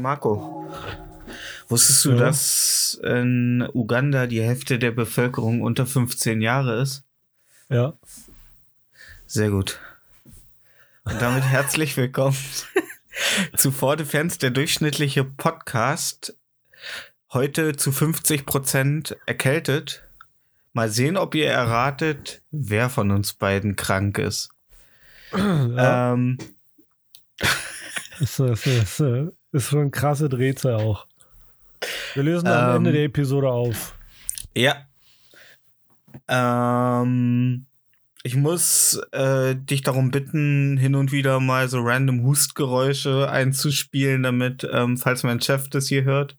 Marco, 0.00 0.72
wusstest 1.68 2.04
du, 2.04 2.10
Ja. 2.12 2.16
dass 2.18 3.00
in 3.04 3.68
Uganda 3.74 4.26
die 4.26 4.42
Hälfte 4.42 4.78
der 4.78 4.90
Bevölkerung 4.90 5.62
unter 5.62 5.86
15 5.86 6.40
Jahre 6.40 6.80
ist? 6.80 7.04
Ja. 7.68 7.94
Sehr 9.26 9.50
gut. 9.50 9.78
Und 11.04 11.20
damit 11.20 11.44
herzlich 11.44 11.96
willkommen 11.96 12.36
zu 13.56 13.70
For 13.70 13.96
Defense, 13.96 14.38
der 14.38 14.50
durchschnittliche 14.50 15.24
Podcast. 15.24 16.36
Heute 17.32 17.76
zu 17.76 17.92
50 17.92 18.44
Prozent 18.46 19.16
erkältet. 19.26 20.02
Mal 20.72 20.88
sehen, 20.88 21.16
ob 21.16 21.34
ihr 21.34 21.48
erratet, 21.48 22.42
wer 22.50 22.90
von 22.90 23.10
uns 23.10 23.34
beiden 23.34 23.76
krank 23.76 24.18
ist. 24.18 24.48
ja. 25.32 26.12
Ähm, 26.14 26.38
Ist, 28.20 28.38
ist, 28.38 28.66
ist, 28.66 29.00
ist 29.52 29.68
schon 29.68 29.80
eine 29.80 29.90
krasse 29.90 30.28
Drehzahl 30.28 30.74
auch. 30.74 31.06
Wir 32.14 32.22
lösen 32.22 32.46
am 32.46 32.70
Ähm. 32.70 32.76
Ende 32.76 32.92
der 32.92 33.04
Episode 33.04 33.50
auf. 33.50 33.96
Ja. 34.54 34.76
Ähm, 36.28 37.66
ich 38.22 38.36
muss 38.36 39.00
äh, 39.12 39.54
dich 39.56 39.82
darum 39.82 40.10
bitten, 40.10 40.76
hin 40.76 40.94
und 40.94 41.10
wieder 41.12 41.40
mal 41.40 41.68
so 41.68 41.80
random 41.80 42.22
Hustgeräusche 42.24 43.30
einzuspielen, 43.30 44.22
damit, 44.22 44.68
ähm, 44.70 44.98
falls 44.98 45.22
mein 45.22 45.40
Chef 45.40 45.68
das 45.70 45.88
hier 45.88 46.04
hört, 46.04 46.36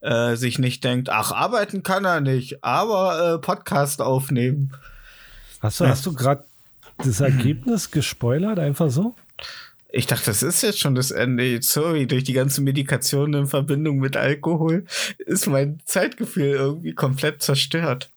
äh, 0.00 0.36
sich 0.36 0.58
nicht 0.58 0.84
denkt, 0.84 1.08
ach, 1.08 1.32
arbeiten 1.32 1.82
kann 1.82 2.04
er 2.04 2.20
nicht, 2.20 2.62
aber 2.62 3.34
äh, 3.34 3.38
Podcast 3.38 4.02
aufnehmen. 4.02 4.72
Hast 5.60 5.80
du, 5.80 5.86
hast 5.86 6.04
du 6.04 6.12
gerade 6.12 6.44
das 6.98 7.20
Ergebnis 7.20 7.90
gespoilert, 7.90 8.58
einfach 8.58 8.90
so? 8.90 9.16
Ich 9.88 10.06
dachte, 10.06 10.26
das 10.26 10.42
ist 10.42 10.62
jetzt 10.62 10.80
schon 10.80 10.94
das 10.94 11.10
Ende. 11.10 11.62
Sorry, 11.62 12.06
durch 12.06 12.24
die 12.24 12.32
ganze 12.32 12.60
Medikation 12.60 13.34
in 13.34 13.46
Verbindung 13.46 13.98
mit 13.98 14.16
Alkohol 14.16 14.84
ist 15.18 15.46
mein 15.46 15.80
Zeitgefühl 15.84 16.50
irgendwie 16.50 16.92
komplett 16.92 17.42
zerstört. 17.42 18.10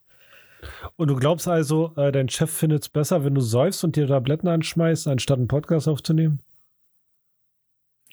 Und 0.96 1.08
du 1.08 1.16
glaubst 1.16 1.48
also, 1.48 1.94
äh, 1.96 2.12
dein 2.12 2.28
Chef 2.28 2.52
findet 2.52 2.84
es 2.84 2.90
besser, 2.90 3.24
wenn 3.24 3.36
du 3.36 3.42
säufst 3.42 3.84
und 3.84 3.96
dir 3.96 4.08
Tabletten 4.08 4.48
anschmeißt, 4.48 5.08
anstatt 5.08 5.38
einen 5.38 5.48
Podcast 5.48 5.88
aufzunehmen? 5.88 6.42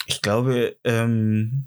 Ich 0.07 0.23
glaube, 0.23 0.77
ähm, 0.85 1.65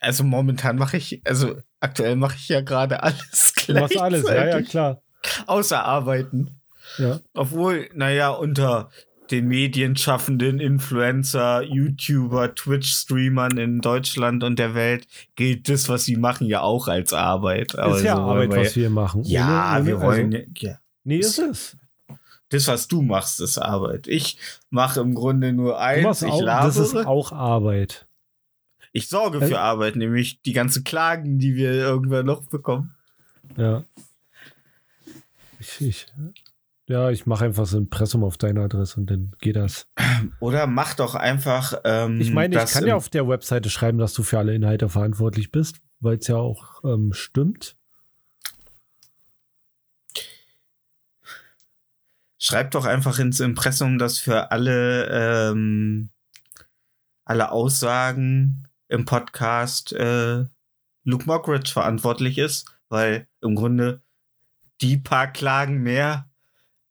also 0.00 0.24
momentan 0.24 0.76
mache 0.76 0.96
ich, 0.98 1.22
also 1.24 1.56
aktuell 1.80 2.16
mache 2.16 2.36
ich 2.36 2.48
ja 2.48 2.60
gerade 2.60 3.02
alles 3.02 3.54
Du 3.66 3.74
machst 3.74 3.98
alles, 3.98 4.28
ja, 4.28 4.46
ja, 4.46 4.62
klar. 4.62 5.02
Außer 5.46 5.84
arbeiten. 5.84 6.60
Ja. 6.98 7.20
Obwohl, 7.32 7.88
naja, 7.94 8.30
unter 8.30 8.90
den 9.32 9.48
Medienschaffenden, 9.48 10.60
Influencer, 10.60 11.62
YouTuber, 11.62 12.54
Twitch-Streamern 12.54 13.56
in 13.58 13.80
Deutschland 13.80 14.44
und 14.44 14.58
der 14.58 14.74
Welt 14.74 15.06
gilt 15.34 15.68
das, 15.68 15.88
was 15.88 16.04
sie 16.04 16.16
machen, 16.16 16.46
ja 16.46 16.60
auch 16.60 16.86
als 16.86 17.12
Arbeit. 17.12 17.76
Aber 17.78 17.96
ist 17.96 18.04
ja 18.04 18.16
so 18.16 18.22
Arbeit, 18.22 18.50
wollen 18.50 18.60
wir- 18.60 18.66
was 18.66 18.76
wir 18.76 18.90
machen. 18.90 19.22
Ja, 19.24 19.76
Ohne- 19.76 19.86
wir 19.86 19.96
ohne- 19.96 20.04
wollen, 20.06 20.34
Also, 20.34 20.46
ja, 20.58 20.78
nee, 21.04 21.18
ist 21.18 21.38
es. 21.38 21.76
das, 22.50 22.68
was 22.68 22.86
du 22.88 23.02
machst, 23.02 23.40
ist 23.40 23.58
Arbeit. 23.58 24.06
Ich 24.06 24.36
mache 24.70 25.00
im 25.00 25.14
Grunde 25.14 25.52
nur 25.52 25.80
eins, 25.80 26.04
machst 26.04 26.22
ich 26.22 26.30
auch, 26.30 26.44
das 26.44 26.76
ist 26.76 26.92
labere. 26.92 27.08
auch 27.10 27.32
Arbeit. 27.32 28.06
Ich 28.92 29.08
sorge 29.08 29.38
Äh, 29.38 29.46
für 29.48 29.58
Arbeit, 29.60 29.96
nämlich 29.96 30.42
die 30.42 30.52
ganzen 30.52 30.84
Klagen, 30.84 31.38
die 31.38 31.56
wir 31.56 31.72
irgendwann 31.72 32.26
noch 32.26 32.42
bekommen. 32.44 32.94
Ja. 33.56 33.84
Ich, 35.58 35.80
ich, 35.80 36.06
ja, 36.92 37.10
ich 37.10 37.24
mache 37.24 37.46
einfach 37.46 37.64
so 37.64 37.78
ein 37.78 37.84
Impressum 37.84 38.22
auf 38.22 38.36
deine 38.36 38.60
Adresse 38.60 39.00
und 39.00 39.10
dann 39.10 39.32
geht 39.40 39.56
das. 39.56 39.88
Oder 40.40 40.66
mach 40.66 40.92
doch 40.94 41.14
einfach. 41.14 41.80
Ähm, 41.84 42.20
Ich 42.20 42.32
meine, 42.32 42.62
ich 42.62 42.70
kann 42.70 42.86
ja 42.86 42.94
auf 42.94 43.08
der 43.08 43.26
Webseite 43.26 43.70
schreiben, 43.70 43.96
dass 43.96 44.12
du 44.12 44.22
für 44.22 44.38
alle 44.38 44.54
Inhalte 44.54 44.90
verantwortlich 44.90 45.50
bist, 45.50 45.80
weil 46.00 46.18
es 46.18 46.26
ja 46.28 46.36
auch 46.36 46.84
ähm, 46.84 47.14
stimmt. 47.14 47.76
Schreib 52.38 52.72
doch 52.72 52.84
einfach 52.84 53.18
ins 53.18 53.40
Impressum, 53.40 53.98
dass 53.98 54.18
für 54.18 54.50
alle, 54.50 55.50
ähm, 55.50 56.10
alle 57.24 57.52
Aussagen 57.52 58.68
im 58.88 59.06
Podcast 59.06 59.92
äh, 59.92 60.44
Luke 61.04 61.24
Mockridge 61.24 61.70
verantwortlich 61.72 62.36
ist, 62.36 62.66
weil 62.90 63.28
im 63.40 63.54
Grunde 63.54 64.02
die 64.82 64.98
paar 64.98 65.32
Klagen 65.32 65.82
mehr, 65.82 66.28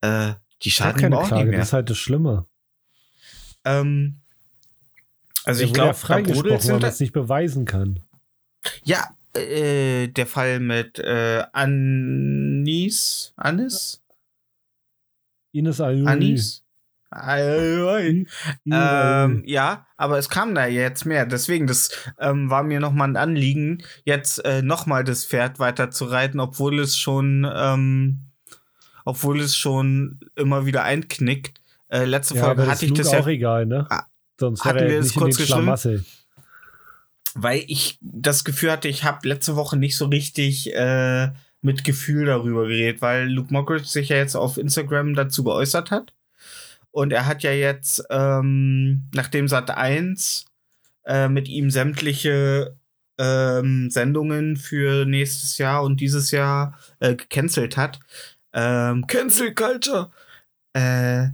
äh, 0.02 0.34
die 0.64 0.72
schaden 0.72 1.04
ihm 1.04 1.14
auch 1.14 1.28
Klage, 1.28 1.44
nicht 1.44 1.52
mehr. 1.52 1.60
das 1.60 1.70
ist 1.70 1.74
halt 1.74 1.90
das 1.90 1.98
Schlimme. 1.98 2.46
ähm, 3.66 4.18
also 5.44 5.60
Der 5.60 5.68
ich 5.68 5.74
glaube, 5.74 5.94
freigesprochen, 5.96 6.50
weil 6.52 6.62
sind 6.62 6.72
man 6.74 6.82
da- 6.82 6.88
es 6.90 7.00
nicht 7.00 7.14
beweisen 7.14 7.66
kann. 7.66 8.00
Ja, 8.84 9.16
äh, 9.36 10.08
der 10.08 10.28
Fall 10.28 10.60
mit 10.60 11.00
äh, 11.00 11.44
Anis, 11.52 13.34
Anis, 13.36 14.04
Ines 15.52 15.82
Ayuni. 15.82 16.08
Anis. 16.08 16.64
Ähm, 18.66 19.44
ja, 19.46 19.86
aber 19.98 20.18
es 20.18 20.30
kam 20.30 20.56
da 20.56 20.66
jetzt 20.68 21.06
mehr. 21.06 21.26
Deswegen, 21.26 21.68
das 21.68 21.90
ähm, 22.20 22.50
war 22.50 22.64
mir 22.64 22.80
nochmal 22.80 23.10
ein 23.10 23.18
Anliegen, 23.18 23.84
jetzt 24.06 24.46
äh, 24.46 24.62
nochmal 24.62 25.04
das 25.04 25.26
Pferd 25.26 25.60
weiter 25.60 25.92
zu 25.92 26.06
reiten, 26.06 26.40
obwohl 26.40 26.80
es 26.80 26.96
schon, 26.98 27.46
ähm, 27.54 28.31
obwohl 29.06 29.40
es 29.40 29.56
schon 29.56 30.20
immer 30.36 30.66
wieder 30.66 30.84
einknickt. 30.84 31.59
Äh, 31.90 32.06
letzte 32.06 32.36
ja, 32.36 32.46
Folge 32.46 32.68
hatte 32.68 32.86
ich 32.86 32.94
das 32.94 33.08
Luke 33.08 33.18
ja, 33.18 33.24
auch 33.24 33.28
egal, 33.28 33.66
ne? 33.66 33.86
Ah, 33.90 34.06
Sonst 34.40 34.66
hatten 34.66 34.88
wir 34.88 34.98
das 34.98 35.06
nicht 35.06 35.16
in 35.16 35.22
kurz 35.22 35.38
geschrieben? 35.38 36.06
Weil 37.34 37.64
ich 37.68 37.98
das 38.02 38.44
Gefühl 38.44 38.72
hatte, 38.72 38.88
ich 38.88 39.03
habe 39.03 39.28
letzte 39.28 39.56
Woche 39.56 39.78
nicht 39.78 39.96
so 39.96 40.06
richtig 40.06 40.74
äh, 40.74 41.32
mit 41.62 41.84
Gefühl 41.84 42.26
darüber 42.26 42.68
geredet, 42.68 43.02
weil 43.02 43.30
Luke 43.30 43.53
Mockridge 43.53 43.86
sich 43.86 44.09
ja 44.09 44.18
jetzt 44.18 44.36
auf 44.36 44.58
Instagram 44.58 45.14
dazu 45.14 45.44
geäußert 45.44 45.92
hat. 45.92 46.14
Und 46.92 47.14
er 47.14 47.26
hat 47.26 47.44
ja 47.44 47.52
jetzt, 47.52 48.04
ähm, 48.09 49.04
nachdem 49.14 49.47
Sat 49.47 49.72
1 49.72 50.46
äh, 51.06 51.30
mit 51.30 51.47
ihm 51.47 51.70
sämtliche 51.70 52.76
ähm, 53.18 53.90
Sendungen 53.90 54.58
für 54.58 55.06
nächstes 55.06 55.58
Jahr 55.58 55.84
und 55.84 56.02
dieses 56.02 56.32
Jahr 56.32 56.78
äh, 57.00 57.16
gecancelt 57.16 57.78
hat. 57.78 58.00
Ähm, 58.53 59.08
Cancel 59.08 59.53
Culture. 59.53 60.12
Äh, 60.74 61.30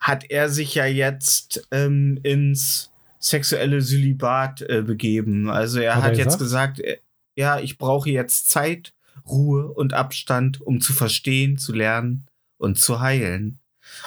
hat 0.00 0.30
er 0.30 0.48
sich 0.48 0.74
ja 0.74 0.86
jetzt 0.86 1.66
ähm, 1.70 2.18
ins 2.22 2.90
sexuelle 3.20 3.80
Sylibat 3.80 4.62
äh, 4.62 4.82
begeben. 4.82 5.48
Also 5.48 5.78
er 5.78 5.94
Hat 5.96 6.02
hat, 6.02 6.12
er 6.12 6.18
jetzt 6.18 6.38
gesagt? 6.38 6.78
gesagt, 6.78 6.80
äh, 6.80 7.00
ja, 7.36 7.60
ich 7.60 7.78
brauche 7.78 8.10
jetzt 8.10 8.50
Zeit, 8.50 8.94
Ruhe 9.26 9.68
und 9.68 9.94
Abstand, 9.94 10.60
um 10.60 10.80
zu 10.80 10.92
verstehen, 10.92 11.56
zu 11.56 11.72
lernen 11.72 12.26
und 12.58 12.78
zu 12.78 13.00
heilen. 13.00 13.60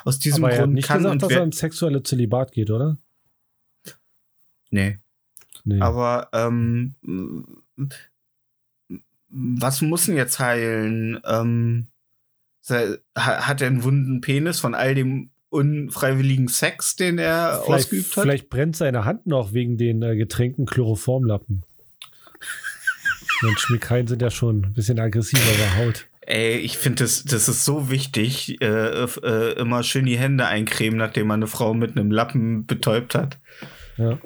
Aus 0.04 0.20
diesem 0.20 0.44
Aber 0.44 0.54
er 0.54 0.58
hat 0.60 0.64
Grund 0.66 0.74
nicht 0.76 0.88
kann 0.88 0.98
gesagt, 0.98 1.22
dass 1.24 1.32
er 1.32 1.44
ins 1.44 1.58
sexuelle 1.58 2.04
Zölibat 2.04 2.52
geht, 2.52 2.70
oder? 2.72 2.98
Nee. 4.70 5.00
Nee. 5.64 5.80
Aber 5.80 6.30
ähm, 6.34 6.96
was 9.36 9.82
muss 9.82 10.06
denn 10.06 10.16
jetzt 10.16 10.40
heilen? 10.40 11.20
Ähm, 11.26 11.88
hat 13.16 13.62
er 13.62 13.68
einen 13.68 13.84
wunden 13.84 14.22
Penis 14.22 14.60
von 14.60 14.74
all 14.74 14.96
dem 14.96 15.30
unfreiwilligen 15.50 16.48
Sex, 16.48 16.96
den 16.96 17.18
er 17.18 17.62
vielleicht, 17.66 17.86
ausgeübt 17.86 18.18
hat? 18.18 18.24
vielleicht 18.24 18.50
brennt 18.50 18.76
seine 18.76 19.06
Hand 19.06 19.28
noch 19.28 19.54
wegen 19.54 19.78
den 19.78 20.02
äh, 20.02 20.16
Getränken 20.16 20.66
Chloroformlappen. 20.66 21.64
Mensch, 23.42 23.60
Schmickereien 23.60 24.08
sind 24.08 24.22
ja 24.22 24.32
schon 24.32 24.66
ein 24.66 24.74
bisschen 24.74 25.00
aggressiver 25.00 25.42
bei 25.42 25.86
Haut. 25.86 26.08
Ey, 26.22 26.58
ich 26.58 26.78
finde 26.78 27.04
das, 27.04 27.24
das 27.24 27.48
ist 27.48 27.66
so 27.66 27.92
wichtig. 27.92 28.60
Äh, 28.62 29.04
äh, 29.04 29.54
immer 29.60 29.84
schön 29.84 30.06
die 30.06 30.18
Hände 30.18 30.48
eincremen, 30.48 30.98
nachdem 30.98 31.28
man 31.28 31.40
eine 31.42 31.48
Frau 31.48 31.74
mit 31.74 31.92
einem 31.92 32.10
Lappen 32.10 32.66
betäubt 32.66 33.14
hat. 33.14 33.38
Ja. 33.98 34.18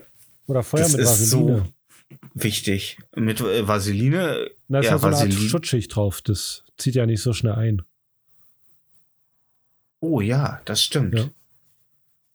Oder 0.47 0.63
Feuer 0.63 0.83
Das 0.83 0.93
mit 0.93 1.01
ist 1.01 1.09
Vaseline. 1.09 1.57
so 1.57 1.65
wichtig. 2.35 2.99
Mit 3.15 3.41
äh, 3.41 3.67
Vaseline. 4.69 4.73
Da 4.73 4.79
ist 4.79 4.85
ja, 4.85 4.91
ja, 4.91 4.97
so 4.99 5.07
eine 5.07 5.15
Art. 5.17 5.33
Schutzschicht 5.33 5.95
drauf. 5.95 6.21
Das 6.21 6.63
zieht 6.77 6.95
ja 6.95 7.05
nicht 7.05 7.21
so 7.21 7.33
schnell 7.33 7.53
ein. 7.53 7.81
Oh 9.99 10.21
ja, 10.21 10.61
das 10.65 10.81
stimmt. 10.83 11.15
Ja. 11.15 11.29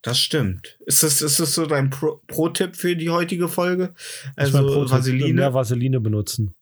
Das 0.02 0.18
stimmt. 0.18 0.78
Ist 0.84 1.02
das, 1.02 1.22
ist 1.22 1.40
das 1.40 1.54
so 1.54 1.64
dein 1.64 1.88
Pro- 1.88 2.20
Pro-Tipp 2.26 2.76
für 2.76 2.94
die 2.94 3.08
heutige 3.08 3.48
Folge? 3.48 3.94
Also 4.36 4.58
Vaseline, 4.90 5.32
Mehr 5.32 5.54
Vaseline 5.54 5.98
benutzen. 5.98 6.54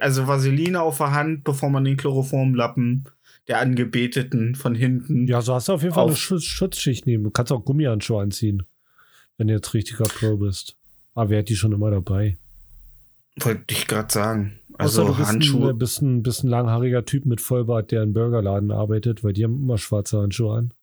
also 0.00 0.26
Vaseline 0.26 0.80
auf 0.82 0.98
der 0.98 1.12
Hand, 1.12 1.44
bevor 1.44 1.70
man 1.70 1.84
den 1.84 1.96
Chloroformlappen 1.96 3.04
der 3.46 3.60
Angebeteten 3.60 4.56
von 4.56 4.74
hinten. 4.74 5.28
Ja, 5.28 5.40
so 5.40 5.54
hast 5.54 5.68
du 5.68 5.72
auf 5.74 5.82
jeden 5.82 5.94
Fall 5.94 6.02
eine 6.04 6.12
Auf- 6.14 6.18
Schutz 6.18 6.42
Schutzschicht 6.44 7.06
nehmen. 7.06 7.22
Du 7.22 7.30
kannst 7.30 7.52
auch 7.52 7.64
Gummihandschuhe 7.64 8.20
anziehen, 8.20 8.64
wenn 9.36 9.46
du 9.46 9.54
jetzt 9.54 9.72
richtiger 9.72 10.04
Pro 10.04 10.36
bist. 10.36 10.74
Aber 11.14 11.30
wer 11.30 11.38
hat 11.38 11.48
die 11.48 11.56
schon 11.56 11.72
immer 11.72 11.92
dabei? 11.92 12.38
Wollte 13.36 13.72
ich 13.72 13.86
gerade 13.86 14.12
sagen. 14.12 14.58
Außer 14.78 15.02
Also 15.02 15.04
du 15.12 15.14
bist 15.18 15.28
Handschuhe. 15.28 15.70
ein, 15.70 15.78
bist, 15.78 16.02
ein, 16.02 16.22
bist 16.22 16.44
ein 16.44 16.48
langhaariger 16.48 17.04
Typ 17.04 17.26
mit 17.26 17.40
Vollbart, 17.40 17.90
der 17.90 18.02
in 18.04 18.12
Burgerladen 18.12 18.70
arbeitet, 18.70 19.24
weil 19.24 19.32
die 19.32 19.44
haben 19.44 19.56
immer 19.56 19.78
schwarze 19.78 20.20
Handschuhe 20.20 20.56
an. 20.56 20.74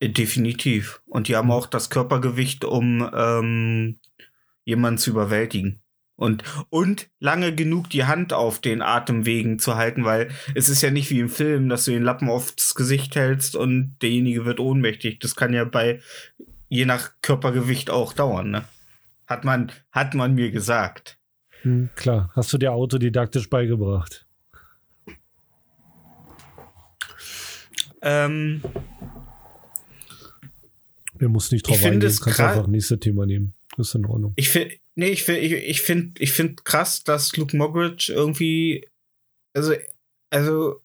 Äh, 0.00 0.10
Definitiv. 0.10 1.00
Und 1.06 1.28
die 1.28 1.36
haben 1.36 1.50
auch 1.50 1.66
das 1.66 1.90
Körpergewicht, 1.90 2.64
um 2.64 3.08
ähm, 3.14 3.98
jemanden 4.64 4.98
zu 4.98 5.10
überwältigen. 5.10 5.80
Und, 6.16 6.42
und 6.68 7.08
lange 7.20 7.54
genug 7.54 7.90
die 7.90 8.04
Hand 8.04 8.32
auf 8.32 8.60
den 8.60 8.82
Atemwegen 8.82 9.60
zu 9.60 9.76
halten, 9.76 10.04
weil 10.04 10.30
es 10.56 10.68
ist 10.68 10.82
ja 10.82 10.90
nicht 10.90 11.10
wie 11.10 11.20
im 11.20 11.28
Film, 11.28 11.68
dass 11.68 11.84
du 11.84 11.92
den 11.92 12.02
Lappen 12.02 12.28
aufs 12.28 12.74
Gesicht 12.74 13.14
hältst 13.14 13.54
und 13.54 13.96
derjenige 14.02 14.44
wird 14.44 14.58
ohnmächtig. 14.58 15.20
Das 15.20 15.36
kann 15.36 15.52
ja 15.54 15.64
bei 15.64 16.00
je 16.68 16.86
nach 16.86 17.12
Körpergewicht 17.22 17.88
auch 17.88 18.12
dauern, 18.12 18.50
ne? 18.50 18.64
Hat 19.28 19.44
man, 19.44 19.70
hat 19.92 20.14
man 20.14 20.34
mir 20.34 20.50
gesagt. 20.50 21.17
Hm, 21.62 21.90
klar, 21.96 22.30
hast 22.34 22.52
du 22.52 22.58
dir 22.58 22.72
autodidaktisch 22.72 23.50
beigebracht. 23.50 24.26
Ähm, 28.00 28.62
Wir 31.14 31.28
mussten 31.28 31.56
nicht 31.56 31.66
drauf 31.66 31.74
Ich 31.76 31.82
finde 31.82 32.06
eingehen. 32.06 32.20
Kannst 32.22 32.40
gra- 32.40 32.50
einfach 32.50 32.66
nächste 32.68 33.00
Thema 33.00 33.26
nehmen. 33.26 33.54
Das 33.76 33.88
ist 33.88 33.94
in 33.96 34.06
Ordnung. 34.06 34.32
Ich 34.36 34.48
finde, 34.50 34.74
nee, 34.94 35.08
ich 35.08 35.24
finde, 35.24 35.40
ich, 35.40 35.52
ich 35.52 35.82
finde, 35.82 36.20
ich 36.22 36.32
finde 36.32 36.54
krass, 36.62 37.02
dass 37.04 37.36
Luke 37.36 37.56
Moggridge 37.56 38.12
irgendwie, 38.12 38.88
also, 39.54 39.74
also, 40.30 40.80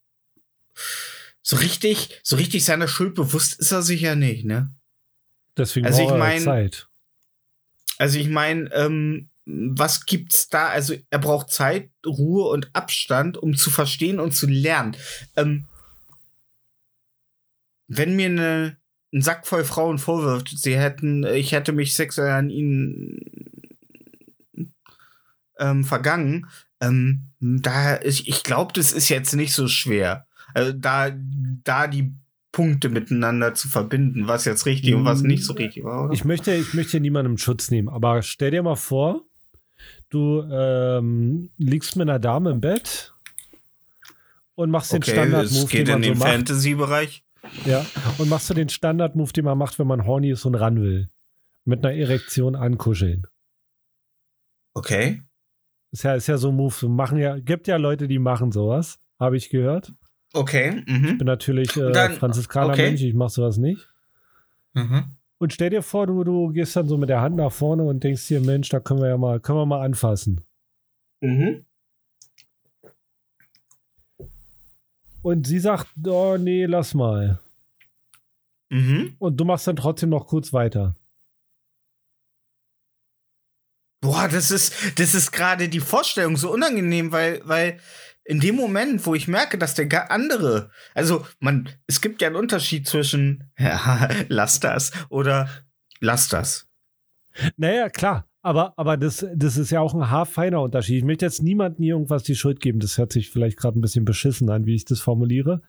so 1.44 1.56
richtig, 1.58 2.20
so 2.24 2.36
richtig 2.36 2.66
seiner 2.66 2.88
Schuld 2.88 3.14
bewusst 3.16 3.60
ist 3.60 3.72
er 3.72 3.82
sich 3.84 4.02
ja 4.02 4.16
nicht, 4.16 4.46
ne? 4.46 4.72
Deswegen 5.58 5.86
Also 5.86 6.02
braucht 6.04 6.14
ich 6.14 6.20
mein- 6.20 6.42
Zeit. 6.42 6.88
Also 8.00 8.18
ich 8.18 8.28
meine, 8.30 8.74
ähm, 8.74 9.30
was 9.46 10.06
gibt's 10.06 10.48
da? 10.48 10.68
Also 10.68 10.96
er 11.10 11.20
braucht 11.20 11.52
Zeit, 11.52 11.90
Ruhe 12.06 12.50
und 12.50 12.70
Abstand, 12.74 13.38
um 13.38 13.56
zu 13.56 13.70
verstehen 13.70 14.20
und 14.20 14.32
zu 14.32 14.48
lernen. 14.48 14.96
Ähm, 15.36 15.66
wenn 17.88 18.16
mir 18.16 18.28
eine, 18.28 18.78
ein 19.14 19.22
Sack 19.22 19.46
voll 19.46 19.66
Frauen 19.66 19.98
vorwirft, 19.98 20.50
sie 20.58 20.78
hätten, 20.78 21.26
ich 21.26 21.52
hätte 21.52 21.74
mich 21.74 21.96
sexuell 21.96 22.32
an 22.32 22.50
ihnen 22.50 23.20
ähm, 25.60 25.84
vergangen, 25.84 26.48
ähm, 26.80 27.30
da 27.40 28.00
ich, 28.02 28.28
ich 28.28 28.44
glaube, 28.44 28.74
das 28.74 28.92
ist 28.92 29.10
jetzt 29.10 29.36
nicht 29.36 29.54
so 29.54 29.68
schwer. 29.68 30.26
Also 30.54 30.72
da, 30.72 31.12
da 31.64 31.88
die 31.88 32.14
Punkte 32.52 32.90
miteinander 32.90 33.56
zu 33.56 33.68
verbinden, 33.68 34.28
was 34.28 34.46
jetzt 34.46 34.66
richtig 34.66 34.94
und 34.94 35.06
was 35.06 35.24
nicht 35.24 35.44
so 35.44 35.54
richtig 35.54 35.84
war, 35.84 36.06
oder? 36.06 36.14
Ich 36.14 36.24
möchte, 36.24 36.54
ich 36.54 36.74
möchte 36.74 37.00
niemandem 37.00 37.38
Schutz 37.38 37.72
nehmen, 37.72 37.90
aber 37.90 38.22
stell 38.22 38.52
dir 38.52 38.62
mal 38.62 38.76
vor, 38.76 39.26
du 40.14 40.42
ähm, 40.52 41.50
liegst 41.58 41.96
mit 41.96 42.08
einer 42.10 42.20
Dame 42.20 42.52
im 42.52 42.62
Bett 42.62 43.14
und 44.56 44.70
machst 44.70 44.92
den 44.94 44.98
Okay, 45.02 45.12
Standard-Move, 45.12 45.64
es 45.64 45.70
geht 45.70 45.88
den 45.88 45.94
man 45.94 46.04
in 46.04 46.10
den 46.10 46.16
so 46.18 46.24
macht. 46.24 46.32
Fantasy-Bereich. 46.34 47.24
Ja, 47.66 47.86
und 48.20 48.30
machst 48.30 48.50
du 48.50 48.54
den 48.54 48.70
Standard-Move, 48.70 49.34
den 49.34 49.46
man 49.46 49.58
macht, 49.58 49.80
wenn 49.80 49.88
man 49.88 50.06
horny 50.06 50.32
ist 50.32 50.46
und 50.46 50.56
ran 50.56 50.82
will. 50.82 51.10
Mit 51.66 51.86
einer 51.86 51.96
Erektion 51.96 52.56
ankuscheln. 52.56 53.26
Okay. 54.74 55.22
Ist 55.92 56.04
ja, 56.04 56.16
ist 56.16 56.28
ja 56.28 56.38
so 56.38 56.50
ein 56.50 56.56
Move. 56.56 56.88
Machen 56.90 57.18
ja, 57.20 57.38
gibt 57.40 57.68
ja 57.68 57.78
Leute, 57.78 58.08
die 58.08 58.20
machen 58.20 58.52
sowas. 58.52 59.00
Habe 59.20 59.38
ich 59.38 59.50
gehört. 59.50 59.94
Okay. 60.34 60.84
Mhm. 60.88 61.18
Bin 61.20 61.28
natürlich 61.28 61.76
äh, 61.78 61.92
Dann- 61.92 62.14
Franziskaner 62.14 62.74
okay. 62.74 62.88
Mensch, 62.88 63.02
ich 63.02 63.14
mach 63.14 63.30
sowas 63.30 63.58
nicht. 63.58 63.88
Mhm. 64.74 65.06
Und 65.44 65.52
stell 65.52 65.72
dir 65.72 65.82
vor, 65.82 66.08
du, 66.08 66.24
du 66.24 66.54
gehst 66.54 66.74
dann 66.78 66.88
so 66.88 66.98
mit 66.98 67.10
der 67.10 67.20
Hand 67.20 67.36
nach 67.36 67.52
vorne 67.52 67.84
und 67.84 68.02
denkst 68.02 68.30
dir, 68.30 68.40
Mensch, 68.40 68.70
da 68.70 68.80
können 68.80 69.02
wir 69.02 69.10
ja 69.10 69.18
mal, 69.18 69.42
können 69.42 69.58
wir 69.58 69.66
mal 69.66 69.84
anfassen. 69.84 70.40
Mhm. 71.20 71.66
Und 75.22 75.46
sie 75.46 75.60
sagt, 75.60 75.90
oh 76.08 76.38
nee, 76.38 76.64
lass 76.64 76.94
mal. 76.94 77.42
Mhm. 78.70 79.18
Und 79.20 79.36
du 79.36 79.44
machst 79.44 79.68
dann 79.68 79.76
trotzdem 79.76 80.12
noch 80.12 80.28
kurz 80.28 80.54
weiter. 80.54 80.96
Boah, 84.00 84.30
das 84.30 84.50
ist, 84.50 84.98
das 84.98 85.14
ist 85.14 85.34
gerade 85.34 85.68
die 85.68 85.82
Vorstellung 85.82 86.38
so 86.38 86.54
unangenehm, 86.54 87.12
weil, 87.12 87.42
weil 87.44 87.82
in 88.26 88.40
dem 88.40 88.56
Moment, 88.56 89.06
wo 89.06 89.16
ich 89.16 89.28
merke, 89.28 89.58
dass 89.58 89.76
der 89.76 90.12
andere, 90.12 90.72
also 90.94 91.26
man, 91.40 91.70
es 91.88 92.02
gibt 92.02 92.22
ja 92.22 92.28
einen 92.28 92.38
Unterschied 92.38 92.88
zwischen, 92.88 93.52
ja, 93.58 94.10
lass 94.30 94.60
das 94.60 94.92
oder 95.10 95.50
lass 96.00 96.30
das. 96.30 96.68
Naja, 97.58 97.90
klar. 97.90 98.28
Aber, 98.46 98.74
aber 98.76 98.98
das, 98.98 99.26
das 99.34 99.56
ist 99.56 99.72
ja 99.72 99.80
auch 99.80 99.94
ein 99.94 100.10
haarfeiner 100.10 100.62
Unterschied. 100.62 100.98
Ich 100.98 101.04
möchte 101.06 101.26
jetzt 101.26 101.42
niemandem 101.42 101.86
irgendwas 101.86 102.24
die 102.24 102.36
Schuld 102.36 102.60
geben. 102.60 102.82
Das 102.82 102.98
hört 102.98 103.14
sich 103.14 103.30
vielleicht 103.30 103.58
gerade 103.58 103.80
ein 103.80 103.82
bisschen 103.82 104.04
beschissen 104.04 104.50
an, 104.50 104.66
wie 104.66 104.76
ich 104.76 104.84
das 104.84 105.00
formuliere. 105.00 105.62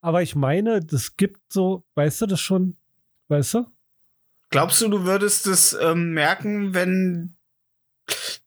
Aber 0.00 0.22
ich 0.22 0.34
meine, 0.34 0.80
das 0.80 1.18
gibt 1.18 1.52
so, 1.52 1.84
weißt 1.96 2.22
du 2.22 2.26
das 2.26 2.40
schon? 2.40 2.76
Weißt 3.28 3.54
du? 3.54 3.66
Glaubst 4.48 4.80
du, 4.80 4.88
du 4.88 5.04
würdest 5.04 5.46
es 5.46 5.76
ähm, 5.78 6.14
merken, 6.14 6.72
wenn 6.72 7.36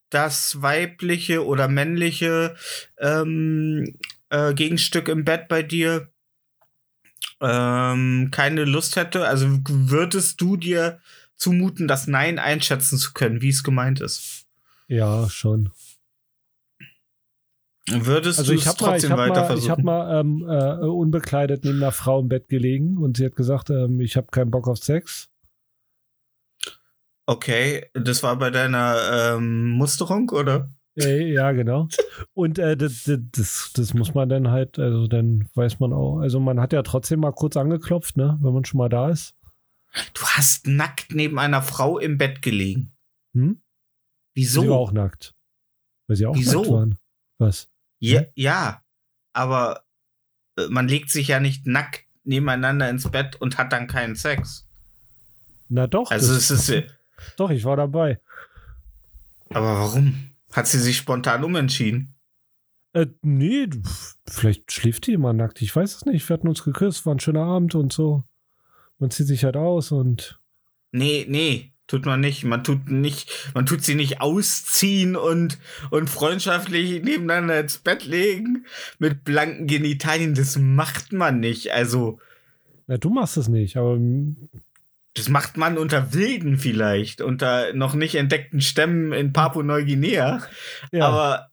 das 0.09 0.61
weibliche 0.61 1.45
oder 1.45 1.67
männliche 1.67 2.55
ähm, 2.99 3.97
äh, 4.29 4.53
Gegenstück 4.53 5.07
im 5.09 5.25
Bett 5.25 5.47
bei 5.47 5.63
dir 5.63 6.09
ähm, 7.41 8.29
keine 8.31 8.65
Lust 8.65 8.95
hätte? 8.95 9.27
Also 9.27 9.47
würdest 9.67 10.41
du 10.41 10.57
dir 10.57 10.99
zumuten, 11.35 11.87
das 11.87 12.07
Nein 12.07 12.39
einschätzen 12.39 12.97
zu 12.97 13.13
können, 13.13 13.41
wie 13.41 13.49
es 13.49 13.63
gemeint 13.63 14.01
ist? 14.01 14.45
Ja, 14.87 15.29
schon. 15.29 15.71
Würdest 17.89 18.39
Also 18.39 18.51
du 18.51 18.57
ich 18.57 18.65
es 18.65 18.67
habe 18.67 18.83
mal, 18.83 18.97
ich 18.97 19.07
trotzdem 19.07 19.11
hab 19.11 19.17
weiter 19.19 19.33
mal, 19.33 19.41
ich 19.41 19.47
versuchen? 19.47 19.71
hab 19.71 19.83
mal 19.83 20.19
ähm, 20.19 20.45
äh, 20.49 20.85
unbekleidet 20.85 21.63
neben 21.63 21.77
einer 21.77 21.91
Frau 21.93 22.19
im 22.19 22.27
Bett 22.27 22.49
gelegen 22.49 22.97
und 22.97 23.15
sie 23.17 23.25
hat 23.25 23.35
gesagt, 23.35 23.69
ähm, 23.69 24.01
ich 24.01 24.17
habe 24.17 24.27
keinen 24.31 24.51
Bock 24.51 24.67
auf 24.67 24.77
Sex. 24.79 25.29
Okay, 27.27 27.85
das 27.93 28.23
war 28.23 28.35
bei 28.37 28.49
deiner 28.49 29.35
ähm, 29.35 29.69
Musterung, 29.71 30.29
oder? 30.31 30.71
Ja, 30.95 31.51
genau. 31.51 31.87
Und 32.33 32.57
äh, 32.57 32.75
das, 32.75 33.03
das- 33.05 33.71
das, 33.75 33.93
muss 33.93 34.15
man 34.15 34.29
dann 34.29 34.49
halt, 34.49 34.79
also 34.79 35.05
dann 35.07 35.47
weiß 35.53 35.79
man 35.79 35.93
auch, 35.93 36.19
also 36.21 36.39
man 36.39 36.59
hat 36.59 36.73
ja 36.73 36.81
trotzdem 36.81 37.19
mal 37.19 37.33
kurz 37.33 37.55
angeklopft, 37.55 38.17
ne, 38.17 38.39
wenn 38.41 38.53
man 38.53 38.65
schon 38.65 38.79
mal 38.79 38.89
da 38.89 39.11
ist. 39.11 39.35
Du 40.15 40.21
hast 40.23 40.65
nackt 40.65 41.13
neben 41.13 41.37
einer 41.37 41.61
Frau 41.61 41.99
im 41.99 42.17
Bett 42.17 42.41
gelegen. 42.41 42.95
Hm? 43.33 43.61
Wieso? 44.33 44.61
Sie 44.61 44.69
war 44.69 44.77
auch 44.77 44.91
nackt. 44.91 45.35
Weil 46.07 46.17
sie 46.17 46.25
auch 46.25 46.35
Wieso? 46.35 46.61
nackt 46.61 46.71
waren. 46.71 46.97
Was? 47.37 47.69
Ja, 47.99 48.23
ja, 48.33 48.81
aber 49.33 49.83
äh, 50.57 50.67
man 50.69 50.87
legt 50.87 51.11
sich 51.11 51.27
ja 51.27 51.39
nicht 51.39 51.67
nackt 51.67 52.05
nebeneinander 52.23 52.89
ins 52.89 53.09
Bett 53.09 53.35
und 53.35 53.57
hat 53.59 53.71
dann 53.71 53.85
keinen 53.87 54.15
Sex. 54.15 54.67
Na 55.69 55.85
doch, 55.85 56.09
Also 56.09 56.33
es 56.33 56.49
ist, 56.49 56.69
doch, 57.37 57.49
ich 57.49 57.63
war 57.63 57.77
dabei. 57.77 58.19
aber 59.49 59.75
warum? 59.79 60.31
Hat 60.51 60.67
sie 60.67 60.79
sich 60.79 60.97
spontan 60.97 61.43
umentschieden? 61.43 62.15
Äh, 62.93 63.07
nee, 63.21 63.67
vielleicht 64.27 64.71
schläft 64.71 65.07
die 65.07 65.13
immer 65.13 65.33
nackt. 65.33 65.61
Ich 65.61 65.75
weiß 65.75 65.95
es 65.95 66.05
nicht. 66.05 66.27
Wir 66.27 66.33
hatten 66.35 66.47
uns 66.47 66.63
geküsst, 66.63 67.05
war 67.05 67.13
ein 67.13 67.19
schöner 67.19 67.43
Abend 67.43 67.75
und 67.75 67.93
so. 67.93 68.23
Man 68.97 69.11
zieht 69.11 69.27
sich 69.27 69.43
halt 69.43 69.57
aus 69.57 69.91
und. 69.91 70.39
Nee, 70.91 71.25
nee, 71.29 71.73
tut 71.85 72.05
man 72.05 72.21
nicht. 72.21 72.43
Man 72.43 72.63
tut 72.63 72.89
nicht, 72.89 73.51
man 73.53 73.65
tut 73.65 73.83
sie 73.83 73.95
nicht 73.95 74.21
ausziehen 74.21 75.15
und, 75.15 75.59
und 75.91 76.09
freundschaftlich 76.09 77.03
nebeneinander 77.03 77.59
ins 77.59 77.77
Bett 77.77 78.05
legen 78.05 78.65
mit 78.99 79.23
blanken 79.23 79.67
Genitalien. 79.67 80.33
Das 80.33 80.57
macht 80.57 81.11
man 81.13 81.39
nicht. 81.39 81.71
Also, 81.73 82.19
Na, 82.87 82.97
du 82.97 83.09
machst 83.09 83.37
es 83.37 83.47
nicht, 83.47 83.77
aber 83.77 83.99
das 85.17 85.29
macht 85.29 85.57
man 85.57 85.79
unter 85.79 86.13
Wilden 86.13 86.57
vielleicht, 86.57 87.21
unter 87.21 87.73
noch 87.73 87.95
nicht 87.95 88.15
entdeckten 88.15 88.61
Stämmen 88.61 89.13
in 89.13 89.33
Papua-Neuguinea. 89.33 90.43
ja. 90.91 91.05
Aber 91.05 91.49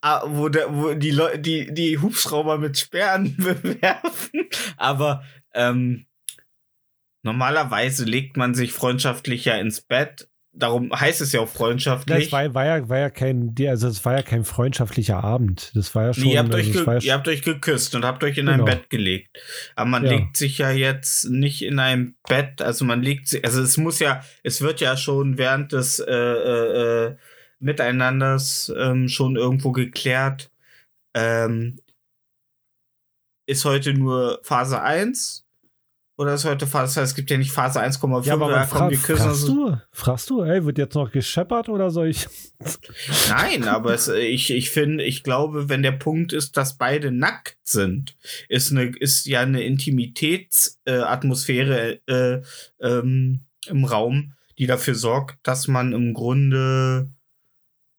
ah, 0.00 0.22
wo, 0.26 0.48
der, 0.48 0.72
wo 0.72 0.94
die, 0.94 1.18
die, 1.38 1.74
die 1.74 1.98
Hubschrauber 1.98 2.58
mit 2.58 2.78
Sperren 2.78 3.36
bewerfen. 3.36 4.48
Aber 4.76 5.24
ähm, 5.54 6.06
normalerweise 7.22 8.04
legt 8.04 8.36
man 8.36 8.54
sich 8.54 8.72
freundschaftlich 8.72 9.44
ja 9.44 9.56
ins 9.56 9.80
Bett. 9.80 10.28
Darum 10.56 10.92
heißt 10.92 11.20
es 11.20 11.32
ja 11.32 11.40
auch 11.40 11.48
freundschaftlich. 11.48 12.26
es 12.26 12.32
war, 12.32 12.54
war, 12.54 12.64
ja, 12.64 12.88
war 12.88 12.98
ja 12.98 13.10
kein, 13.10 13.54
also 13.66 13.88
es 13.88 14.04
war 14.04 14.14
ja 14.14 14.22
kein 14.22 14.44
freundschaftlicher 14.44 15.22
Abend. 15.24 15.72
Das 15.74 15.94
war 15.96 16.04
ja 16.06 16.14
schon. 16.14 16.24
Nee, 16.24 16.34
ihr, 16.34 16.38
habt 16.38 16.54
also 16.54 16.70
euch 16.80 16.86
war 16.86 16.98
ge 16.98 17.06
ihr 17.08 17.12
habt 17.14 17.26
euch 17.26 17.42
geküsst 17.42 17.94
und 17.96 18.04
habt 18.04 18.22
euch 18.22 18.38
in 18.38 18.48
ein 18.48 18.58
Genau. 18.60 18.64
Bett 18.66 18.88
gelegt. 18.88 19.36
Aber 19.74 19.90
man 19.90 20.04
Ja. 20.04 20.12
legt 20.12 20.36
sich 20.36 20.58
ja 20.58 20.70
jetzt 20.70 21.24
nicht 21.28 21.62
in 21.62 21.80
ein 21.80 22.14
Bett, 22.28 22.62
also 22.62 22.84
man 22.84 23.02
legt 23.02 23.26
sich, 23.26 23.44
also 23.44 23.60
es 23.62 23.76
muss 23.78 23.98
ja, 23.98 24.22
es 24.44 24.62
wird 24.62 24.80
ja 24.80 24.96
schon 24.96 25.38
während 25.38 25.72
des 25.72 25.98
äh, 25.98 26.12
äh, 26.14 27.06
äh, 27.06 27.16
Miteinanders 27.58 28.72
ähm, 28.78 29.08
schon 29.08 29.34
irgendwo 29.36 29.72
geklärt. 29.72 30.52
Ähm, 31.14 31.80
ist 33.46 33.64
heute 33.64 33.92
nur 33.92 34.40
Phase 34.42 34.80
1? 34.82 35.43
Oder 36.16 36.34
ist 36.34 36.44
heute 36.44 36.68
Phase, 36.68 37.00
es 37.00 37.16
gibt 37.16 37.28
ja 37.30 37.36
nicht 37.36 37.50
Phase 37.50 37.82
1,5, 37.82 38.24
Ja, 38.24 38.34
aber 38.34 38.48
da 38.48 38.66
kommen 38.66 38.68
fra 38.68 38.88
die 38.88 38.96
Küssen. 38.96 39.24
fragst 39.24 39.48
du? 39.48 39.76
Fragst 39.90 40.30
du, 40.30 40.42
ey, 40.42 40.64
wird 40.64 40.78
jetzt 40.78 40.94
noch 40.94 41.10
gescheppert 41.10 41.68
oder 41.68 41.90
soll 41.90 42.06
ich? 42.08 42.28
Nein, 43.28 43.66
aber 43.66 43.94
es, 43.94 44.06
ich, 44.06 44.52
ich 44.52 44.70
finde, 44.70 45.02
ich 45.02 45.24
glaube, 45.24 45.68
wenn 45.68 45.82
der 45.82 45.90
Punkt 45.90 46.32
ist, 46.32 46.56
dass 46.56 46.78
beide 46.78 47.10
nackt 47.10 47.56
sind, 47.64 48.16
ist, 48.48 48.70
eine, 48.70 48.84
ist 48.84 49.26
ja 49.26 49.40
eine 49.40 49.64
Intimitätsatmosphäre 49.64 52.00
äh, 52.06 52.34
äh, 52.34 52.42
ähm, 52.80 53.40
im 53.66 53.84
Raum, 53.84 54.34
die 54.58 54.66
dafür 54.66 54.94
sorgt, 54.94 55.38
dass 55.42 55.66
man 55.66 55.92
im 55.92 56.14
Grunde 56.14 57.10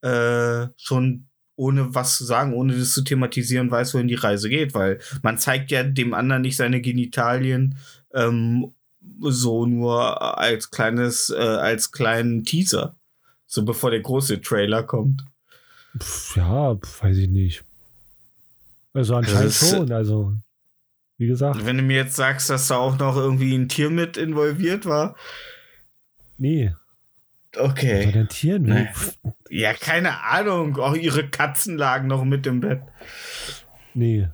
äh, 0.02 0.68
schon 0.78 1.28
ohne 1.58 1.96
was 1.96 2.18
zu 2.18 2.26
sagen, 2.26 2.54
ohne 2.54 2.78
das 2.78 2.94
zu 2.94 3.04
thematisieren, 3.04 3.72
weiß, 3.72 3.94
wohin 3.94 4.08
die 4.08 4.16
Reise 4.16 4.50
geht, 4.50 4.74
weil 4.74 5.00
man 5.22 5.38
zeigt 5.38 5.72
ja 5.72 5.84
dem 5.84 6.14
anderen 6.14 6.42
nicht 6.42 6.58
seine 6.58 6.82
Genitalien 6.82 7.78
ähm, 8.16 8.74
so 9.22 9.66
nur 9.66 10.40
als 10.40 10.72
kleines, 10.72 11.30
äh, 11.30 11.36
als 11.38 11.92
kleinen 11.92 12.44
Teaser. 12.44 12.96
So 13.46 13.64
bevor 13.64 13.92
der 13.92 14.02
große 14.02 14.42
Trailer 14.42 14.84
kommt. 14.84 15.24
Pff, 16.00 16.36
ja, 16.38 16.76
weiß 17.02 17.18
ich 17.18 17.30
nicht. 17.30 17.64
Also 18.94 19.16
anscheinend 19.16 19.46
ist- 19.48 19.70
schon. 19.70 19.92
Also, 19.92 20.34
wie 21.18 21.28
gesagt, 21.28 21.66
Wenn 21.66 21.78
du 21.78 21.84
mir 21.84 21.98
jetzt 21.98 22.16
sagst, 22.16 22.50
dass 22.50 22.68
da 22.68 22.78
auch 22.78 22.98
noch 22.98 23.16
irgendwie 23.16 23.54
ein 23.56 23.70
Tier 23.70 23.90
mit 23.90 24.18
involviert 24.18 24.86
war, 24.86 25.16
nee. 26.38 26.74
Okay. 27.58 28.12
denn 28.12 28.28
Tieren? 28.28 28.64
Nee. 28.64 28.90
Ja, 29.50 29.74
keine 29.74 30.22
Ahnung. 30.24 30.76
Auch 30.78 30.96
ihre 30.96 31.30
Katzen 31.30 31.78
lagen 31.78 32.08
noch 32.08 32.26
mit 32.26 32.46
im 32.48 32.60
Bett. 32.60 32.82
Nee. 33.94 34.28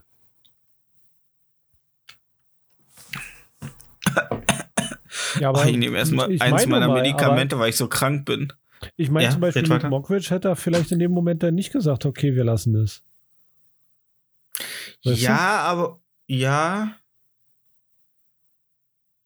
Ja, 5.42 5.50
aber 5.50 5.64
Oh, 5.66 5.68
ich 5.68 5.76
nehme 5.76 5.98
erstmal 5.98 6.32
ich 6.32 6.40
eins 6.40 6.52
meine 6.52 6.68
meiner 6.68 6.88
mal, 6.88 7.02
Medikamente, 7.02 7.58
weil 7.58 7.72
ich 7.72 7.76
so 7.76 7.88
krank 7.88 8.26
bin. 8.26 8.54
Ich 8.96 9.10
meine 9.10 9.26
Ja, 9.26 9.32
zum 9.32 9.42
Beispiel, 9.42 9.68
weiter. 9.68 9.90
Mockridge 9.90 10.30
hätte 10.30 10.50
er 10.50 10.56
vielleicht 10.56 10.92
in 10.92 11.00
dem 11.00 11.12
Moment 11.12 11.42
dann 11.42 11.56
nicht 11.56 11.72
gesagt, 11.72 12.06
okay, 12.06 12.36
wir 12.36 12.44
lassen 12.44 12.76
es. 12.76 13.02
Weißt 15.04 15.20
ja, 15.20 15.62
aber 15.62 16.00
ja. 16.28 16.96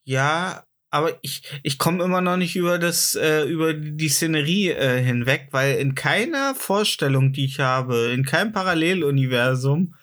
Ja, 0.05 0.63
aber 0.89 1.19
ich, 1.21 1.43
ich 1.63 1.77
komme 1.77 2.01
immer 2.01 2.21
noch 2.21 2.37
nicht 2.37 2.55
über 2.55 2.79
das, 2.79 3.15
äh, 3.15 3.43
über 3.43 3.73
die 3.73 4.07
Szenerie 4.07 4.69
äh, 4.69 5.03
hinweg, 5.03 5.49
weil 5.51 5.75
in 5.79 5.95
keiner 5.95 6.55
Vorstellung, 6.55 7.33
die 7.33 7.43
ich 7.43 7.59
habe, 7.59 8.13
in 8.13 8.23
keinem 8.23 8.53
Paralleluniversum, 8.53 9.95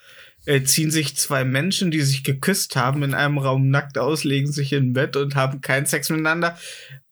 äh, 0.46 0.62
ziehen 0.62 0.90
sich 0.90 1.16
zwei 1.16 1.44
Menschen, 1.44 1.90
die 1.90 2.00
sich 2.00 2.24
geküsst 2.24 2.76
haben, 2.76 3.02
in 3.02 3.14
einem 3.14 3.38
Raum 3.38 3.70
nackt 3.70 3.98
aus, 3.98 4.24
legen 4.24 4.50
sich 4.50 4.72
in 4.72 4.92
Bett 4.92 5.16
und 5.16 5.36
haben 5.36 5.60
keinen 5.60 5.86
Sex 5.86 6.10
miteinander, 6.10 6.58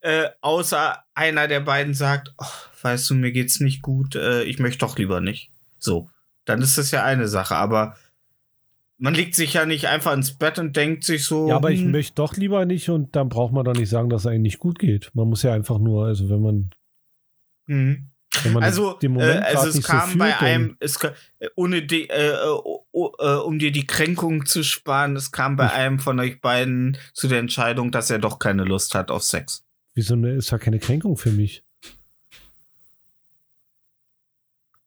äh, 0.01 0.29
außer 0.41 0.97
einer 1.13 1.47
der 1.47 1.61
beiden 1.61 1.93
sagt, 1.93 2.33
oh, 2.37 2.45
weißt 2.81 3.09
du, 3.09 3.15
mir 3.15 3.31
geht's 3.31 3.59
nicht 3.59 3.81
gut, 3.81 4.15
äh, 4.15 4.43
ich 4.43 4.59
möchte 4.59 4.79
doch 4.79 4.97
lieber 4.97 5.21
nicht. 5.21 5.51
So, 5.79 6.09
dann 6.45 6.61
ist 6.61 6.77
das 6.77 6.91
ja 6.91 7.03
eine 7.03 7.27
Sache, 7.27 7.55
aber 7.55 7.95
man 8.97 9.15
legt 9.15 9.33
sich 9.33 9.53
ja 9.55 9.65
nicht 9.65 9.87
einfach 9.87 10.13
ins 10.13 10.33
Bett 10.33 10.59
und 10.59 10.75
denkt 10.75 11.03
sich 11.03 11.25
so. 11.25 11.47
Ja, 11.47 11.55
aber 11.55 11.71
ich 11.71 11.81
hm, 11.81 11.91
möchte 11.91 12.15
doch 12.15 12.35
lieber 12.37 12.65
nicht 12.65 12.87
und 12.89 13.15
dann 13.15 13.29
braucht 13.29 13.51
man 13.51 13.65
doch 13.65 13.73
nicht 13.73 13.89
sagen, 13.89 14.09
dass 14.09 14.21
es 14.21 14.27
einem 14.27 14.43
nicht 14.43 14.59
gut 14.59 14.77
geht. 14.77 15.09
Man 15.15 15.27
muss 15.27 15.41
ja 15.41 15.53
einfach 15.53 15.79
nur, 15.79 16.05
also 16.05 16.29
wenn 16.29 16.41
man, 16.41 16.69
hm. 17.65 18.10
Also, 18.61 18.97
äh, 19.01 19.21
also 19.21 19.67
es 19.77 19.85
kam 19.85 20.11
so 20.11 20.17
bei 20.17 20.37
einem, 20.39 20.77
es 20.79 20.95
äh, 21.03 21.49
ohne 21.55 21.83
die, 21.83 22.09
äh, 22.09 22.37
oh, 22.47 22.85
oh, 22.91 23.11
äh, 23.19 23.35
um 23.35 23.59
dir 23.59 23.71
die 23.71 23.85
Kränkung 23.85 24.45
zu 24.45 24.63
sparen, 24.63 25.15
es 25.17 25.31
kam 25.31 25.57
bei 25.57 25.71
einem 25.71 25.99
von 25.99 26.19
euch 26.19 26.39
beiden 26.39 26.97
zu 27.13 27.27
der 27.27 27.39
Entscheidung, 27.39 27.91
dass 27.91 28.09
er 28.09 28.19
doch 28.19 28.39
keine 28.39 28.63
Lust 28.63 28.95
hat 28.95 29.11
auf 29.11 29.23
Sex. 29.23 29.65
Wieso 29.95 30.15
ne, 30.15 30.31
ist 30.31 30.51
ja 30.51 30.57
keine 30.57 30.79
Kränkung 30.79 31.17
für 31.17 31.31
mich? 31.31 31.63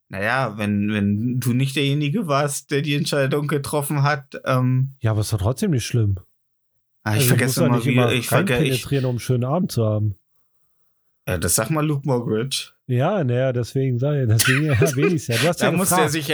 Naja, 0.09 0.57
wenn, 0.57 0.93
wenn 0.93 1.41
du 1.41 1.53
nicht 1.53 1.77
derjenige 1.77 2.27
warst, 2.29 2.71
der 2.71 2.83
die 2.83 2.95
Entscheidung 2.95 3.47
getroffen 3.49 4.03
hat, 4.03 4.41
ähm, 4.45 4.95
Ja, 5.01 5.11
aber 5.11 5.23
ist 5.23 5.33
doch 5.33 5.39
trotzdem 5.39 5.73
nicht 5.73 5.87
schlimm. 5.87 6.19
ah, 7.03 7.13
ich 7.13 7.23
Also, 7.23 7.29
vergesse 7.29 7.65
immer, 7.65 7.77
nicht 7.77 7.87
wie, 7.87 7.93
immer 7.93 8.13
ich 8.13 8.29
vergesse, 8.29 8.89
um 9.01 9.11
einen 9.11 9.19
schönen 9.19 9.45
Abend 9.45 9.73
zu 9.73 9.85
haben. 9.85 10.15
ja, 11.29 11.39
das 11.39 11.57
sag 11.57 11.71
mal 11.71 11.85
Luke 11.85 12.07
Mogridge. 12.07 12.74
Ja, 12.87 13.25
naja, 13.25 13.53
deswegen 13.53 13.99
sei, 13.99 14.27
deswegen 14.27 14.67
erwähne 14.67 15.09
ich 15.09 15.15
es 15.15 15.27
ja. 15.29 15.37
Du 15.37 15.49
hast 15.49 15.63
Da 15.63 15.67
ja 15.67 15.73
muss 15.73 15.91
er 15.93 16.09
sich 16.09 16.33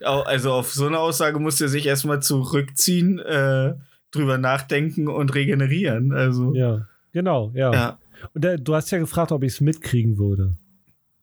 also 0.00 0.52
auf 0.52 0.72
so 0.72 0.86
eine 0.86 0.98
Aussage 0.98 1.38
muss 1.38 1.60
er 1.60 1.68
sich 1.68 1.86
erstmal 1.86 2.20
zurückziehen, 2.20 3.18
äh, 3.20 3.74
drüber 4.10 4.38
nachdenken 4.38 5.08
und 5.08 5.34
regenerieren. 5.34 6.12
Also, 6.12 6.54
Ja, 6.54 6.88
genau, 7.12 7.52
ja. 7.54 7.72
ja. 7.72 7.98
Und 8.32 8.44
äh, 8.44 8.58
du 8.58 8.74
hast 8.74 8.90
ja 8.90 8.98
gefragt, 8.98 9.32
ob 9.32 9.42
ich 9.42 9.54
es 9.54 9.60
mitkriegen 9.60 10.18
würde. 10.18 10.56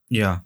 Ja. 0.09 0.43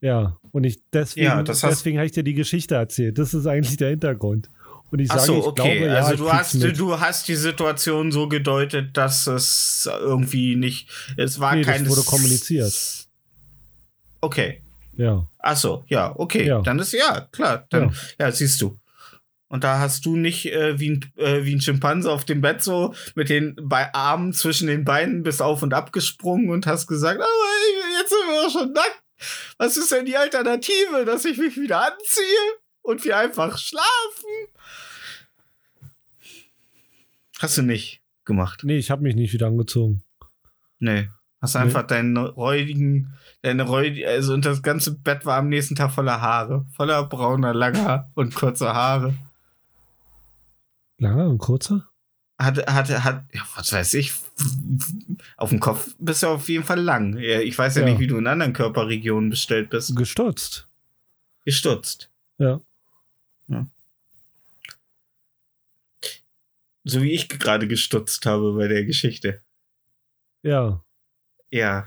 Ja, 0.00 0.36
und 0.52 0.64
ich 0.64 0.80
deswegen, 0.92 1.26
Ja, 1.26 1.42
deswegen 1.42 1.98
habe 1.98 2.06
ich 2.06 2.12
dir 2.12 2.24
die 2.24 2.34
Geschichte 2.34 2.74
erzählt. 2.74 3.18
Das 3.18 3.32
ist 3.32 3.46
eigentlich 3.46 3.76
der 3.76 3.90
Hintergrund. 3.90 4.50
Und 4.90 5.00
ich 5.00 5.08
sage, 5.08 5.22
so, 5.22 5.38
ich 5.38 5.44
okay. 5.46 5.78
glaube, 5.78 5.92
ja, 5.92 5.94
also 5.94 6.12
ich 6.12 6.20
du 6.20 6.32
hast, 6.32 6.54
mit. 6.54 6.78
du 6.78 7.00
hast 7.00 7.26
die 7.26 7.34
Situation 7.36 8.12
so 8.12 8.28
gedeutet, 8.28 8.96
dass 8.96 9.26
es 9.26 9.88
irgendwie 10.00 10.56
nicht, 10.56 10.88
es 11.16 11.40
war 11.40 11.54
Nee, 11.54 11.62
das 11.62 11.74
kein 11.74 11.88
wurde 11.88 12.02
kommuniziert. 12.02 13.03
Okay. 14.24 14.62
Ja, 14.96 15.26
Ach 15.38 15.56
so, 15.56 15.84
ja, 15.88 16.14
okay. 16.16 16.46
Ja. 16.46 16.60
Dann 16.62 16.78
ist 16.78 16.92
ja 16.92 17.28
klar. 17.32 17.66
Dann, 17.70 17.94
ja. 18.18 18.30
siehst 18.30 18.60
du. 18.60 18.78
Und 19.48 19.62
da 19.62 19.78
hast 19.78 20.06
du 20.06 20.16
nicht 20.16 20.46
äh, 20.46 20.78
wie, 20.80 20.90
ein, 20.90 21.12
äh, 21.16 21.44
wie 21.44 21.54
ein 21.54 21.60
Schimpanse 21.60 22.10
auf 22.10 22.24
dem 22.24 22.40
Bett 22.40 22.62
so 22.62 22.94
mit 23.14 23.28
den 23.28 23.54
Be 23.56 23.94
Armen 23.94 24.32
zwischen 24.32 24.66
den 24.66 24.84
Beinen 24.84 25.22
bis 25.22 25.40
auf 25.40 25.62
und 25.62 25.74
ab 25.74 25.92
gesprungen 25.92 26.48
und 26.50 26.66
hast 26.66 26.86
gesagt, 26.86 27.20
aber 27.20 27.98
jetzt 27.98 28.10
sind 28.10 28.18
wir 28.26 28.42
doch 28.44 28.52
schon 28.52 28.72
nackt. 28.72 29.02
Was 29.58 29.76
ist 29.76 29.92
denn 29.92 30.06
die 30.06 30.16
Alternative, 30.16 31.04
dass 31.04 31.24
ich 31.24 31.38
mich 31.38 31.56
wieder 31.56 31.82
anziehe 31.82 32.24
und 32.82 33.04
wir 33.04 33.16
einfach 33.16 33.58
schlafen? 33.58 33.84
Hast 37.38 37.58
du 37.58 37.62
nicht 37.62 38.00
gemacht. 38.24 38.62
nee, 38.64 38.78
ich 38.78 38.90
habe 38.90 39.02
mich 39.02 39.14
nicht 39.14 39.32
wieder 39.32 39.48
angezogen. 39.48 40.02
Nee. 40.78 41.08
Hast 41.40 41.54
Nee. 41.54 41.60
einfach 41.60 41.86
deinen 41.86 42.16
räudigen, 42.16 43.12
deine 43.44 43.64
räudigen, 43.64 44.08
also 44.08 44.32
und 44.32 44.44
das 44.44 44.62
ganze 44.62 44.92
Bett 44.92 45.26
war 45.26 45.36
am 45.38 45.48
nächsten 45.48 45.74
Tag 45.76 45.92
voller 45.92 46.20
Haare. 46.20 46.64
Voller 46.74 47.04
brauner, 47.04 47.52
langer 47.54 48.10
und 48.14 48.34
kurzer 48.34 48.74
Haare. 48.74 49.14
Langer 50.98 51.28
und 51.28 51.38
kurzer? 51.38 51.86
Hat, 52.38 52.66
hat, 52.66 52.88
hat, 53.04 53.24
ja, 53.32 53.42
was 53.54 53.72
weiß 53.72 53.94
ich, 53.94 54.12
auf 55.36 55.50
dem 55.50 55.60
Kopf 55.60 55.94
bist 55.98 56.22
du 56.22 56.28
auf 56.28 56.48
jeden 56.48 56.64
Fall 56.64 56.80
lang. 56.80 57.16
Ja, 57.18 57.40
Ich 57.40 57.56
weiß 57.56 57.76
ja, 57.76 57.82
Ja. 57.82 57.88
nicht, 57.90 58.00
wie 58.00 58.06
du 58.06 58.16
in 58.16 58.26
anderen 58.26 58.52
Körperregionen 58.54 59.30
bestellt 59.30 59.70
bist. 59.70 59.94
Gestutzt. 59.94 60.66
Gestutzt. 61.44 62.10
Ja. 62.38 62.60
So 66.86 67.00
wie 67.02 67.12
ich 67.12 67.28
gerade 67.28 67.66
gestutzt 67.66 68.26
habe 68.26 68.52
bei 68.54 68.68
der 68.68 68.84
Geschichte. 68.84 69.40
Ja. 70.42 70.82
Ja. 71.50 71.86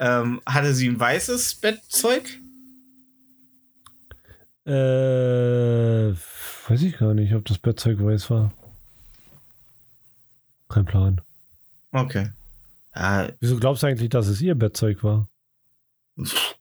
Ähm, 0.00 0.40
hatte 0.46 0.74
sie 0.74 0.88
ein 0.88 0.98
weißes 0.98 1.56
Bettzeug? 1.56 2.24
Äh, 4.66 6.12
weiß 6.68 6.82
ich 6.82 6.96
gar 6.98 7.14
nicht, 7.14 7.34
ob 7.34 7.44
das 7.44 7.58
Bettzeug 7.58 8.02
weiß 8.02 8.30
war. 8.30 8.52
Kein 10.68 10.84
Plan. 10.86 11.20
Okay. 11.92 12.30
Ja, 12.94 13.30
Wieso 13.40 13.58
glaubst 13.58 13.82
du 13.82 13.86
eigentlich, 13.86 14.08
dass 14.10 14.26
es 14.28 14.40
ihr 14.40 14.54
Bettzeug 14.54 15.02
war? 15.04 15.28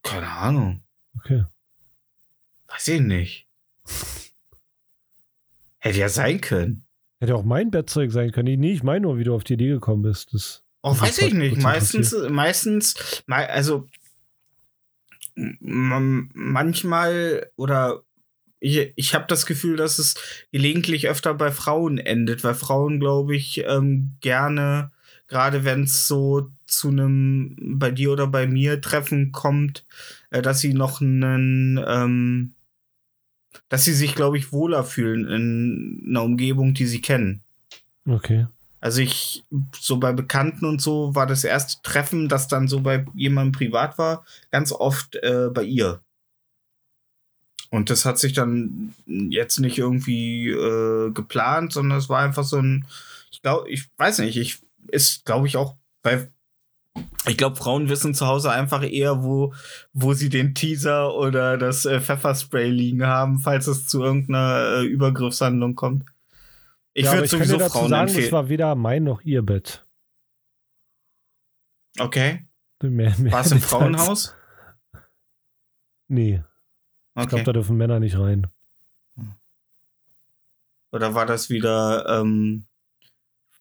keine 0.01 0.29
Ahnung. 0.29 0.83
Okay. 1.19 1.45
Weiß 2.67 2.87
ich 2.87 3.01
nicht. 3.01 3.47
Hätte 5.79 5.99
ja 5.99 6.09
sein 6.09 6.41
können. 6.41 6.85
Hätte 7.19 7.35
auch 7.35 7.43
mein 7.43 7.71
Bettzeug 7.71 8.11
sein 8.11 8.31
können. 8.31 8.59
Nee, 8.59 8.73
ich 8.73 8.83
meine 8.83 9.01
nur, 9.01 9.17
wie 9.17 9.23
du 9.23 9.35
auf 9.35 9.43
die 9.43 9.53
Idee 9.53 9.69
gekommen 9.69 10.01
bist. 10.01 10.33
Das, 10.33 10.63
Oh, 10.83 10.99
weiß 10.99 11.17
ich 11.19 11.33
nicht. 11.33 11.57
Meistens, 11.57 12.13
meistens, 12.29 13.23
mei- 13.25 13.49
also 13.49 13.89
manchmal 16.33 17.49
oder 17.55 18.03
ich, 18.59 18.93
ich 18.95 19.13
habe 19.15 19.25
das 19.27 19.45
Gefühl, 19.45 19.75
dass 19.75 19.99
es 19.99 20.15
gelegentlich 20.51 21.07
öfter 21.09 21.33
bei 21.33 21.51
Frauen 21.51 21.97
endet, 21.97 22.43
weil 22.43 22.53
Frauen, 22.53 22.99
glaube 22.99 23.35
ich, 23.35 23.63
ähm, 23.65 24.11
gerne, 24.21 24.91
gerade 25.27 25.65
wenn 25.65 25.83
es 25.83 26.07
so 26.07 26.49
zu 26.65 26.89
einem 26.89 27.57
bei 27.59 27.91
dir 27.91 28.11
oder 28.11 28.27
bei 28.27 28.47
mir 28.47 28.79
Treffen 28.79 29.31
kommt, 29.31 29.85
äh, 30.31 30.41
dass 30.41 30.59
sie 30.61 30.73
noch 30.73 31.01
einen, 31.01 31.83
ähm, 31.85 32.53
dass 33.69 33.83
sie 33.83 33.93
sich, 33.93 34.15
glaube 34.15 34.37
ich, 34.37 34.51
wohler 34.53 34.83
fühlen 34.83 35.27
in 35.27 36.05
einer 36.09 36.23
Umgebung, 36.23 36.73
die 36.73 36.85
sie 36.85 37.01
kennen. 37.01 37.41
okay. 38.07 38.47
Also 38.83 38.99
ich, 38.99 39.45
so 39.79 39.95
bei 39.95 40.11
Bekannten 40.11 40.65
und 40.65 40.81
so 40.81 41.15
war 41.15 41.25
das 41.25 41.45
erste 41.45 41.81
Treffen, 41.83 42.27
das 42.27 42.49
dann 42.49 42.67
so 42.67 42.81
bei 42.81 43.05
jemandem 43.13 43.53
privat 43.53 43.97
war, 43.97 44.25
ganz 44.51 44.73
oft 44.73 45.15
äh, 45.15 45.47
bei 45.53 45.63
ihr. 45.63 46.01
Und 47.69 47.89
das 47.89 48.03
hat 48.03 48.19
sich 48.19 48.33
dann 48.33 48.93
jetzt 49.05 49.59
nicht 49.59 49.77
irgendwie 49.77 50.49
äh, 50.49 51.11
geplant, 51.11 51.71
sondern 51.71 51.97
es 51.97 52.09
war 52.09 52.19
einfach 52.19 52.43
so 52.43 52.57
ein, 52.57 52.85
ich 53.31 53.41
glaube, 53.41 53.69
ich 53.69 53.89
weiß 53.95 54.19
nicht, 54.19 54.35
ich 54.35 54.59
ist, 54.89 55.23
glaube 55.23 55.47
ich, 55.47 55.55
auch 55.55 55.77
bei 56.01 56.27
ich 57.25 57.37
glaube, 57.37 57.55
Frauen 57.55 57.87
wissen 57.87 58.13
zu 58.13 58.27
Hause 58.27 58.51
einfach 58.51 58.83
eher, 58.83 59.23
wo, 59.23 59.53
wo 59.93 60.13
sie 60.13 60.27
den 60.27 60.55
Teaser 60.55 61.15
oder 61.15 61.57
das 61.57 61.85
äh, 61.85 62.01
Pfefferspray 62.01 62.69
liegen 62.69 63.07
haben, 63.07 63.39
falls 63.39 63.67
es 63.67 63.87
zu 63.87 64.03
irgendeiner 64.03 64.81
äh, 64.81 64.85
Übergriffshandlung 64.85 65.75
kommt. 65.75 66.12
Ich 66.93 67.05
Ja, 67.05 67.13
würde 67.13 67.25
ich 67.25 67.31
sowieso 67.31 67.57
dazu 67.57 67.71
Frauen 67.79 67.89
sagen, 67.89 68.07
empfehlen. 68.07 68.25
es 68.25 68.31
war 68.31 68.49
weder 68.49 68.75
mein 68.75 69.03
noch 69.03 69.21
ihr 69.21 69.41
Bett. 69.41 69.85
Okay. 71.99 72.45
Mehr, 72.81 73.15
mehr 73.17 73.31
War 73.31 73.41
es 73.41 73.51
im. 73.51 73.59
Frauenhaus? 73.61 74.35
Nee, 76.07 76.43
ich 77.15 77.27
glaube, 77.27 77.33
Okay. 77.35 77.43
da 77.43 77.53
dürfen 77.53 77.77
Männer 77.77 77.99
nicht 77.99 78.17
rein. 78.17 78.47
Oder 80.91 81.15
war 81.15 81.25
das 81.25 81.49
wieder 81.49 82.05
ähm, 82.07 82.65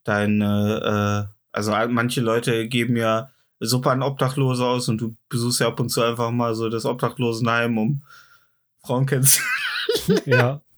deine, 0.03 1.29
äh, 1.31 1.33
also 1.51 1.71
manche 1.89 2.21
Leute 2.21 2.67
geben 2.67 2.95
ja 2.95 3.31
Suppe 3.59 3.89
an 3.91 4.03
Obdachlose 4.03 4.63
aus 4.65 4.89
und 4.89 4.99
du 4.99 5.15
besuchst 5.29 5.59
ja 5.61 5.67
ab 5.67 5.79
und 5.79 5.89
zu 5.89 6.01
einfach 6.03 6.29
mal 6.31 6.53
so 6.53 6.69
das 6.69 6.85
Obdachlosenheim, 6.85 7.77
um 7.77 8.03
Frauen 8.83 9.05
kennenzulernen. 9.05 10.21
ja, 10.25 10.61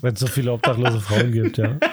wenn 0.00 0.14
es 0.14 0.20
so 0.20 0.26
viele 0.26 0.52
obdachlose 0.52 1.00
Frauen 1.00 1.32
gibt, 1.32 1.58
ja. 1.58 1.78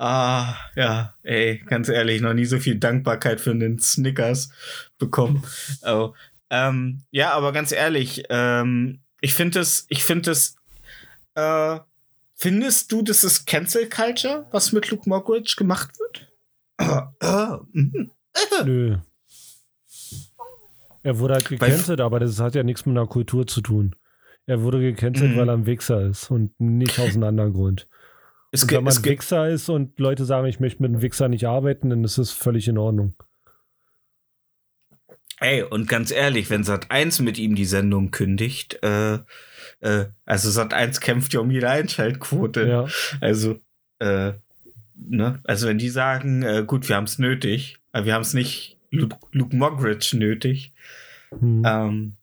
Ah, 0.00 0.54
ja, 0.76 1.16
ey, 1.24 1.58
ganz 1.66 1.88
ehrlich, 1.88 2.20
noch 2.20 2.32
nie 2.32 2.44
so 2.44 2.60
viel 2.60 2.76
Dankbarkeit 2.76 3.40
für 3.40 3.52
den 3.52 3.80
Snickers 3.80 4.50
bekommen. 4.98 5.42
Oh. 5.82 6.14
Ähm, 6.50 7.02
ja, 7.10 7.32
aber 7.32 7.52
ganz 7.52 7.72
ehrlich, 7.72 8.22
ähm, 8.30 9.00
ich 9.20 9.34
finde 9.34 9.60
es, 9.60 9.86
ich 9.88 10.04
finde 10.04 10.30
es, 10.30 10.54
äh, 11.34 11.78
findest 12.34 12.92
du, 12.92 13.02
das 13.02 13.24
ist 13.24 13.46
Cancel 13.46 13.88
Culture, 13.88 14.46
was 14.50 14.72
mit 14.72 14.90
Luke 14.90 15.08
Mockridge 15.08 15.56
gemacht 15.58 15.90
wird? 15.98 16.32
Nö. 18.64 18.98
Er 21.02 21.18
wurde 21.18 21.34
halt 21.34 21.48
gecancelt, 21.48 22.00
aber 22.00 22.20
das 22.20 22.38
hat 22.38 22.54
ja 22.54 22.62
nichts 22.62 22.86
mit 22.86 22.96
einer 22.96 23.06
Kultur 23.06 23.46
zu 23.46 23.60
tun. 23.60 23.94
Er 24.48 24.62
wurde 24.62 24.80
gecancelt, 24.80 25.32
Mhm. 25.32 25.36
weil 25.36 25.48
er 25.48 25.54
ein 25.54 25.66
Wichser 25.66 26.06
ist 26.06 26.30
und 26.30 26.58
nicht 26.58 26.98
aus 26.98 27.14
einem 27.14 27.24
anderen 27.24 27.52
Grund. 27.52 27.86
es 28.50 28.62
Und 28.62 28.72
wenn 28.72 28.84
man 28.84 28.96
ein 28.96 29.04
Wichser 29.04 29.48
ist 29.48 29.68
und 29.68 29.98
Leute 30.00 30.24
sagen, 30.24 30.46
ich 30.46 30.58
möchte 30.58 30.82
mit 30.82 30.90
einem 30.90 31.02
Wichser 31.02 31.28
nicht 31.28 31.46
arbeiten, 31.46 31.90
dann 31.90 32.02
ist 32.02 32.16
es 32.18 32.32
völlig 32.32 32.66
in 32.66 32.78
Ordnung. 32.78 33.14
ey, 35.40 35.62
und 35.62 35.86
ganz 35.86 36.10
ehrlich, 36.10 36.50
wenn 36.50 36.64
Sat 36.64 36.90
1 36.90 37.20
mit 37.20 37.38
ihm 37.38 37.54
die 37.54 37.64
Sendung 37.64 38.10
kündigt, 38.10 38.82
äh, 38.82 39.18
äh, 39.80 40.06
also 40.24 40.50
Sat 40.50 40.74
1 40.74 41.00
kämpft 41.00 41.32
ja 41.32 41.40
um 41.40 41.50
jede 41.50 41.68
Einschaltquote. 41.70 42.66
Ja. 42.66 42.86
Also, 43.20 43.60
äh, 44.00 44.32
ne? 44.96 45.38
Also, 45.44 45.68
wenn 45.68 45.78
die 45.78 45.90
sagen, 45.90 46.42
äh, 46.42 46.64
gut, 46.66 46.88
wir 46.88 46.96
haben 46.96 47.04
es 47.04 47.18
nötig, 47.20 47.76
aber 47.92 48.06
wir 48.06 48.14
haben 48.14 48.22
es 48.22 48.34
nicht 48.34 48.78
Luke, 48.90 49.16
Luke 49.30 49.54
Mockridge 49.54 50.16
nötig. 50.18 50.72
Hm. 51.38 51.62
Ähm, 51.64 52.16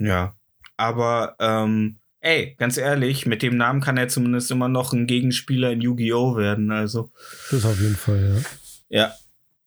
ja. 0.00 0.34
Aber, 0.76 1.36
ähm, 1.38 1.98
ey, 2.20 2.54
ganz 2.58 2.76
ehrlich, 2.76 3.26
mit 3.26 3.42
dem 3.42 3.56
Namen 3.56 3.80
kann 3.80 3.96
er 3.96 4.08
zumindest 4.08 4.50
immer 4.50 4.68
noch 4.68 4.92
ein 4.92 5.06
Gegenspieler 5.06 5.70
in 5.70 5.80
Yu-Gi-Oh! 5.80 6.36
werden. 6.36 6.70
Also, 6.70 7.12
Das 7.50 7.64
auf 7.64 7.80
jeden 7.80 7.96
Fall, 7.96 8.42
ja. 8.88 9.14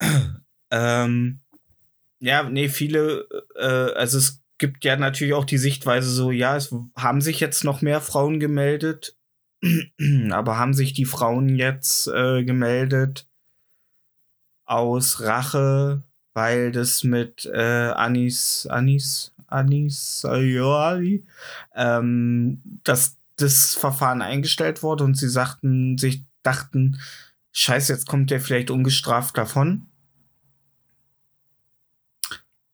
ja. 0.02 0.42
ähm, 0.72 1.40
ja, 2.20 2.44
nee, 2.44 2.70
viele, 2.70 3.28
äh, 3.56 3.94
also 3.94 4.18
es 4.18 4.42
gibt 4.58 4.86
ja 4.86 4.96
natürlich 4.96 5.34
auch 5.34 5.46
die 5.46 5.58
Sichtweise 5.58 6.10
so, 6.10 6.32
ja, 6.32 6.56
es 6.56 6.74
haben 6.96 7.22
sich 7.22 7.40
jetzt 7.40 7.64
noch 7.64 7.82
mehr 7.82 8.02
Frauen 8.02 8.40
gemeldet, 8.40 9.18
aber 10.32 10.58
haben 10.58 10.74
sich 10.74 10.94
die 10.94 11.06
Frauen 11.06 11.56
jetzt 11.56 12.08
äh, 12.08 12.44
gemeldet 12.44 13.28
aus 14.66 15.22
Rache, 15.22 16.04
weil 16.34 16.72
das 16.72 17.04
mit 17.04 17.46
äh, 17.46 17.92
Anis, 17.92 18.68
Anis, 18.68 19.33
Anis 19.54 20.26
Ayoli, 20.26 21.26
ähm, 21.76 22.62
dass 22.84 23.18
das 23.38 23.76
Verfahren 23.76 24.22
eingestellt 24.22 24.84
wurde 24.84 25.04
und 25.04 25.18
sie 25.18 25.30
sagten, 25.30 25.98
sich 25.98 26.24
dachten, 26.44 27.00
scheiße, 27.52 27.94
jetzt 27.94 28.08
kommt 28.08 28.32
der 28.32 28.40
vielleicht 28.40 28.70
ungestraft 28.70 29.38
davon. 29.38 29.88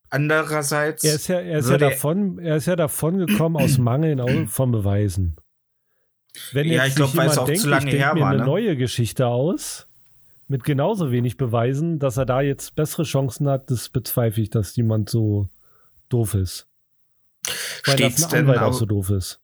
Andererseits, 0.09 1.03
Er 1.03 1.15
ist 1.15 1.27
ja, 1.27 1.39
er 1.39 1.59
ist 1.59 1.69
ja 1.69 1.77
davon, 1.77 2.39
er 2.39 2.55
ist 2.55 2.65
ja 2.65 2.75
davon 2.75 3.19
gekommen 3.19 3.57
aus 3.57 3.77
Mangel 3.77 4.47
von 4.47 4.71
Beweisen. 4.71 5.35
Wenn 6.51 6.67
Ja, 6.67 6.83
jetzt 6.83 6.89
ich 6.89 6.95
glaub, 6.95 7.09
sich 7.09 7.17
weil 7.17 7.27
es 7.27 7.37
auch 7.37 7.45
denkt, 7.45 7.61
zu 7.61 7.69
lange 7.69 7.91
ich 7.91 7.97
her 7.97 8.13
mir 8.15 8.21
war, 8.21 8.29
eine 8.29 8.39
ne? 8.39 8.45
neue 8.45 8.75
Geschichte 8.75 9.27
aus, 9.27 9.87
mit 10.47 10.63
genauso 10.63 11.11
wenig 11.11 11.37
Beweisen, 11.37 11.99
dass 11.99 12.17
er 12.17 12.25
da 12.25 12.41
jetzt 12.41 12.75
bessere 12.75 13.03
Chancen 13.03 13.47
hat, 13.47 13.69
das 13.69 13.89
bezweifle 13.89 14.43
ich, 14.43 14.49
dass 14.49 14.75
jemand 14.75 15.09
so 15.09 15.47
doof 16.09 16.33
ist. 16.33 16.68
Weil 17.85 17.95
steht's 17.95 18.21
das 18.21 18.33
ein 18.33 18.47
denn, 18.47 18.57
auch 18.57 18.73
so 18.73 18.85
doof 18.85 19.09
ist. 19.09 19.41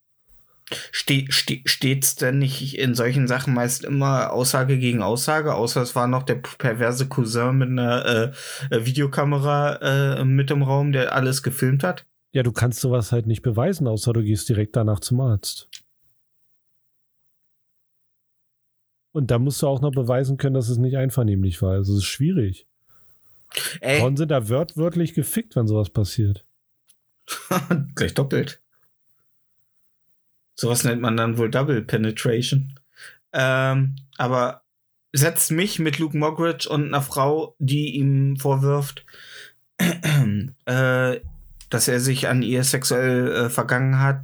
Ste 0.92 1.26
ste 1.30 1.62
steht's 1.66 2.16
denn 2.16 2.40
nicht 2.40 2.78
in 2.78 2.96
solchen 2.96 3.28
Sachen 3.28 3.54
meist 3.54 3.84
immer 3.84 4.32
Aussage 4.32 4.80
gegen 4.80 5.04
Aussage, 5.04 5.54
außer 5.54 5.82
es 5.82 5.96
war 5.96 6.08
noch 6.08 6.24
der 6.24 6.36
perverse 6.36 7.08
Cousin 7.08 7.58
mit 7.58 7.70
einer 7.70 8.34
äh, 8.72 8.76
äh, 8.76 8.86
Videokamera 8.86 10.18
äh, 10.18 10.26
mit 10.26 10.50
im 10.50 10.64
Raum, 10.64 10.92
der 10.92 11.14
alles 11.14 11.44
gefilmt 11.44 11.84
hat? 11.84 12.06
Ja, 12.32 12.42
du 12.42 12.52
kannst 12.52 12.82
sowas 12.82 13.12
halt 13.12 13.28
nicht 13.28 13.44
beweisen, 13.44 13.88
außer 13.88 14.12
du 14.12 14.24
gehst 14.24 14.50
direkt 14.50 14.76
danach 14.76 15.00
zum 15.00 15.22
Arzt. 15.22 15.70
Und 19.12 19.32
da 19.32 19.40
musst 19.40 19.62
du 19.62 19.68
auch 19.68 19.82
noch 19.82 19.92
beweisen 19.92 20.38
können, 20.38 20.56
dass 20.56 20.68
es 20.68 20.78
nicht 20.78 20.98
einvernehmlich 20.98 21.62
war. 21.62 21.72
Also 21.74 21.94
es 21.94 22.00
ist 22.00 22.06
schwierig. 22.06 22.68
Ey, 23.80 24.00
Frauen 24.00 24.18
sind 24.18 24.30
da 24.30 24.50
wörtwörtlich 24.50 25.14
gefickt, 25.14 25.56
wenn 25.56 25.68
sowas 25.68 25.90
passiert. 25.90 26.45
gleich 27.96 28.14
doppelt. 28.14 28.62
Sowas 30.56 30.84
nennt 30.84 31.02
man 31.02 31.18
dann 31.18 31.38
wohl 31.38 31.50
Double 31.50 31.82
Penetration. 31.82 32.80
Ähm, 33.34 33.96
aber 34.18 34.64
setzt 35.12 35.52
mich 35.52 35.80
mit 35.80 36.00
Luke 36.00 36.18
Mockridge 36.18 36.70
und 36.70 36.88
einer 36.88 37.02
Frau, 37.02 37.56
die 37.60 37.96
ihm 37.96 38.38
vorwirft, 38.38 39.06
äh, 39.78 41.20
dass 41.70 41.88
er 41.88 42.00
sich 42.00 42.28
an 42.28 42.42
ihr 42.42 42.64
sexuell 42.64 43.32
äh, 43.32 43.50
vergangen 43.50 44.00
hat, 44.00 44.22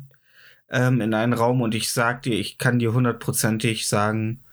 ähm, 0.70 1.02
in 1.02 1.14
einen 1.14 1.34
Raum 1.34 1.62
und 1.62 1.76
ich 1.76 1.92
sag 1.92 2.22
dir, 2.24 2.40
ich 2.40 2.58
kann 2.58 2.80
dir 2.80 2.94
hundertprozentig 2.94 3.88
sagen, 3.88 4.44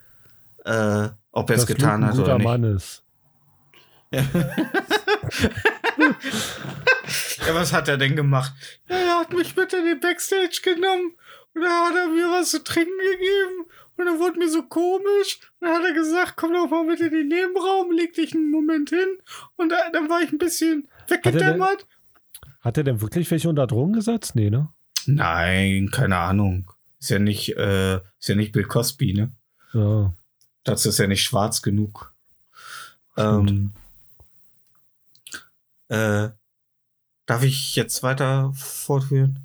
äh, 0.65 1.09
ob 1.31 1.51
er 1.51 1.57
es 1.57 1.67
getan 1.67 2.01
Luke 2.01 2.05
ein 2.05 2.07
hat 2.07 2.17
guter 2.17 2.25
oder 2.25 2.39
nicht. 2.39 2.45
Mann 2.45 2.65
ist. 2.65 3.05
Ja, 4.11 4.25
was 7.53 7.73
hat 7.73 7.89
er 7.89 7.97
denn 7.97 8.17
gemacht? 8.17 8.53
Ja, 8.89 8.97
er 8.97 9.19
hat 9.21 9.33
mich 9.33 9.57
mit 9.57 9.73
in 9.73 9.85
den 9.85 10.01
Backstage 10.01 10.61
genommen 10.63 11.13
und 11.55 11.63
da 11.63 11.87
hat 11.89 11.97
er 11.97 12.09
mir 12.09 12.31
was 12.31 12.51
zu 12.51 12.63
trinken 12.63 12.99
gegeben 12.99 13.67
und 13.97 14.07
dann 14.07 14.19
wurde 14.19 14.39
mir 14.39 14.49
so 14.49 14.63
komisch. 14.63 15.41
Und 15.59 15.69
dann 15.69 15.77
hat 15.77 15.85
er 15.85 15.95
gesagt, 15.95 16.35
komm 16.37 16.53
doch 16.53 16.71
mal 16.71 16.85
mit 16.85 17.01
in 17.01 17.11
den 17.11 17.29
Nebenraum, 17.29 17.91
leg 17.93 18.15
dich 18.15 18.35
einen 18.35 18.51
Moment 18.51 18.91
hin 18.91 19.19
und 19.57 19.71
da, 19.71 19.91
dann 19.93 20.09
war 20.09 20.23
ich 20.23 20.33
ein 20.33 20.39
bisschen 20.39 20.89
er 21.09 21.17
weggedämmert. 21.17 21.87
Hat 22.61 22.77
er 22.77 22.85
denn 22.85 23.01
wirklich 23.01 23.31
welche 23.31 23.49
unter 23.49 23.67
Drogen 23.67 23.93
gesetzt? 23.93 24.35
Nee, 24.35 24.51
ne? 24.51 24.69
Nein, 25.07 25.91
keine 25.91 26.19
Ahnung. 26.19 26.71
Ist 27.01 27.11
ja 27.11 27.19
nicht, 27.19 27.57
äh, 27.57 27.97
ist 27.97 28.29
ja 28.29 28.35
nicht 28.35 28.53
Bill 28.53 28.65
Cosby, 28.65 29.15
ne? 29.15 29.33
Ja. 29.73 30.13
Dazu 30.65 30.89
ist 30.89 30.99
ja 30.99 31.07
nicht 31.07 31.23
schwarz 31.23 31.63
genug. 31.63 32.13
Stimmt. 33.13 33.51
Ähm, 33.51 33.73
äh, 35.89 36.29
darf 37.29 37.45
ich 37.45 37.77
jetzt 37.77 38.03
weiter 38.03 38.53
fortführen? 38.55 39.39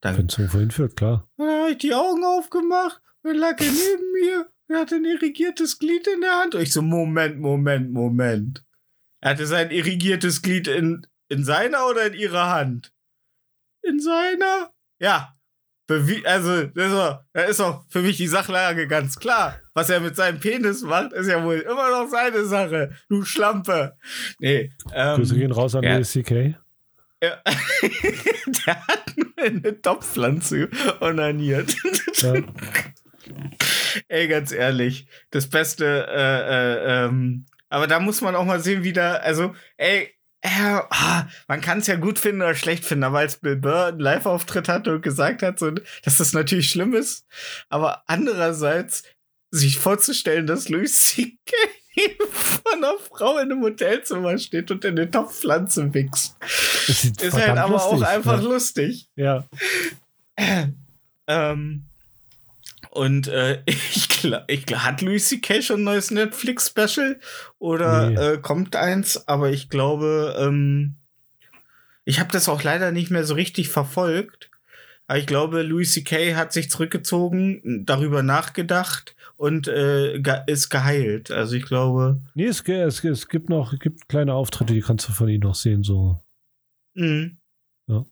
Danke. 0.00 0.18
Wenn 0.18 0.26
es 0.26 0.38
irgendwo 0.38 0.58
hinführt, 0.58 0.96
klar. 0.96 1.28
Dann 1.36 1.48
habe 1.48 1.70
ich 1.70 1.78
die 1.78 1.94
Augen 1.94 2.24
aufgemacht 2.24 3.00
und 3.22 3.36
lag 3.36 3.58
er 3.60 3.70
neben 3.70 4.12
mir. 4.12 4.50
Er 4.68 4.80
hatte 4.80 4.96
ein 4.96 5.04
irrigiertes 5.04 5.78
Glied 5.78 6.06
in 6.06 6.20
der 6.20 6.32
Hand. 6.32 6.54
Und 6.54 6.62
ich 6.62 6.72
so, 6.72 6.82
Moment, 6.82 7.38
Moment, 7.38 7.92
Moment. 7.92 8.64
Er 9.20 9.30
hatte 9.30 9.46
sein 9.46 9.70
irrigiertes 9.70 10.42
Glied 10.42 10.68
in, 10.68 11.06
in 11.28 11.44
seiner 11.44 11.86
oder 11.88 12.06
in 12.06 12.14
ihrer 12.14 12.50
Hand? 12.50 12.92
In 13.82 14.00
seiner? 14.00 14.70
Ja. 14.98 15.36
Bewie 15.86 16.24
also, 16.24 16.66
das 16.66 16.86
ist, 16.86 16.92
doch, 16.92 17.20
da 17.32 17.42
ist 17.42 17.60
doch 17.60 17.84
für 17.88 18.02
mich 18.02 18.16
die 18.16 18.28
Sachlage 18.28 18.86
ganz 18.86 19.18
klar. 19.18 19.60
Was 19.74 19.90
er 19.90 20.00
mit 20.00 20.14
seinem 20.14 20.38
Penis 20.38 20.82
macht, 20.82 21.12
ist 21.12 21.26
ja 21.26 21.44
wohl 21.44 21.58
immer 21.58 21.90
noch 21.90 22.08
seine 22.08 22.44
Sache. 22.44 22.94
Du 23.08 23.24
Schlampe. 23.24 23.96
Nee. 24.38 24.72
Ähm, 24.92 25.16
Grüße 25.16 25.34
gehen 25.34 25.50
raus 25.50 25.74
an 25.74 25.82
ja. 25.82 25.94
Louis 25.94 26.10
C.K. 26.10 26.54
ja. 27.22 27.42
Der 28.66 28.86
hat 28.86 29.16
nur 29.16 29.32
eine 29.36 29.80
Topfpflanze 29.80 30.68
onaniert. 31.00 31.76
Ja. 32.16 32.34
Ey, 34.08 34.28
ganz 34.28 34.52
ehrlich, 34.52 35.06
das 35.30 35.48
Beste, 35.48 36.06
äh, 36.08 36.14
äh, 36.14 37.06
ähm, 37.06 37.46
aber 37.68 37.86
da 37.86 38.00
muss 38.00 38.20
man 38.20 38.34
auch 38.34 38.44
mal 38.44 38.60
sehen, 38.60 38.82
wie 38.84 38.92
da, 38.92 39.14
also, 39.14 39.54
ey, 39.76 40.14
ja, 40.44 40.86
ah, 40.90 41.28
man 41.48 41.60
kann 41.60 41.78
es 41.78 41.86
ja 41.86 41.96
gut 41.96 42.18
finden 42.18 42.42
oder 42.42 42.54
schlecht 42.54 42.84
finden, 42.84 43.04
aber 43.04 43.18
als 43.18 43.36
Bill 43.36 43.56
Burr 43.56 43.86
einen 43.86 44.00
Live-Auftritt 44.00 44.68
hatte 44.68 44.94
und 44.94 45.02
gesagt 45.02 45.42
hat, 45.42 45.58
so, 45.58 45.70
dass 45.70 46.18
das 46.18 46.32
natürlich 46.32 46.70
schlimm 46.70 46.94
ist, 46.94 47.26
aber 47.68 48.04
andererseits 48.06 49.02
sich 49.50 49.78
vorzustellen, 49.78 50.46
dass 50.46 50.68
Louis 50.68 50.98
C.K. 51.14 51.52
von 52.30 52.72
einer 52.74 52.94
Frau 52.98 53.38
in 53.38 53.50
einem 53.50 53.62
Hotelzimmer 53.62 54.38
steht 54.38 54.70
und 54.70 54.84
in 54.84 54.98
eine 54.98 55.10
Topfpflanze 55.10 55.92
wächst, 55.92 56.36
ist 56.88 57.32
halt 57.32 57.58
aber 57.58 57.76
auch 57.82 57.92
lustig, 57.92 58.08
einfach 58.08 58.42
ja. 58.42 58.48
lustig. 58.48 59.08
Ja. 59.16 59.44
Ähm, 61.26 61.84
und 62.90 63.28
äh, 63.28 63.62
ich 63.66 64.08
glaube, 64.08 64.46
hat 64.84 65.00
Louis 65.02 65.28
C.K. 65.28 65.62
schon 65.62 65.80
ein 65.80 65.84
neues 65.84 66.10
Netflix-Special? 66.10 67.20
Oder 67.58 68.10
Nee. 68.10 68.16
äh, 68.16 68.38
kommt 68.38 68.76
eins? 68.76 69.28
Aber 69.28 69.50
ich 69.50 69.68
glaube, 69.68 70.36
ähm, 70.38 70.96
ich 72.04 72.18
habe 72.18 72.32
das 72.32 72.48
auch 72.48 72.62
leider 72.62 72.90
nicht 72.90 73.10
mehr 73.10 73.24
so 73.24 73.34
richtig 73.34 73.68
verfolgt. 73.68 74.50
Aber 75.06 75.18
ich 75.18 75.26
glaube, 75.26 75.62
Louis 75.62 75.92
C.K. 75.92 76.34
hat 76.34 76.52
sich 76.52 76.70
zurückgezogen, 76.70 77.84
darüber 77.86 78.22
nachgedacht 78.22 79.14
und 79.40 79.68
äh, 79.68 80.20
ge 80.20 80.42
ist 80.48 80.68
geheilt. 80.68 81.30
Also 81.30 81.56
ich 81.56 81.64
glaube, 81.64 82.20
Nee, 82.34 82.44
es, 82.44 82.60
es, 82.60 83.02
es 83.02 83.28
gibt 83.28 83.48
noch 83.48 83.72
es 83.72 83.78
gibt 83.78 84.06
kleine 84.06 84.34
Auftritte, 84.34 84.74
die 84.74 84.82
kannst 84.82 85.08
du 85.08 85.12
von 85.12 85.30
ihm 85.30 85.40
noch 85.40 85.54
sehen. 85.54 85.82
So. 85.82 86.20
mh. 86.92 87.30
Ja. 87.86 88.04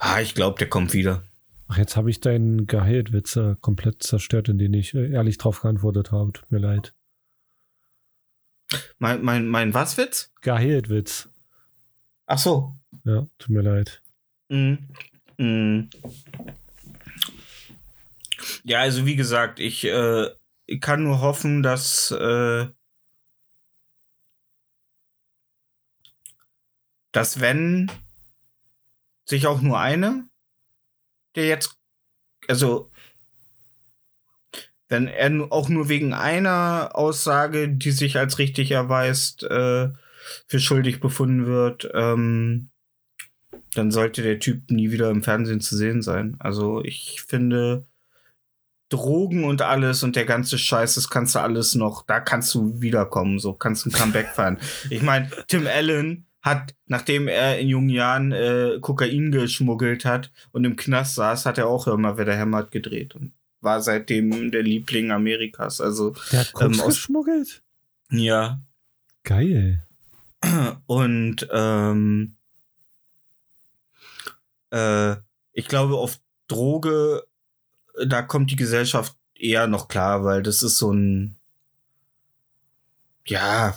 Ah, 0.00 0.20
ich 0.20 0.34
glaube, 0.34 0.58
der 0.58 0.68
kommt 0.68 0.92
wieder. 0.92 1.22
Ach, 1.68 1.78
jetzt 1.78 1.96
habe 1.96 2.10
ich 2.10 2.18
deinen 2.18 2.66
Geheilt-Witz 2.66 3.36
äh, 3.36 3.54
komplett 3.60 4.02
zerstört, 4.02 4.48
in 4.48 4.58
den 4.58 4.74
ich 4.74 4.92
äh, 4.92 5.08
ehrlich 5.08 5.38
drauf 5.38 5.60
geantwortet 5.60 6.10
habe. 6.10 6.32
Tut 6.32 6.50
mir 6.50 6.58
leid. 6.58 6.92
Mein, 8.98 9.22
mein, 9.22 9.46
mein 9.46 9.72
was 9.72 9.96
Witz? 9.96 10.32
Geheilt-Witz. 10.42 11.28
Ach 12.26 12.38
so. 12.38 12.72
Ja, 13.04 13.28
tut 13.38 13.50
mir 13.50 13.62
leid. 13.62 14.02
Mhm. 14.48 14.78
Mhm. 15.38 15.90
Ja, 18.64 18.80
also 18.80 19.06
wie 19.06 19.16
gesagt, 19.16 19.60
ich 19.60 19.84
äh, 19.84 20.30
kann 20.80 21.02
nur 21.04 21.20
hoffen, 21.20 21.62
dass 21.62 22.10
äh, 22.10 22.66
dass 27.12 27.40
wenn 27.40 27.90
sich 29.24 29.46
auch 29.46 29.60
nur 29.60 29.78
eine, 29.78 30.28
der 31.36 31.46
jetzt, 31.46 31.78
also 32.48 32.90
wenn 34.88 35.06
er 35.06 35.52
auch 35.52 35.68
nur 35.68 35.88
wegen 35.88 36.12
einer 36.12 36.90
Aussage, 36.94 37.68
die 37.68 37.92
sich 37.92 38.18
als 38.18 38.38
richtig 38.38 38.72
erweist, 38.72 39.44
äh, 39.44 39.90
für 40.46 40.60
schuldig 40.60 41.00
befunden 41.00 41.46
wird, 41.46 41.88
ähm, 41.94 42.70
dann 43.74 43.90
sollte 43.90 44.22
der 44.22 44.40
Typ 44.40 44.70
nie 44.70 44.90
wieder 44.90 45.10
im 45.10 45.22
Fernsehen 45.22 45.60
zu 45.60 45.76
sehen 45.76 46.02
sein. 46.02 46.36
Also 46.40 46.82
ich 46.82 47.22
finde, 47.22 47.86
Drogen 48.90 49.44
und 49.44 49.62
alles 49.62 50.02
und 50.02 50.16
der 50.16 50.26
ganze 50.26 50.58
Scheiß, 50.58 50.96
das 50.96 51.08
kannst 51.08 51.34
du 51.34 51.38
alles 51.38 51.74
noch, 51.74 52.04
da 52.06 52.20
kannst 52.20 52.54
du 52.54 52.80
wiederkommen, 52.82 53.38
so 53.38 53.54
kannst 53.54 53.84
du 53.86 53.90
ein 53.90 53.92
Comeback 53.92 54.28
fahren. 54.34 54.58
Ich 54.90 55.00
meine, 55.02 55.30
Tim 55.48 55.66
Allen 55.66 56.26
hat, 56.42 56.74
nachdem 56.86 57.28
er 57.28 57.58
in 57.58 57.68
jungen 57.68 57.88
Jahren 57.90 58.32
äh, 58.32 58.78
Kokain 58.80 59.30
geschmuggelt 59.30 60.04
hat 60.04 60.30
und 60.52 60.64
im 60.64 60.76
Knast 60.76 61.14
saß, 61.14 61.46
hat 61.46 61.56
er 61.58 61.68
auch 61.68 61.86
immer 61.86 62.18
wieder 62.18 62.36
Hämmert 62.36 62.70
gedreht 62.70 63.14
und 63.14 63.32
war 63.62 63.80
seitdem 63.80 64.50
der 64.50 64.62
Liebling 64.62 65.10
Amerikas. 65.10 65.80
Also 65.80 66.14
Der 66.32 66.40
hat 66.40 66.52
Koks 66.52 66.78
Ähm, 66.80 66.86
geschmuggelt? 66.86 67.62
ja, 68.10 68.60
Geil. 69.22 69.82
Und 70.86 71.46
ähm, 71.52 72.36
äh, 74.70 75.16
ich 75.52 75.68
glaube, 75.68 75.96
auf 75.96 76.18
Droge, 76.48 77.24
da 78.06 78.22
kommt 78.22 78.50
die 78.50 78.56
Gesellschaft 78.56 79.14
eher 79.34 79.66
noch 79.66 79.88
klar, 79.88 80.24
weil 80.24 80.42
das 80.42 80.62
ist 80.62 80.78
so 80.78 80.92
ein 80.92 81.36
ja, 83.26 83.76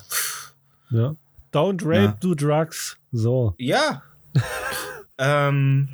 Ja. 0.90 1.16
Don't 1.52 1.84
rape, 1.84 2.04
Ja. 2.06 2.18
do 2.20 2.34
drugs. 2.34 2.98
So. 3.12 3.54
ja. 3.58 4.02
ähm, 5.20 5.90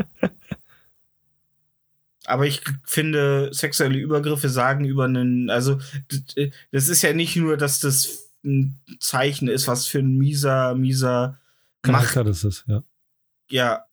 aber 2.25 2.45
ich 2.47 2.61
finde, 2.85 3.49
sexuelle 3.51 3.97
Übergriffe 3.97 4.47
sagen 4.49 4.85
über 4.85 5.05
einen, 5.05 5.49
also 5.49 5.79
das 6.71 6.87
ist 6.87 7.01
ja 7.01 7.11
nicht 7.13 7.35
nur, 7.35 7.57
dass 7.57 7.79
das 7.81 8.29
ein 8.45 8.79
Zeichen 8.99 9.49
ist, 9.49 9.67
was 9.67 9.87
für 9.87 9.99
ein 9.99 10.17
mieser, 10.17 10.75
mieser 10.75 11.37
Macht 11.85 11.93
Charakter 11.93 12.23
das 12.23 12.43
ist, 12.45 12.63
ja. 12.67 12.83
ja 13.49 13.85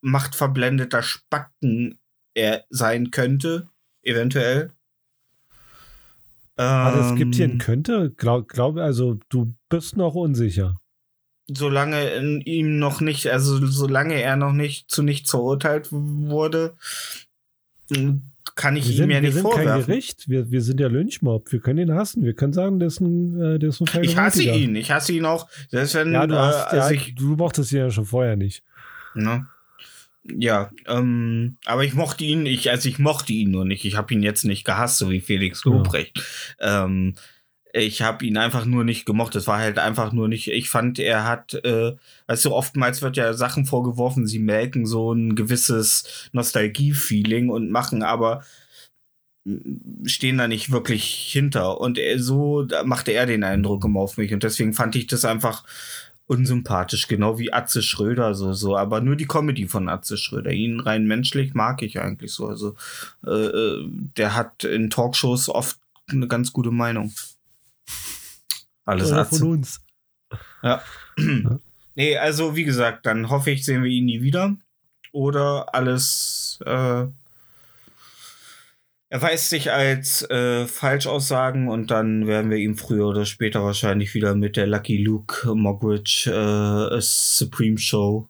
machtverblendeter 0.00 1.02
Spacken 1.02 1.98
er 2.34 2.64
sein 2.70 3.10
könnte, 3.10 3.68
eventuell. 4.02 4.70
Aber 6.56 7.00
es 7.00 7.14
gibt 7.16 7.34
hier 7.36 7.46
Ähm, 7.46 7.52
ein 7.52 7.58
könnte, 7.58 8.10
glaub, 8.16 8.48
glaub, 8.48 8.76
also 8.76 9.18
du 9.30 9.54
bist 9.70 9.96
noch 9.96 10.14
unsicher. 10.14 10.76
solange 11.50 12.10
in 12.10 12.40
ihm 12.42 12.78
noch 12.78 13.00
nicht, 13.00 13.26
also 13.28 13.66
solange 13.66 14.20
er 14.20 14.36
noch 14.36 14.52
nicht 14.52 14.90
zu 14.90 15.02
nichts 15.02 15.30
verurteilt 15.30 15.88
wurde, 15.90 16.76
kann 18.56 18.76
ich 18.76 18.84
Wir 18.86 18.92
ihm 18.92 18.96
sind, 18.96 19.10
ja 19.10 19.16
wir 19.16 19.20
nicht 19.22 19.34
sind 19.34 19.42
kein 19.44 19.52
vorwerfen. 19.52 19.86
Gericht, 19.86 20.28
wir, 20.28 20.50
wir 20.50 20.60
sind 20.62 20.78
der 20.80 20.90
Lynchmob, 20.90 21.50
wir 21.50 21.60
können 21.60 21.78
ihn 21.78 21.94
hassen, 21.94 22.24
wir 22.24 22.34
können 22.34 22.52
sagen, 22.52 22.78
der 22.78 22.88
ist 22.88 23.00
ein, 23.00 23.40
äh, 23.40 23.58
der 23.58 23.70
ist 23.70 23.80
ein 23.80 24.02
Ich 24.02 24.16
hasse 24.16 24.42
ihn, 24.42 24.76
ich 24.76 24.90
hasse 24.90 25.12
ihn 25.12 25.24
auch, 25.24 25.48
selbst 25.70 25.94
wenn 25.94 26.12
Ja, 26.12 26.26
du, 26.26 26.34
äh, 26.34 26.38
hast, 26.38 26.72
ja, 26.72 26.80
also 26.82 26.94
ich, 26.94 27.14
du 27.14 27.36
mochtest 27.36 27.72
ihn 27.72 27.78
ja 27.78 27.90
schon 27.90 28.04
vorher 28.04 28.36
nicht. 28.36 28.62
ne? 29.14 29.46
Ja, 30.24 30.70
ähm, 30.86 31.56
aber 31.64 31.84
ich 31.84 31.94
mochte 31.94 32.24
ihn, 32.24 32.44
ich, 32.46 32.70
also 32.70 32.88
ich 32.88 32.98
mochte 32.98 33.32
ihn 33.32 33.50
nur 33.50 33.64
nicht. 33.64 33.84
Ich 33.84 33.96
habe 33.96 34.12
ihn 34.12 34.22
jetzt 34.22 34.44
nicht 34.44 34.64
gehasst, 34.64 34.98
so 34.98 35.10
wie 35.10 35.20
Felix 35.20 35.64
Ja. 35.64 35.72
Lobrecht. 35.72 36.22
Ähm, 36.60 37.14
ich 37.72 38.02
habe 38.02 38.24
ihn 38.26 38.36
einfach 38.36 38.64
nur 38.64 38.84
nicht 38.84 39.06
gemocht. 39.06 39.34
Es 39.36 39.46
war 39.46 39.58
halt 39.58 39.78
einfach 39.78 40.12
nur 40.12 40.28
nicht. 40.28 40.48
Ich 40.48 40.68
fand, 40.68 40.98
er 40.98 41.24
hat, 41.24 41.54
äh, 41.54 41.92
weißt 42.26 42.44
du, 42.44 42.52
oftmals 42.52 43.00
wird 43.00 43.16
ja 43.16 43.32
Sachen 43.32 43.64
vorgeworfen, 43.64 44.26
sie 44.26 44.40
melken 44.40 44.86
so 44.86 45.12
ein 45.12 45.36
gewisses 45.36 46.28
Nostalgie-Feeling 46.32 47.48
und 47.48 47.70
machen 47.70 48.02
aber 48.02 48.42
mm, 49.44 50.06
stehen 50.06 50.38
da 50.38 50.48
nicht 50.48 50.70
wirklich 50.70 51.04
hinter. 51.32 51.80
Und 51.80 51.98
so 52.16 52.62
da 52.64 52.84
machte 52.84 53.12
er 53.12 53.26
den 53.26 53.44
Eindruck 53.44 53.84
immer 53.84 54.00
auf 54.00 54.16
mich. 54.16 54.32
Und 54.34 54.42
deswegen 54.42 54.74
fand 54.74 54.96
ich 54.96 55.06
das 55.06 55.24
einfach 55.24 55.64
unsympathisch, 56.30 57.08
genau 57.08 57.38
wie 57.38 57.52
Atze 57.52 57.82
Schröder, 57.82 58.36
so, 58.36 58.52
so, 58.52 58.76
aber 58.76 59.00
nur 59.00 59.16
die 59.16 59.26
Comedy 59.26 59.66
von 59.66 59.88
Atze 59.88 60.16
Schröder. 60.16 60.52
Ihn 60.52 60.78
rein 60.78 61.06
menschlich 61.06 61.54
mag 61.54 61.82
ich 61.82 61.98
eigentlich 62.00 62.32
so. 62.32 62.46
Also, 62.46 62.76
äh, 63.26 63.30
äh, 63.30 63.88
der 64.16 64.36
hat 64.36 64.62
in 64.62 64.90
Talkshows 64.90 65.48
oft 65.48 65.78
eine 66.08 66.28
ganz 66.28 66.52
gute 66.52 66.70
Meinung. 66.70 67.12
Alles 68.84 69.10
Atze. 69.10 69.38
von 69.40 69.48
uns. 69.48 69.80
Nee, 71.96 72.16
also 72.16 72.54
wie 72.54 72.62
gesagt, 72.64 73.04
dann 73.04 73.28
hoffe 73.30 73.50
ich, 73.50 73.64
sehen 73.64 73.82
wir 73.82 73.90
ihn 73.90 74.04
nie 74.04 74.22
wieder. 74.22 74.56
Oder 75.12 75.74
alles 75.74 76.60
äh, 76.64 77.06
erweist 79.10 79.50
sich 79.50 79.70
als 79.72 80.22
äh, 80.30 80.66
Falschaussagen 80.66 81.68
und 81.68 81.90
dann 81.90 82.26
werden 82.26 82.50
wir 82.50 82.56
ihn 82.58 82.76
früher 82.76 83.06
oder 83.08 83.26
später 83.26 83.62
wahrscheinlich 83.64 84.14
wieder 84.14 84.34
mit 84.34 84.56
der 84.56 84.66
Lucky 84.66 84.96
Luke 84.96 85.52
Moggridge 85.54 86.30
äh, 86.30 87.00
Supreme 87.00 87.76
Show 87.76 88.28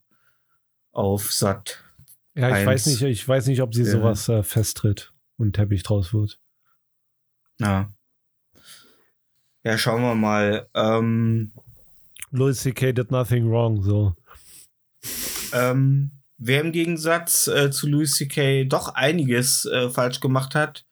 auf 0.92 1.32
Sat 1.32 1.84
Ja, 2.34 2.48
ich 2.48 2.54
Eins. 2.54 2.66
weiß 2.66 2.86
nicht, 2.86 3.02
ich 3.02 3.28
weiß 3.28 3.46
nicht, 3.46 3.60
ob 3.62 3.74
sie 3.74 3.82
Ja. 3.84 3.90
sowas 3.90 4.28
äh, 4.28 4.42
festtritt 4.42 5.12
und 5.36 5.52
Teppich 5.54 5.82
draus 5.82 6.12
wird. 6.14 6.40
Ja. 7.60 7.92
Ja, 9.62 9.76
schauen 9.76 10.00
wir 10.00 10.14
mal. 10.14 10.68
Ähm, 10.74 11.52
Louis 12.30 12.58
C.K. 12.60 12.92
did 12.92 13.10
nothing 13.10 13.50
wrong, 13.50 13.82
so. 13.82 14.14
ähm, 15.52 16.10
wer 16.40 16.62
im 16.62 16.72
Gegensatz 16.72 17.46
äh, 17.46 17.70
zu 17.70 17.86
Louis 17.86 18.16
C.K. 18.16 18.64
doch 18.64 18.94
einiges 18.94 19.66
äh, 19.66 19.90
falsch 19.90 20.20
gemacht 20.20 20.54
hat, 20.54 20.86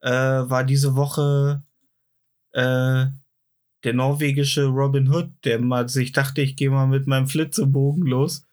äh, 0.00 0.10
war 0.10 0.64
diese 0.64 0.96
Woche 0.96 1.62
äh, 2.52 3.06
der 3.84 3.92
norwegische 3.92 4.64
Robin 4.64 5.08
Hood, 5.12 5.30
der 5.44 5.60
mal 5.60 5.88
sich 5.88 6.12
dachte, 6.12 6.40
ich 6.40 6.56
gehe 6.56 6.70
mal 6.70 6.86
mit 6.86 7.06
meinem 7.06 7.28
Flitzebogen 7.28 8.04
los. 8.04 8.46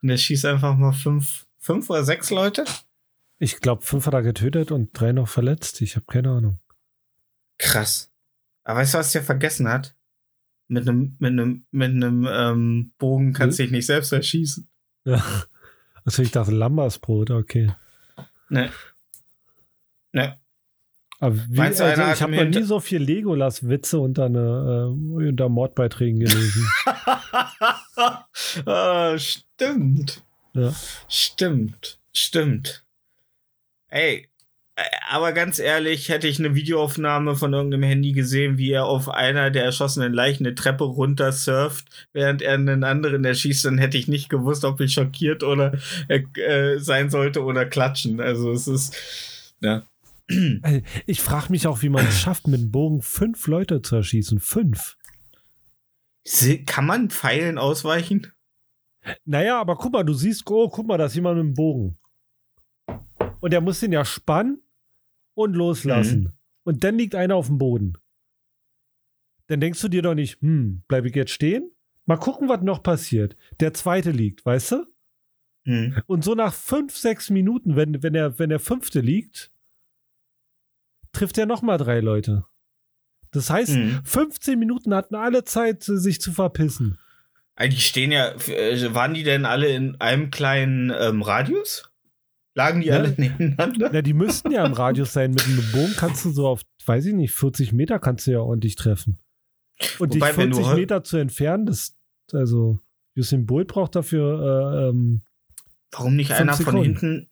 Und 0.00 0.08
der 0.08 0.16
schießt 0.16 0.44
einfach 0.44 0.76
mal 0.76 0.92
fünf, 0.92 1.46
fünf 1.58 1.90
oder 1.90 2.04
sechs 2.04 2.30
Leute. 2.30 2.64
Ich 3.40 3.60
glaube, 3.60 3.82
fünf 3.82 4.06
hat 4.06 4.14
er 4.14 4.22
getötet 4.22 4.70
und 4.70 4.90
drei 4.92 5.12
noch 5.12 5.28
verletzt. 5.28 5.80
Ich 5.80 5.96
habe 5.96 6.06
keine 6.06 6.30
Ahnung. 6.30 6.60
Krass. 7.58 8.10
Aber 8.62 8.80
weißt 8.80 8.94
du, 8.94 8.98
was 8.98 9.12
der 9.12 9.24
vergessen 9.24 9.68
hat? 9.68 9.96
Mit 10.68 10.86
einem, 10.86 11.16
mit 11.18 11.32
einem, 11.32 11.64
mit 11.72 11.90
einem 11.90 12.28
ähm, 12.30 12.92
Bogen 12.98 13.32
kannst 13.32 13.58
du 13.58 13.64
dich 13.64 13.72
nicht 13.72 13.86
selbst 13.86 14.12
erschießen. 14.12 14.68
Ja. 15.04 15.24
Also 16.08 16.22
ich 16.22 16.30
dachte, 16.30 16.52
Lambersbrot, 16.52 17.30
okay. 17.30 17.70
Ne. 18.48 18.72
Ne. 20.12 20.38
Aber 21.20 21.36
wie, 21.50 21.60
also 21.60 21.84
ich 21.84 22.22
habe 22.22 22.34
noch 22.34 22.44
nie 22.46 22.62
so 22.62 22.80
viel 22.80 23.02
Legolas-Witze 23.02 23.98
unter, 23.98 24.24
eine, 24.24 24.88
äh, 24.88 25.26
unter 25.26 25.50
Mordbeiträgen 25.50 26.20
gelesen. 26.20 26.66
ah, 28.64 29.18
stimmt. 29.18 30.22
Ja. 30.54 30.72
Stimmt. 31.08 31.98
Stimmt. 32.14 32.86
Ey, 33.88 34.30
aber 35.08 35.32
ganz 35.32 35.58
ehrlich, 35.58 36.08
hätte 36.08 36.28
ich 36.28 36.38
eine 36.38 36.54
Videoaufnahme 36.54 37.34
von 37.34 37.52
irgendeinem 37.52 37.82
Handy 37.82 38.12
gesehen, 38.12 38.58
wie 38.58 38.70
er 38.70 38.84
auf 38.86 39.08
einer 39.08 39.50
der 39.50 39.64
erschossenen 39.64 40.12
Leichen 40.12 40.46
eine 40.46 40.54
Treppe 40.54 40.84
runter 40.84 41.32
surft, 41.32 42.08
während 42.12 42.42
er 42.42 42.54
einen 42.54 42.84
anderen 42.84 43.24
erschießt, 43.24 43.64
dann 43.64 43.78
hätte 43.78 43.98
ich 43.98 44.06
nicht 44.06 44.28
gewusst, 44.28 44.64
ob 44.64 44.80
ich 44.80 44.92
schockiert 44.92 45.42
oder 45.42 45.76
äh, 46.08 46.20
äh, 46.40 46.78
sein 46.78 47.10
sollte 47.10 47.42
oder 47.42 47.66
klatschen. 47.66 48.20
Also 48.20 48.52
es 48.52 48.68
ist. 48.68 49.54
Ja. 49.60 49.82
Ich 51.06 51.22
frage 51.22 51.50
mich 51.50 51.66
auch, 51.66 51.82
wie 51.82 51.88
man 51.88 52.06
es 52.06 52.20
schafft, 52.20 52.46
mit 52.46 52.60
dem 52.60 52.70
Bogen 52.70 53.00
fünf 53.00 53.46
Leute 53.46 53.80
zu 53.80 53.96
erschießen. 53.96 54.40
Fünf. 54.40 54.96
Kann 56.66 56.84
man 56.84 57.08
Pfeilen 57.08 57.56
ausweichen? 57.56 58.30
Naja, 59.24 59.58
aber 59.58 59.76
guck 59.76 59.94
mal, 59.94 60.04
du 60.04 60.12
siehst, 60.12 60.48
oh, 60.50 60.68
guck 60.68 60.86
mal, 60.86 60.98
da 60.98 61.06
ist 61.06 61.14
jemand 61.14 61.38
mit 61.38 61.46
dem 61.46 61.54
Bogen. 61.54 61.98
Und 63.40 63.52
der 63.52 63.62
muss 63.62 63.80
den 63.80 63.92
ja 63.92 64.04
spannen 64.04 64.62
und 65.38 65.54
loslassen. 65.54 66.20
Mhm. 66.20 66.32
Und 66.64 66.84
dann 66.84 66.98
liegt 66.98 67.14
einer 67.14 67.36
auf 67.36 67.46
dem 67.46 67.58
Boden. 67.58 67.96
Dann 69.46 69.60
denkst 69.60 69.80
du 69.80 69.88
dir 69.88 70.02
doch 70.02 70.14
nicht, 70.14 70.40
hm, 70.42 70.82
bleib 70.88 71.06
ich 71.06 71.14
jetzt 71.14 71.30
stehen? 71.32 71.70
Mal 72.04 72.18
gucken, 72.18 72.48
was 72.48 72.62
noch 72.62 72.82
passiert. 72.82 73.36
Der 73.60 73.72
zweite 73.72 74.10
liegt, 74.10 74.44
weißt 74.44 74.72
du? 74.72 74.86
Hm. 75.64 76.02
Und 76.06 76.24
so 76.24 76.34
nach 76.34 76.52
fünf, 76.52 76.96
sechs 76.96 77.30
Minuten, 77.30 77.76
wenn, 77.76 78.02
wenn, 78.02 78.12
der, 78.12 78.38
wenn 78.38 78.50
der 78.50 78.60
fünfte 78.60 79.00
liegt, 79.00 79.50
trifft 81.12 81.38
er 81.38 81.46
nochmal 81.46 81.78
drei 81.78 82.00
Leute. 82.00 82.44
Das 83.30 83.50
heißt, 83.50 83.74
Hm. 83.74 84.00
15 84.04 84.58
Minuten 84.58 84.94
hatten 84.94 85.14
alle 85.14 85.44
Zeit, 85.44 85.82
sich 85.82 86.20
zu 86.20 86.32
verpissen. 86.32 86.98
Die 87.60 87.80
stehen 87.80 88.12
ja, 88.12 88.34
äh, 88.48 88.94
waren 88.94 89.14
die 89.14 89.24
denn 89.24 89.44
alle 89.44 89.68
in 89.68 90.00
einem 90.00 90.30
kleinen 90.30 90.92
ähm, 90.96 91.22
Radius? 91.22 91.87
Lagen 92.58 92.80
die 92.80 92.88
Ja. 92.88 92.96
alle 92.96 93.14
nebeneinander? 93.16 93.90
Na, 93.92 94.02
die 94.02 94.14
müssten 94.14 94.50
ja 94.50 94.66
im 94.66 94.72
Radius 94.72 95.12
sein. 95.12 95.30
Mit 95.30 95.44
einem 95.46 95.64
Bogen 95.72 95.94
kannst 95.96 96.24
du 96.24 96.30
so 96.30 96.48
auf, 96.48 96.62
weiß 96.86 97.06
ich 97.06 97.14
nicht, 97.14 97.32
40 97.32 97.72
Meter 97.72 98.00
kannst 98.00 98.26
du 98.26 98.32
ja 98.32 98.40
ordentlich 98.40 98.74
treffen. 98.74 99.18
Und 100.00 100.12
Wobei, 100.14 100.30
dich 100.30 100.38
wenn 100.38 100.50
du 100.50 100.56
40 100.56 100.72
heu- 100.72 100.76
Meter 100.76 101.04
zu 101.04 101.18
entfernen, 101.18 101.66
das, 101.66 101.94
also, 102.32 102.80
Usain 103.16 103.46
Bolt 103.46 103.68
braucht 103.68 103.94
dafür, 103.94 104.82
äh, 104.84 104.88
ähm, 104.88 105.22
Warum 105.92 106.16
nicht 106.16 106.32
einer 106.32 106.52
von 106.54 106.64
Sekunden. 106.64 106.84
hinten, 106.84 107.28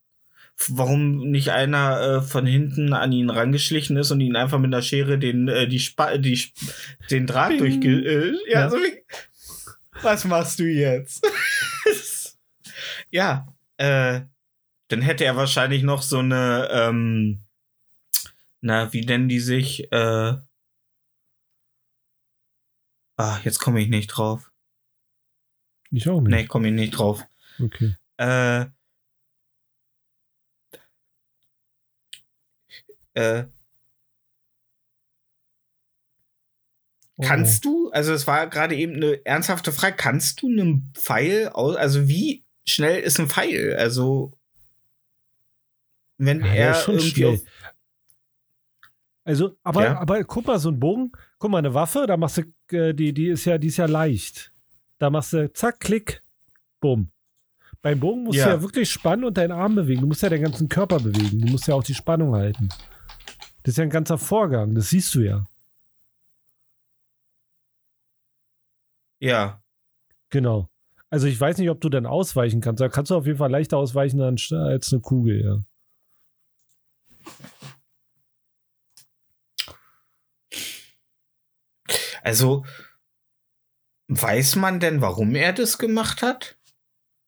warum 0.69 1.31
nicht 1.31 1.51
einer 1.51 2.01
äh, 2.01 2.23
von 2.23 2.47
hinten 2.47 2.93
an 2.93 3.11
ihn 3.13 3.29
rangeschlichen 3.29 3.97
ist 3.97 4.13
und 4.13 4.21
ihn 4.21 4.37
einfach 4.37 4.59
mit 4.61 4.73
einer 4.73 4.81
Schere 4.83 5.19
den, 5.19 5.49
äh, 5.49 5.67
die, 5.67 5.81
Spa 5.81 6.19
die, 6.19 6.35
Sp- 6.39 6.71
den 7.11 7.27
Draht 7.27 7.49
Bing. 7.51 7.59
durchge... 7.59 7.89
Äh, 8.01 8.33
ja, 8.49 8.61
Ja. 8.61 8.71
so 8.71 8.77
wie, 8.77 9.03
was 10.03 10.25
machst 10.25 10.61
du 10.61 10.65
jetzt? 10.65 11.27
ja, 13.11 13.49
äh, 13.77 14.21
dann 14.89 15.03
hätte 15.03 15.25
er 15.25 15.37
wahrscheinlich 15.37 15.83
noch 15.83 16.03
so 16.03 16.19
eine, 16.19 16.69
ähm, 16.71 17.45
na, 18.61 18.93
wie 18.93 19.05
nennen 19.05 19.29
die 19.29 19.41
sich? 19.41 19.91
Äh, 19.93 20.37
ah, 23.17 23.39
jetzt 23.45 23.59
komme 23.59 23.81
ich 23.81 23.89
nicht 23.89 24.09
drauf. 24.09 24.51
ich 25.91 26.09
auch 26.09 26.21
nicht. 26.21 26.31
Nee, 26.31 26.47
komme 26.47 26.69
ich 26.69 26.75
nicht 26.75 26.91
drauf. 26.99 27.25
Okay. 27.61 27.97
Äh, 28.19 28.67
äh, 33.15 33.47
Oh. 37.19 37.23
kannst 37.23 37.65
du, 37.65 37.91
also 37.93 38.13
es 38.13 38.27
war 38.27 38.47
gerade 38.49 38.77
eben 38.77 38.97
eine 38.97 39.25
ernsthafte 39.25 39.73
Frage, 39.73 39.97
kannst 39.97 40.43
du 40.43 40.49
einen 40.49 40.93
Pfeil 40.95 41.49
aus, 41.49 41.75
also 41.77 42.09
wie 42.09 42.45
schnell 42.67 43.01
ist 43.01 43.19
ein 43.19 43.29
Pfeil? 43.29 43.75
Also, 43.77 44.36
wenn 46.19 46.41
Ja, 46.41 46.47
er 46.47 46.75
schon 46.75 46.97
irgendwie 46.99 47.41
Also, 49.25 49.57
aber, 49.65 49.85
Ja. 49.85 49.99
aber 49.99 50.23
guck 50.25 50.47
mal, 50.47 50.59
so 50.59 50.71
ein 50.71 50.79
Bogen, 50.79 51.11
guck 51.39 51.51
mal, 51.51 51.59
eine 51.59 51.75
Waffe, 51.75 52.07
da 52.07 52.17
machst 52.17 52.39
du, 52.39 52.77
äh, 52.77 52.95
die, 52.95 53.13
die 53.13 53.27
ist 53.29 53.45
ja, 53.45 53.59
die 53.59 53.67
ist 53.69 53.77
ja 53.77 53.87
leicht. 53.87 54.53
Da 54.99 55.11
machst 55.11 55.33
du 55.33 55.53
zack, 55.53 55.81
klick, 55.81 56.23
bumm. 56.81 57.11
Beim 57.83 57.99
Bogen 58.01 58.23
musst 58.25 58.39
Ja. 58.39 58.47
du 58.47 58.51
ja 58.53 58.63
wirklich 58.63 58.91
spannen 58.91 59.25
und 59.25 59.37
deinen 59.37 59.53
Arm 59.53 59.75
bewegen. 59.75 60.01
Du 60.03 60.07
musst 60.07 60.23
ja 60.23 60.29
deinen 60.29 60.43
ganzen 60.45 60.69
Körper 60.69 61.01
bewegen. 61.01 61.41
Du 61.41 61.49
musst 61.49 61.67
ja 61.67 61.75
auch 61.75 61.83
die 61.85 61.95
Spannung 61.95 62.35
halten. 62.35 62.69
Das 63.63 63.73
ist 63.73 63.79
ja 63.79 63.83
ein 63.85 63.91
ganzer 63.91 64.17
Vorgang, 64.17 64.75
das 64.75 64.91
siehst 64.91 65.13
du 65.15 65.21
ja. 65.23 65.45
ja, 69.21 69.61
Genau. 70.31 70.69
Also 71.09 71.27
ich 71.29 71.41
weiß 71.41 71.59
nicht, 71.59 71.71
ob 71.71 71.81
du 71.81 71.89
dann 71.89 72.05
ausweichen 72.05 72.61
kannst. 72.61 72.81
Da 72.81 72.89
kannst 72.89 73.11
du 73.11 73.17
auf 73.17 73.27
jeden 73.27 73.39
Fall 73.39 73.51
leichter 73.51 73.79
ausweichen 73.79 74.21
als 74.21 74.53
eine 74.93 75.01
Kugel, 75.01 75.45
ja. 75.45 75.59
Also, 82.23 82.65
weiß 84.09 84.57
man 84.57 84.81
denn, 84.81 85.01
warum 85.01 85.35
er 85.35 85.53
das 85.53 85.79
gemacht 85.79 86.23
hat? 86.23 86.57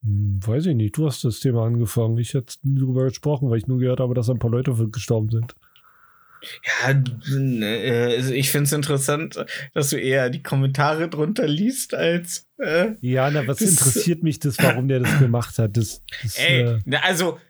Hm, 0.03 0.41
weiß 0.45 0.67
ich 0.67 0.77
nicht. 0.77 0.97
Du 0.97 1.07
hast 1.07 1.25
das 1.25 1.41
Thema 1.41 1.65
angefangen. 1.67 2.19
Ich 2.19 2.35
hätte 2.35 2.55
nie 2.63 2.79
drüber 2.79 3.05
gesprochen, 3.05 3.51
weil 3.51 3.59
ich 3.59 3.67
nur 3.67 3.79
gehört 3.79 4.01
habe, 4.01 4.15
dass 4.15 4.31
ein 4.31 4.39
paar 4.39 4.51
Leute 4.51 4.73
gestorben 4.91 5.31
sind. 5.31 5.55
Ja, 6.65 6.91
äh, 6.93 8.17
also 8.17 8.33
ich 8.33 8.51
finde 8.51 8.65
es 8.65 8.73
interessant, 8.73 9.45
dass 9.75 9.91
du 9.91 9.97
eher 9.97 10.31
die 10.31 10.43
Kommentare 10.43 11.09
drunter 11.09 11.49
liest, 11.49 11.95
als 11.95 12.47
äh, 12.59 12.93
Ja, 13.01 13.31
na, 13.31 13.47
was 13.47 13.61
interessiert 13.61 14.23
mich 14.23 14.39
das, 14.39 14.59
warum 14.59 14.87
der 14.89 15.01
das 15.01 15.19
gemacht 15.19 15.59
hat? 15.59 15.77
Das, 15.77 16.03
das, 16.23 16.39
Ey, 16.39 16.63
äh, 16.63 16.79
na, 16.85 17.01
also 17.01 17.41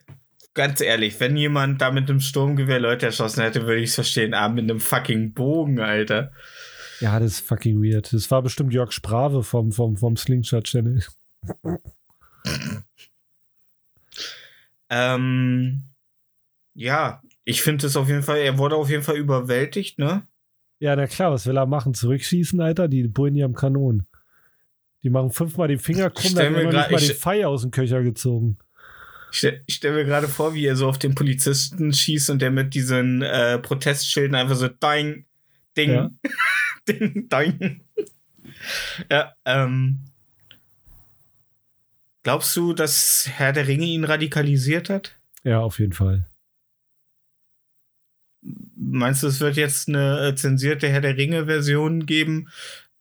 ganz 0.58 0.80
ehrlich, 0.80 1.20
wenn 1.20 1.36
jemand 1.36 1.80
da 1.80 1.92
mit 1.92 2.10
einem 2.10 2.18
Sturmgewehr 2.18 2.80
Leute 2.80 3.06
erschossen 3.06 3.42
hätte, 3.42 3.62
würde 3.62 3.80
ich 3.80 3.90
es 3.90 3.94
verstehen. 3.94 4.34
Aber 4.34 4.54
mit 4.54 4.64
einem 4.64 4.80
fucking 4.80 5.32
Bogen, 5.32 5.78
Alter. 5.78 6.32
ja, 6.98 7.20
das 7.20 7.34
ist 7.34 7.46
fucking 7.46 7.80
weird. 7.80 8.12
Das 8.12 8.28
war 8.32 8.42
bestimmt 8.42 8.72
Jörg 8.72 8.90
Sprave 8.90 9.44
vom, 9.44 9.70
vom, 9.70 9.96
vom 9.96 10.16
Slingshot-Channel. 10.16 11.04
Ähm, 14.90 15.84
ja, 16.74 17.22
ich 17.44 17.62
finde 17.62 17.86
es 17.86 17.96
auf 17.96 18.08
jeden 18.08 18.24
Fall, 18.24 18.38
er 18.38 18.58
wurde 18.58 18.74
auf 18.74 18.90
jeden 18.90 19.04
Fall 19.04 19.16
überwältigt, 19.16 20.00
ne? 20.00 20.26
Ja, 20.80 20.96
na 20.96 21.06
klar, 21.06 21.30
was 21.30 21.46
will 21.46 21.56
er 21.56 21.66
machen? 21.66 21.94
Zurückschießen, 21.94 22.60
Alter? 22.60 22.88
Die 22.88 23.06
Bullen, 23.06 23.34
die 23.34 23.44
haben 23.44 23.54
Kanonen. 23.54 24.08
Die 25.04 25.10
machen 25.10 25.30
fünfmal 25.30 25.68
den 25.68 25.78
Finger 25.78 26.10
krumm, 26.10 26.34
dann 26.34 26.46
haben 26.46 26.54
wir 26.56 26.64
nicht 26.64 26.90
mal 26.90 26.98
den 26.98 27.16
Pfeil 27.16 27.44
aus 27.44 27.62
dem 27.62 27.70
Köcher 27.70 28.02
gezogen. 28.02 28.58
Ich 29.30 29.38
stelle 29.38 29.62
stell 29.68 29.92
mir 29.94 30.04
gerade 30.04 30.28
vor, 30.28 30.54
wie 30.54 30.64
er 30.66 30.76
so 30.76 30.88
auf 30.88 30.98
den 30.98 31.14
Polizisten 31.14 31.92
schießt 31.92 32.30
und 32.30 32.40
der 32.40 32.50
mit 32.50 32.74
diesen 32.74 33.22
äh, 33.22 33.58
Protestschilden 33.58 34.34
einfach 34.34 34.56
so 34.56 34.68
Ding, 34.68 35.24
Ding, 35.76 35.90
Ja. 35.90 36.10
Ding, 36.88 37.28
Ding. 37.28 37.80
ja, 39.10 39.34
ähm. 39.44 40.00
Glaubst 42.22 42.54
du, 42.56 42.72
dass 42.74 43.28
Herr 43.30 43.52
der 43.52 43.68
Ringe 43.68 43.86
ihn 43.86 44.04
radikalisiert 44.04 44.90
hat? 44.90 45.16
Ja, 45.44 45.60
auf 45.60 45.78
jeden 45.78 45.92
Fall. 45.92 46.26
Meinst 48.76 49.22
du, 49.22 49.26
es 49.28 49.40
wird 49.40 49.56
jetzt 49.56 49.88
eine 49.88 50.28
äh, 50.28 50.34
zensierte 50.34 50.88
Herr 50.88 51.00
der 51.00 51.16
Ringe-Version 51.16 52.06
geben, 52.06 52.48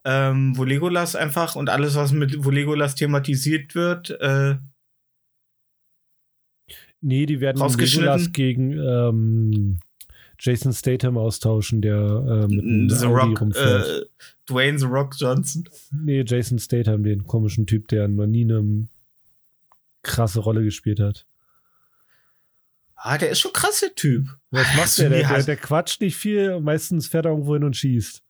ähm, 0.06 0.58
wo 0.58 0.64
Legolas 0.64 1.16
einfach 1.16 1.56
und 1.56 1.70
alles, 1.70 1.96
was 1.96 2.12
mit 2.12 2.44
wo 2.44 2.50
Legolas 2.50 2.96
thematisiert 2.96 3.76
wird, 3.76 4.12
äh, 4.22 4.56
Nee, 7.02 7.26
die 7.26 7.40
werden? 7.40 7.60
Legolas 7.78 8.32
gegen 8.32 8.74
ähm, 8.74 9.80
Jason 10.40 10.74
Statham 10.74 11.18
austauschen, 11.18 11.82
der 11.82 11.96
äh, 11.98 12.48
mit 12.54 12.92
The 12.92 13.06
Rock, 13.06 13.40
rumfährt. 13.42 13.88
äh, 13.88 14.06
Dwayne 14.50 14.80
The 14.80 14.86
Rock 14.86 15.16
Johnson. 15.18 15.68
Nee, 15.92 16.24
Jason 16.26 16.60
Statham, 16.60 17.04
den 17.04 17.26
komischen 17.26 17.66
Typ, 17.68 17.88
der 17.88 18.08
noch 18.08 18.28
nie 18.28 18.44
eine 18.44 18.88
krasse 20.04 20.40
Rolle 20.40 20.64
gespielt 20.64 21.00
hat. 21.00 21.26
Ah, 22.96 23.18
der 23.18 23.30
ist 23.30 23.40
schon 23.40 23.54
krass, 23.54 23.80
der 23.82 23.94
Typ. 23.94 24.28
Was 24.50 24.66
macht 24.70 24.78
Hast 24.80 25.00
der? 25.00 25.10
du 25.10 25.16
Der, 25.18 25.28
der? 25.30 25.44
der 25.44 25.56
quatscht 25.58 26.02
nicht 26.02 26.16
viel, 26.16 26.60
meistens 26.60 27.08
fährt 27.08 27.26
er 27.26 27.32
irgendwo 27.32 27.54
hin 27.54 27.64
und 27.64 27.76
schießt. 27.78 28.24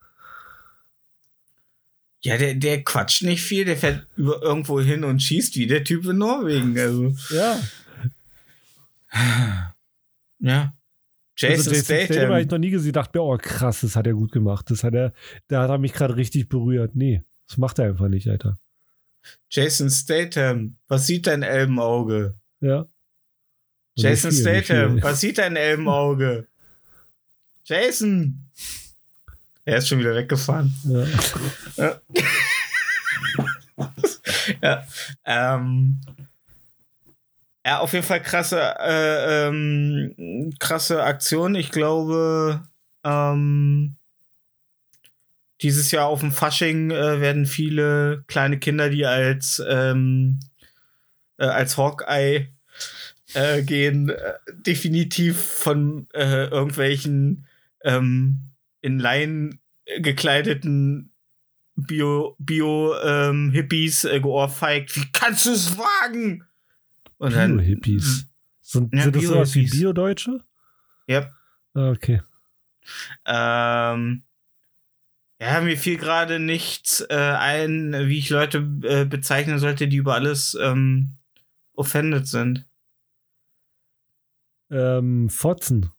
Ja, 2.22 2.38
der, 2.38 2.56
der 2.56 2.84
quatscht 2.84 3.22
nicht 3.24 3.42
viel, 3.44 3.64
der 3.64 3.78
fährt 3.78 4.08
über 4.18 4.42
irgendwo 4.42 4.82
hin 4.82 5.04
und 5.04 5.22
schießt 5.22 5.56
wie 5.56 5.68
der 5.68 5.84
Typ 5.84 6.06
in 6.06 6.18
Norwegen. 6.18 6.78
Also, 6.78 7.14
Ja. 7.34 7.60
Ja. 10.40 10.74
Jason, 11.40 11.74
also 11.74 11.84
Statham 11.84 12.30
habe 12.30 12.42
ich 12.42 12.46
Statham. 12.46 12.48
noch 12.50 12.58
nie 12.58 12.70
gesehen. 12.72 12.94
dachte 12.94 13.18
mir, 13.18 13.24
oh 13.24 13.38
krass, 13.38 13.82
das 13.82 13.96
hat 13.96 14.08
er 14.08 14.14
gut 14.14 14.32
gemacht. 14.32 14.72
Das 14.72 14.84
hat 14.84 14.96
er, 14.96 15.14
da 15.48 15.64
hat 15.64 15.70
er 15.70 15.78
mich 15.78 15.94
gerade 15.94 16.16
richtig 16.16 16.50
berührt. 16.50 16.96
Nee, 16.96 17.24
das 17.48 17.58
macht 17.58 17.78
er 17.80 17.86
einfach 17.86 18.08
nicht, 18.08 18.28
Alter. 18.28 18.58
Jason 19.50 19.90
Statham. 19.90 20.78
Was 20.88 21.06
sieht 21.06 21.28
dein 21.28 21.44
Elbenauge? 21.44 22.36
Ja. 22.60 22.80
Und 22.82 22.90
Jason 23.96 24.32
viel, 24.32 24.42
Statham. 24.42 25.02
Was 25.04 25.20
sieht 25.20 25.38
dein 25.38 25.56
Elbenauge? 25.56 26.48
Jason. 27.66 28.50
Er 29.66 29.78
ist 29.78 29.90
schon 29.90 30.00
wieder 30.00 30.16
weggefahren. 30.16 30.74
Ja. 30.84 32.02
Ja. 34.62 34.88
Ähm, 35.24 36.02
ja, 37.68 37.80
auf 37.80 37.92
jeden 37.92 38.06
Fall 38.06 38.22
krasse, 38.22 38.62
äh, 38.80 39.48
ähm, 39.48 40.54
krasse 40.58 41.04
Aktion. 41.04 41.54
Ich 41.54 41.70
glaube, 41.70 42.64
ähm, 43.04 43.98
dieses 45.62 45.92
Jahr 45.92 46.06
auf 46.06 46.22
dem 46.22 46.32
Fasching 46.32 46.92
äh, 46.92 47.20
werden 47.20 47.46
viele 47.46 48.24
kleine 48.28 48.58
Kinder, 48.58 48.90
die 48.90 49.06
als, 49.06 49.62
ähm, 49.68 50.40
äh, 51.40 51.46
als 51.46 51.76
Hawkeye 51.78 52.48
äh, 53.34 53.64
gehen, 53.64 54.12
äh, 54.12 54.36
definitiv 54.54 55.38
von 55.38 56.08
äh, 56.14 56.46
irgendwelchen 56.46 57.48
ähm, 57.84 58.54
in 58.80 58.98
Laien 58.98 59.60
gekleideten 60.00 61.12
Bio, 61.76 62.38
Bio 62.40 62.96
ähm, 63.04 63.52
Hippies 63.52 64.06
äh, 64.06 64.22
geohrfeigt. 64.22 64.96
Wie 64.96 65.12
kannst 65.12 65.48
du 65.48 65.52
es 65.52 65.78
wagen? 65.78 66.48
Und 67.18 67.34
dann 67.36 67.58
Bio-Hippies. 67.58 68.28
Sind, 68.62 68.94
Ja, 68.94 69.04
sind 69.04 69.16
das 69.16 69.24
sowas 69.24 69.56
wie. 69.56 69.70
Bio-Deutsche? 69.70 70.44
Ja. 71.08 71.32
Ah, 71.74 71.90
okay. 71.92 72.22
Ähm, 73.26 74.24
ja, 75.40 75.62
mir 75.62 75.78
fiel 75.78 75.98
gerade 75.98 76.40
nichts 76.40 77.02
äh, 77.10 77.16
ein, 77.16 77.94
wie 78.08 78.18
ich 78.18 78.30
Leute 78.30 78.58
äh, 78.84 79.06
bezeichnen 79.06 79.60
sollte, 79.60 79.88
die 79.88 79.98
über 79.98 80.16
alles 80.16 80.58
ähm, 80.60 81.12
offended 81.74 82.28
sind. 82.28 82.66
Ähm, 84.70 85.30
Fotzen. 85.30 85.92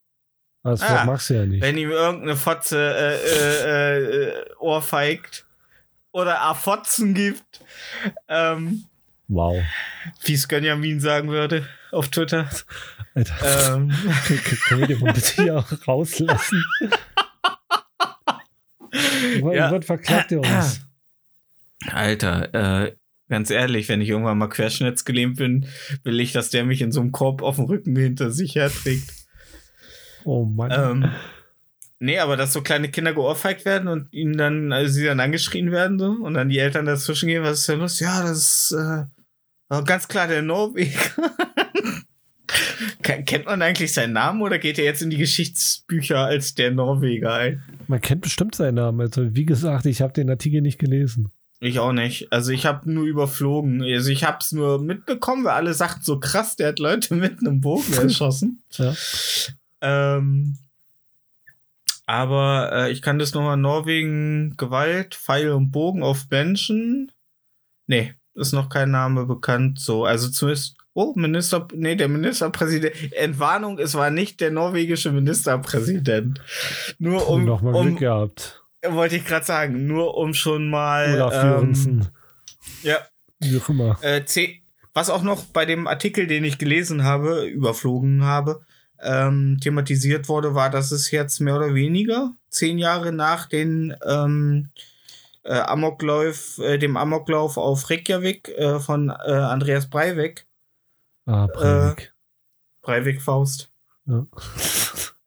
Ah, 0.62 0.70
Das 0.70 0.83
Ah, 0.83 1.04
magst 1.04 1.31
du 1.31 1.35
ja 1.35 1.46
nicht. 1.46 1.62
Wenn 1.62 1.78
ihm 1.78 1.90
irgendeine 1.90 2.37
Fotze 2.37 2.78
äh, 2.78 3.14
äh, 3.16 4.24
äh, 4.28 4.44
ohrfeigt 4.59 5.46
oder 6.11 6.42
Afotzen 6.42 7.14
gibt, 7.14 7.61
ähm, 8.28 8.85
Wow. 9.28 9.62
wie 10.24 10.32
es 10.32 10.48
Gönjamin 10.48 11.00
sagen 11.00 11.28
würde 11.28 11.66
auf 11.92 12.08
Twitter. 12.08 12.48
Alter, 13.14 13.74
ähm, 13.76 13.90
können 14.68 14.88
wir 14.88 14.96
den 14.96 15.14
hier 15.14 15.58
auch 15.58 15.86
rauslassen? 15.86 16.64
Ja. 19.52 19.70
Wann 19.70 19.82
verklagt 19.82 20.32
ihr 20.32 20.40
uns? 20.40 20.80
Alter, 21.86 22.86
äh, 22.86 22.96
ganz 23.28 23.50
ehrlich, 23.50 23.88
wenn 23.88 24.00
ich 24.00 24.08
irgendwann 24.08 24.38
mal 24.38 24.48
querschnittsgelähmt 24.48 25.36
bin, 25.36 25.66
will 26.04 26.20
ich, 26.20 26.32
dass 26.32 26.50
der 26.50 26.64
mich 26.64 26.80
in 26.80 26.92
so 26.92 27.00
einem 27.00 27.12
Korb 27.12 27.42
auf 27.42 27.56
dem 27.56 27.66
Rücken 27.66 27.96
hinter 27.96 28.30
sich 28.30 28.54
herträgt. 28.54 29.12
Oh 30.24 30.44
Mann. 30.44 30.72
ähm, 30.72 31.12
nee, 31.98 32.18
aber 32.18 32.36
dass 32.36 32.52
so 32.52 32.62
kleine 32.62 32.90
Kinder 32.90 33.14
geohrfeigt 33.14 33.64
werden 33.64 33.88
und 33.88 34.12
ihnen 34.12 34.36
dann, 34.36 34.72
also 34.72 34.92
sie 34.92 35.04
dann 35.04 35.20
angeschrien 35.20 35.70
werden 35.70 35.98
so 35.98 36.10
und 36.10 36.34
dann 36.34 36.48
die 36.48 36.58
Eltern 36.58 36.86
dazwischen 36.86 37.28
gehen, 37.28 37.42
was 37.42 37.60
ist 37.60 37.68
denn 37.68 37.80
los? 37.80 38.00
Ja, 38.00 38.22
das 38.22 38.38
ist 38.38 38.72
äh, 38.72 39.04
ganz 39.68 40.09
klar 40.09 40.26
der 40.28 40.42
Norweger. 40.42 40.98
Ke- 43.02 43.22
Kennt 43.24 43.46
man 43.46 43.61
eigentlich 43.62 43.92
seinen 43.92 44.14
Namen 44.14 44.40
oder 44.42 44.59
geht 44.59 44.78
er 44.78 44.85
jetzt 44.85 45.02
in 45.02 45.11
die 45.11 45.16
Geschichtsbücher 45.18 46.18
als 46.20 46.54
der 46.54 46.70
Norweger 46.70 47.35
ein? 47.35 47.62
Man 47.87 48.00
kennt 48.00 48.22
bestimmt 48.22 48.54
seinen 48.54 48.76
Namen. 48.76 49.00
Also, 49.00 49.35
wie 49.35 49.44
gesagt, 49.44 49.85
ich 49.87 50.00
habe 50.00 50.12
den 50.12 50.31
Artikel 50.31 50.61
nicht 50.62 50.78
gelesen. 50.78 51.31
Ich 51.61 51.78
auch 51.81 51.92
nicht. 51.92 52.33
Also 52.33 52.52
ich 52.52 52.66
habe 52.66 52.90
nur 52.90 53.04
überflogen. 53.04 53.83
Also 53.83 54.11
ich 54.11 54.22
habe 54.24 54.38
es 54.40 54.52
nur 54.52 54.81
mitbekommen, 54.81 55.44
weil 55.44 55.54
alle 55.54 55.74
sagten 55.74 56.04
so 56.04 56.20
krass, 56.20 56.54
der 56.57 56.68
hat 56.68 56.78
Leute 56.78 57.14
mit 57.14 57.40
einem 57.40 57.61
Bogen 57.61 57.92
erschossen. 58.00 58.62
Ja. 58.76 58.94
Ähm, 59.81 60.57
aber 62.07 62.70
äh, 62.72 62.92
ich 62.92 63.02
kann 63.02 63.18
das 63.18 63.35
nochmal 63.35 63.57
Norwegen 63.57 64.54
Gewalt, 64.57 65.14
Pfeil 65.16 65.50
und 65.50 65.70
Bogen 65.72 66.02
auf 66.02 66.26
Menschen. 66.31 67.11
Nee, 67.88 68.14
ist 68.38 68.53
noch 68.53 68.68
kein 68.68 68.90
Name 68.90 69.27
bekannt. 69.27 69.79
So, 69.81 70.05
also 70.05 70.29
zumindest. 70.29 70.77
Oh, 70.94 71.12
Minister, 71.14 71.68
nee, 71.74 71.94
der 71.94 72.09
Ministerpräsident. 72.09 73.12
Entwarnung, 73.12 73.79
es 73.79 73.94
war 73.94 74.11
nicht 74.11 74.40
der 74.40 74.51
norwegische 74.51 75.12
Ministerpräsident. 75.12 76.40
Nur 76.98 77.29
um, 77.29 77.44
Nochmal 77.44 77.74
um 77.74 77.87
Glück 77.87 77.98
gehabt. 78.01 78.64
wollte 78.85 79.14
ich 79.16 79.24
gerade 79.24 79.46
sagen, 79.46 79.87
nur 79.87 80.16
um 80.16 80.35
schon 80.35 80.68
mal. 80.70 81.14
Olaf 81.14 81.35
ähm. 81.35 82.07
Ja, 82.83 82.98
Wie 83.38 83.57
auch 83.59 83.68
immer. 83.68 83.96
äh, 84.03 84.24
C 84.24 84.61
was 84.98 85.11
auch 85.11 85.22
noch 85.22 85.44
bei 85.44 85.64
dem 85.64 85.87
Artikel, 85.87 86.27
den 86.27 86.42
ich 86.42 86.59
gelesen 86.59 87.05
habe, 87.05 87.46
überflogen 87.46 88.24
habe, 88.24 88.62
ähm, 89.01 89.59
thematisiert 89.62 90.29
wurde, 90.29 90.57
war, 90.57 90.70
dass 90.70 90.90
es 90.90 91.12
jetzt 91.12 91.40
mehr 91.40 91.55
oder 91.55 91.72
weniger 91.72 92.33
zehn 92.51 92.79
Jahre 92.79 93.12
nach 93.12 93.46
den 93.46 93.94
ähm, 94.05 94.70
äh, 95.48 95.61
Amoklauf, 95.61 96.58
äh, 96.58 96.78
dem 96.78 96.96
Amoklauf 96.96 97.56
auf 97.56 97.88
Reykjavik 97.88 98.48
äh, 98.50 98.78
von 98.78 99.08
äh, 99.08 99.32
Andreas 99.32 99.88
Breivik, 99.88 100.46
Ah, 101.26 101.46
Breivik. 101.46 102.14
Breivik 102.82 103.20
Faust. 103.20 103.70
Ja. 104.06 104.26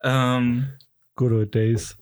Ähm, 0.04 0.70
Good 1.16 1.32
old 1.32 1.54
days. 1.54 1.96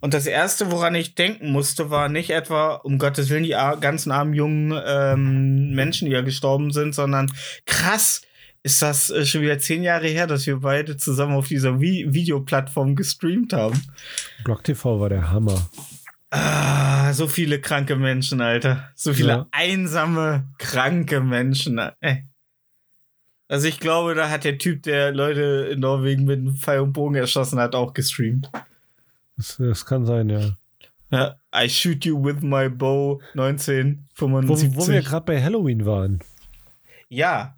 Und 0.00 0.14
das 0.14 0.26
erste, 0.26 0.72
woran 0.72 0.94
ich 0.96 1.14
denken 1.14 1.52
musste, 1.52 1.90
war 1.90 2.08
nicht 2.08 2.30
etwa, 2.30 2.74
um 2.74 2.98
Gottes 2.98 3.30
Willen, 3.30 3.44
die 3.44 3.56
ganzen 3.80 4.10
armen 4.10 4.34
jungen 4.34 4.80
ähm, 4.84 5.70
Menschen, 5.72 6.06
die 6.06 6.12
ja 6.12 6.22
gestorben 6.22 6.72
sind, 6.72 6.94
sondern 6.94 7.30
krass, 7.66 8.22
ist 8.64 8.82
das 8.82 9.10
äh, 9.10 9.24
schon 9.24 9.42
wieder 9.42 9.58
zehn 9.58 9.82
Jahre 9.82 10.08
her, 10.08 10.26
dass 10.26 10.46
wir 10.46 10.58
beide 10.58 10.96
zusammen 10.96 11.34
auf 11.34 11.48
dieser 11.48 11.80
Vi 11.80 12.12
Videoplattform 12.12 12.96
gestreamt 12.96 13.52
haben. 13.52 13.80
Block 14.44 14.64
TV 14.64 14.98
war 15.00 15.08
der 15.08 15.30
Hammer. 15.30 15.68
Ah, 16.30 17.12
so 17.14 17.26
viele 17.26 17.60
kranke 17.60 17.96
Menschen, 17.96 18.40
Alter. 18.40 18.90
So 18.94 19.14
viele 19.14 19.28
Ja. 19.28 19.46
einsame, 19.50 20.46
kranke 20.58 21.20
Menschen. 21.20 21.78
Äh. 22.00 22.22
Also 23.48 23.66
ich 23.66 23.80
glaube, 23.80 24.14
da 24.14 24.28
hat 24.28 24.44
der 24.44 24.58
Typ, 24.58 24.82
der 24.82 25.10
Leute 25.12 25.70
in 25.72 25.80
Norwegen 25.80 26.24
mit 26.26 26.38
einem 26.40 26.54
Pfeil 26.54 26.80
und 26.80 26.92
Bogen 26.92 27.14
erschossen 27.14 27.58
hat, 27.58 27.74
auch 27.74 27.94
gestreamt. 27.94 28.50
Das, 29.38 29.56
das 29.58 29.86
kann 29.86 30.04
sein, 30.04 30.28
ja. 30.28 30.50
Ja, 31.10 31.36
I 31.56 31.70
shoot 31.70 32.04
you 32.04 32.22
with 32.22 32.42
my 32.42 32.68
bow 32.68 33.22
Wo, 33.34 33.40
1975. 33.40 34.76
wo 34.76 34.86
wir 34.88 35.00
gerade 35.00 35.24
bei 35.24 35.42
Halloween 35.42 35.86
waren. 35.86 36.18
ja, 37.08 37.54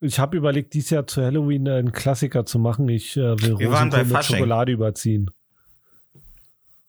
Ich 0.00 0.18
habe 0.18 0.36
überlegt, 0.36 0.74
dieses 0.74 0.90
Jahr 0.90 1.06
zu 1.06 1.22
Halloween 1.22 1.66
einen 1.66 1.92
Klassiker 1.92 2.44
zu 2.44 2.58
machen. 2.58 2.86
Ich 2.90 3.16
äh, 3.16 3.40
will 3.40 3.58
Wir 3.58 3.68
Rosenkohl 3.68 4.00
mit 4.04 4.12
Fasching. 4.12 4.36
Schokolade 4.36 4.72
überziehen. 4.72 5.30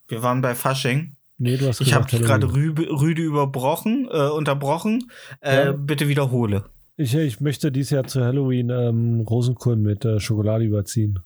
wir 0.10 0.22
waren 0.22 0.42
bei 0.42 0.54
Fasching. 0.54 1.15
Nee, 1.38 1.58
du 1.58 1.68
hast 1.68 1.82
Ich 1.82 1.94
habe 1.94 2.06
gerade 2.06 2.54
rüde 2.54 3.22
überbrochen, 3.22 4.08
äh, 4.10 4.30
unterbrochen. 4.30 5.12
Äh, 5.42 5.66
Ja. 5.66 5.72
Bitte 5.74 6.08
wiederhole. 6.08 6.66
Ich, 6.98 7.14
ich 7.14 7.42
möchte 7.42 7.72
dieses 7.72 7.90
Jahr 7.90 8.06
zu 8.06 8.24
Halloween 8.24 8.70
ähm, 8.70 9.20
Rosenkohl 9.22 9.76
mit 9.76 10.06
äh, 10.06 10.20
Schokolade 10.20 10.64
überziehen. 10.64 11.20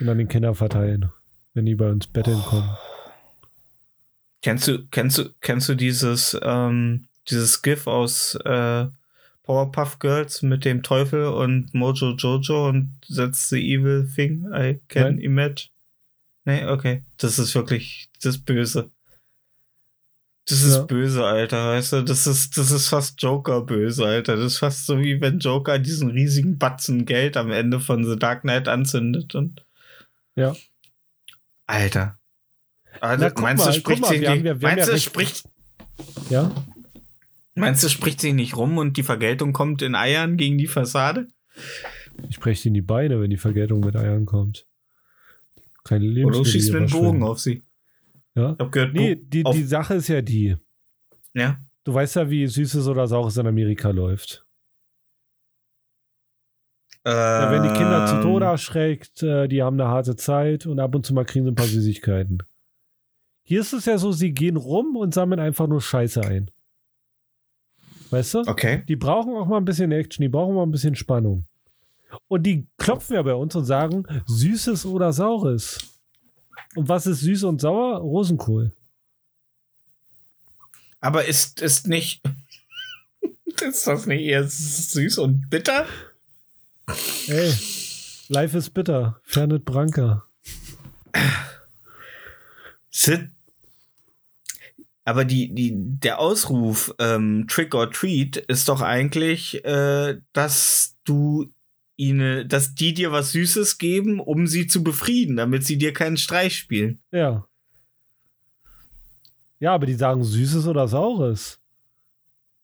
Und 0.00 0.08
an 0.08 0.18
den 0.18 0.28
Kindern 0.28 0.54
verteilen, 0.54 1.10
wenn 1.54 1.64
die 1.64 1.74
bei 1.74 1.90
uns 1.90 2.06
betteln 2.06 2.40
kommen. 2.42 2.76
Kennst 4.42 4.68
du, 4.68 4.86
kennst 4.90 5.16
du, 5.18 5.30
kennst 5.40 5.68
du 5.70 5.74
dieses, 5.74 6.38
ähm, 6.42 7.06
dieses 7.30 7.62
GIF 7.62 7.86
aus 7.86 8.34
äh, 8.44 8.86
Powerpuff 9.44 9.98
Girls 9.98 10.42
mit 10.42 10.64
dem 10.66 10.82
Teufel 10.82 11.24
und 11.26 11.72
Mojo 11.72 12.14
Jojo 12.16 12.68
und 12.68 12.90
that's 13.08 13.48
the 13.48 13.56
evil 13.56 14.06
thing 14.14 14.44
I 14.52 14.78
can 14.88 15.16
Nein. 15.16 15.18
imagine? 15.20 15.70
Nee, 16.46 16.64
okay. 16.64 17.02
Das 17.18 17.38
ist 17.38 17.54
wirklich 17.54 18.08
das 18.22 18.38
Böse. 18.38 18.90
Das 20.48 20.62
ist 20.62 20.76
Ja. 20.76 20.82
böse, 20.84 21.24
Alter, 21.24 21.70
weißt 21.70 21.92
du? 21.94 22.02
Das 22.04 22.26
ist, 22.28 22.56
das 22.56 22.70
ist 22.70 22.86
fast 22.88 23.20
Joker 23.20 23.62
böse, 23.62 24.04
Alter. 24.06 24.36
Das 24.36 24.52
ist 24.52 24.58
fast 24.58 24.86
so 24.86 24.98
wie 25.00 25.20
wenn 25.20 25.40
Joker 25.40 25.78
diesen 25.80 26.10
riesigen 26.10 26.56
Batzen 26.56 27.04
Geld 27.04 27.36
am 27.36 27.50
Ende 27.50 27.80
von 27.80 28.04
The 28.04 28.16
Dark 28.16 28.42
Knight 28.42 28.68
anzündet 28.68 29.34
und. 29.34 29.66
Ja. 30.36 30.54
Alter. 31.66 32.18
Also, 33.00 33.24
Na, 33.34 33.40
meinst 33.42 33.64
mal, 33.64 33.72
du, 33.72 33.78
spricht 33.78 34.02
mal, 34.02 34.08
haben 34.10 34.20
nicht, 34.42 34.44
ja- 34.44 34.54
meinst 34.60 34.88
du, 34.88 34.98
spricht, 35.00 35.48
Ja? 36.30 36.54
meinst 37.56 37.82
du, 37.82 37.88
spricht 37.88 38.20
sich 38.20 38.32
nicht 38.32 38.56
rum 38.56 38.78
und 38.78 38.96
die 38.96 39.02
Vergeltung 39.02 39.52
kommt 39.52 39.82
in 39.82 39.94
Eiern 39.96 40.36
gegen 40.36 40.58
die 40.58 40.68
Fassade? 40.68 41.26
Ich 42.30 42.38
breche 42.38 42.68
in 42.68 42.74
die 42.74 42.82
Beine, 42.82 43.20
wenn 43.20 43.30
die 43.30 43.36
Vergeltung 43.36 43.80
mit 43.80 43.96
Eiern 43.96 44.26
kommt. 44.26 44.64
Keine 45.86 46.04
Oder 46.04 46.10
du 46.12 46.14
Lebensmittel. 46.20 46.52
schießt 46.52 46.72
mit 46.72 46.90
dem 46.90 46.90
Bogen 46.92 47.22
auf 47.22 47.38
sie. 47.38 47.62
Ja? 48.34 48.52
Ich 48.52 48.58
hab 48.58 48.72
gehört, 48.72 48.92
Nee, 48.94 49.16
die, 49.16 49.44
die 49.44 49.62
Sache 49.62 49.94
ist 49.94 50.08
ja 50.08 50.20
die. 50.22 50.56
ja. 51.34 51.58
Du 51.84 51.94
weißt 51.94 52.16
ja, 52.16 52.28
wie 52.28 52.44
Süßes 52.48 52.88
oder 52.88 53.06
Saures 53.06 53.36
in 53.36 53.46
Amerika 53.46 53.90
läuft. 53.90 54.44
Da 57.04 57.48
werden 57.52 57.62
die 57.72 57.78
Kinder 57.78 58.04
zu 58.06 58.16
Ähm, 58.16 58.22
Tode 58.22 58.46
erschreckt, 58.46 59.22
äh, 59.22 59.46
die 59.46 59.62
haben 59.62 59.80
eine 59.80 59.88
harte 59.88 60.16
Zeit 60.16 60.66
und 60.66 60.80
ab 60.80 60.92
und 60.96 61.06
zu 61.06 61.14
mal 61.14 61.24
kriegen 61.24 61.44
sie 61.44 61.52
ein 61.52 61.54
paar 61.54 61.66
Süßigkeiten. 61.66 62.42
Hier 63.44 63.60
ist 63.60 63.72
es 63.72 63.84
ja 63.84 63.96
so, 63.98 64.10
sie 64.10 64.32
gehen 64.32 64.56
rum 64.56 64.96
und 64.96 65.14
sammeln 65.14 65.38
einfach 65.38 65.68
nur 65.68 65.80
Scheiße 65.80 66.20
ein. 66.22 66.50
Weißt 68.10 68.34
du? 68.34 68.38
Okay. 68.40 68.82
Die 68.88 68.96
brauchen 68.96 69.34
auch 69.36 69.46
mal 69.46 69.58
ein 69.58 69.64
bisschen 69.64 69.92
Action, 69.92 70.22
die 70.22 70.28
brauchen 70.28 70.56
mal 70.56 70.64
ein 70.64 70.72
bisschen 70.72 70.96
Spannung. 70.96 71.46
Und 72.28 72.44
die 72.44 72.66
klopfen 72.78 73.14
ja 73.14 73.22
bei 73.22 73.34
uns 73.34 73.54
und 73.54 73.64
sagen, 73.64 74.04
Süßes 74.26 74.86
oder 74.86 75.12
Saures. 75.12 75.78
Und 76.74 76.88
was 76.88 77.06
ist 77.06 77.20
süß 77.20 77.44
und 77.44 77.60
sauer? 77.60 77.98
Rosenkohl. 77.98 78.72
Aber 81.00 81.24
ist, 81.24 81.60
ist 81.60 81.86
nicht. 81.86 82.22
ist 83.60 83.86
das 83.86 84.06
nicht 84.06 84.22
eher 84.22 84.46
süß 84.46 85.18
und 85.18 85.48
bitter? 85.50 85.86
Ey, 87.26 87.52
life 88.28 88.56
is 88.56 88.70
bitter. 88.70 89.20
Fernet 89.24 89.64
Branca. 89.64 90.24
Sid. 92.90 93.30
Aber 95.04 95.24
die, 95.24 95.54
die, 95.54 95.72
der 95.76 96.18
Ausruf 96.18 96.92
ähm, 96.98 97.46
Trick 97.48 97.74
or 97.74 97.90
Treat 97.90 98.36
ist 98.36 98.68
doch 98.68 98.80
eigentlich, 98.80 99.64
äh, 99.64 100.20
dass 100.32 100.96
du 101.04 101.46
ihnen, 101.96 102.48
dass 102.48 102.74
die 102.74 102.94
dir 102.94 103.12
was 103.12 103.32
Süßes 103.32 103.78
geben, 103.78 104.20
um 104.20 104.46
sie 104.46 104.66
zu 104.66 104.84
befrieden, 104.84 105.36
damit 105.36 105.64
sie 105.64 105.78
dir 105.78 105.92
keinen 105.92 106.16
Streich 106.16 106.56
spielen. 106.58 107.00
Ja. 107.10 107.46
Ja, 109.58 109.74
aber 109.74 109.86
die 109.86 109.94
sagen 109.94 110.22
Süßes 110.22 110.66
oder 110.66 110.86
Saures. 110.86 111.60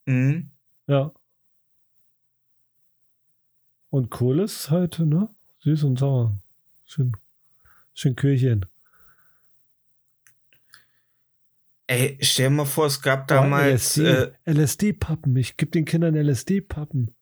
Mhm. 0.06 0.50
Ja. 0.86 1.12
Und 3.88 4.10
Kohl 4.10 4.40
ist 4.40 4.70
halt, 4.70 4.98
ne? 4.98 5.28
Süß 5.60 5.84
und 5.84 5.98
sauer. 5.98 6.36
Schön. 6.84 7.12
Schön 7.94 8.16
Kühlchen. 8.16 8.66
Ey, 11.86 12.16
stell 12.22 12.48
dir 12.48 12.56
mal 12.56 12.64
vor, 12.64 12.86
es 12.86 13.02
gab 13.02 13.28
damals. 13.28 13.96
LSD, 13.96 14.06
Äh, 14.06 14.32
LSD-Pappen. 14.52 15.36
Ich 15.36 15.56
gebe 15.56 15.70
den 15.70 15.84
Kindern 15.84 16.14
LSD-Pappen. 16.14 17.14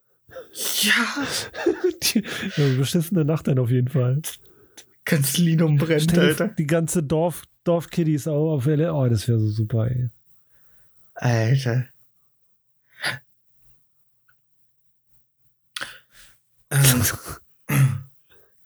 Ja, 0.83 1.27
Die, 2.03 2.25
ja, 2.57 2.77
beschissene 2.77 3.25
Nacht 3.25 3.47
dann 3.49 3.59
auf 3.59 3.71
jeden 3.71 3.89
Fall. 3.89 4.21
ganz 5.05 5.37
Linum 5.39 5.77
brennt, 5.77 6.03
Stell 6.03 6.29
Alter. 6.29 6.49
die 6.49 6.67
ganze 6.67 7.03
Dorf, 7.03 7.45
Dorfkiddies 7.65 8.29
auch 8.29 8.55
auf 8.55 8.67
LSD. 8.67 8.89
Oh, 8.91 9.09
das 9.09 9.29
wäre 9.29 9.39
so 9.41 9.49
super, 9.51 9.91
ey. 9.91 10.09
Alter. 11.15 11.87
Ähm, 16.71 17.03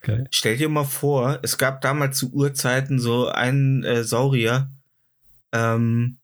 Geil. 0.00 0.26
Stell 0.30 0.56
dir 0.58 0.68
mal 0.68 0.84
vor, 0.84 1.38
es 1.42 1.56
gab 1.56 1.80
damals 1.80 2.18
zu 2.18 2.30
Urzeiten 2.32 2.98
so 2.98 3.28
einen 3.28 3.84
äh, 3.84 4.04
Saurier, 4.04 4.68
ähm, 5.52 6.18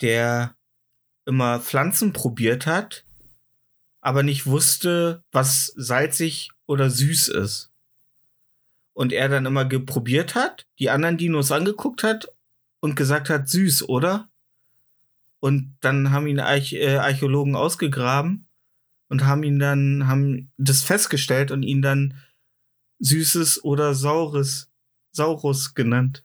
der 0.00 0.54
immer 1.26 1.60
Pflanzen 1.60 2.14
probiert 2.14 2.66
hat, 2.66 3.04
aber 4.04 4.22
nicht 4.22 4.44
wusste, 4.46 5.24
was 5.32 5.72
salzig 5.76 6.50
oder 6.66 6.90
süß 6.90 7.28
ist. 7.28 7.72
Und 8.92 9.14
er 9.14 9.30
dann 9.30 9.46
immer 9.46 9.64
geprobiert 9.64 10.34
hat, 10.34 10.66
die 10.78 10.90
anderen 10.90 11.16
Dinos 11.16 11.50
angeguckt 11.50 12.02
hat 12.04 12.28
und 12.80 12.96
gesagt 12.96 13.30
hat, 13.30 13.48
süß, 13.48 13.88
oder? 13.88 14.28
Und 15.40 15.78
dann 15.80 16.10
haben 16.10 16.26
ihn 16.26 16.38
Arch 16.38 16.74
äh, 16.74 16.96
Archäologen 16.96 17.56
ausgegraben 17.56 18.46
und 19.08 19.24
haben 19.24 19.42
ihn 19.42 19.58
dann, 19.58 20.06
haben 20.06 20.52
das 20.58 20.82
festgestellt 20.82 21.50
und 21.50 21.62
ihn 21.62 21.80
dann 21.80 22.20
Süßes 22.98 23.64
oder 23.64 23.94
Saures, 23.94 24.70
Saurus 25.12 25.72
genannt. 25.72 26.24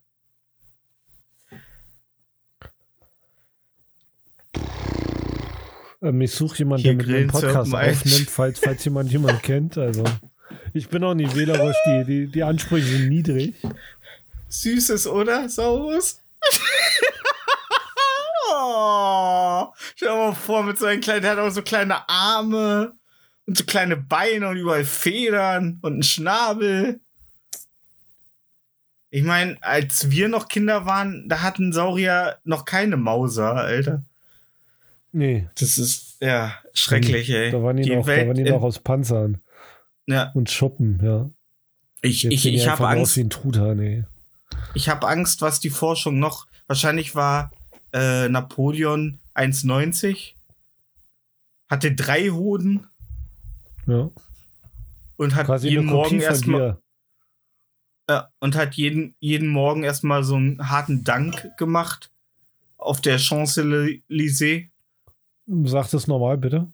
Ähm, 6.01 6.21
ich 6.21 6.31
suche 6.31 6.59
jemanden, 6.59 6.83
Hier 6.83 6.93
der 6.93 6.97
mit 6.97 7.07
mir 7.07 7.17
einen 7.17 7.29
grillen 7.29 7.53
Podcast 7.53 7.73
aufnimmt, 7.73 8.29
falls, 8.29 8.59
falls 8.59 8.83
jemand 8.85 9.11
jemanden 9.11 9.41
kennt. 9.43 9.77
Also, 9.77 10.03
ich 10.73 10.89
bin 10.89 11.03
auch 11.03 11.13
nicht 11.13 11.35
wählerisch, 11.35 11.75
die, 11.85 12.05
die, 12.05 12.27
die 12.27 12.43
Ansprüche 12.43 12.85
sind 12.85 13.09
niedrig. 13.09 13.55
Süßes 14.49 15.07
oder 15.07 15.49
Saurus? 15.49 16.21
oh, 18.51 19.67
stell 19.95 20.09
dir 20.09 20.15
mal 20.15 20.33
vor, 20.33 20.63
mit 20.63 20.77
so 20.77 20.85
einem 20.85 21.01
kleinen, 21.01 21.21
der 21.21 21.31
hat 21.31 21.39
auch 21.39 21.51
so 21.51 21.61
kleine 21.61 22.07
Arme 22.07 22.93
und 23.45 23.57
so 23.57 23.65
kleine 23.65 23.97
Beine 23.97 24.47
und 24.47 24.57
überall 24.57 24.85
Federn 24.85 25.79
und 25.81 25.93
einen 25.93 26.03
Schnabel. 26.03 27.01
Ich 29.11 29.23
meine, 29.23 29.57
als 29.61 30.11
wir 30.11 30.29
noch 30.29 30.47
Kinder 30.47 30.85
waren, 30.85 31.27
da 31.27 31.41
hatten 31.41 31.73
Saurier 31.73 32.37
noch 32.43 32.63
keine 32.63 32.95
Mauser, 32.95 33.55
Alter. 33.55 34.03
Nee, 35.11 35.47
Das 35.59 35.77
ist 35.77 36.17
ja 36.21 36.53
schrecklich, 36.73 37.29
ey. 37.29 37.51
da 37.51 37.63
waren 37.63 37.77
die, 37.77 37.95
noch, 37.95 38.05
da 38.05 38.27
waren 38.27 38.35
die 38.35 38.43
noch 38.43 38.61
aus 38.61 38.79
Panzern 38.79 39.41
ja, 40.05 40.31
und 40.33 40.49
Schuppen, 40.49 40.99
ja. 41.03 41.29
ich, 42.01 42.23
Jetzt 42.23 42.33
ich, 42.33 42.41
die 42.43 42.55
ich 42.55 42.67
habe 42.67 42.87
Angst. 42.87 43.17
wie 43.17 43.21
ein 43.21 43.29
Truthahn, 43.29 43.79
ey. 43.79 44.05
Ich 44.73 44.89
habe 44.89 45.07
Angst, 45.07 45.41
was 45.41 45.59
die 45.59 45.69
Forschung 45.69 46.19
noch. 46.19 46.47
Wahrscheinlich 46.67 47.15
war 47.15 47.51
äh, 47.93 48.27
Napoleon 48.29 49.19
1,90, 49.35 50.33
hatte 51.69 51.93
drei 51.93 52.29
Hoden 52.29 52.85
Ja. 53.87 54.09
und 55.17 55.35
hat 55.35 55.47
Quasi 55.47 55.69
jeden 55.69 55.85
Morgen 55.85 56.19
erstmal 56.19 56.77
äh, 58.07 58.21
und 58.39 58.55
hat 58.55 58.75
jeden, 58.75 59.15
jeden 59.19 59.47
Morgen 59.47 59.83
erstmal 59.83 60.23
so 60.23 60.35
einen 60.35 60.69
harten 60.69 61.03
Dank 61.03 61.57
gemacht 61.57 62.11
auf 62.77 63.01
der 63.01 63.17
Champs-Élysées. 63.19 64.69
Sag 65.63 65.89
das 65.89 66.07
normal, 66.07 66.37
bitte. 66.37 66.67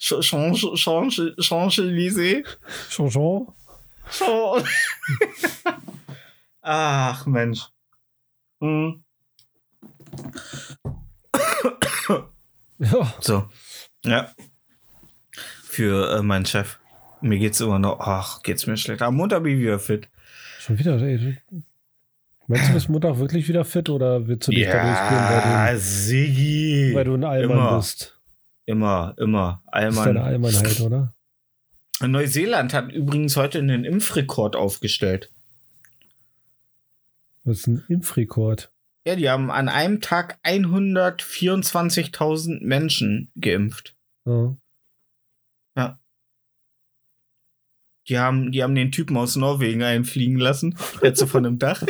Ch- 0.00 0.20
Champs- 0.22 0.66
Champs- 0.80 1.20
Champs-Élysées. 1.40 2.44
Champs- 2.90 3.16
Ach 6.62 7.26
Mensch. 7.26 7.66
Hm. 8.60 9.02
Ja. 12.78 13.14
So. 13.20 13.48
Ja. 14.04 14.32
Für 15.64 16.18
äh, 16.18 16.22
meinen 16.22 16.46
Chef. 16.46 16.78
Mir 17.20 17.38
geht's 17.38 17.60
immer 17.60 17.78
noch, 17.78 18.00
ach, 18.00 18.42
geht's 18.42 18.66
mir 18.66 18.76
schlecht. 18.76 19.02
Am 19.02 19.16
Montag 19.16 19.42
bin 19.44 19.54
ich 19.54 19.60
wieder 19.60 19.78
fit. 19.78 20.08
Schon 20.58 20.78
wieder, 20.78 21.00
ey. 21.00 21.38
Meinst 22.52 22.68
du, 22.68 22.74
bist 22.74 22.88
Montag 22.90 23.18
wirklich 23.18 23.48
wieder 23.48 23.64
fit 23.64 23.88
oder 23.88 24.28
willst 24.28 24.46
du 24.48 24.52
dich 24.52 24.66
da 24.66 24.82
durchgehen, 24.82 25.16
weil 25.16 25.78
du, 25.78 26.94
weil 26.94 27.04
du 27.04 27.14
ein 27.14 27.24
Allmann 27.24 27.56
Immer. 27.56 27.78
bist? 27.78 28.20
Immer, 28.66 29.14
immer. 29.16 29.62
Das 29.72 29.94
ist 29.94 30.04
deine 30.04 30.22
Allmann. 30.22 30.54
Allmannheit, 30.54 30.80
oder? 30.80 31.14
Neuseeland 32.00 32.74
hat 32.74 32.92
übrigens 32.92 33.36
heute 33.36 33.58
einen 33.58 33.86
Impfrekord 33.86 34.54
aufgestellt. 34.54 35.32
Das 37.44 37.60
ist 37.60 37.68
ein 37.68 37.82
Impfrekord. 37.88 38.70
Ja, 39.06 39.16
die 39.16 39.30
haben 39.30 39.50
an 39.50 39.70
einem 39.70 40.02
Tag 40.02 40.38
124.000 40.44 42.62
Menschen 42.62 43.32
geimpft. 43.40 43.96
Ja. 44.26 44.54
Die 48.08 48.18
haben, 48.18 48.50
die 48.52 48.62
haben 48.62 48.74
den 48.74 48.92
Typen 48.92 49.16
aus 49.16 49.36
Norwegen 49.36 49.82
einfliegen 49.82 50.36
lassen. 50.36 50.76
Jetzt 51.02 51.20
so 51.20 51.26
von 51.26 51.46
einem 51.46 51.58
Dach. 51.58 51.82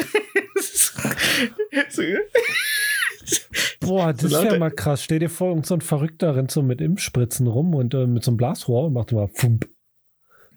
Boah, 3.81 4.13
das 4.13 4.25
ist 4.25 4.33
ja 4.33 4.59
mal 4.59 4.71
krass. 4.71 5.03
Stell 5.03 5.19
dir 5.19 5.31
vor, 5.31 5.49
irgend 5.49 5.67
so 5.67 5.75
ein 5.75 5.81
Verrückter 5.81 6.37
rennt 6.37 6.51
so 6.51 6.63
mit 6.63 6.81
Impfspritzen 6.81 7.47
rum 7.47 7.75
und 7.75 7.95
äh, 7.95 8.07
mit 8.07 8.25
so 8.25 8.31
einem 8.31 8.37
Blasrohr 8.37 8.87
und 8.87 8.93
macht 8.93 9.13
immer 9.13 9.29
Fump. 9.29 9.69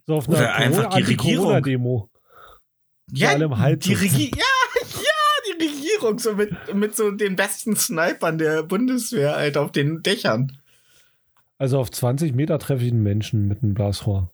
So 0.05 0.15
auf 0.15 0.29
einer 0.29 0.53
einfach 0.53 0.89
die 0.95 1.03
Regierung. 1.03 1.51
Anti-Corona-Demo. 1.55 2.09
ja, 3.11 3.57
Hals 3.57 3.85
die 3.85 3.95
sitzen. 3.95 4.15
Regie 4.15 4.31
ja, 4.35 4.43
ja, 4.81 5.57
die 5.59 5.65
Regierung, 5.65 6.19
so 6.19 6.35
mit, 6.35 6.51
mit 6.73 6.95
so 6.95 7.11
den 7.11 7.35
besten 7.35 7.75
Snipern 7.75 8.37
der 8.37 8.63
Bundeswehr, 8.63 9.35
halt 9.35 9.57
auf 9.57 9.71
den 9.71 10.03
Dächern. 10.03 10.59
Also 11.57 11.79
auf 11.79 11.89
20 11.89 12.35
Meter 12.35 12.59
treffe 12.59 12.83
ich 12.83 12.91
einen 12.91 13.03
Menschen 13.03 13.47
mit 13.47 13.63
einem 13.63 13.73
Blasrohr. 13.73 14.31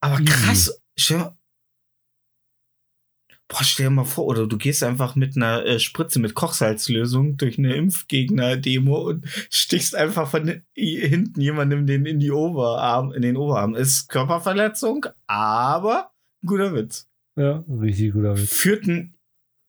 Aber 0.00 0.20
krass, 0.24 0.82
mal, 1.10 1.37
boah, 3.48 3.64
stell 3.64 3.86
dir 3.86 3.90
mal 3.90 4.04
vor, 4.04 4.26
oder 4.26 4.46
du 4.46 4.58
gehst 4.58 4.82
einfach 4.82 5.16
mit 5.16 5.36
einer 5.36 5.64
äh, 5.64 5.78
Spritze 5.78 6.18
mit 6.20 6.34
Kochsalzlösung 6.34 7.38
durch 7.38 7.58
eine 7.58 7.74
Impfgegner-Demo 7.74 8.96
und 8.96 9.26
stichst 9.50 9.96
einfach 9.96 10.28
von 10.28 10.62
hinten 10.74 11.40
jemandem 11.40 11.86
den 11.86 12.04
in 12.04 12.20
die 12.20 12.30
Oberarm, 12.30 13.12
in 13.12 13.22
den 13.22 13.36
Oberarm. 13.36 13.74
Ist 13.74 14.08
Körperverletzung, 14.08 15.06
aber 15.26 16.10
ein 16.42 16.46
guter 16.46 16.74
Witz. 16.74 17.08
Ja, 17.36 17.64
richtig 17.68 18.12
guter 18.12 18.36
Witz. 18.36 18.52
Führt 18.52 18.86
ein, 18.86 19.14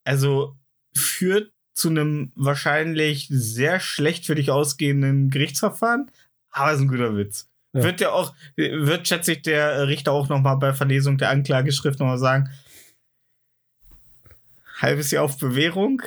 also 0.04 0.58
führt 0.94 1.54
zu 1.74 1.90
einem 1.90 2.34
wahrscheinlich 2.36 3.28
sehr 3.30 3.80
schlecht 3.80 4.26
für 4.26 4.36
dich 4.36 4.52
ausgehenden 4.52 5.30
Gerichtsverfahren, 5.30 6.12
aber 6.52 6.74
ist 6.74 6.82
ein 6.82 6.90
guter 6.90 7.16
Witz. 7.16 7.50
Ja. 7.74 7.84
Wird 7.84 8.02
ja 8.02 8.12
auch, 8.12 8.34
wird, 8.58 9.08
schätze 9.08 9.34
ich, 9.34 9.44
der 9.44 9.88
Richter 9.88 10.12
auch 10.12 10.28
nochmal 10.28 10.58
bei 10.58 10.74
Verlesung 10.74 11.18
der 11.18 11.30
Anklageschrift 11.30 12.00
nochmal 12.00 12.18
sagen, 12.18 12.50
halbes 14.82 15.12
Jahr 15.12 15.24
auf 15.24 15.38
Bewährung, 15.38 16.02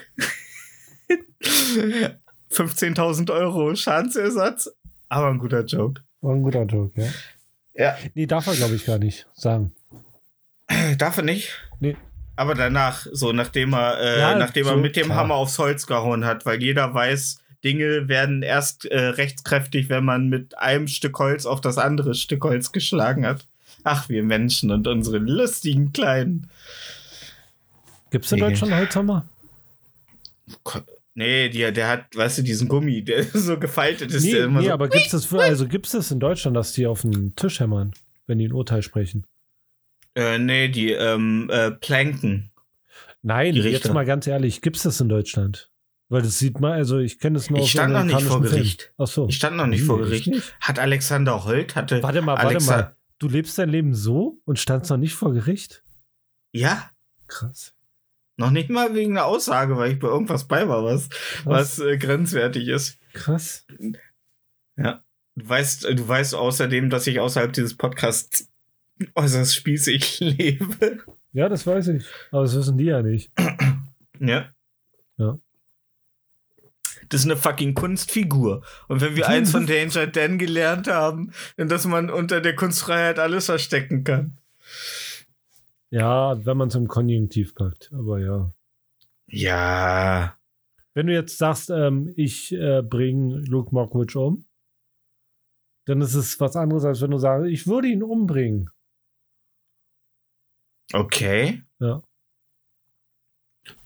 15.000 2.50 3.30
Euro 3.32 3.74
Schadensersatz, 3.74 4.70
aber 5.08 5.28
ein 5.28 5.38
guter 5.38 5.64
Joke. 5.64 6.02
War 6.20 6.34
ein 6.34 6.42
guter 6.42 6.64
Joke, 6.64 7.00
ja. 7.00 7.08
Ja, 7.74 7.96
Nee, 8.14 8.26
darf 8.26 8.46
er, 8.46 8.54
glaube 8.54 8.74
ich, 8.74 8.84
gar 8.84 8.98
nicht 8.98 9.26
sagen. 9.34 9.72
darf 10.98 11.16
er 11.16 11.22
nicht. 11.22 11.48
Nee. 11.80 11.96
Aber 12.36 12.54
danach, 12.54 13.06
so 13.12 13.32
nachdem 13.32 13.72
er, 13.74 13.98
äh, 14.00 14.18
Ja, 14.20 14.34
nachdem 14.38 14.66
er 14.66 14.74
so, 14.74 14.78
mit 14.78 14.96
dem 14.96 15.06
klar. 15.06 15.18
Hammer 15.18 15.34
aufs 15.34 15.58
Holz 15.58 15.86
gehauen 15.86 16.24
hat, 16.24 16.44
weil 16.46 16.62
jeder 16.62 16.92
weiß, 16.94 17.38
Dinge 17.64 18.08
werden 18.08 18.42
erst 18.42 18.86
äh, 18.86 18.98
rechtskräftig, 18.98 19.88
wenn 19.88 20.04
man 20.04 20.28
mit 20.28 20.58
einem 20.58 20.88
Stück 20.88 21.18
Holz 21.18 21.46
auf 21.46 21.60
das 21.60 21.78
andere 21.78 22.14
Stück 22.14 22.42
Holz 22.44 22.72
geschlagen 22.72 23.26
hat. 23.26 23.46
Ach, 23.84 24.08
wir 24.08 24.22
Menschen 24.22 24.70
und 24.70 24.86
unsere 24.86 25.18
lustigen 25.18 25.92
kleinen. 25.92 26.48
Gibt 28.12 28.26
es 28.26 28.32
in. 28.32 28.38
Deutschland 28.38 28.74
Holzhammer? 28.74 29.28
Nee, 31.14 31.48
die, 31.50 31.70
der 31.72 31.88
hat, 31.88 32.14
weißt 32.14 32.38
du, 32.38 32.42
diesen 32.42 32.68
Gummi, 32.68 33.02
der 33.02 33.24
so 33.34 33.58
gefaltet 33.58 34.12
ist. 34.12 34.22
Nee, 34.24 34.32
der 34.32 34.44
immer 34.44 34.60
nee 34.60 34.66
so, 34.66 34.72
aber 34.72 34.88
gibt 34.88 35.06
es 35.06 35.10
das, 35.12 35.24
für- 35.26 35.42
also 35.42 35.66
gibt's 35.66 35.90
das 35.92 36.10
in 36.10 36.20
Deutschland, 36.20 36.56
dass 36.56 36.72
die 36.72 36.86
auf 36.86 37.02
den 37.02 37.34
Tisch 37.36 37.60
hämmern, 37.60 37.92
wenn 38.26 38.38
die 38.38 38.46
ein 38.46 38.52
Urteil 38.52 38.82
sprechen? 38.82 39.26
äh, 40.14 40.38
nee, 40.38 40.68
die 40.68 40.90
ähm, 40.92 41.48
äh, 41.50 41.70
Planken. 41.70 42.50
Nein, 43.22 43.54
jetzt 43.54 43.90
mal 43.92 44.04
ganz 44.04 44.26
ehrlich, 44.26 44.60
gibt 44.60 44.76
es 44.76 44.82
das 44.82 45.00
in 45.00 45.08
Deutschland? 45.08 45.70
Weil 46.10 46.20
das 46.20 46.38
sieht 46.38 46.60
man, 46.60 46.72
also 46.72 46.98
ich 46.98 47.18
kenne 47.18 47.38
das 47.38 47.48
nur 47.48 47.60
Ich 47.60 47.64
aus 47.64 47.70
stand 47.70 47.94
noch 47.94 48.04
nicht 48.04 48.20
vor 48.20 48.42
Gericht. 48.42 48.92
Ach 48.98 49.06
so. 49.06 49.26
Ich 49.28 49.36
stand 49.36 49.56
noch 49.56 49.66
nicht 49.66 49.84
vor 49.84 49.98
Gericht. 49.98 50.26
nicht? 50.26 50.54
Hat 50.60 50.78
Alexander 50.78 51.44
Holt, 51.46 51.74
hatte. 51.76 52.02
Warte 52.02 52.20
mal, 52.20 52.36
Alexa- 52.36 52.66
warte 52.68 52.82
mal. 52.88 52.96
Du 53.18 53.28
lebst 53.28 53.56
dein 53.58 53.70
Leben 53.70 53.94
so 53.94 54.38
und 54.44 54.58
standst 54.58 54.90
noch 54.90 54.98
nicht 54.98 55.14
vor 55.14 55.32
Gericht? 55.32 55.82
Ja, 56.52 56.90
Krass. 57.28 57.72
Noch 58.36 58.50
nicht 58.50 58.70
mal 58.70 58.94
wegen 58.94 59.16
einer 59.16 59.26
Aussage, 59.26 59.76
weil 59.76 59.92
ich 59.92 59.98
bei 59.98 60.08
irgendwas 60.08 60.48
bei 60.48 60.68
war, 60.68 60.84
was, 60.84 61.08
was 61.44 61.78
äh, 61.78 61.98
grenzwertig 61.98 62.68
ist. 62.68 62.98
Krass. 63.12 63.66
Du 65.34 65.48
weißt, 65.48 65.86
äh, 65.86 65.94
du 65.94 66.06
weißt 66.06 66.34
außerdem, 66.34 66.90
dass 66.90 67.06
ich 67.06 67.20
außerhalb 67.20 67.52
dieses 67.52 67.76
Podcasts 67.76 68.48
äußerst 69.14 69.54
spießig 69.54 70.20
lebe. 70.20 70.98
Ja, 71.32 71.48
das 71.48 71.66
weiß 71.66 71.88
ich. 71.88 72.04
Aber 72.30 72.42
das 72.42 72.54
wissen 72.54 72.76
die 72.76 72.84
ja 72.84 73.02
nicht. 73.02 73.32
Ja. 74.20 74.52
Ja. 75.16 75.38
Das 77.08 77.20
ist 77.20 77.26
eine 77.26 77.36
fucking 77.36 77.74
Kunstfigur. 77.74 78.62
Und 78.88 79.00
wenn 79.00 79.16
wir 79.16 79.28
eins 79.28 79.50
von 79.50 79.66
Danger 79.68 80.06
Dan 80.06 80.38
gelernt 80.38 80.88
haben, 80.88 81.32
dann 81.56 81.68
dass 81.68 81.86
man 81.86 82.10
unter 82.10 82.40
der 82.40 82.54
Kunstfreiheit 82.54 83.18
alles 83.18 83.46
verstecken 83.46 84.04
kann. 84.04 84.38
Ja, 85.92 86.44
wenn 86.46 86.56
man 86.56 86.68
es 86.68 86.74
im 86.74 86.88
Konjunktiv 86.88 87.54
packt. 87.54 87.90
Aber 87.92 88.18
ja. 88.18 88.50
Ja. 89.26 90.38
Wenn 90.94 91.06
du 91.06 91.12
jetzt 91.12 91.36
sagst, 91.36 91.68
ähm, 91.68 92.14
ich 92.16 92.52
äh, 92.52 92.82
bringe 92.82 93.40
Luke 93.40 93.74
Mockridge 93.74 94.18
um, 94.18 94.46
dann 95.86 96.00
ist 96.00 96.14
es 96.14 96.40
was 96.40 96.56
anderes, 96.56 96.86
als 96.86 97.02
wenn 97.02 97.10
du 97.10 97.18
sagst, 97.18 97.46
ich 97.46 97.66
würde 97.66 97.88
ihn 97.88 98.02
umbringen. 98.02 98.70
Okay. 100.94 101.62
Ja. 101.78 102.02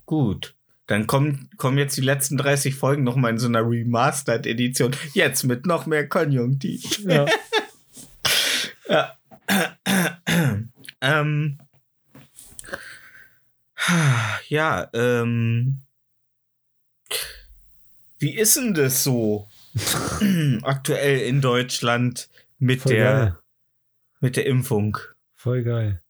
Gut. 0.05 0.57
Dann 0.87 1.09
kommen, 1.09 1.51
kommen 1.57 1.79
jetzt 1.79 1.97
die 1.97 2.03
letzten 2.03 2.37
30 2.37 2.77
Folgen 2.77 3.03
noch 3.03 3.17
mal 3.17 3.31
in 3.31 3.39
so 3.39 3.49
einer 3.49 3.69
Remastered-Edition. 3.69 4.95
Jetzt 5.13 5.43
mit 5.43 5.67
noch 5.67 5.87
mehr 5.87 6.09
Konjunktiv. 6.09 7.01
Ja. 7.01 7.27
Ja. 8.89 9.19
ähm. 11.01 11.59
Ja, 14.49 14.89
ähm. 14.95 15.79
Wie 18.18 18.35
ist 18.35 18.57
denn 18.57 18.72
das 18.74 19.05
so 19.05 19.49
aktuell 20.62 21.20
in 21.20 21.41
Deutschland 21.43 22.29
mit 22.59 22.81
Voll 22.83 22.93
der 22.95 23.12
geil. 23.12 23.37
mit 24.20 24.37
der 24.37 24.47
Impfung? 24.47 24.97
Voll 25.35 25.62
geil. 25.62 26.01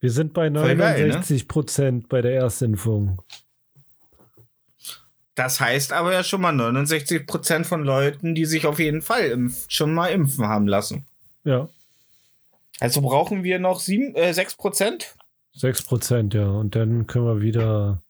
Wir 0.00 0.10
sind 0.10 0.34
bei 0.34 0.50
Voll 0.50 0.74
geil, 0.76 1.00
ne? 1.06 1.08
69 1.08 1.46
Prozent 1.46 2.08
bei 2.08 2.20
der 2.20 2.34
Erstimpfung. 2.34 3.22
Das 5.36 5.60
heißt 5.60 5.92
aber 5.92 6.12
ja 6.12 6.24
schon 6.24 6.40
mal 6.40 6.52
69 6.52 7.26
Prozent 7.26 7.66
von 7.66 7.84
Leuten, 7.84 8.34
die 8.34 8.44
sich 8.44 8.66
auf 8.66 8.78
jeden 8.78 9.00
Fall 9.00 9.26
impf 9.26 9.64
schon 9.68 9.94
mal 9.94 10.08
impfen 10.08 10.46
haben 10.46 10.66
lassen. 10.66 11.06
Ja, 11.44 11.68
Also 12.80 13.00
brauchen 13.00 13.42
wir 13.44 13.58
noch 13.58 13.80
sieben, 13.80 14.14
äh, 14.16 14.34
6 14.34 14.56
Prozent? 14.56 15.14
6 15.54 15.82
Prozent, 15.82 16.34
ja. 16.34 16.48
Und 16.48 16.74
dann 16.74 17.06
können 17.06 17.26
wir 17.26 17.40
wieder 17.40 18.02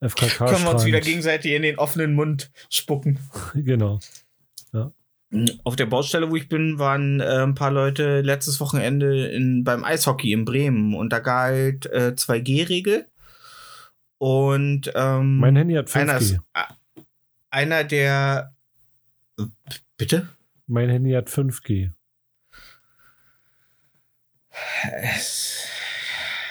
FKK 0.00 0.46
Können 0.46 0.64
wir 0.64 0.70
uns 0.70 0.84
wieder 0.84 0.98
Strand. 0.98 1.04
gegenseitig 1.06 1.52
in 1.52 1.62
den 1.62 1.78
offenen 1.78 2.14
Mund 2.14 2.50
spucken. 2.68 3.18
Genau. 3.54 3.98
Auf 5.62 5.76
der 5.76 5.86
Baustelle, 5.86 6.28
wo 6.28 6.34
ich 6.34 6.48
bin, 6.48 6.80
waren 6.80 7.20
äh, 7.20 7.42
ein 7.44 7.54
paar 7.54 7.70
Leute 7.70 8.20
letztes 8.20 8.58
Wochenende 8.58 9.28
in, 9.28 9.62
beim 9.62 9.84
Eishockey 9.84 10.32
in 10.32 10.44
Bremen 10.44 10.92
und 10.96 11.12
da 11.12 11.20
galt 11.20 11.86
äh, 11.86 12.14
2G-Regel. 12.16 13.06
Und 14.18 14.90
ähm, 14.96 15.38
Mein 15.38 15.54
Handy 15.54 15.74
hat 15.74 15.86
5G. 15.88 16.00
einer, 16.00 16.16
ist, 16.18 16.32
äh, 16.32 17.00
einer 17.50 17.84
der. 17.84 18.52
Bitte? 19.96 20.28
Mein 20.66 20.88
Handy 20.90 21.12
hat 21.12 21.28
5G. 21.28 21.92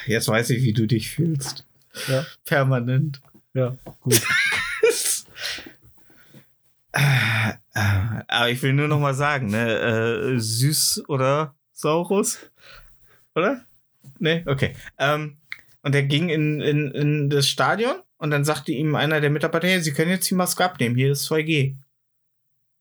Jetzt 0.10 0.28
weiß 0.28 0.49
ich, 0.49 0.64
wie 0.64 0.74
du 0.74 0.88
dich 0.88 1.12
fühlst. 1.12 1.66
Ja. 2.07 2.26
Permanent. 2.45 3.22
Ja, 3.53 3.78
gut. 4.01 4.22
Aber 7.72 8.49
ich 8.49 8.62
will 8.64 8.74
nur 8.74 8.88
noch 8.88 8.99
mal 8.99 9.14
sagen, 9.14 9.51
ne, 9.51 10.34
äh, 10.36 10.39
süß 10.39 11.03
oder 11.07 11.53
Saurus? 11.72 12.39
Oder? 13.36 13.64
Nee, 14.18 14.43
okay. 14.47 14.76
Ähm, 14.97 15.38
und 15.84 15.93
er 15.93 16.03
ging 16.03 16.30
in, 16.30 16.60
in, 16.60 16.91
in 16.91 17.30
das 17.30 17.47
Stadion 17.47 17.95
und 18.18 18.32
dann 18.32 18.43
sagte 18.43 18.72
ihm 18.72 18.95
einer 18.95 19.22
der 19.22 19.30
Mitarbeiter, 19.30 19.68
hey, 19.68 19.80
Sie 19.82 19.93
können 19.93 20.12
jetzt 20.12 20.30
die 20.30 20.36
Maske 20.36 20.66
abnehmen, 20.66 20.95
hier 20.95 21.12
ist 21.12 21.30
2G. 21.32 21.76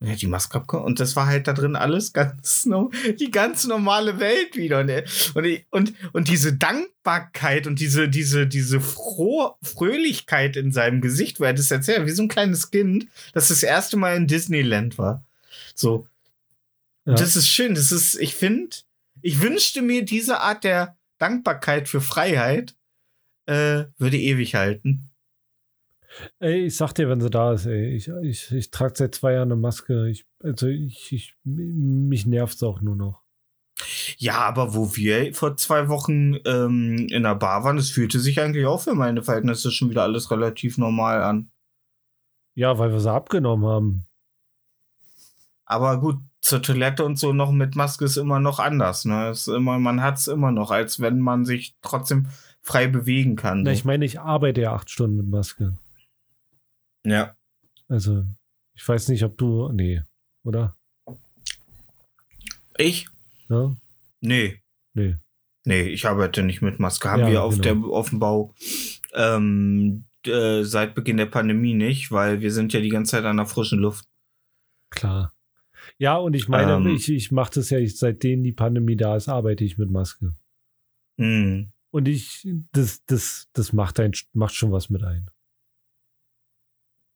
Ja, 0.01 0.15
die 0.15 0.29
Maske 0.29 0.59
abgenommen 0.59 0.87
und 0.87 1.01
das 1.01 1.17
war 1.17 1.27
halt 1.27 1.49
da 1.49 1.53
drin 1.53 1.75
alles 1.75 2.13
ganz 2.13 2.65
no 2.67 2.91
die 3.19 3.33
ganz 3.33 3.67
normale 3.67 4.21
Welt 4.21 4.55
wieder 4.57 4.79
und, 4.81 4.89
er- 4.91 5.05
und, 5.35 5.47
und, 5.71 5.95
und 6.13 6.29
diese 6.29 6.53
Dankbarkeit 6.53 7.67
und 7.67 7.81
diese 7.81 8.09
diese 8.09 8.47
diese 8.47 8.81
Froh 8.81 9.57
Fröhlichkeit 9.63 10.57
in 10.57 10.71
seinem 10.71 11.01
Gesicht, 11.01 11.41
wo 11.41 11.45
er 11.45 11.53
das 11.55 11.71
erzählt, 11.73 12.07
wie 12.07 12.11
so 12.13 12.23
ein 12.23 12.29
kleines 12.29 12.71
Kind, 12.71 13.09
das 13.33 13.49
das 13.49 13.65
erste 13.65 13.97
Mal 13.97 14.17
in 14.17 14.29
Disneyland 14.29 14.99
war. 14.99 15.25
So, 15.75 16.07
Ja. 17.05 17.15
das 17.15 17.35
ist 17.35 17.49
schön. 17.49 17.75
Das 17.75 17.91
ist, 17.91 18.15
ich 18.21 18.35
finde, 18.37 18.77
ich 19.21 19.41
wünschte 19.41 19.83
mir 19.83 20.05
diese 20.05 20.39
Art 20.41 20.63
der 20.63 20.97
Dankbarkeit 21.19 21.89
für 21.89 22.01
Freiheit 22.01 22.77
äh, 23.47 23.87
würde 23.99 24.17
ewig 24.19 24.55
halten. 24.55 25.08
Ey, 26.39 26.67
ich 26.67 26.77
sag 26.77 26.93
dir, 26.95 27.09
wenn 27.09 27.21
sie 27.21 27.31
da 27.31 27.53
ist, 27.53 27.67
ey. 27.67 27.95
Ich, 27.95 28.09
ich, 28.23 28.53
ich 28.53 28.71
trage 28.71 28.95
seit 28.97 29.15
zwei 29.15 29.35
Jahren 29.35 29.53
eine 29.53 29.61
Maske. 29.61 30.09
Ich, 30.09 30.27
also 30.43 30.67
ich, 30.67 31.13
ich, 31.13 31.37
mich 31.45 32.27
nervt 32.27 32.63
auch 32.63 32.81
nur 32.81 32.97
noch. 32.97 33.23
Ja, 34.17 34.39
aber 34.41 34.75
wo 34.75 34.97
wir 34.97 35.35
vor 35.35 35.57
zwei 35.57 35.89
Wochen 35.89 36.37
ähm, 36.45 37.07
in 37.11 37.23
der 37.23 37.37
Bar 37.37 37.63
waren, 37.65 37.79
es 37.79 37.91
fühlte 37.91 38.19
sich 38.19 38.41
eigentlich 38.41 38.67
auch 38.67 38.81
für 38.81 38.95
meine 38.95 39.23
Verhältnisse 39.23 39.71
schon 39.71 39.91
wieder 39.91 40.03
alles 40.03 40.31
relativ 40.31 40.79
normal 40.79 41.23
an. 41.23 41.51
Ja, 42.55 42.79
weil 42.79 42.91
wir 42.91 43.01
sie 43.01 43.13
abgenommen 43.13 43.67
haben. 43.67 44.07
Aber 45.65 46.01
gut, 46.01 46.17
zur 46.41 46.63
Toilette 46.63 47.05
und 47.05 47.19
so 47.19 47.33
noch 47.33 47.53
mit 47.53 47.77
Maske 47.77 48.07
ist 48.07 48.17
immer 48.17 48.41
noch 48.41 48.59
anders. 48.59 49.05
Ne? 49.05 49.31
Ist 49.31 49.49
immer, 49.49 49.79
man 49.79 50.03
hat 50.03 50.17
es 50.17 50.27
immer 50.27 50.51
noch, 50.51 50.71
als 50.71 50.99
wenn 50.99 51.21
man 51.21 51.45
sich 51.45 51.77
trotzdem 51.83 52.27
frei 52.63 52.89
bewegen 52.89 53.37
kann. 53.37 53.63
Na, 53.63 53.71
so. 53.71 53.75
ich 53.75 53.85
meine, 53.85 54.05
ich 54.05 54.19
arbeite 54.19 54.63
ja 54.63 54.73
acht 54.73 54.91
Stunden 54.91 55.19
mit 55.19 55.29
Maske. 55.29 55.77
Ja. 57.11 57.37
Also, 57.89 58.25
ich 58.75 58.87
weiß 58.87 59.09
nicht, 59.09 59.25
ob 59.25 59.37
du. 59.39 59.71
Nee, 59.73 60.03
oder? 60.45 60.77
Ich? 62.77 63.09
Ja? 63.49 63.75
Nee. 64.21 64.61
Nee. 64.95 65.17
Nee, 65.65 65.83
ich 65.83 66.07
arbeite 66.07 66.43
nicht 66.43 66.63
mit 66.63 66.79
Maske. 66.79 67.11
Haben 67.11 67.21
Ja, 67.21 67.31
wir 67.31 67.43
auf, 67.43 67.61
genau. 67.61 67.87
der, 67.89 67.97
auf 67.97 68.11
dem 68.11 68.19
Bau 68.21 68.55
ähm, 69.15 70.05
äh, 70.27 70.63
seit 70.63 70.95
Beginn 70.95 71.17
der 71.17 71.27
Pandemie 71.27 71.75
nicht, 71.75 72.11
weil 72.11 72.41
wir 72.41 72.53
sind 72.53 72.73
ja 72.73 72.81
die 72.81 72.89
ganze 72.89 73.13
Zeit 73.13 73.25
an 73.25 73.37
der 73.37 73.47
frischen 73.47 73.79
Luft. 73.81 74.07
Klar. 74.91 75.35
Ja, 75.99 76.17
und 76.17 76.35
ich 76.35 76.49
meine, 76.49 76.75
Ähm. 76.75 76.87
ich, 76.95 77.09
ich 77.11 77.33
mache 77.33 77.53
das 77.55 77.71
ja, 77.71 77.79
ich, 77.79 77.99
seitdem 77.99 78.43
die 78.43 78.53
Pandemie 78.53 78.97
da 78.97 79.17
ist, 79.17 79.29
arbeite 79.29 79.65
ich 79.65 79.79
mit 79.79 79.91
Maske. 79.91 80.35
Hm. 81.19 81.73
Und 81.91 82.09
ich, 82.09 82.47
das, 82.73 83.05
das, 83.07 83.49
das 83.53 83.73
macht, 83.73 83.99
ein, 83.99 84.13
macht 84.33 84.55
schon 84.55 84.73
was 84.73 84.91
mit 84.91 85.03
ein. 85.03 85.31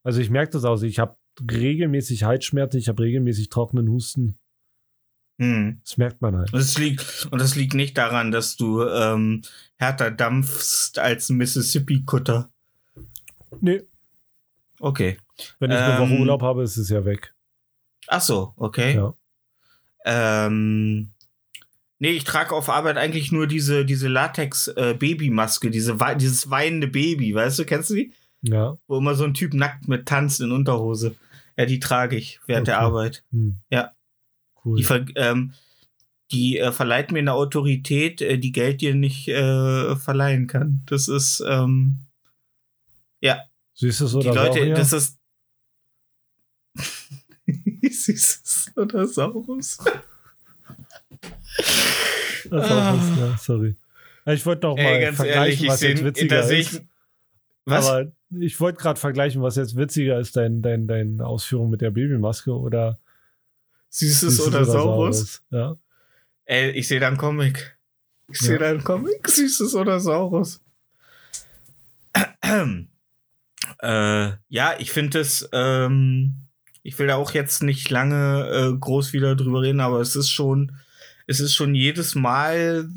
Also 0.04 0.20
ich 0.20 0.30
merke 0.30 0.52
das 0.52 0.64
auch. 0.64 0.82
Ich 0.82 0.98
habe 0.98 1.16
regelmäßig 1.50 2.24
Halsschmerzen, 2.24 2.78
ich 2.78 2.88
habe 2.88 3.02
regelmäßig 3.02 3.48
trockenen 3.48 3.88
Husten. 3.88 4.36
Hm. 5.38 5.80
Das 5.84 5.96
merkt 5.96 6.20
man 6.20 6.36
halt. 6.36 6.52
Und 6.52 6.60
es 6.60 6.76
liegt, 6.78 7.26
und 7.30 7.40
das 7.40 7.56
liegt 7.56 7.74
nicht 7.74 7.96
daran, 7.96 8.30
dass 8.32 8.56
du 8.56 8.82
ähm, 8.84 9.42
härter 9.76 10.10
dampfst 10.10 10.98
als 10.98 11.30
ein 11.30 11.36
Mississippi-Kutter. 11.38 12.50
Nee, 13.60 13.82
Okay. 14.80 15.16
wenn 15.60 15.70
ich 15.70 15.76
eine 15.78 15.98
Woche 16.00 16.12
Ähm. 16.14 16.20
Urlaub 16.20 16.42
habe, 16.42 16.62
ist 16.64 16.76
es 16.76 16.88
ja 16.90 17.04
weg. 17.04 17.34
Ach 18.08 18.20
so, 18.20 18.52
okay. 18.56 18.96
Ja. 18.96 19.14
Ähm, 20.04 21.12
nee, 22.00 22.10
ich 22.10 22.24
trage 22.24 22.52
auf 22.54 22.68
Arbeit 22.68 22.96
eigentlich 22.96 23.30
nur 23.30 23.46
diese, 23.46 23.84
diese 23.84 24.08
Latex-Babymaske, 24.08 25.70
diese, 25.70 26.00
wei- 26.00 26.16
dieses 26.16 26.50
weinende 26.50 26.88
Baby, 26.88 27.32
weißt 27.34 27.60
du, 27.60 27.64
kennst 27.64 27.90
du 27.90 27.94
die? 27.94 28.12
Ja. 28.42 28.76
Wo 28.86 28.98
immer 28.98 29.14
so 29.14 29.24
ein 29.24 29.34
Typ 29.34 29.54
nackt 29.54 29.88
mit 29.88 30.06
tanzt 30.06 30.40
in 30.40 30.52
Unterhose. 30.52 31.14
Ja, 31.56 31.66
die 31.66 31.80
trage 31.80 32.16
ich 32.16 32.40
während 32.46 32.66
der 32.68 32.76
Okay. 32.78 32.84
Arbeit. 32.84 33.24
Hm. 33.32 33.58
Ja. 33.70 33.92
Cool. 34.64 34.76
Die, 34.78 34.84
ver 34.84 35.04
ähm, 35.16 35.52
die 36.30 36.58
äh, 36.58 36.72
verleiht 36.72 37.12
mir 37.12 37.18
eine 37.18 37.34
Autorität, 37.34 38.20
äh, 38.20 38.38
die 38.38 38.52
Geld 38.52 38.80
dir 38.80 38.94
nicht 38.94 39.28
äh, 39.28 39.96
verleihen 39.96 40.46
kann. 40.46 40.82
Das 40.86 41.08
ist, 41.08 41.42
ähm, 41.46 41.98
Süßes 43.74 44.10
die 44.12 44.16
oder 44.18 44.34
Leute, 44.34 44.58
Saurier? 44.58 44.74
das 44.74 44.92
ist. 44.92 45.18
Süßes 47.82 48.72
oder 48.76 49.06
Saurus. 49.06 49.78
Das 52.50 52.70
auch 52.70 52.98
was, 52.98 53.18
ja, 53.18 53.36
sorry. 53.38 53.76
Ich 54.26 54.46
wollte 54.46 54.66
noch 54.66 54.76
mal 54.76 54.82
Ey, 54.82 55.00
ganz 55.00 55.16
vergleichen, 55.16 55.42
ehrlich, 55.42 55.62
ich 55.62 55.68
was 55.68 55.80
jetzt 55.80 55.96
sehe, 55.98 56.06
witziger 56.06 56.50
ist. 56.50 56.74
ich. 56.74 56.80
Was? 57.64 57.88
Aber 57.88 58.12
ich 58.38 58.60
wollte 58.60 58.78
gerade 58.80 58.98
vergleichen, 59.00 59.42
was 59.42 59.56
jetzt 59.56 59.76
witziger 59.76 60.18
ist, 60.18 60.36
dein, 60.36 60.62
dein, 60.62 60.86
deine 60.86 61.24
Ausführung 61.26 61.70
mit 61.70 61.80
der 61.80 61.90
Babymaske 61.90 62.52
oder 62.52 62.98
Süßes, 63.90 64.20
Süßes 64.36 64.46
oder, 64.46 64.64
Saurus? 64.64 65.42
Ja. 65.50 65.76
Ey, 66.44 66.70
ich 66.70 66.88
sehe 66.88 66.98
da 67.00 67.08
einen 67.08 67.18
Comic. 67.18 67.76
Ich 68.28 68.40
Ja. 68.40 68.46
sehe 68.48 68.58
da 68.58 68.68
einen 68.70 68.84
Comic. 68.84 69.28
Süßes 69.28 69.74
oder 69.74 70.00
Saurus. 70.00 70.60
äh, 73.82 74.30
ja, 74.48 74.74
ich 74.78 74.90
finde 74.90 75.20
es. 75.20 75.48
Ähm, 75.52 76.34
ich 76.82 76.98
will 76.98 77.06
da 77.06 77.16
auch 77.16 77.32
jetzt 77.32 77.62
nicht 77.62 77.90
lange 77.90 78.48
äh, 78.48 78.76
groß 78.78 79.12
wieder 79.12 79.36
drüber 79.36 79.62
reden, 79.62 79.80
aber 79.80 80.00
es 80.00 80.16
ist 80.16 80.30
schon. 80.30 80.72
Es 81.32 81.40
ist 81.40 81.54
schon 81.54 81.74
jedes 81.74 82.14
Mal, 82.14 82.90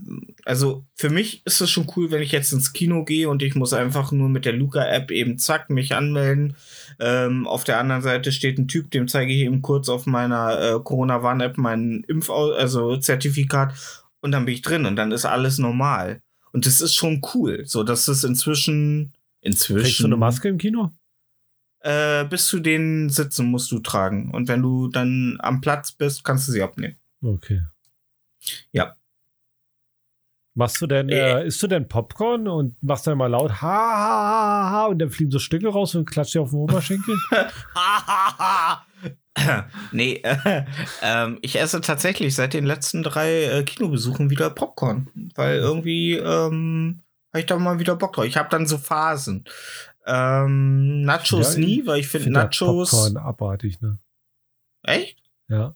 also 0.43 0.85
für 0.93 1.09
mich 1.09 1.41
ist 1.45 1.61
es 1.61 1.69
schon 1.69 1.87
cool, 1.95 2.11
wenn 2.11 2.21
ich 2.21 2.33
jetzt 2.33 2.51
ins 2.51 2.73
Kino 2.73 3.05
gehe 3.05 3.29
und 3.29 3.41
ich 3.41 3.55
muss 3.55 3.71
einfach 3.71 4.11
nur 4.11 4.27
mit 4.27 4.43
der 4.43 4.51
Luca-App 4.51 5.09
eben 5.09 5.39
zack 5.39 5.69
mich 5.69 5.95
anmelden. 5.95 6.57
Ähm, 6.99 7.47
auf 7.47 7.63
der 7.63 7.79
anderen 7.79 8.01
Seite 8.01 8.33
steht 8.33 8.57
ein 8.57 8.67
Typ, 8.67 8.91
dem 8.91 9.07
zeige 9.07 9.31
ich 9.31 9.39
eben 9.39 9.61
kurz 9.61 9.87
auf 9.87 10.05
meiner 10.05 10.59
äh, 10.59 10.79
Corona-Warn-App 10.83 11.57
mein 11.57 12.03
Impf 12.09 12.29
also 12.29 12.97
Zertifikat 12.97 13.73
und 14.19 14.33
dann 14.33 14.43
bin 14.43 14.55
ich 14.55 14.61
drin 14.61 14.85
und 14.85 14.97
dann 14.97 15.13
ist 15.13 15.23
alles 15.23 15.57
normal. 15.57 16.21
Und 16.51 16.65
das 16.65 16.81
ist 16.81 16.93
schon 16.93 17.21
cool. 17.33 17.63
So, 17.65 17.83
dass 17.83 18.09
es 18.09 18.25
inzwischen. 18.25 19.13
Inzwischen. 19.39 19.83
Kriegst 19.83 19.99
du 20.01 20.05
eine 20.05 20.17
Maske 20.17 20.49
im 20.49 20.57
Kino? 20.57 20.91
Äh, 21.79 22.25
bis 22.25 22.47
zu 22.47 22.59
den 22.59 23.09
Sitzen 23.09 23.45
musst 23.45 23.71
du 23.71 23.79
tragen. 23.79 24.31
Und 24.31 24.49
wenn 24.49 24.61
du 24.61 24.89
dann 24.89 25.37
am 25.39 25.61
Platz 25.61 25.93
bist, 25.93 26.25
kannst 26.25 26.49
du 26.49 26.51
sie 26.51 26.63
abnehmen. 26.63 26.97
Okay. 27.21 27.61
Ja. 28.71 28.95
Machst 30.57 30.81
du 30.81 30.87
denn, 30.87 31.09
Äh. 31.09 31.41
äh, 31.41 31.47
isst 31.47 31.61
du 31.61 31.67
denn 31.67 31.87
Popcorn 31.87 32.47
und 32.47 32.81
machst 32.81 33.05
dann 33.07 33.17
mal 33.17 33.27
laut 33.27 33.61
ha, 33.61 33.67
ha, 33.67 34.07
ha, 34.07 34.69
ha 34.71 34.85
und 34.85 34.99
dann 34.99 35.09
fliegen 35.09 35.31
so 35.31 35.39
Stücke 35.39 35.67
raus 35.67 35.95
und 35.95 36.05
klatscht 36.05 36.33
dir 36.35 36.41
auf 36.41 36.51
den 36.51 36.59
Oberschenkel? 36.59 37.17
nee, 39.91 40.21
äh, 40.23 40.63
ähm, 41.01 41.39
ich 41.41 41.59
esse 41.59 41.81
tatsächlich 41.81 42.35
seit 42.35 42.53
den 42.53 42.65
letzten 42.65 43.03
drei 43.03 43.43
äh, 43.43 43.63
Kinobesuchen 43.63 44.29
wieder 44.29 44.49
Popcorn, 44.49 45.09
weil 45.35 45.57
irgendwie 45.57 46.13
ähm, 46.13 47.01
habe 47.33 47.39
ich 47.41 47.45
da 47.45 47.57
mal 47.57 47.79
wieder 47.79 47.97
Bock 47.97 48.13
drauf. 48.13 48.23
Ich 48.25 48.37
habe 48.37 48.47
dann 48.49 48.65
so 48.65 48.77
Phasen. 48.77 49.43
Ähm, 50.05 51.01
Nachos 51.01 51.55
Ja, 51.55 51.59
nie, 51.59 51.85
weil 51.85 51.99
ich 51.99 52.07
finde 52.07 52.25
Find 52.25 52.35
Nachos. 52.35 52.91
Popcorn 52.91 53.17
abartig, 53.17 53.81
ne? 53.81 53.97
Echt? 54.83 55.17
Ja. 55.49 55.75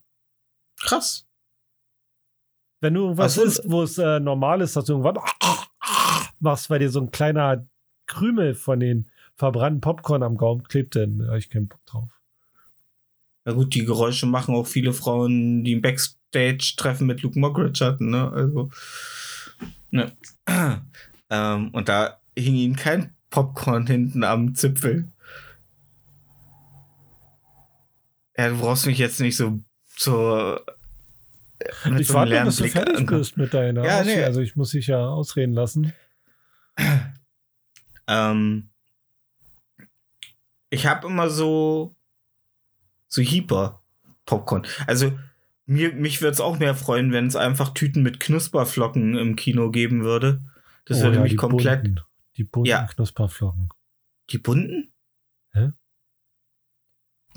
Krass. 0.81 1.25
Wenn 2.81 2.93
du 2.93 3.01
irgendwas 3.01 3.35
so. 3.35 3.43
isst, 3.43 3.61
wo 3.65 3.83
es 3.83 3.97
äh, 3.97 4.19
normal 4.19 4.61
ist, 4.61 4.75
dass 4.75 4.85
du 4.85 4.93
irgendwann 4.93 5.23
machst, 6.39 6.69
weil 6.69 6.79
dir 6.79 6.89
so 6.89 7.01
ein 7.01 7.11
kleiner 7.11 7.67
Krümel 8.05 8.55
von 8.55 8.79
den 8.79 9.09
verbrannten 9.35 9.81
Popcorn 9.81 10.23
am 10.23 10.37
Gaumen 10.37 10.63
klebt, 10.63 10.95
dann 10.95 11.25
habe 11.27 11.37
ich 11.37 11.49
keinen 11.49 11.67
Bock 11.67 11.85
drauf. 11.85 12.09
Na 13.45 13.53
gut, 13.53 13.73
die 13.73 13.85
Geräusche 13.85 14.25
machen 14.25 14.55
auch 14.55 14.67
viele 14.67 14.93
Frauen, 14.93 15.63
die 15.63 15.75
ein 15.75 15.81
Backstage-Treffen 15.81 17.07
mit 17.07 17.21
Luke 17.21 17.39
Mockridge 17.39 17.85
hatten, 17.85 18.09
ne? 18.09 18.31
Also. 18.31 18.69
Ne. 19.91 20.11
ähm, 21.29 21.69
und 21.71 21.89
da 21.89 22.19
hing 22.37 22.55
ihnen 22.55 22.75
kein 22.75 23.15
Popcorn 23.29 23.87
hinten 23.87 24.23
am 24.23 24.55
Zipfel. 24.55 25.11
Ja, 28.37 28.49
du 28.49 28.57
brauchst 28.57 28.85
mich 28.85 28.97
jetzt 28.97 29.19
nicht 29.19 29.35
so 29.35 29.59
so 29.97 30.57
mit 31.89 32.01
ich 32.01 32.07
so 32.07 32.13
warte, 32.15 32.41
bis 32.45 32.57
du 32.57 32.67
fertig 32.67 33.05
bist 33.09 33.37
mit 33.37 33.53
deiner 33.53 33.83
Ja, 33.85 34.03
nee. 34.03 34.23
Also 34.23 34.41
ich 34.41 34.55
muss 34.55 34.71
dich 34.71 34.87
ja 34.87 35.05
ausreden 35.07 35.53
lassen. 35.53 35.93
Ähm, 38.07 38.69
ich 40.69 40.85
habe 40.87 41.07
immer 41.07 41.29
so 41.29 41.95
so 43.07 43.21
Hyper 43.21 43.81
Popcorn. 44.25 44.65
Also 44.87 45.17
mir, 45.65 45.93
mich 45.93 46.21
würde 46.21 46.31
es 46.33 46.41
auch 46.41 46.59
mehr 46.59 46.75
freuen, 46.75 47.11
wenn 47.11 47.27
es 47.27 47.35
einfach 47.35 47.73
Tüten 47.73 48.01
mit 48.03 48.19
Knusperflocken 48.19 49.15
im 49.17 49.35
Kino 49.35 49.69
geben 49.71 50.03
würde. 50.03 50.43
Das 50.85 50.99
Oh 50.99 51.03
würde 51.03 51.17
ja, 51.17 51.21
mich 51.23 51.31
die 51.31 51.37
komplett. 51.37 51.83
Bunten, 51.83 52.01
die 52.37 52.43
bunten 52.43 52.69
Ja. 52.69 52.85
Knusperflocken. 52.87 53.69
Die 54.31 54.37
bunten? 54.37 54.91
Hä? 55.53 55.71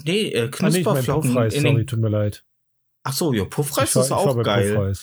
Nee, 0.05 0.29
äh, 0.29 0.39
Ah, 0.39 0.69
nee, 0.69 0.79
ich 0.81 0.85
mein 0.87 0.95
Knusperflocken. 0.95 1.51
Sorry, 1.51 1.87
tut 1.87 1.99
mir 2.01 2.09
leid. 2.09 2.45
Ach 3.03 3.13
so, 3.13 3.33
ja, 3.33 3.45
Puffreis 3.45 3.95
war- 3.97 4.03
ist 4.05 4.13
auch 4.13 4.43
geil. 4.43 4.95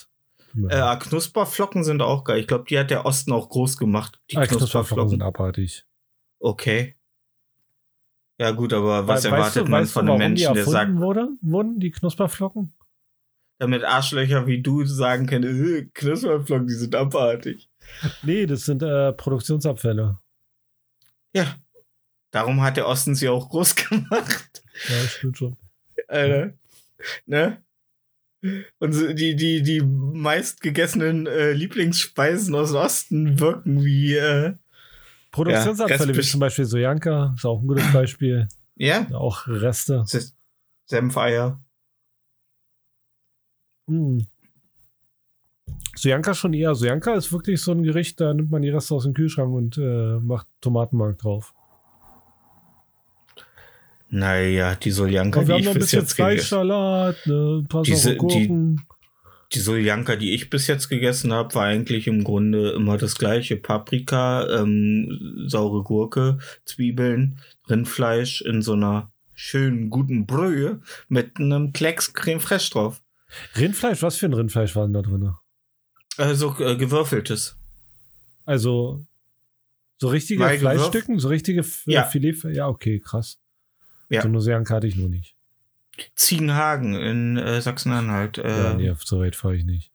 Mir 0.53 0.71
Äh, 0.71 0.75
ah, 0.79 0.95
Knusperflocken 0.95 1.83
sind 1.83 2.01
auch 2.01 2.23
geil. 2.23 2.39
Ich 2.39 2.47
glaube, 2.47 2.65
die 2.67 2.79
hat 2.79 2.89
der 2.89 3.05
Osten 3.05 3.31
auch 3.31 3.49
groß 3.49 3.77
gemacht. 3.77 4.19
Die 4.31 4.37
Ah, 4.37 4.41
Knusperflocken 4.47 4.57
Knusperflocken. 4.59 5.09
sind 5.11 5.21
abartig. 5.21 5.85
Okay. 6.39 6.95
Ja, 8.39 8.51
gut, 8.51 8.73
aber 8.73 9.05
was 9.05 9.23
We- 9.25 9.29
erwartet 9.29 9.67
man 9.67 9.85
von 9.85 10.05
du, 10.07 10.13
einem 10.13 10.19
Menschen, 10.19 10.53
der 10.55 10.65
sagt, 10.65 10.95
wurde, 10.95 11.29
wurden, 11.41 11.79
die 11.79 11.91
Knusperflocken? 11.91 12.73
damit 13.61 13.83
Arschlöcher 13.83 14.47
wie 14.47 14.61
du 14.61 14.85
sagen 14.85 15.25
können, 15.27 15.43
äh, 15.75 15.83
Knusperflocken, 15.93 16.67
die 16.67 16.73
sind 16.75 16.95
abartig. 16.95 17.69
Nee, 18.23 18.45
das 18.45 18.61
sind 18.61 18.81
äh, 18.81 19.11
Produktionsabfälle. 19.13 20.17
Ja. 21.33 21.55
Darum 22.31 22.61
hat 22.61 22.77
der 22.77 22.87
Osten 22.87 23.15
sie 23.15 23.27
auch 23.27 23.49
groß 23.49 23.75
gemacht. 23.89 24.63
Ja, 24.87 24.95
das 25.01 25.11
stimmt 25.11 25.37
schon. 25.37 25.57
Alter. 26.07 26.53
Ne? 27.25 27.61
Und 28.41 28.93
die, 29.19 29.35
die, 29.35 29.61
die 29.63 29.81
meistgegessenen 29.81 31.27
äh, 31.27 31.51
Lieblingsspeisen 31.51 32.55
aus 32.55 32.69
dem 32.71 32.77
Osten 32.77 33.39
wirken 33.39 33.83
wie, 33.83 34.15
äh, 34.15 34.53
Produktionsabfälle, 35.31 36.13
wie 36.13 36.17
Restbest- 36.19 36.31
zum 36.31 36.39
Beispiel 36.39 36.65
Sojanka, 36.65 37.33
ist 37.35 37.45
auch 37.45 37.61
ein 37.61 37.67
gutes 37.67 37.91
Beispiel. 37.93 38.47
ja, 38.75 39.07
Auch 39.11 39.45
Reste. 39.47 40.05
Senfeier. 40.85 41.61
Mm. 43.87 44.19
Sojanka 45.95 46.33
schon 46.33 46.53
eher. 46.53 46.73
Sojanka 46.75 47.13
ist 47.15 47.31
wirklich 47.33 47.61
so 47.61 47.73
ein 47.73 47.83
Gericht, 47.83 48.21
da 48.21 48.33
nimmt 48.33 48.51
man 48.51 48.61
die 48.61 48.69
Reste 48.69 48.95
aus 48.95 49.03
dem 49.03 49.13
Kühlschrank 49.13 49.53
und 49.53 49.77
äh, 49.77 50.17
macht 50.19 50.47
Tomatenmark 50.61 51.17
drauf. 51.19 51.53
Naja, 54.09 54.75
die 54.75 54.91
Soljanka, 54.91 55.41
die 55.43 55.47
noch 55.51 55.59
ich 55.59 55.67
ein 55.67 55.73
bis 55.75 55.83
bisschen 55.83 55.99
jetzt 56.01 56.15
gegessen 56.17 56.37
Fleischsalat, 56.39 57.27
ne, 57.27 57.59
ein 57.61 57.67
paar 57.67 57.83
Diese- 57.83 58.15
Gurken. 58.15 58.81
Die 59.53 59.59
Soljanka, 59.59 60.15
die 60.15 60.33
ich 60.35 60.51
bis 60.51 60.67
jetzt 60.67 60.89
gegessen 60.89 61.33
habe, 61.33 61.55
war 61.55 61.63
eigentlich 61.65 62.05
im 62.05 62.23
Grunde 62.23 62.69
immer 62.71 62.97
das 62.99 63.15
gleiche. 63.15 63.55
Paprika, 63.57 64.47
ähm, 64.61 65.43
saure 65.47 65.83
Gurke, 65.83 66.37
Zwiebeln, 66.65 67.39
Rindfleisch 67.67 68.41
in 68.41 68.61
so 68.61 68.73
einer 68.73 69.11
schönen, 69.33 69.89
guten 69.89 70.27
Brühe 70.27 70.81
mit 71.07 71.37
einem 71.39 71.73
Klecks 71.73 72.13
Creme 72.13 72.39
Fraiche 72.39 72.69
drauf. 72.71 73.01
Rindfleisch, 73.57 74.03
was 74.03 74.17
für 74.17 74.27
ein 74.27 74.33
Rindfleisch 74.33 74.75
war 74.75 74.83
denn 74.85 74.93
da 74.93 75.01
drin? 75.01 75.33
Also 76.17 76.55
äh, 76.59 76.75
gewürfeltes. 76.75 77.55
Also 78.45 79.03
so 79.97 80.09
richtige 80.09 80.47
Fleischstücken, 80.47 81.17
so 81.19 81.27
richtige 81.27 81.61
F 81.61 81.83
Ja. 81.87 82.03
Filet. 82.03 82.35
Ja, 82.53 82.67
okay, 82.67 82.99
krass. 82.99 83.39
Ja. 84.09 84.21
So 84.21 84.27
eine 84.51 84.65
hatte 84.69 84.87
ich 84.87 84.95
noch 84.95 85.07
nicht. 85.07 85.35
Ziegenhagen 86.15 86.95
in 86.95 87.37
äh, 87.37 87.61
Sachsen-Anhalt. 87.61 88.37
Äh, 88.37 88.63
ja, 88.63 88.73
nee, 88.73 88.93
so 88.99 89.19
weit 89.19 89.35
fahre 89.35 89.55
ich 89.55 89.65
nicht. 89.65 89.91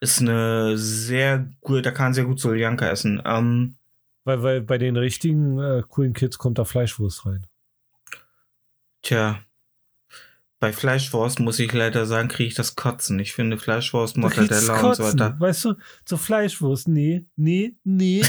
Ist 0.00 0.20
eine 0.20 0.76
sehr 0.76 1.46
gut, 1.60 1.86
da 1.86 1.90
kann 1.90 2.06
man 2.06 2.14
sehr 2.14 2.24
gut 2.24 2.40
Soljanka 2.40 2.88
essen. 2.88 3.22
Ähm, 3.24 3.76
Weil, 4.24 4.42
weil 4.42 4.60
bei 4.60 4.78
den 4.78 4.96
richtigen 4.96 5.58
äh, 5.58 5.82
coolen 5.86 6.12
Kids 6.12 6.38
kommt 6.38 6.58
da 6.58 6.64
Fleischwurst 6.64 7.26
rein. 7.26 7.46
tja. 9.02 9.40
Bei 10.58 10.72
Fleischwurst 10.72 11.40
muss 11.40 11.58
ich 11.58 11.72
leider 11.72 12.06
sagen, 12.06 12.28
kriege 12.28 12.46
ich 12.46 12.54
das 12.54 12.76
Kotzen. 12.76 13.18
Ich 13.18 13.32
finde 13.32 13.58
Fleischwurst, 13.58 14.16
Mortadella 14.16 14.80
und 14.80 14.94
so 14.94 15.02
weiter. 15.02 15.34
Weißt 15.40 15.64
du, 15.64 15.74
so 16.04 16.16
Fleischwurst, 16.16 16.86
nee, 16.86 17.24
nee, 17.34 17.74
nee, 17.82 18.22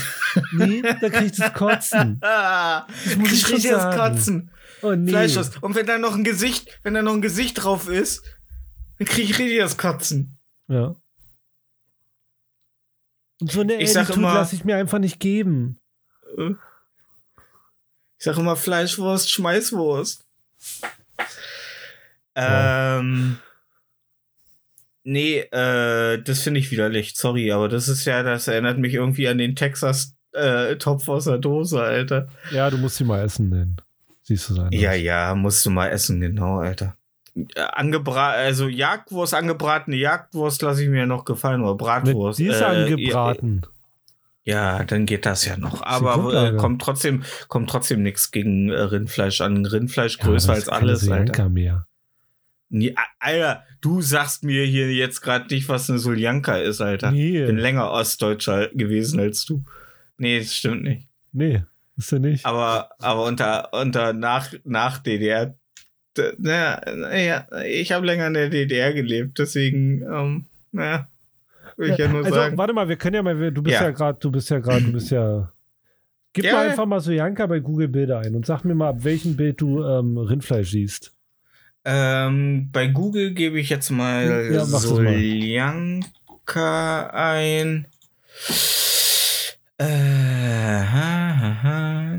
nee, 0.52 0.82
da 0.82 1.10
kriegst 1.12 1.38
du 1.38 1.44
das 1.44 1.54
Kotzen. 1.54 2.18
Ah, 2.24 2.88
Das 3.06 3.16
muss 3.18 3.32
ich 3.34 3.38
ich 3.38 3.44
kriege 3.46 3.70
das. 3.70 3.96
Kotzen. 3.96 4.50
Oh 4.84 4.94
nee. 4.96 5.10
Fleischwurst. 5.10 5.64
Und 5.64 5.76
wenn 5.76 5.86
da 5.86 5.98
noch 5.98 6.16
ein 6.16 6.24
Gesicht, 6.24 6.80
wenn 6.84 6.94
da 6.94 7.02
noch 7.02 7.14
ein 7.14 7.22
Gesicht 7.22 7.64
drauf 7.64 7.88
ist, 7.88 8.24
dann 9.00 9.08
kriege 9.08 9.32
ich 9.32 9.40
richtig 9.40 9.60
das 9.60 9.78
Kotzen. 9.78 10.38
Ja. 10.68 10.96
Und 13.42 13.52
so 13.52 13.62
eine 13.62 13.76
Attitude 13.76 14.22
lasse 14.22 14.56
ich 14.56 14.64
mir 14.64 14.76
einfach 14.76 15.00
nicht 15.00 15.20
geben. 15.20 15.80
Ich 16.38 18.26
sage 18.26 18.40
immer 18.40 18.56
Fleischwurst, 18.56 19.30
Schmeißwurst. 19.32 20.26
Ja. 22.36 23.00
Ähm. 23.00 23.38
Nee, 25.06 25.40
äh, 25.40 26.22
das 26.24 26.40
finde 26.40 26.62
ich 26.62 26.72
widerlich. 26.72 27.16
Sorry, 27.16 27.52
aber 27.52 27.68
das 27.68 27.90
ist 27.90 28.06
ja, 28.06 28.24
das 28.24 28.48
erinnert 28.48 28.78
mich 28.78 28.94
irgendwie 28.94 29.28
an 29.28 29.38
den 29.38 29.56
Texas 29.56 30.16
äh, 30.32 30.78
Topf 30.78 31.10
aus 31.10 31.26
der 31.26 31.38
Dose, 31.38 31.82
Alter. 31.82 32.30
Ja, 32.52 32.70
du 32.70 32.78
musst 32.78 32.96
sie 32.96 33.04
mal 33.04 33.24
essen 33.24 33.50
nennen. 33.50 33.78
Siehst 34.24 34.50
du 34.50 34.54
sein. 34.56 34.72
Ja, 34.72 34.94
ja, 34.94 35.36
musst 35.36 35.66
du 35.66 35.70
mal 35.70 35.90
essen, 35.90 36.22
genau, 36.22 36.60
Alter. 36.60 36.96
Äh, 37.36 37.62
Angebrat, 37.74 38.36
also 38.38 38.68
Jagdwurst, 38.68 39.34
angebratene 39.34 39.98
Jagdwurst 39.98 40.62
lasse 40.62 40.84
ich 40.84 40.90
mir 40.90 41.06
noch 41.06 41.26
gefallen, 41.26 41.62
oder 41.62 41.72
Mit, 41.72 41.80
Bratwurst. 41.80 42.40
die 42.40 42.48
ist 42.48 42.62
äh, 42.62 42.66
angebraten. 42.66 43.66
Ja, 44.46 44.84
dann 44.84 45.06
geht 45.06 45.26
das 45.26 45.46
ja 45.46 45.56
noch. 45.58 45.82
Aber 45.84 46.54
äh, 46.54 46.58
kommt 46.58 46.82
trotzdem, 46.82 47.24
kommt 47.48 47.70
trotzdem 47.70 48.04
nichts 48.04 48.32
gegen 48.32 48.70
äh, 48.70 48.80
Rindfleisch 48.80 49.40
an. 49.42 49.66
Rindfleisch 49.66 50.18
Ja, 50.18 50.26
größer 50.26 50.56
das 50.56 50.68
als 50.68 50.70
alles, 50.70 51.10
Alter. 51.10 51.50
Mehr. 51.50 51.88
Nee, 52.70 52.94
Alter, 53.20 53.64
du 53.82 54.02
sagst 54.02 54.44
mir 54.44 54.66
hier 54.66 54.92
jetzt 54.94 55.22
gerade 55.22 55.54
nicht, 55.54 55.70
was 55.70 55.90
eine 55.90 56.00
Soljanka 56.00 56.58
ist, 56.58 56.82
Alter. 56.82 57.12
Nee. 57.12 57.42
Ich 57.42 57.46
bin 57.46 57.58
länger 57.58 57.92
Ostdeutscher 57.92 58.68
gewesen 58.70 59.20
als 59.20 59.46
du. 59.46 59.64
Nee, 60.18 60.40
das 60.40 60.54
stimmt 60.54 60.84
nicht. 60.84 61.08
Nee, 61.32 61.64
ist 61.98 62.12
ja 62.12 62.20
nicht. 62.20 62.46
Aber, 62.46 62.90
aber 63.00 63.26
unter, 63.26 63.70
unter 63.74 64.14
nach, 64.14 64.54
nach 64.64 64.98
DDR, 65.00 65.56
naja, 66.38 66.82
naja, 66.96 67.48
ich 67.66 67.92
habe 67.92 68.06
länger 68.06 68.28
in 68.28 68.34
der 68.36 68.50
DDR 68.50 68.94
gelebt, 68.94 69.40
deswegen, 69.40 70.04
ähm, 70.04 70.46
naja, 70.72 71.08
will 71.78 71.90
ich 71.92 71.98
ja 71.98 72.08
nur 72.08 72.24
also, 72.24 72.36
sagen. 72.36 72.58
warte 72.58 72.74
mal, 72.74 72.88
wir 72.88 72.96
können 72.98 73.16
ja 73.16 73.24
mal, 73.24 73.52
du 73.52 73.62
bist 73.64 73.74
ja, 73.76 73.84
Ja. 73.86 73.92
gerade, 73.92 74.20
du 74.20 74.30
bist 74.32 74.50
ja 74.50 74.60
gerade, 74.60 74.84
du 74.86 74.92
bist 74.92 75.10
ja. 75.12 75.52
Gib 76.34 76.46
Ja, 76.46 76.54
mal 76.54 76.64
ja. 76.66 76.72
einfach 76.72 76.86
mal 76.88 77.00
Sojanka 77.00 77.46
bei 77.46 77.60
Google 77.60 77.88
Bilder 77.88 78.20
ein 78.20 78.34
und 78.36 78.46
sag 78.46 78.64
mir 78.64 78.74
mal, 78.76 78.90
ab 78.90 79.04
welchem 79.04 79.36
Bild 79.36 79.62
du 79.62 79.84
ähm, 79.84 80.18
Rindfleisch 80.18 80.72
siehst. 80.72 81.12
Ähm, 81.86 82.70
bei 82.72 82.88
Google 82.88 83.34
gebe 83.34 83.60
ich 83.60 83.70
jetzt 83.70 83.90
mal 83.92 84.50
Ja. 84.52 84.64
Soljanka 84.66 86.02
ein. 87.12 87.88
Äh, 89.84 90.86
ha, 90.94 91.64
ha. 91.64 92.18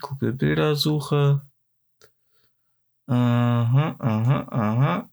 Google 0.00 0.32
Bildersuche. 0.32 1.42
Aha, 3.06 3.96
aha, 4.00 4.48
aha. 4.50 5.10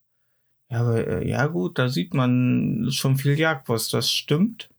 Ja, 0.72 0.80
aber, 0.80 1.08
äh, 1.08 1.28
ja 1.28 1.46
gut, 1.46 1.78
da 1.78 1.90
sieht 1.90 2.16
man 2.16 2.88
schon 2.90 3.18
viel 3.18 3.38
Jagdwurst, 3.38 3.94
das 3.94 4.10
stimmt. 4.12 4.70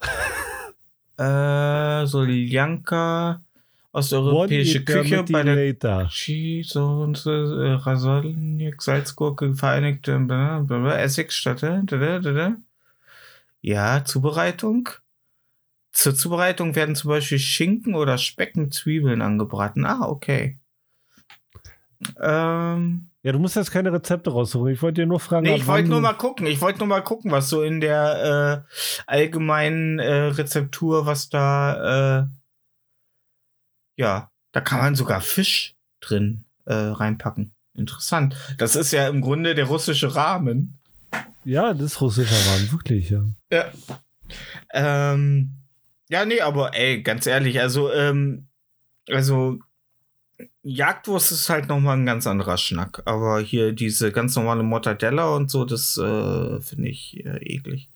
äh, 1.18 2.06
Soljanka, 2.06 3.42
osteuropäische 3.90 4.78
One 4.78 4.84
Küche 4.84 5.16
Eternity 5.16 5.32
bei 5.32 5.42
der 5.42 5.56
later. 5.56 6.08
Cheese 6.10 6.84
und 6.84 7.26
äh, 7.26 7.72
Rasolnik, 7.72 8.80
Salzgurke, 8.80 9.54
vereinigte 9.54 10.14
Essigstatte. 10.98 11.82
Da, 11.86 11.96
da, 11.96 12.18
da, 12.20 12.32
da. 12.32 12.56
Ja, 13.62 14.04
Zubereitung. 14.04 14.88
Zur 15.92 16.14
Zubereitung 16.14 16.74
werden 16.74 16.94
zum 16.96 17.08
Beispiel 17.10 17.38
Schinken 17.38 17.94
oder 17.94 18.18
Speck 18.18 18.56
mit 18.56 18.74
Zwiebeln 18.74 19.22
angebraten. 19.22 19.84
Ah, 19.86 20.06
okay. 20.08 20.58
Ähm, 22.20 23.10
Ja, 23.22 23.30
du 23.32 23.38
musst 23.38 23.54
jetzt 23.56 23.70
keine 23.70 23.92
Rezepte 23.92 24.30
raussuchen. 24.30 24.72
Ich 24.72 24.82
wollte 24.82 25.02
dir 25.02 25.06
nur 25.06 25.20
fragen. 25.20 25.44
nee, 25.46 25.54
ich 25.54 25.66
wollte 25.66 25.88
nur 25.88 26.00
mal 26.00 26.14
gucken. 26.14 26.46
Ich 26.46 26.60
wollte 26.60 26.80
nur 26.80 26.88
mal 26.88 27.02
gucken, 27.02 27.30
was 27.30 27.48
so 27.48 27.62
in 27.62 27.80
der 27.80 28.64
äh, 28.66 28.72
allgemeinen 29.06 29.98
äh, 30.00 30.12
Rezeptur, 30.12 31.06
was 31.06 31.28
da, 31.28 32.22
äh, 32.22 32.26
ja, 33.96 34.30
da 34.50 34.60
kann 34.60 34.80
man 34.80 34.96
sogar 34.96 35.20
Fisch 35.20 35.76
drin 36.00 36.44
äh, 36.64 36.74
reinpacken. 36.74 37.52
Interessant. 37.74 38.34
Das 38.58 38.74
ist 38.74 38.92
ja 38.92 39.06
im 39.08 39.20
Grunde 39.20 39.54
der 39.54 39.66
russische 39.66 40.16
Rahmen. 40.16 40.78
Ja, 41.44 41.74
das 41.74 41.92
ist 41.92 42.00
russischer 42.00 42.52
Rahmen, 42.52 42.72
wirklich, 42.72 43.10
ja. 43.10 43.24
Ja. 43.50 43.72
Ähm, 44.72 45.50
ja, 46.08 46.24
nee, 46.24 46.40
aber 46.40 46.74
ey, 46.74 47.02
ganz 47.02 47.26
ehrlich, 47.26 47.60
also, 47.60 47.92
ähm, 47.92 48.46
also, 49.08 49.58
Jagdwurst 50.62 51.32
ist 51.32 51.48
halt 51.48 51.68
nochmal 51.68 51.96
ein 51.96 52.06
ganz 52.06 52.26
anderer 52.26 52.56
Schnack. 52.56 53.02
Aber 53.04 53.40
hier 53.40 53.72
diese 53.72 54.12
ganz 54.12 54.36
normale 54.36 54.62
Mortadella 54.62 55.34
und 55.34 55.50
so, 55.50 55.64
das 55.64 55.96
äh, 55.96 56.60
finde 56.60 56.88
ich 56.88 57.24
äh, 57.24 57.38
eklig. 57.38 57.88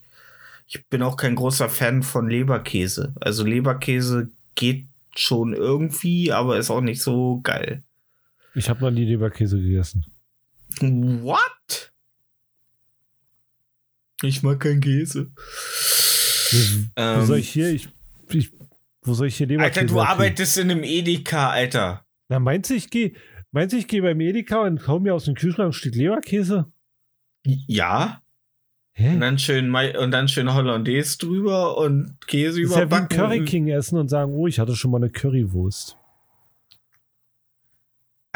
Ich 0.67 0.85
bin 0.89 1.03
auch 1.03 1.17
kein 1.17 1.37
großer 1.37 1.69
Fan 1.69 2.03
von 2.03 2.29
Leberkäse. 2.29 3.15
Also 3.21 3.45
Leberkäse 3.45 4.31
geht 4.57 4.87
schon 5.15 5.55
irgendwie, 5.55 6.33
aber 6.33 6.59
ist 6.59 6.71
auch 6.71 6.81
nicht 6.81 7.03
so 7.03 7.41
geil. 7.43 7.85
Ich 8.55 8.69
habe 8.69 8.81
noch 8.81 8.91
nie 8.91 9.05
Leberkäse 9.05 9.61
gegessen. 9.61 10.05
What? 10.81 11.56
Ich 14.23 14.43
mag 14.43 14.61
keinen 14.61 14.81
Käse. 14.81 15.31
wo 16.97 17.25
soll 17.25 17.39
ich 17.39 17.51
hier, 17.51 17.71
ich, 17.71 17.89
ich, 18.31 18.53
wo 19.03 19.15
soll 19.15 19.27
ich 19.29 19.37
hier 19.37 19.47
Leberkäse 19.47 19.81
Ähm. 19.81 19.87
Alter, 19.87 19.95
du 19.95 20.01
arbeitest 20.01 20.59
in 20.59 20.71
einem 20.71 20.83
Edeka, 20.83 21.51
Alter. 21.51 22.05
Na, 22.29 22.39
meinst 22.39 22.71
du, 22.71 22.75
ich 22.75 22.91
gehe 22.91 23.13
meinst 23.53 23.73
du, 23.73 23.79
ich 23.79 23.89
gehe 23.89 24.03
beim 24.03 24.21
Edeka 24.21 24.63
und 24.63 24.87
hau 24.87 24.99
mir 24.99 25.15
aus 25.15 25.25
dem 25.25 25.35
Kühlschrank 25.35 25.71
ein 25.71 25.73
Stück 25.73 25.95
Leberkäse? 25.95 26.67
Ja. 27.45 28.23
Und 28.99 29.05
Hä? 29.05 29.19
dann 29.19 29.39
schön, 29.39 29.69
Mai- 29.69 29.99
und 29.99 30.11
dann 30.11 30.27
schön 30.27 30.53
Hollandaise 30.53 31.19
drüber 31.19 31.77
und 31.77 32.17
Käse 32.27 32.63
Das 32.63 32.71
ist 32.71 32.77
ja 32.77 32.91
wie. 32.91 33.09
Curry 33.09 33.45
King 33.45 33.69
essen 33.69 33.99
und 33.99 34.09
sagen, 34.09 34.33
oh, 34.33 34.47
ich 34.47 34.59
hatte 34.59 34.75
schon 34.75 34.91
mal 34.91 34.97
eine 34.99 35.11
Currywurst. 35.11 35.99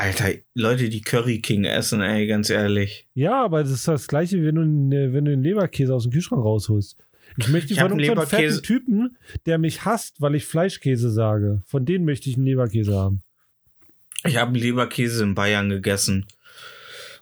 Alter, 0.01 0.31
Leute, 0.55 0.89
die 0.89 1.03
Curry 1.03 1.41
King 1.41 1.65
essen, 1.65 2.01
ey, 2.01 2.27
ganz 2.27 2.49
ehrlich. 2.49 3.07
Ja, 3.15 3.45
aber 3.45 3.63
das 3.63 3.71
ist 3.71 3.87
das 3.87 4.07
gleiche, 4.09 4.43
wenn 4.43 4.55
du, 4.55 4.65
ne- 4.65 5.13
wenn 5.13 5.27
du 5.27 5.31
den 5.33 5.43
Leberkäse 5.43 5.95
aus 5.95 6.05
dem 6.05 6.13
Kühlschrank 6.13 6.43
rausholst. 6.43 6.97
Ich 7.37 7.49
möchte 7.49 7.75
Ich 7.75 7.81
von 7.81 7.91
einen 7.93 8.01
irgendeinem 8.01 8.27
fetten 8.29 8.63
Typen, 8.63 9.19
der 9.47 9.59
mich 9.59 9.85
hasst, 9.85 10.21
weil 10.21 10.35
ich 10.35 10.47
Fleischkäse 10.47 11.11
sage. 11.11 11.63
Von 11.67 11.85
denen 11.85 12.05
möchte 12.05 12.29
ich 12.31 12.37
einen 12.37 12.47
Leberkäse 12.47 12.95
haben. 12.97 13.23
Ich 14.25 14.37
habe 14.37 14.59
Leberkäse 14.59 15.23
in 15.23 15.35
Bayern 15.35 15.69
gegessen. 15.69 16.27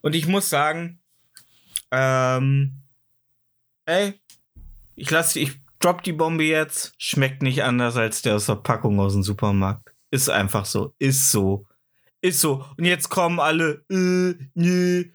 Und 0.01 0.14
ich 0.14 0.26
muss 0.26 0.49
sagen, 0.49 1.01
ähm, 1.91 2.72
ey, 3.87 4.14
ich 4.95 5.11
lasse, 5.11 5.41
ich 5.41 5.53
drop 5.81 6.03
die 6.03 6.12
Bombe 6.12 6.45
jetzt. 6.45 6.95
Schmeckt 6.99 7.43
nicht 7.43 7.62
anders 7.64 7.97
als 7.97 8.22
der 8.22 8.37
aus 8.37 8.47
der 8.47 8.55
Packung 8.57 9.01
aus 9.01 9.12
dem 9.14 9.22
Supermarkt. 9.22 9.93
Ist 10.11 10.31
einfach 10.31 10.64
so. 10.64 10.95
Ist 10.99 11.31
so. 11.31 11.66
Ist 12.21 12.41
so. 12.41 12.64
Und 12.77 12.85
jetzt 12.85 13.09
kommen 13.09 13.41
alle, 13.41 13.85
äh, 13.91 14.35
nee. 14.55 15.11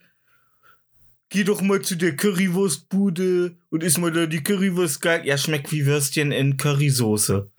Geh 1.29 1.43
doch 1.43 1.61
mal 1.61 1.81
zu 1.81 1.95
der 1.95 2.15
Currywurstbude 2.15 3.57
und 3.69 3.83
isst 3.83 3.97
mal 3.97 4.11
da 4.11 4.25
die 4.27 4.43
Currywurst 4.43 5.01
geil. 5.01 5.23
Ja, 5.25 5.37
schmeckt 5.37 5.71
wie 5.71 5.85
Würstchen 5.85 6.31
in 6.31 6.57
Currysoße. 6.57 7.49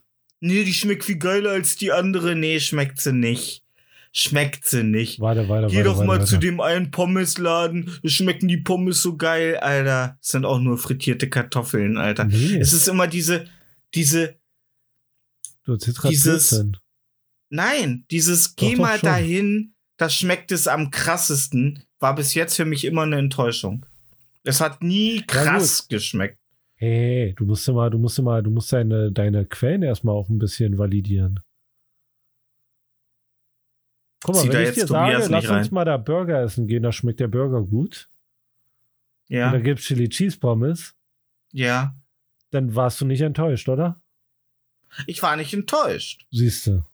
Nee, 0.40 0.64
die 0.64 0.72
schmeckt 0.74 1.04
viel 1.04 1.18
geiler 1.18 1.50
als 1.50 1.76
die 1.76 1.90
andere. 1.90 2.36
Nee, 2.36 2.60
schmeckt 2.60 3.00
sie 3.00 3.12
nicht 3.12 3.64
schmeckt 4.16 4.64
sie 4.64 4.84
nicht. 4.84 5.18
Warte, 5.20 5.48
warte, 5.48 5.66
Geh 5.66 5.78
warte, 5.78 5.88
doch 5.88 5.96
warte, 5.96 6.06
mal 6.06 6.18
warte. 6.20 6.30
zu 6.30 6.38
dem 6.38 6.60
einen 6.60 6.90
Pommesladen. 6.92 7.98
Es 8.04 8.12
schmecken 8.12 8.46
die 8.46 8.58
Pommes 8.58 9.02
so 9.02 9.16
geil, 9.16 9.56
Alter. 9.56 10.16
Es 10.22 10.28
sind 10.28 10.44
auch 10.44 10.60
nur 10.60 10.78
frittierte 10.78 11.28
Kartoffeln, 11.28 11.98
Alter. 11.98 12.24
Nee, 12.26 12.58
Es 12.58 12.72
ist 12.72 12.86
immer 12.86 13.08
diese, 13.08 13.46
diese, 13.92 14.36
du 15.64 15.76
dieses- 15.76 16.50
Blödsinn. 16.50 16.76
Nein, 17.54 18.04
dieses 18.10 18.54
Doch, 18.54 18.66
Geh 18.68 18.74
doch 18.74 18.82
mal 18.82 18.98
schon. 18.98 19.08
dahin, 19.08 19.74
das 19.96 20.14
schmeckt 20.14 20.52
es 20.52 20.66
am 20.68 20.90
krassesten, 20.90 21.82
war 21.98 22.14
bis 22.14 22.34
jetzt 22.34 22.56
für 22.56 22.64
mich 22.64 22.84
immer 22.84 23.02
eine 23.02 23.16
Enttäuschung. 23.18 23.86
Es 24.42 24.60
hat 24.60 24.82
nie 24.82 25.22
krass 25.26 25.88
geschmeckt. 25.88 26.38
Hey, 26.76 27.32
du 27.36 27.46
musst 27.46 27.66
mal, 27.68 27.88
du 27.88 27.98
musst 27.98 28.20
mal, 28.20 28.42
du 28.42 28.50
musst 28.50 28.72
deine, 28.72 29.10
deine 29.12 29.46
Quellen 29.46 29.82
erstmal 29.82 30.14
auch 30.14 30.28
ein 30.28 30.38
bisschen 30.38 30.76
validieren. 30.76 31.40
Guck 34.22 34.34
mal, 34.34 34.42
Zieh 34.42 34.48
da 34.48 34.54
wenn 34.58 34.68
ich 34.68 34.74
dir 34.74 34.86
Tobias 34.86 35.22
sage, 35.22 35.32
lass 35.32 35.44
uns 35.44 35.66
rein. 35.68 35.68
mal 35.74 35.84
da 35.84 35.96
Burger 35.96 36.42
essen 36.42 36.66
gehen, 36.66 36.82
da 36.82 36.92
schmeckt 36.92 37.20
der 37.20 37.28
Burger 37.28 37.62
gut. 37.62 38.08
Und 39.30 39.36
Ja, 39.36 39.50
da 39.52 39.58
gibt's 39.60 39.84
Chili 39.84 40.08
Cheese 40.08 40.38
Pommes, 40.38 40.94
ja. 41.52 41.94
dann 42.50 42.74
warst 42.74 43.00
du 43.00 43.06
nicht 43.06 43.20
enttäuscht, 43.22 43.68
oder? 43.68 44.02
Ich 45.06 45.22
war 45.22 45.36
nicht 45.36 45.52
enttäuscht. 45.54 46.26
Siehst 46.30 46.66
du. 46.66 46.84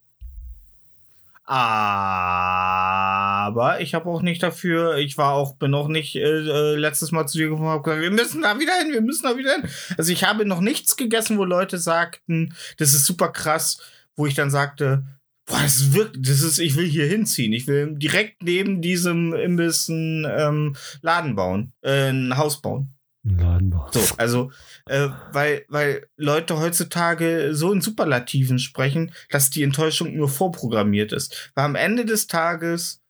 Aber 1.52 3.40
ich 3.80 3.92
habe 3.94 4.08
auch 4.08 4.22
nicht 4.22 4.40
dafür, 4.40 4.98
ich 4.98 5.18
war 5.18 5.32
auch, 5.32 5.56
bin 5.56 5.74
auch 5.74 5.88
nicht 5.88 6.14
äh, 6.14 6.20
äh, 6.20 6.76
letztes 6.76 7.10
Mal 7.10 7.26
zu 7.26 7.38
dir 7.38 7.48
gekommen 7.48 7.66
und 7.66 7.72
hab 7.72 7.82
gesagt, 7.82 8.02
wir 8.02 8.12
müssen 8.12 8.42
da 8.42 8.60
wieder 8.60 8.74
hin, 8.74 8.92
wir 8.92 9.00
müssen 9.00 9.24
da 9.24 9.36
wieder 9.36 9.56
hin. 9.56 9.68
Also 9.98 10.12
ich 10.12 10.22
habe 10.22 10.46
noch 10.46 10.60
nichts 10.60 10.96
gegessen, 10.96 11.38
wo 11.38 11.44
Leute 11.44 11.78
sagten, 11.78 12.54
das 12.76 12.94
ist 12.94 13.04
super 13.04 13.32
krass, 13.32 13.80
wo 14.14 14.26
ich 14.26 14.34
dann 14.34 14.52
sagte, 14.52 15.02
boah, 15.44 15.60
das 15.60 15.80
ist 15.80 15.92
das 16.18 16.40
ist, 16.40 16.60
ich 16.60 16.76
will 16.76 16.86
hier 16.86 17.06
hinziehen. 17.06 17.52
Ich 17.52 17.66
will 17.66 17.96
direkt 17.96 18.44
neben 18.44 18.80
diesem 18.80 19.32
Imbiss 19.34 19.90
einen 19.90 20.24
ähm, 20.30 20.76
Laden 21.02 21.34
bauen, 21.34 21.72
äh, 21.82 22.10
ein 22.10 22.36
Haus 22.36 22.62
bauen. 22.62 22.94
Ein 23.24 23.38
Ladenbau. 23.38 23.88
So, 23.92 24.00
also, 24.16 24.50
äh, 24.86 25.08
weil, 25.32 25.64
weil 25.68 26.06
Leute 26.16 26.58
heutzutage 26.58 27.54
so 27.54 27.72
in 27.72 27.82
Superlativen 27.82 28.58
sprechen, 28.58 29.12
dass 29.28 29.50
die 29.50 29.62
Enttäuschung 29.62 30.14
nur 30.16 30.28
vorprogrammiert 30.28 31.12
ist. 31.12 31.50
Weil 31.54 31.66
am 31.66 31.74
Ende 31.74 32.06
des 32.06 32.28
Tages 32.28 33.02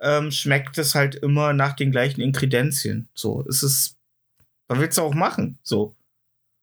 ähm, 0.00 0.30
schmeckt 0.30 0.78
es 0.78 0.94
halt 0.94 1.16
immer 1.16 1.52
nach 1.52 1.74
den 1.74 1.90
gleichen 1.90 2.20
Inkredenzien. 2.22 3.08
So, 3.14 3.44
es 3.46 3.62
ist, 3.62 3.96
was 4.68 4.78
willst 4.78 4.96
du 4.96 5.02
auch 5.02 5.14
machen? 5.14 5.58
So. 5.62 5.94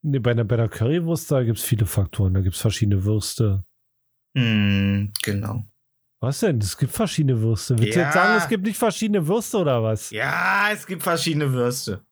Nee, 0.02 0.20
bei 0.20 0.32
einer, 0.32 0.44
bei 0.44 0.56
einer 0.56 0.70
Currywurst, 0.70 1.32
da 1.32 1.44
gibt's 1.44 1.64
viele 1.64 1.86
Faktoren. 1.86 2.34
Da 2.34 2.42
gibt's 2.42 2.60
verschiedene 2.62 3.04
Würste. 3.04 3.64
Hm, 4.36 5.12
genau. 5.22 5.66
Was 6.22 6.40
denn? 6.40 6.58
Es 6.60 6.78
gibt 6.78 6.92
verschiedene 6.92 7.40
Würste. 7.40 7.78
Willst 7.78 7.96
du 7.96 8.00
Ja. 8.00 8.06
jetzt 8.06 8.14
sagen, 8.16 8.38
es 8.42 8.48
gibt 8.48 8.66
nicht 8.66 8.78
verschiedene 8.78 9.28
Würste 9.28 9.58
oder 9.58 9.84
was? 9.84 10.10
Ja, 10.10 10.70
es 10.72 10.88
gibt 10.88 11.04
verschiedene 11.04 11.52
Würste. 11.54 12.04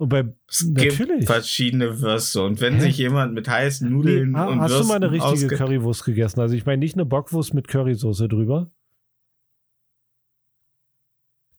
Und 0.00 0.08
bei, 0.10 0.32
Es 0.48 0.64
Natürlich. 0.64 0.96
gibt 1.08 1.24
verschiedene 1.26 2.00
Würste. 2.00 2.42
Und 2.44 2.60
wenn 2.60 2.74
Hä? 2.76 2.80
sich 2.82 2.98
jemand 2.98 3.34
mit 3.34 3.48
heißen 3.48 3.90
Nudeln 3.90 4.30
Nee, 4.32 4.38
ha- 4.38 4.46
und 4.46 4.60
hast 4.60 4.70
Würsten 4.70 4.86
du 4.86 4.92
mal 4.92 4.96
eine 4.96 5.10
richtige 5.10 5.56
Currywurst 5.56 6.04
gegessen? 6.04 6.40
Also 6.40 6.54
ich 6.54 6.64
meine 6.64 6.78
nicht 6.78 6.94
eine 6.94 7.04
Bockwurst 7.04 7.52
mit 7.52 7.66
Currysoße 7.68 8.28
drüber. 8.28 8.70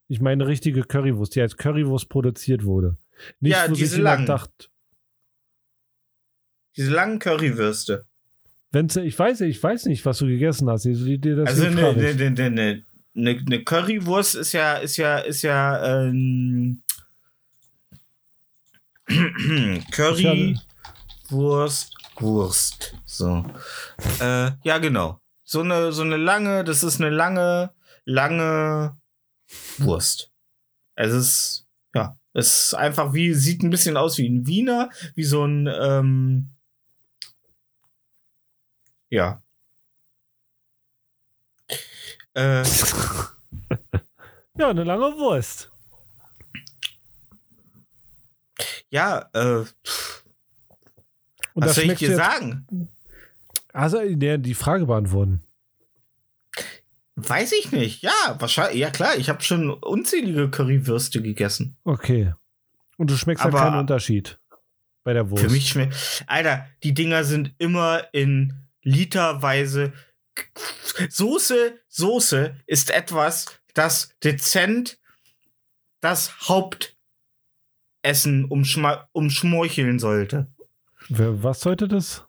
Ich 0.08 0.22
meine 0.22 0.44
eine 0.44 0.48
richtige 0.50 0.84
Currywurst, 0.84 1.36
die 1.36 1.42
als 1.42 1.58
Currywurst 1.58 2.10
produziert 2.10 2.64
wurde. 2.64 2.98
Nicht, 3.42 3.52
Ja, 3.54 3.68
diese 3.68 4.02
langen. 4.02 4.26
dacht, 4.26 4.72
Diese 6.78 6.92
langen 6.92 7.20
Currywürste. 7.20 8.06
wenn's, 8.72 8.96
ich 8.96 9.20
weiß, 9.20 9.42
ich 9.42 9.62
weiß 9.62 9.86
nicht, 9.86 10.06
was 10.06 10.18
du 10.20 10.28
gegessen 10.28 10.70
hast. 10.70 10.86
Also, 10.88 11.06
eine, 11.66 11.88
eine, 11.90 12.46
eine, 12.48 12.84
eine 13.16 13.64
Currywurst 13.64 14.36
ist 14.36 14.54
ja, 14.54 14.76
ist 14.78 14.96
ja, 14.98 15.18
ist 15.20 15.42
ja 15.42 16.06
ähm, 16.08 16.82
Currywurst, 19.92 21.96
Wurst. 22.20 22.96
So. 23.06 23.46
Äh, 24.20 24.52
ja, 24.64 24.78
genau. 24.78 25.20
So 25.44 25.62
eine, 25.62 25.92
so 25.92 26.04
eine 26.04 26.18
lange, 26.18 26.64
das 26.64 26.84
ist 26.84 27.02
eine 27.02 27.10
lange, 27.10 27.72
lange 28.06 28.98
Wurst. 29.80 30.32
Es 30.96 31.14
ist, 31.14 31.68
ja, 31.96 32.18
es 32.34 32.66
ist 32.66 32.74
einfach 32.76 33.14
wie, 33.14 33.34
sieht 33.34 33.64
ein 33.64 33.72
bisschen 33.72 33.98
aus 33.98 34.18
wie 34.18 34.30
ein 34.30 34.46
Wiener, 34.46 34.90
wie 35.16 35.24
so 35.24 35.46
ein, 35.46 35.68
ähm, 35.68 36.50
ja. 39.10 39.42
Äh, 42.34 42.64
Ja, 44.60 44.72
eine 44.72 44.84
lange 44.84 45.18
Wurst. 45.18 45.69
Ja, 48.90 49.30
äh, 49.34 49.66
Und 51.54 51.66
was 51.66 51.76
soll 51.76 51.86
ich 51.92 52.00
dir 52.00 52.16
sagen? 52.16 52.90
Also, 53.74 54.00
die 54.04 54.54
Frage 54.56 54.86
beantworten. 54.86 55.44
Weiß 57.16 57.52
ich 57.52 57.72
nicht. 57.72 58.02
Ja, 58.02 58.36
wahrscheinlich. 58.40 58.80
Ja, 58.80 58.90
klar, 58.92 59.18
ich 59.18 59.30
habe 59.30 59.44
schon 59.44 59.70
unzählige 59.72 60.50
Currywürste 60.50 61.22
gegessen. 61.22 61.78
Okay. 61.84 62.34
Und 62.98 63.10
du 63.12 63.18
schmeckst 63.18 63.44
Aber- 63.46 63.58
ja 63.58 63.66
keinen 63.66 63.80
Unterschied 63.80 64.40
bei 65.04 65.14
der 65.14 65.30
Wurst. 65.30 65.44
Für 65.44 65.50
mich 65.50 65.70
schmeckt. 65.70 66.24
Alter, 66.28 66.66
die 66.84 66.94
Dinger 66.94 67.24
sind 67.24 67.54
immer 67.58 68.08
in 68.14 68.54
literweise. 68.82 69.92
Soße, 71.10 71.78
Soße 71.90 72.56
ist 72.68 72.90
etwas, 72.92 73.48
das 73.74 74.16
dezent 74.24 74.98
das 76.02 76.48
Hauptessen 76.48 76.96
umschma- 78.50 79.06
umschmorcheln 79.12 80.00
sollte. 80.00 80.48
Was 81.10 81.62
sollte 81.62 81.88
das? 81.88 82.26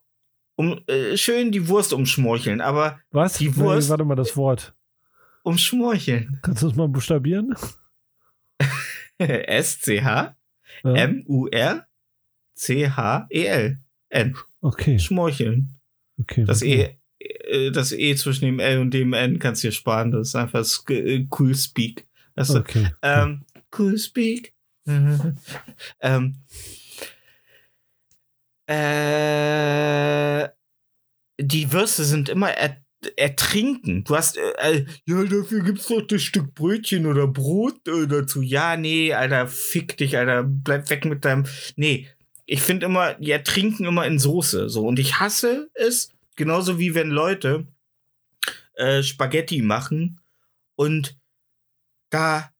Um, 0.56 0.80
äh, 0.88 1.16
schön 1.16 1.52
die 1.52 1.68
Wurst 1.68 1.92
umschmorcheln, 1.92 2.60
aber 2.60 3.00
Was? 3.10 3.34
Die 3.38 3.54
Wurst- 3.56 3.88
Nee, 3.88 3.90
warte 3.90 4.04
mal, 4.04 4.14
das 4.14 4.36
Wort. 4.36 4.74
umschmorcheln. 5.42 6.38
Kannst 6.42 6.62
du 6.62 6.68
das 6.68 6.76
mal 6.76 6.88
buchstabieren? 6.88 7.54
S-C-H 9.18 10.36
Ja? 10.84 10.94
M-U-R-C-H-E-L. 12.56 13.78
N. 14.12 14.36
Okay, 14.60 14.98
Schmorcheln. 14.98 15.68
okay. 16.18 16.44
Das 16.44 16.62
okay. 16.62 16.98
E, 17.20 17.70
das 17.70 17.92
E 17.92 18.14
zwischen 18.16 18.44
dem 18.46 18.58
L 18.58 18.78
und 18.80 18.92
dem 18.92 19.12
N 19.12 19.38
kannst 19.38 19.62
du 19.62 19.68
dir 19.68 19.72
sparen. 19.72 20.10
Das 20.10 20.28
ist 20.28 20.34
einfach 20.34 20.64
äh, 20.88 21.26
cool 21.38 21.54
speak. 21.54 22.06
Du? 22.36 22.56
Okay. 22.56 22.88
Ähm, 23.02 23.44
cool 23.78 23.96
speak. 23.98 24.52
ähm, 26.00 26.36
äh, 28.66 30.48
die 31.40 31.72
Würste 31.72 32.04
sind 32.04 32.28
immer 32.28 32.50
er, 32.50 32.76
ertrinken. 33.16 34.04
Du 34.04 34.16
hast, 34.16 34.36
äh, 34.36 34.52
äh, 34.58 34.86
ja, 35.06 35.24
dafür 35.24 35.62
gibt's 35.62 35.88
doch 35.88 36.06
das 36.06 36.22
Stück 36.22 36.54
Brötchen 36.54 37.06
oder 37.06 37.26
Brot 37.26 37.88
äh, 37.88 38.06
dazu. 38.06 38.42
Ja, 38.42 38.76
nee, 38.76 39.12
Alter, 39.12 39.46
fick 39.48 39.96
dich, 39.96 40.16
Alter, 40.16 40.44
bleib 40.44 40.90
weg 40.90 41.04
mit 41.04 41.24
deinem. 41.24 41.46
Nee, 41.76 42.08
ich 42.46 42.62
finde 42.62 42.86
immer, 42.86 43.14
die 43.14 43.30
ertrinken 43.30 43.86
immer 43.86 44.06
in 44.06 44.18
Soße. 44.18 44.68
So, 44.68 44.86
und 44.86 44.98
ich 44.98 45.20
hasse 45.20 45.70
es, 45.74 46.10
genauso 46.36 46.78
wie 46.78 46.94
wenn 46.94 47.10
Leute 47.10 47.66
äh, 48.74 49.02
Spaghetti 49.02 49.62
machen 49.62 50.20
und 50.76 51.18
da 52.10 52.52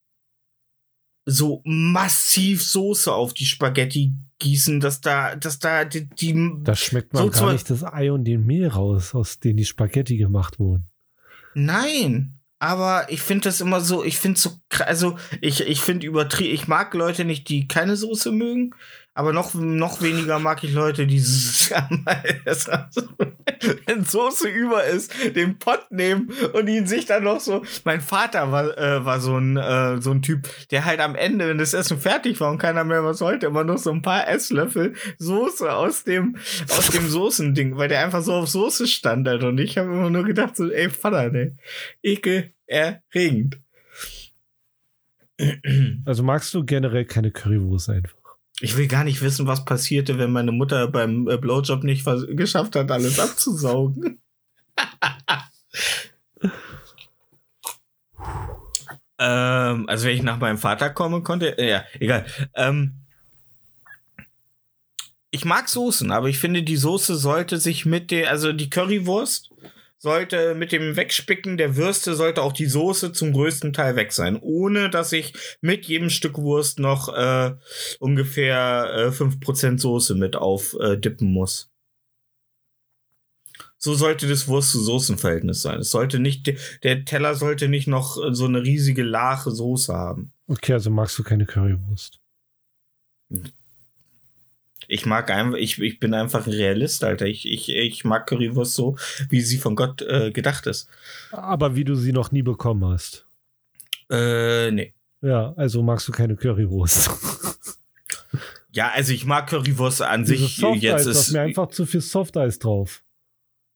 so 1.31 1.61
massiv 1.63 2.63
Soße 2.63 3.11
auf 3.11 3.33
die 3.33 3.45
Spaghetti 3.45 4.13
gießen, 4.39 4.79
dass 4.79 5.01
da, 5.01 5.35
dass 5.35 5.59
da 5.59 5.85
die, 5.85 6.09
die 6.09 6.51
Da 6.63 6.75
schmeckt 6.75 7.13
man 7.13 7.31
So 7.31 7.45
gar 7.45 7.53
nicht 7.53 7.69
das 7.69 7.83
Ei 7.83 8.11
und 8.11 8.25
den 8.25 8.45
Mehl 8.45 8.67
raus, 8.67 9.15
aus 9.15 9.39
denen 9.39 9.57
die 9.57 9.65
Spaghetti 9.65 10.17
gemacht 10.17 10.59
wurden. 10.59 10.87
Nein, 11.53 12.39
aber 12.59 13.07
ich 13.09 13.21
finde 13.21 13.45
das 13.45 13.61
immer 13.61 13.81
so, 13.81 14.03
ich 14.03 14.17
finde 14.17 14.39
so, 14.39 14.51
also 14.79 15.17
ich, 15.41 15.61
ich 15.61 15.81
finde 15.81 16.05
übertrieben, 16.05 16.53
ich 16.53 16.67
mag 16.67 16.93
Leute 16.93 17.25
nicht, 17.25 17.49
die 17.49 17.67
keine 17.67 17.95
Soße 17.95 18.31
mögen, 18.31 18.75
aber 19.13 19.33
noch, 19.33 19.53
noch 19.53 20.01
weniger 20.01 20.39
mag 20.39 20.63
ich 20.63 20.73
Leute, 20.73 21.05
die, 21.05 21.21
wenn 23.85 24.05
Soße 24.05 24.47
über 24.47 24.85
ist, 24.85 25.13
den 25.35 25.59
Pott 25.59 25.91
nehmen 25.91 26.31
und 26.53 26.69
ihn 26.69 26.87
sich 26.87 27.07
dann 27.07 27.25
noch 27.25 27.41
so, 27.41 27.61
mein 27.83 27.99
Vater 27.99 28.53
war, 28.53 28.77
äh, 28.77 29.03
war 29.03 29.19
so 29.19 29.37
ein, 29.37 29.57
äh, 29.57 30.01
so 30.01 30.11
ein 30.11 30.21
Typ, 30.21 30.47
der 30.69 30.85
halt 30.85 31.01
am 31.01 31.15
Ende, 31.15 31.49
wenn 31.49 31.57
das 31.57 31.73
Essen 31.73 31.99
fertig 31.99 32.39
war 32.39 32.51
und 32.51 32.57
keiner 32.57 32.85
mehr 32.85 33.03
was 33.03 33.19
wollte, 33.19 33.47
immer 33.47 33.65
noch 33.65 33.77
so 33.77 33.91
ein 33.91 34.01
paar 34.01 34.29
Esslöffel 34.29 34.93
Soße 35.17 35.73
aus 35.73 36.05
dem, 36.05 36.37
aus 36.69 36.87
dem 36.87 37.09
Soßending, 37.09 37.75
weil 37.77 37.89
der 37.89 38.05
einfach 38.05 38.21
so 38.21 38.33
auf 38.33 38.47
Soße 38.47 38.87
stand 38.87 39.27
halt 39.27 39.43
und 39.43 39.57
ich 39.57 39.77
habe 39.77 39.91
immer 39.91 40.09
nur 40.09 40.23
gedacht 40.23 40.55
so, 40.55 40.69
ey 40.69 40.89
Vater, 40.89 41.29
ne, 41.29 41.57
ekelerregend. 42.01 43.59
Also 46.05 46.23
magst 46.23 46.53
du 46.53 46.63
generell 46.63 47.03
keine 47.03 47.31
Currywurst 47.31 47.89
einfach? 47.89 48.20
Ich 48.61 48.77
will 48.77 48.87
gar 48.87 49.03
nicht 49.03 49.21
wissen, 49.21 49.47
was 49.47 49.65
passierte, 49.65 50.17
wenn 50.19 50.31
meine 50.31 50.51
Mutter 50.51 50.87
beim 50.87 51.27
äh, 51.27 51.37
Blowjob 51.37 51.83
nicht 51.83 52.05
geschafft 52.29 52.75
hat, 52.75 52.91
alles 52.91 53.19
abzusaugen. 53.19 54.21
Ähm, 59.23 59.87
also 59.87 60.07
wenn 60.07 60.15
ich 60.15 60.23
nach 60.23 60.39
meinem 60.39 60.57
Vater 60.57 60.89
komme, 60.89 61.21
konnte, 61.21 61.55
äh, 61.59 61.69
ja, 61.69 61.83
egal. 61.99 62.25
Ähm, 62.55 63.01
ich 65.29 65.45
mag 65.45 65.69
Soßen, 65.69 66.11
aber 66.11 66.27
ich 66.27 66.39
finde, 66.39 66.63
die 66.63 66.75
Soße 66.75 67.15
sollte 67.15 67.57
sich 67.57 67.85
mit 67.85 68.09
der, 68.09 68.31
also 68.31 68.51
die 68.51 68.71
Currywurst 68.71 69.51
sollte 70.01 70.55
mit 70.55 70.71
dem 70.71 70.95
Wegspicken 70.95 71.57
der 71.57 71.75
Würste 71.75 72.15
sollte 72.15 72.41
auch 72.41 72.53
die 72.53 72.65
Soße 72.65 73.11
zum 73.11 73.33
größten 73.33 73.71
Teil 73.71 73.95
weg 73.95 74.11
sein, 74.13 74.39
ohne 74.41 74.89
dass 74.89 75.11
ich 75.11 75.33
mit 75.61 75.85
jedem 75.85 76.09
Stück 76.09 76.39
Wurst 76.39 76.79
noch 76.79 77.15
äh, 77.15 77.53
ungefähr 77.99 78.91
äh, 78.95 79.07
5% 79.09 79.79
Soße 79.79 80.15
mit 80.15 80.35
aufdippen 80.35 81.27
äh, 81.27 81.31
muss. 81.31 81.69
So 83.77 83.93
sollte 83.93 84.27
das 84.27 84.47
Wurst-zu-Soßen-Verhältnis 84.47 85.61
sein. 85.61 85.79
Es 85.79 85.91
sollte 85.91 86.19
nicht, 86.19 86.51
der 86.83 87.05
Teller 87.05 87.35
sollte 87.35 87.67
nicht 87.67 87.87
noch 87.87 88.17
so 88.31 88.45
eine 88.45 88.63
riesige 88.63 89.03
lache 89.03 89.51
Soße 89.51 89.93
haben. 89.93 90.33
Okay, 90.47 90.73
also 90.73 90.89
magst 90.89 91.17
du 91.17 91.23
keine 91.23 91.45
Currywurst. 91.45 92.19
Ich 94.91 95.05
mag 95.05 95.31
einfach, 95.31 95.57
ich, 95.57 95.81
ich 95.81 96.01
bin 96.01 96.13
einfach 96.13 96.45
ein 96.45 96.51
Realist, 96.51 97.03
Alter. 97.05 97.25
Ich, 97.25 97.47
ich, 97.47 97.69
ich 97.69 98.03
mag 98.03 98.27
Currywurst 98.27 98.73
so, 98.73 98.97
wie 99.29 99.39
sie 99.39 99.57
von 99.57 99.77
Gott 99.77 100.01
äh, 100.01 100.31
gedacht 100.31 100.67
ist. 100.67 100.89
Aber 101.31 101.77
wie 101.77 101.85
du 101.85 101.95
sie 101.95 102.11
noch 102.11 102.33
nie 102.33 102.41
bekommen 102.41 102.83
hast. 102.83 103.25
Äh, 104.09 104.69
nee. 104.71 104.93
Ja, 105.21 105.53
also 105.55 105.81
magst 105.81 106.09
du 106.09 106.11
keine 106.11 106.35
Currywurst. 106.35 107.09
ja, 108.71 108.91
also 108.93 109.13
ich 109.13 109.25
mag 109.25 109.47
Currywurst 109.47 110.01
an 110.01 110.25
Dieses 110.25 110.39
sich. 110.39 110.57
Softeis, 110.57 110.81
Jetzt 110.83 111.05
da 111.05 111.11
ist 111.11 111.17
ist 111.19 111.31
mir 111.31 111.41
einfach 111.41 111.67
zu 111.69 111.85
viel 111.85 112.01
Softeis 112.01 112.59
drauf. 112.59 113.01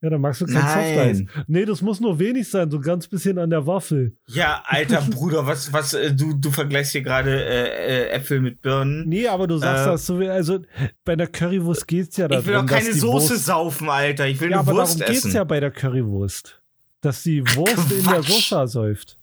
Ja, 0.05 0.11
dann 0.11 0.21
magst 0.21 0.39
du 0.39 0.45
kein 0.45 0.53
Nein. 0.53 1.15
Softeis. 1.15 1.45
Nee, 1.47 1.65
das 1.65 1.81
muss 1.81 1.99
nur 1.99 2.19
wenig 2.19 2.47
sein, 2.47 2.69
so 2.69 2.79
ganz 2.79 3.07
bisschen 3.07 3.39
an 3.39 3.49
der 3.49 3.65
Waffel. 3.65 4.15
Ja, 4.27 4.61
alter 4.67 5.01
Bruder, 5.09 5.47
was, 5.47 5.73
was, 5.73 5.95
äh, 5.95 6.13
du, 6.13 6.33
du 6.35 6.51
vergleichst 6.51 6.91
hier 6.91 7.01
gerade 7.01 7.43
äh, 7.43 8.03
äh, 8.03 8.09
Äpfel 8.09 8.39
mit 8.39 8.61
Birnen. 8.61 9.09
Nee, 9.09 9.27
aber 9.27 9.47
du 9.47 9.57
sagst 9.57 9.87
Äh, 9.87 9.89
das 9.89 10.05
so, 10.05 10.19
wie- 10.19 10.29
also 10.29 10.59
bei 11.05 11.15
der 11.15 11.25
Currywurst 11.25 11.87
geht's 11.87 12.17
ja 12.17 12.27
darum, 12.27 12.43
Ich 12.43 12.47
will 12.47 12.53
doch 12.53 12.67
keine 12.67 12.93
Soße 12.93 13.31
Wurst, 13.33 13.45
saufen, 13.45 13.89
Alter. 13.89 14.27
Ich 14.27 14.39
will 14.39 14.51
Ja, 14.51 14.59
eine 14.59 14.69
aber 14.69 14.77
Wurst 14.79 14.99
darum 15.01 15.11
geht's 15.11 15.25
essen. 15.25 15.35
ja 15.37 15.43
bei 15.43 15.59
der 15.59 15.71
Currywurst. 15.71 16.61
Dass 17.01 17.23
die 17.23 17.41
Wurst 17.55 17.91
in 17.91 18.03
der 18.03 18.21
Quatsch. 18.21 18.49
Soße 18.49 18.67
säuft. 18.67 19.17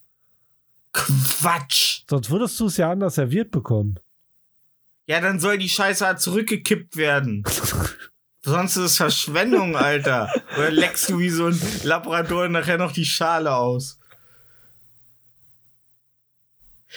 Quatsch. 0.92 2.02
Sonst 2.10 2.28
würdest 2.28 2.58
du 2.58 2.66
es 2.66 2.76
ja 2.76 2.90
anders 2.90 3.14
serviert 3.14 3.52
bekommen. 3.52 4.00
Ja, 5.06 5.20
dann 5.20 5.38
soll 5.38 5.58
die 5.58 5.68
Scheiße 5.68 6.04
halt 6.04 6.18
zurückgekippt 6.20 6.96
werden. 6.96 7.44
Sonst 8.44 8.76
ist 8.76 8.84
es 8.84 8.96
Verschwendung, 8.96 9.76
Alter. 9.76 10.28
Oder 10.58 10.70
leckst 10.70 11.08
du 11.08 11.18
wie 11.18 11.30
so 11.30 11.46
ein 11.46 11.60
Labrador 11.84 12.48
nachher 12.48 12.78
noch 12.78 12.92
die 12.92 13.04
Schale 13.04 13.54
aus. 13.54 13.98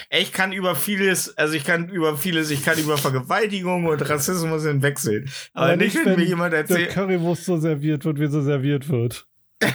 Ich 0.10 0.34
kann 0.34 0.52
über 0.52 0.76
vieles, 0.76 1.38
also 1.38 1.54
ich 1.54 1.64
kann 1.64 1.88
über 1.88 2.18
vieles, 2.18 2.50
ich 2.52 2.66
kann 2.66 2.78
über 2.78 2.98
Vergewaltigung 2.98 3.86
und 3.86 4.10
Rassismus 4.10 4.66
hinwechseln. 4.66 5.30
Aber, 5.54 5.78
nicht, 5.78 5.96
wenn, 5.96 6.20
mir 6.20 6.26
jemand 6.26 6.54
erzählt. 6.54 6.90
Currywurst 6.90 7.46
so 7.46 7.58
serviert 7.58 8.04
wird, 8.04 8.20
wie 8.20 8.28
sie 8.28 8.42
serviert 8.42 8.90
wird. 8.90 9.26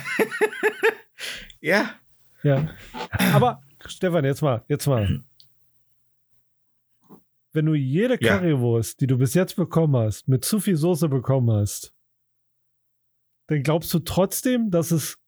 Ja, 1.62 1.91
Ja. 2.43 2.71
Aber, 3.35 3.61
Stefan, 3.87 4.25
jetzt 4.25 4.41
mal, 4.41 4.64
jetzt 4.66 4.87
mal. 4.87 5.23
Wenn 7.53 7.66
du 7.66 7.74
jede 7.74 8.16
Ja. 8.20 8.38
Currywurst, 8.38 9.01
die 9.01 9.07
du 9.07 9.18
bis 9.18 9.34
jetzt 9.34 9.57
bekommen 9.57 9.96
hast, 9.96 10.28
mit 10.28 10.44
zu 10.44 10.61
viel 10.61 10.76
Soße 10.76 11.09
bekommen 11.09 11.51
hast, 11.51 11.92
dann 13.48 13.62
glaubst 13.62 13.92
du 13.92 13.98
trotzdem, 13.98 14.70
dass 14.70 14.90
es 14.92 15.18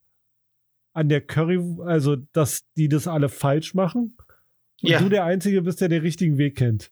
an 0.92 1.08
der 1.08 1.20
Curry, 1.20 1.58
also 1.84 2.16
dass 2.32 2.62
die 2.76 2.88
das 2.88 3.08
alle 3.08 3.28
falsch 3.28 3.74
machen? 3.74 4.16
Und 4.82 4.88
Ja. 4.90 5.00
du 5.00 5.08
der 5.08 5.24
Einzige 5.24 5.62
bist, 5.62 5.80
der 5.80 5.88
den 5.88 6.02
richtigen 6.02 6.38
Weg 6.38 6.56
kennt. 6.56 6.90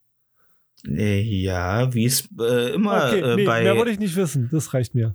Äh, 0.87 1.21
ja, 1.21 1.93
wie 1.93 2.07
es 2.07 2.27
äh, 2.41 2.73
immer 2.75 3.09
Okay, 3.09 3.21
äh, 3.21 3.37
nee, 3.37 3.45
bei. 3.45 3.63
mehr 3.63 3.77
wollte 3.77 3.91
ich 3.93 3.99
nicht 3.99 4.17
wissen. 4.17 4.49
Das 4.51 4.73
reicht 4.75 4.95
mir. 4.95 5.15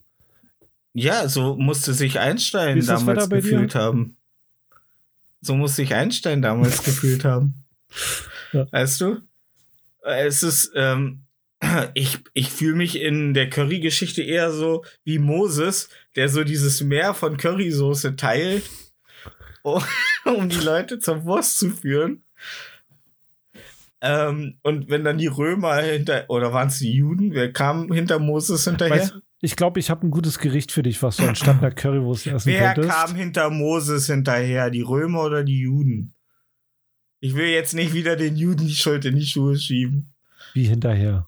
Ja, 0.94 1.28
so 1.28 1.56
musste 1.58 1.94
sich 1.94 2.20
Einstein 2.20 2.80
damals 2.86 3.28
bei 3.28 3.42
dir? 3.42 3.50
gefühlt 3.52 3.76
haben. 3.76 4.16
So 5.42 5.56
musste 5.56 5.78
sich 5.78 5.94
Einstein 5.94 6.42
damals 6.42 6.84
gefühlt 6.84 7.26
haben. 7.26 7.66
Ja. 8.54 8.68
Weißt 8.72 9.02
du? 9.02 9.18
Es 10.06 10.44
ist, 10.44 10.72
ähm, 10.76 11.26
ich, 11.94 12.20
ich 12.34 12.50
fühle 12.52 12.76
mich 12.76 13.02
in 13.02 13.34
der 13.34 13.50
Curry-Geschichte 13.50 14.22
eher 14.22 14.52
so 14.52 14.86
wie 15.04 15.20
Moses, 15.20 15.90
der 16.16 16.30
so 16.30 16.44
dieses 16.44 16.82
Meer 16.82 17.14
von 17.14 17.38
Currysoße 17.38 18.16
teilt, 18.16 18.64
um, 19.64 19.84
um 20.26 20.50
die 20.50 20.60
Leute 20.60 21.00
zur 21.00 21.26
Wurst 21.26 21.58
zu 21.58 21.70
führen. 21.70 22.24
Ähm, 24.02 24.60
und 24.62 24.90
wenn 24.90 25.04
dann 25.04 25.18
die 25.18 25.28
Römer 25.28 25.78
hinter, 25.78 26.26
oder 26.28 26.54
waren 26.54 26.68
es 26.68 26.80
die 26.80 26.92
Juden, 26.92 27.34
wer 27.34 27.52
kam 27.52 27.92
hinter 27.92 28.20
Moses 28.20 28.64
hinterher? 28.66 29.00
Weißt, 29.02 29.16
du, 29.16 29.22
ich 29.42 29.56
glaube, 29.56 29.80
ich 29.80 29.90
habe 29.90 30.06
ein 30.06 30.12
gutes 30.12 30.40
Gericht 30.40 30.72
für 30.72 30.84
dich, 30.84 31.02
was 31.02 31.18
du 31.18 31.24
anstatt 31.24 31.60
einer 31.60 31.72
Currywurst 31.72 32.28
essen 32.28 32.52
Wer 32.52 32.74
könntest. 32.74 32.96
kam 32.96 33.16
hinter 33.16 33.50
Moses 33.50 34.08
hinterher? 34.08 34.70
Die 34.70 34.82
Römer 34.82 35.24
oder 35.24 35.44
die 35.44 35.60
Juden? 35.60 36.15
Ich 37.26 37.34
will 37.34 37.48
jetzt 37.48 37.74
nicht 37.74 37.94
wieder 37.94 38.16
den 38.16 38.36
Juden 38.36 38.68
die 38.68 38.76
Schuld 38.76 39.04
in 39.04 39.16
die 39.16 39.26
Schuhe 39.26 39.58
schieben. 39.58 40.14
Wie 40.54 40.66
hinterher. 40.66 41.28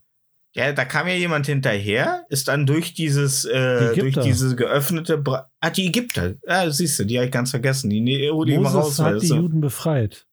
Ja, 0.54 0.72
da 0.72 0.86
kam 0.86 1.08
ja 1.08 1.16
jemand 1.16 1.48
hinterher, 1.48 2.24
ist 2.30 2.50
dann 2.50 2.68
durch 2.68 2.94
dieses, 2.94 3.42
Die 3.42 3.50
äh, 3.50 3.96
durch 3.96 4.16
diese 4.20 4.56
geöffnete, 4.56 5.18
Bra 5.18 5.50
ah, 5.60 5.72
die 5.72 5.88
Ägypter. 5.88 6.36
Ah, 6.46 6.70
siehst 6.70 7.00
du, 7.00 7.04
die 7.04 7.18
habe 7.18 7.26
ich 7.26 7.32
ganz 7.32 7.50
vergessen. 7.50 7.90
Die 7.90 8.00
die 8.04 8.28
raus. 8.28 8.74
Moses 8.74 9.00
weil 9.00 9.16
hat 9.16 9.22
die 9.24 9.28
so- 9.28 9.38
Juden 9.38 9.60
befreit. 9.60 10.28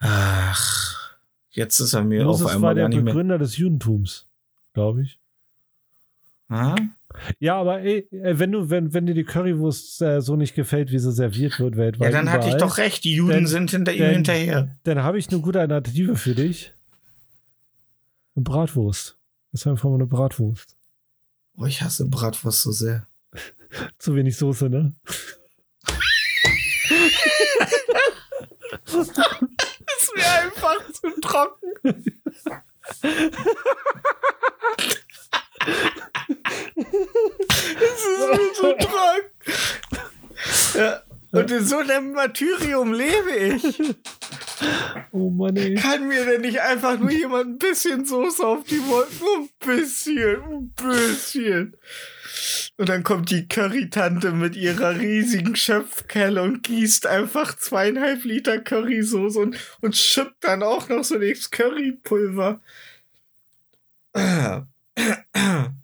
Ach, 0.00 1.16
jetzt 1.50 1.80
ist 1.80 1.94
er 1.94 2.04
mir 2.04 2.20
auf 2.20 2.40
Moses 2.40 2.44
war 2.44 2.52
einmal 2.54 2.74
der 2.74 2.84
gar 2.84 2.88
nicht 2.90 2.96
mehr. 2.96 3.04
Begründer 3.14 3.38
des 3.38 3.56
Judentums, 3.56 4.26
glaube 4.74 5.02
ich. 5.04 5.18
Ah? 6.50 6.76
Ja, 7.38 7.56
aber 7.56 7.80
ey, 7.80 8.06
ey, 8.10 8.38
wenn 8.38 8.52
du, 8.52 8.70
wenn, 8.70 8.94
wenn 8.94 9.06
dir 9.06 9.14
die 9.14 9.24
Currywurst 9.24 10.00
äh, 10.02 10.20
so 10.20 10.36
nicht 10.36 10.54
gefällt, 10.54 10.90
wie 10.92 10.98
sie 10.98 11.12
serviert 11.12 11.58
wird 11.58 11.74
Ja, 11.74 11.78
weltweit, 11.80 12.14
dann 12.14 12.30
hatte 12.30 12.48
ich 12.48 12.54
doch 12.54 12.78
recht. 12.78 13.04
Die 13.04 13.14
Juden 13.14 13.30
Denn- 13.30 13.46
sind 13.46 13.70
hinter 13.70 13.92
ihm 13.92 14.04
hinterher. 14.04 14.76
Dann 14.84 15.02
habe 15.02 15.18
ich 15.18 15.28
eine 15.28 15.40
gute 15.40 15.60
Alternative 15.60 16.16
für 16.16 16.34
dich. 16.34 16.72
Eine 18.36 18.44
Bratwurst. 18.44 19.16
Das 19.52 19.62
ist 19.62 19.66
einfach 19.66 19.88
mal 19.88 19.96
eine 19.96 20.06
Bratwurst. 20.06 20.76
Oh, 21.56 21.64
ich 21.66 21.82
hasse 21.82 22.06
Bratwurst 22.06 22.62
so 22.62 22.70
sehr. 22.70 23.06
Zu 23.98 24.14
wenig 24.14 24.36
Soße, 24.36 24.70
ne? 24.70 24.94
ist 28.86 30.12
mir 30.16 30.30
einfach 30.42 30.92
zu 30.92 31.20
trocken. 31.20 31.72
Es 36.76 38.04
ist 38.04 38.28
mir 38.30 38.52
zu 38.54 38.76
trocken. 38.78 39.30
Ja. 40.74 41.02
Und 41.32 41.50
in 41.50 41.64
so 41.64 41.78
einem 41.78 42.12
Martyrium 42.12 42.92
lebe 42.92 43.30
ich. 43.30 43.96
Oh 45.12 45.30
Mann, 45.30 45.56
ey. 45.56 45.74
Kann 45.74 46.08
mir 46.08 46.24
denn 46.24 46.40
nicht 46.42 46.60
einfach 46.60 46.98
nur 46.98 47.10
jemand 47.10 47.46
ein 47.46 47.58
bisschen 47.58 48.04
Soße 48.04 48.46
auf 48.46 48.64
die? 48.64 48.76
Nur 48.76 49.06
ein 49.06 49.48
bisschen, 49.58 50.42
ein 50.42 50.74
bisschen. 50.74 51.76
Und 52.76 52.88
dann 52.88 53.02
kommt 53.02 53.30
die 53.30 53.46
Currytante 53.46 54.32
mit 54.32 54.56
ihrer 54.56 54.98
riesigen 54.98 55.54
Schöpfkelle 55.56 56.42
und 56.42 56.62
gießt 56.62 57.06
einfach 57.06 57.56
zweieinhalb 57.56 58.24
Liter 58.24 58.58
Currysoße 58.58 59.38
und, 59.38 59.56
und 59.80 59.96
schippt 59.96 60.44
dann 60.44 60.62
auch 60.62 60.88
noch 60.88 61.04
so 61.04 61.16
nichts 61.16 61.50
Currypulver. 61.50 62.60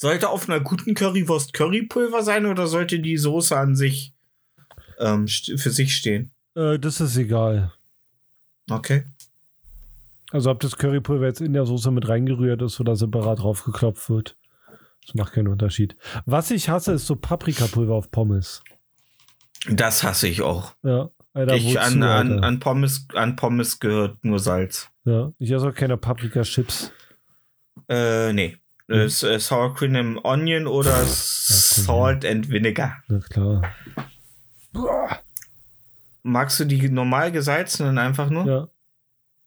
Sollte 0.00 0.28
auf 0.28 0.48
einer 0.48 0.60
guten 0.60 0.94
Currywurst 0.94 1.52
Currypulver 1.52 2.22
sein 2.22 2.46
oder 2.46 2.68
sollte 2.68 3.00
die 3.00 3.16
Soße 3.16 3.56
an 3.56 3.74
sich 3.74 4.14
ähm, 5.00 5.26
für 5.26 5.70
sich 5.70 5.96
stehen? 5.96 6.30
Äh, 6.54 6.78
das 6.78 7.00
ist 7.00 7.16
egal. 7.16 7.72
Okay. 8.70 9.04
Also 10.30 10.50
ob 10.52 10.60
das 10.60 10.76
Currypulver 10.76 11.26
jetzt 11.26 11.40
in 11.40 11.52
der 11.52 11.66
Soße 11.66 11.90
mit 11.90 12.08
reingerührt 12.08 12.62
ist 12.62 12.78
oder 12.78 12.94
separat 12.94 13.40
draufgeklopft 13.40 14.08
wird. 14.08 14.36
Das 15.04 15.16
macht 15.16 15.32
keinen 15.32 15.48
Unterschied. 15.48 15.96
Was 16.26 16.52
ich 16.52 16.68
hasse, 16.68 16.92
ist 16.92 17.06
so 17.06 17.16
Paprikapulver 17.16 17.94
auf 17.94 18.12
Pommes. 18.12 18.62
Das 19.68 20.04
hasse 20.04 20.28
ich 20.28 20.42
auch. 20.42 20.76
Ja, 20.84 21.10
Alter, 21.34 21.56
ich 21.56 21.80
an, 21.80 22.04
an, 22.04 22.44
an, 22.44 22.60
Pommes, 22.60 23.08
an 23.14 23.34
Pommes 23.34 23.80
gehört 23.80 24.24
nur 24.24 24.38
Salz. 24.38 24.90
Ja, 25.04 25.32
ich 25.40 25.50
esse 25.50 25.66
auch 25.68 25.74
keine 25.74 25.96
Paprika-Chips. 25.96 26.92
Äh, 27.88 28.32
nee. 28.32 28.58
Mhm. 28.88 28.94
Das, 29.04 29.22
äh, 29.22 29.38
Sour 29.38 29.74
Cream 29.74 29.96
and 29.96 30.24
Onion 30.24 30.66
oder 30.66 31.04
Salt 31.04 32.24
and 32.24 32.48
Vinegar. 32.50 33.02
Na 33.08 33.20
klar. 33.20 33.62
Magst 36.22 36.60
du 36.60 36.64
die 36.64 36.88
normal 36.88 37.32
gesalzenen 37.32 37.98
einfach 37.98 38.28
nur? 38.30 38.46
Ja. 38.46 38.68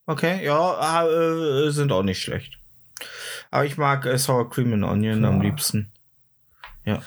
Okay, 0.06 0.44
ja, 0.46 1.06
äh, 1.08 1.70
sind 1.72 1.92
auch 1.92 2.04
nicht 2.04 2.22
schlecht. 2.22 2.58
Aber 3.52 3.66
ich 3.66 3.78
mag 3.78 4.06
äh, 4.06 4.18
Sour 4.18 4.50
Cream 4.50 4.74
and 4.74 4.84
Onion 4.84 5.24
am 5.26 5.38
Ja. 5.38 5.44
liebsten. 5.44 5.92
Ja, 6.86 7.02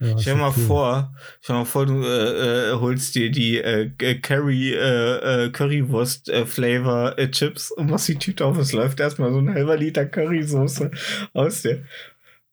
Stell 0.00 0.34
dir 0.34 0.36
mal 0.36 0.50
okay. 0.50 0.60
vor, 0.60 1.14
stell 1.40 1.56
mal 1.56 1.64
vor, 1.64 1.86
du 1.86 2.02
äh, 2.04 2.70
äh, 2.70 2.74
holst 2.74 3.16
dir 3.16 3.32
die 3.32 3.58
äh, 3.58 3.90
äh, 3.98 4.14
Curry, 4.20 4.72
äh, 4.72 5.46
äh, 5.46 5.50
Currywurst 5.50 6.28
äh, 6.28 6.46
Flavor 6.46 7.18
äh, 7.18 7.28
Chips 7.30 7.72
und 7.72 7.90
machst 7.90 8.06
die 8.06 8.14
Tüte 8.14 8.44
auf. 8.44 8.56
Es 8.58 8.72
läuft 8.72 9.00
erstmal 9.00 9.32
so 9.32 9.38
ein 9.38 9.52
halber 9.52 9.76
Liter 9.76 10.06
Currysoße 10.06 10.90
aus 11.32 11.62
dir. 11.62 11.84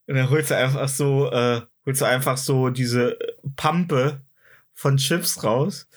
Und 0.08 0.16
dann 0.16 0.30
holst 0.30 0.50
du 0.50 0.58
einfach 0.58 0.88
so, 0.90 1.32
äh, 1.32 1.62
holst 1.86 2.02
du 2.02 2.06
einfach 2.06 2.38
so 2.38 2.70
diese 2.70 3.18
Pampe 3.56 4.22
von 4.74 4.98
Chips 4.98 5.44
raus. 5.44 5.88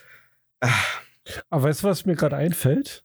Aber 1.50 1.62
weißt 1.62 1.82
du, 1.82 1.88
was 1.88 2.04
mir 2.04 2.16
gerade 2.16 2.36
einfällt? 2.36 3.04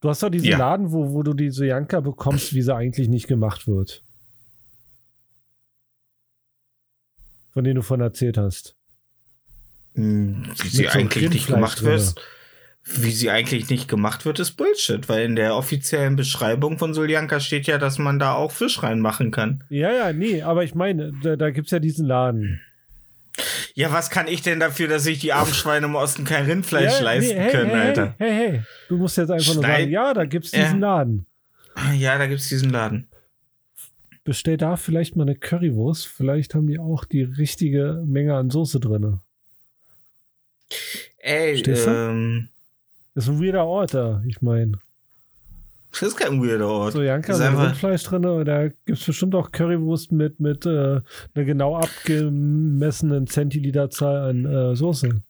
Du 0.00 0.08
hast 0.08 0.22
doch 0.22 0.30
diesen 0.30 0.48
Ja. 0.48 0.58
Laden, 0.58 0.92
wo, 0.92 1.12
wo 1.12 1.22
du 1.22 1.34
die 1.34 1.50
Sojanka 1.50 2.00
bekommst, 2.00 2.54
wie 2.54 2.62
sie 2.62 2.74
eigentlich 2.74 3.08
nicht 3.08 3.26
gemacht 3.26 3.66
wird. 3.66 4.03
Von 7.54 7.64
denen 7.64 7.76
du 7.76 7.82
von 7.82 8.00
erzählt 8.00 8.36
hast. 8.36 8.76
Hm, 9.94 10.44
Wie 10.60 10.68
sie 10.68 10.82
so 10.84 10.88
eigentlich 10.90 11.30
nicht 11.30 11.46
gemacht 11.46 11.82
wird. 11.82 12.14
Wie 12.84 13.12
sie 13.12 13.30
eigentlich 13.30 13.70
nicht 13.70 13.88
gemacht 13.88 14.26
wird, 14.26 14.38
ist 14.40 14.52
Bullshit, 14.58 15.08
weil 15.08 15.24
in 15.24 15.36
der 15.36 15.54
offiziellen 15.56 16.16
Beschreibung 16.16 16.78
von 16.78 16.92
Soljanka 16.92 17.40
steht 17.40 17.66
ja, 17.66 17.78
dass 17.78 17.98
man 17.98 18.18
da 18.18 18.34
auch 18.34 18.52
Fisch 18.52 18.82
reinmachen 18.82 19.30
kann. 19.30 19.64
Ja, 19.70 19.90
ja, 19.90 20.12
nee, 20.12 20.42
aber 20.42 20.64
ich 20.64 20.74
meine, 20.74 21.12
da, 21.22 21.36
da 21.36 21.48
gibt 21.50 21.68
es 21.68 21.70
ja 21.70 21.78
diesen 21.78 22.06
Laden. 22.06 22.60
Ja, 23.72 23.90
was 23.90 24.10
kann 24.10 24.28
ich 24.28 24.42
denn 24.42 24.60
dafür, 24.60 24.86
dass 24.88 25.04
sich 25.04 25.18
die 25.20 25.32
armen 25.32 25.54
Schweine 25.54 25.86
im 25.86 25.94
Osten 25.94 26.24
kein 26.24 26.44
Rindfleisch 26.44 26.98
ja, 26.98 27.04
leisten 27.04 27.36
hey, 27.38 27.50
können, 27.50 27.70
hey, 27.70 27.80
Alter? 27.88 28.14
Hey, 28.18 28.30
hey, 28.30 28.50
hey, 28.50 28.62
du 28.88 28.98
musst 28.98 29.16
jetzt 29.16 29.30
einfach 29.30 29.54
nur 29.54 29.64
Schneid- 29.64 29.80
sagen, 29.80 29.90
ja, 29.90 30.12
da 30.14 30.24
gibt 30.26 30.44
es 30.44 30.52
Ja. 30.52 30.64
diesen 30.64 30.80
Laden. 30.80 31.26
Ja, 31.96 32.18
da 32.18 32.26
gibt's 32.26 32.48
diesen 32.48 32.70
Laden. 32.70 33.08
Bestell 34.24 34.56
da 34.56 34.76
vielleicht 34.76 35.16
mal 35.16 35.24
eine 35.24 35.36
Currywurst. 35.36 36.06
Vielleicht 36.06 36.54
haben 36.54 36.66
die 36.66 36.78
auch 36.78 37.04
die 37.04 37.22
richtige 37.22 38.02
Menge 38.06 38.34
an 38.34 38.50
Soße 38.50 38.80
drin. 38.80 39.20
Ey, 41.18 41.52
Verstehst 41.54 41.86
du? 41.86 41.90
ähm, 41.90 42.48
Das 43.14 43.24
ist 43.24 43.30
ein 43.30 43.40
weirder 43.42 43.64
Ort 43.66 43.94
da, 43.94 44.22
ich 44.26 44.40
meine. 44.42 44.72
das 45.92 46.02
ist 46.02 46.16
kein 46.16 46.42
weirder 46.42 46.68
Ort. 46.68 46.92
So, 46.94 47.02
Janka, 47.02 47.32
ist 47.34 47.40
einfach, 47.40 47.66
Rindfleisch 47.68 48.02
drin, 48.04 48.22
da 48.44 48.68
gibt 48.68 48.98
es 48.98 49.04
bestimmt 49.04 49.34
auch 49.34 49.52
Currywurst 49.52 50.10
mit, 50.12 50.40
mit 50.40 50.66
äh, 50.66 51.00
einer 51.34 51.44
genau 51.44 51.76
abgemessenen 51.76 53.26
Zentiliterzahl 53.26 54.30
an 54.30 54.44
äh, 54.46 54.74
Soße. 54.76 55.22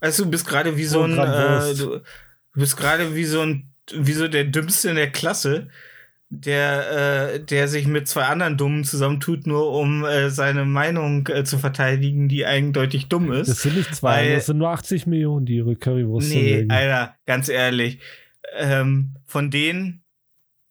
weißt 0.00 0.18
du, 0.20 0.24
du 0.24 0.30
bist 0.30 0.46
gerade 0.46 0.76
wie 0.76 0.84
so 0.84 1.02
ein, 1.02 1.18
äh, 1.18 1.74
du 1.74 2.00
bist 2.54 2.76
gerade 2.76 3.14
wie 3.14 3.24
so 3.24 3.40
ein, 3.40 3.70
wie 3.94 4.12
so 4.12 4.28
der 4.28 4.44
Dümmste 4.44 4.90
in 4.90 4.96
der 4.96 5.10
Klasse, 5.10 5.68
der, 6.30 7.32
äh, 7.34 7.40
der 7.40 7.68
sich 7.68 7.86
mit 7.86 8.08
zwei 8.08 8.22
anderen 8.24 8.56
Dummen 8.56 8.82
zusammentut, 8.84 9.46
nur 9.46 9.70
um 9.72 10.04
äh, 10.04 10.30
seine 10.30 10.64
Meinung 10.64 11.28
äh, 11.28 11.44
zu 11.44 11.58
verteidigen, 11.58 12.28
die 12.28 12.44
eindeutig 12.44 13.08
dumm 13.08 13.30
ist. 13.32 13.48
Das 13.48 13.62
sind 13.62 13.76
nicht 13.76 13.94
zwei, 13.94 14.16
Weil- 14.22 14.34
das 14.34 14.46
sind 14.46 14.58
nur 14.58 14.70
80 14.70 15.06
Millionen, 15.06 15.46
die 15.46 15.56
ihre 15.56 15.76
Currywurst 15.76 16.28
Nee, 16.30 16.34
zerlegen. 16.48 16.70
Alter, 16.72 17.14
ganz 17.26 17.48
ehrlich. 17.48 17.98
Ähm, 18.56 19.14
von 19.24 19.50
denen 19.50 20.02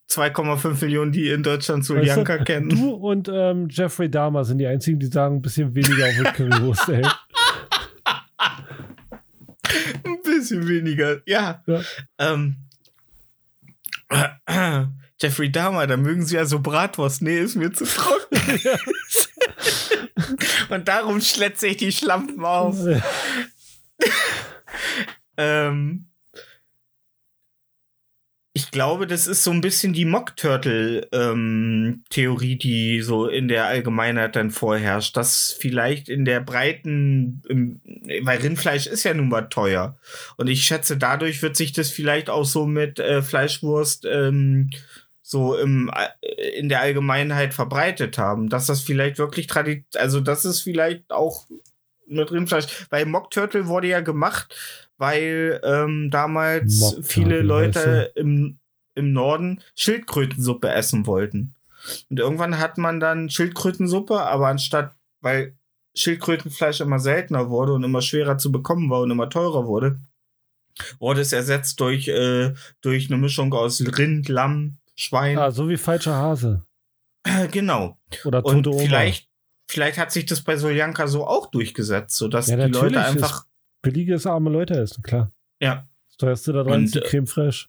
2,5 0.10 0.82
Millionen, 0.84 1.12
die 1.12 1.30
in 1.30 1.44
Deutschland 1.44 1.86
Soljanka 1.86 2.36
Weißt 2.36 2.46
kennen. 2.46 2.70
Du 2.70 2.92
und 2.92 3.30
ähm, 3.34 3.68
Jeffrey 3.70 4.10
Dahmer 4.12 4.44
sind 4.44 4.58
die 4.60 4.68
einzigen, 4.68 5.00
die 5.00 5.08
sagen, 5.08 5.38
ein 5.38 5.42
bisschen 5.42 5.74
weniger 5.74 6.06
auf 6.08 6.34
Currywurst, 6.36 6.90
ey. 6.90 7.04
Ein 10.04 10.22
bisschen 10.24 10.68
weniger, 10.68 11.22
ja. 11.26 11.64
Ja. 11.66 11.82
Ähm, 12.20 12.58
Jeffrey 15.24 15.50
Dahmer, 15.50 15.88
da 15.88 15.96
mögen 15.96 16.26
sie 16.26 16.36
ja 16.36 16.46
so 16.46 16.60
Bratwurst. 16.60 17.22
Nee, 17.22 17.40
ist 17.40 17.56
mir 17.56 17.72
zu 17.72 17.86
trocken. 17.86 18.28
Und 20.70 20.90
darum 20.90 21.22
schlätze 21.22 21.68
ich 21.68 21.78
die 21.78 21.94
Schlampen 21.94 22.44
auf. 22.44 22.76
Ähm, 25.38 26.08
ich 28.56 28.70
glaube, 28.70 29.08
das 29.08 29.26
ist 29.26 29.44
so 29.44 29.50
ein 29.50 29.62
bisschen 29.62 29.94
die 29.94 30.06
Mock-Turtle-Theorie, 30.06 32.58
die 32.58 33.02
so 33.02 33.28
in 33.28 33.48
der 33.48 33.66
Allgemeinheit 33.66 34.36
dann 34.36 34.52
vorherrscht, 34.52 35.18
dass 35.18 35.52
vielleicht 35.52 36.08
in 36.08 36.24
der 36.24 36.40
breiten, 36.40 37.42
im, 37.50 37.82
weil 38.22 38.42
Rindfleisch 38.42 38.86
ist 38.86 39.06
ja 39.06 39.16
nun 39.16 39.30
mal 39.30 39.50
teuer. 39.50 39.98
Und 40.38 40.50
ich 40.50 40.66
schätze, 40.66 40.98
dadurch 40.98 41.42
wird 41.42 41.56
sich 41.56 41.72
das 41.72 41.90
vielleicht 41.90 42.30
auch 42.30 42.46
so 42.46 42.68
mit 42.68 43.00
äh, 43.00 43.24
Fleischwurst 43.24 44.06
ähm, 44.06 44.70
so 45.34 45.58
im, 45.58 45.92
äh, 45.94 46.58
in 46.58 46.70
der 46.70 46.80
Allgemeinheit 46.80 47.54
verbreitet 47.54 48.18
haben. 48.18 48.48
Dass 48.48 48.68
das 48.68 48.82
vielleicht 48.82 49.18
wirklich 49.18 49.48
traditionell, 49.48 50.02
also 50.02 50.22
das 50.22 50.46
ist 50.46 50.62
vielleicht 50.62 51.12
auch 51.12 51.48
mit 52.08 52.32
Rindfleisch, 52.32 52.88
weil 52.90 53.06
Mock 53.06 53.32
Turtle 53.32 53.68
wurde 53.68 53.88
ja 53.88 54.00
gemacht, 54.00 54.56
weil 54.98 55.60
ähm, 55.64 56.10
damals 56.12 56.80
Mock 56.80 57.06
viele 57.06 57.42
Leute 57.42 58.12
im, 58.16 58.60
im 58.96 59.12
Norden 59.12 59.62
Schildkrötensuppe 59.76 60.70
essen 60.70 61.06
wollten. 61.06 61.56
Und 62.10 62.20
irgendwann 62.20 62.60
hat 62.60 62.78
man 62.78 63.00
dann 63.02 63.30
Schildkrötensuppe, 63.30 64.22
aber 64.22 64.48
anstatt, 64.48 64.96
weil 65.22 65.58
Schildkrötenfleisch 65.96 66.80
immer 66.80 67.00
seltener 67.00 67.50
wurde 67.50 67.74
und 67.74 67.84
immer 67.84 68.02
schwerer 68.02 68.38
zu 68.38 68.52
bekommen 68.52 68.90
war 68.90 69.02
und 69.02 69.12
immer 69.12 69.30
teurer 69.30 69.66
wurde, 69.66 70.00
wurde 71.00 71.22
es 71.22 71.34
ersetzt 71.34 71.80
durch, 71.80 72.08
äh, 72.08 72.54
durch 72.82 73.08
eine 73.10 73.18
Mischung 73.18 73.54
aus 73.54 73.82
Rind, 73.98 74.30
Lamm, 74.30 74.78
Schwein. 74.96 75.38
ah, 75.38 75.52
so 75.52 75.70
wie 75.70 75.78
falscher 75.78 76.16
Hase. 76.16 76.64
Genau. 77.52 77.98
Oder 78.26 78.46
Und 78.46 78.64
tote 78.64 78.76
Oma. 78.76 78.86
vielleicht, 78.86 79.28
vielleicht 79.68 79.98
hat 79.98 80.12
sich 80.12 80.26
das 80.26 80.42
bei 80.42 80.58
Soljanka 80.58 81.08
so 81.08 81.26
auch 81.26 81.50
durchgesetzt, 81.52 82.18
sodass 82.18 82.48
Ja, 82.48 82.58
die 82.58 82.72
Leute 82.74 83.04
einfach. 83.04 83.46
Billiges 83.82 84.26
arme 84.28 84.50
Leute 84.50 84.76
essen, 84.76 85.02
klar. 85.04 85.32
Ja. 85.60 85.88
Das 86.10 86.18
teuerste 86.18 86.54
da 86.54 86.64
dran 86.64 86.74
Und, 86.74 86.84
ist 86.86 86.96
die 86.96 87.00
Creme 87.02 87.28
Fraiche. 87.28 87.68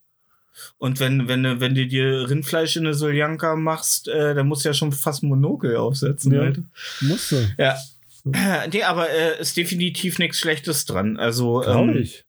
Und 0.79 1.01
wenn, 1.01 1.27
wenn, 1.29 1.43
du- 1.43 1.61
wenn 1.61 1.75
du 1.75 1.87
dir 1.87 2.29
Rindfleisch 2.29 2.77
in 2.77 2.85
eine 2.85 2.95
Soljanka 2.95 3.57
machst, 3.57 4.07
äh, 4.09 4.35
dann 4.35 4.47
musst 4.47 4.65
du 4.65 4.69
ja 4.69 4.75
schon 4.75 4.93
fast 4.93 5.23
Monokel 5.23 5.77
aufsetzen. 5.77 6.33
Ja. 6.33 6.43
Alter. 6.43 6.63
Musste. 7.01 7.55
Ja. 7.59 7.77
Nee, 8.73 8.83
aber 8.85 9.11
äh, 9.11 9.39
ist 9.41 9.55
definitiv 9.57 10.19
nichts 10.19 10.39
Schlechtes 10.39 10.87
dran. 10.87 11.19
Also, 11.19 11.63
ähm, 11.63 11.95
ich. 11.97 12.25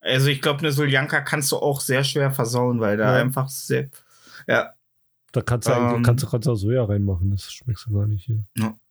also 0.00 0.28
ich 0.28 0.40
glaube, 0.42 0.60
eine 0.60 0.70
Soljanka 0.70 1.22
kannst 1.22 1.50
du 1.50 1.56
auch 1.56 1.80
sehr 1.80 2.04
schwer 2.04 2.30
versauen, 2.30 2.78
weil 2.78 2.96
da 2.96 3.16
Ja. 3.16 3.20
einfach 3.20 3.48
sehr. 3.48 3.88
Ja. 4.50 4.74
Da 5.32 5.42
kannst 5.42 5.68
du, 5.68 5.72
eigentlich, 5.72 5.96
ähm, 5.98 6.02
kannst, 6.02 6.24
du- 6.24 6.28
kannst 6.28 6.46
du 6.46 6.52
auch 6.52 6.56
Soja 6.56 6.84
reinmachen. 6.84 7.30
Das 7.30 7.50
schmeckst 7.52 7.86
du 7.86 7.94
gar 7.94 8.06
nicht 8.06 8.24
hier. 8.26 8.44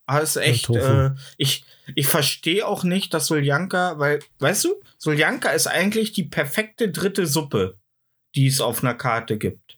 Aber 0.05 0.24
es 0.24 0.32
ist 0.36 0.41
echt, 0.41 0.70
äh, 0.70 1.12
ich, 1.38 1.66
ich 1.95 2.07
verstehe 2.07 2.66
auch 2.66 2.84
nicht, 2.84 3.14
dass 3.14 3.28
Soljanka, 3.28 3.99
weil, 3.99 4.20
weißt 4.39 4.64
du, 4.66 4.76
Soljanka 4.97 5.49
ist 5.49 5.68
eigentlich 5.68 6.14
die 6.14 6.24
perfekte 6.24 6.89
dritte 6.89 7.28
Suppe, 7.28 7.78
die 8.36 8.47
es 8.47 8.60
auf 8.62 8.84
einer 8.84 8.95
Karte 8.95 9.38
gibt. 9.38 9.78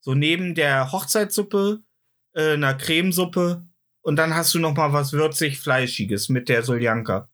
So 0.00 0.14
neben 0.14 0.54
der 0.56 0.90
Hochzeitssuppe, 0.90 1.82
äh, 2.32 2.54
einer 2.54 2.74
Cremesuppe 2.74 3.64
und 4.00 4.16
dann 4.16 4.34
hast 4.34 4.54
du 4.54 4.58
noch 4.58 4.74
mal 4.74 4.92
was 4.92 5.12
würzig 5.12 5.60
Fleischiges 5.60 6.28
mit 6.30 6.48
der 6.48 6.62
Soljanka. 6.64 7.28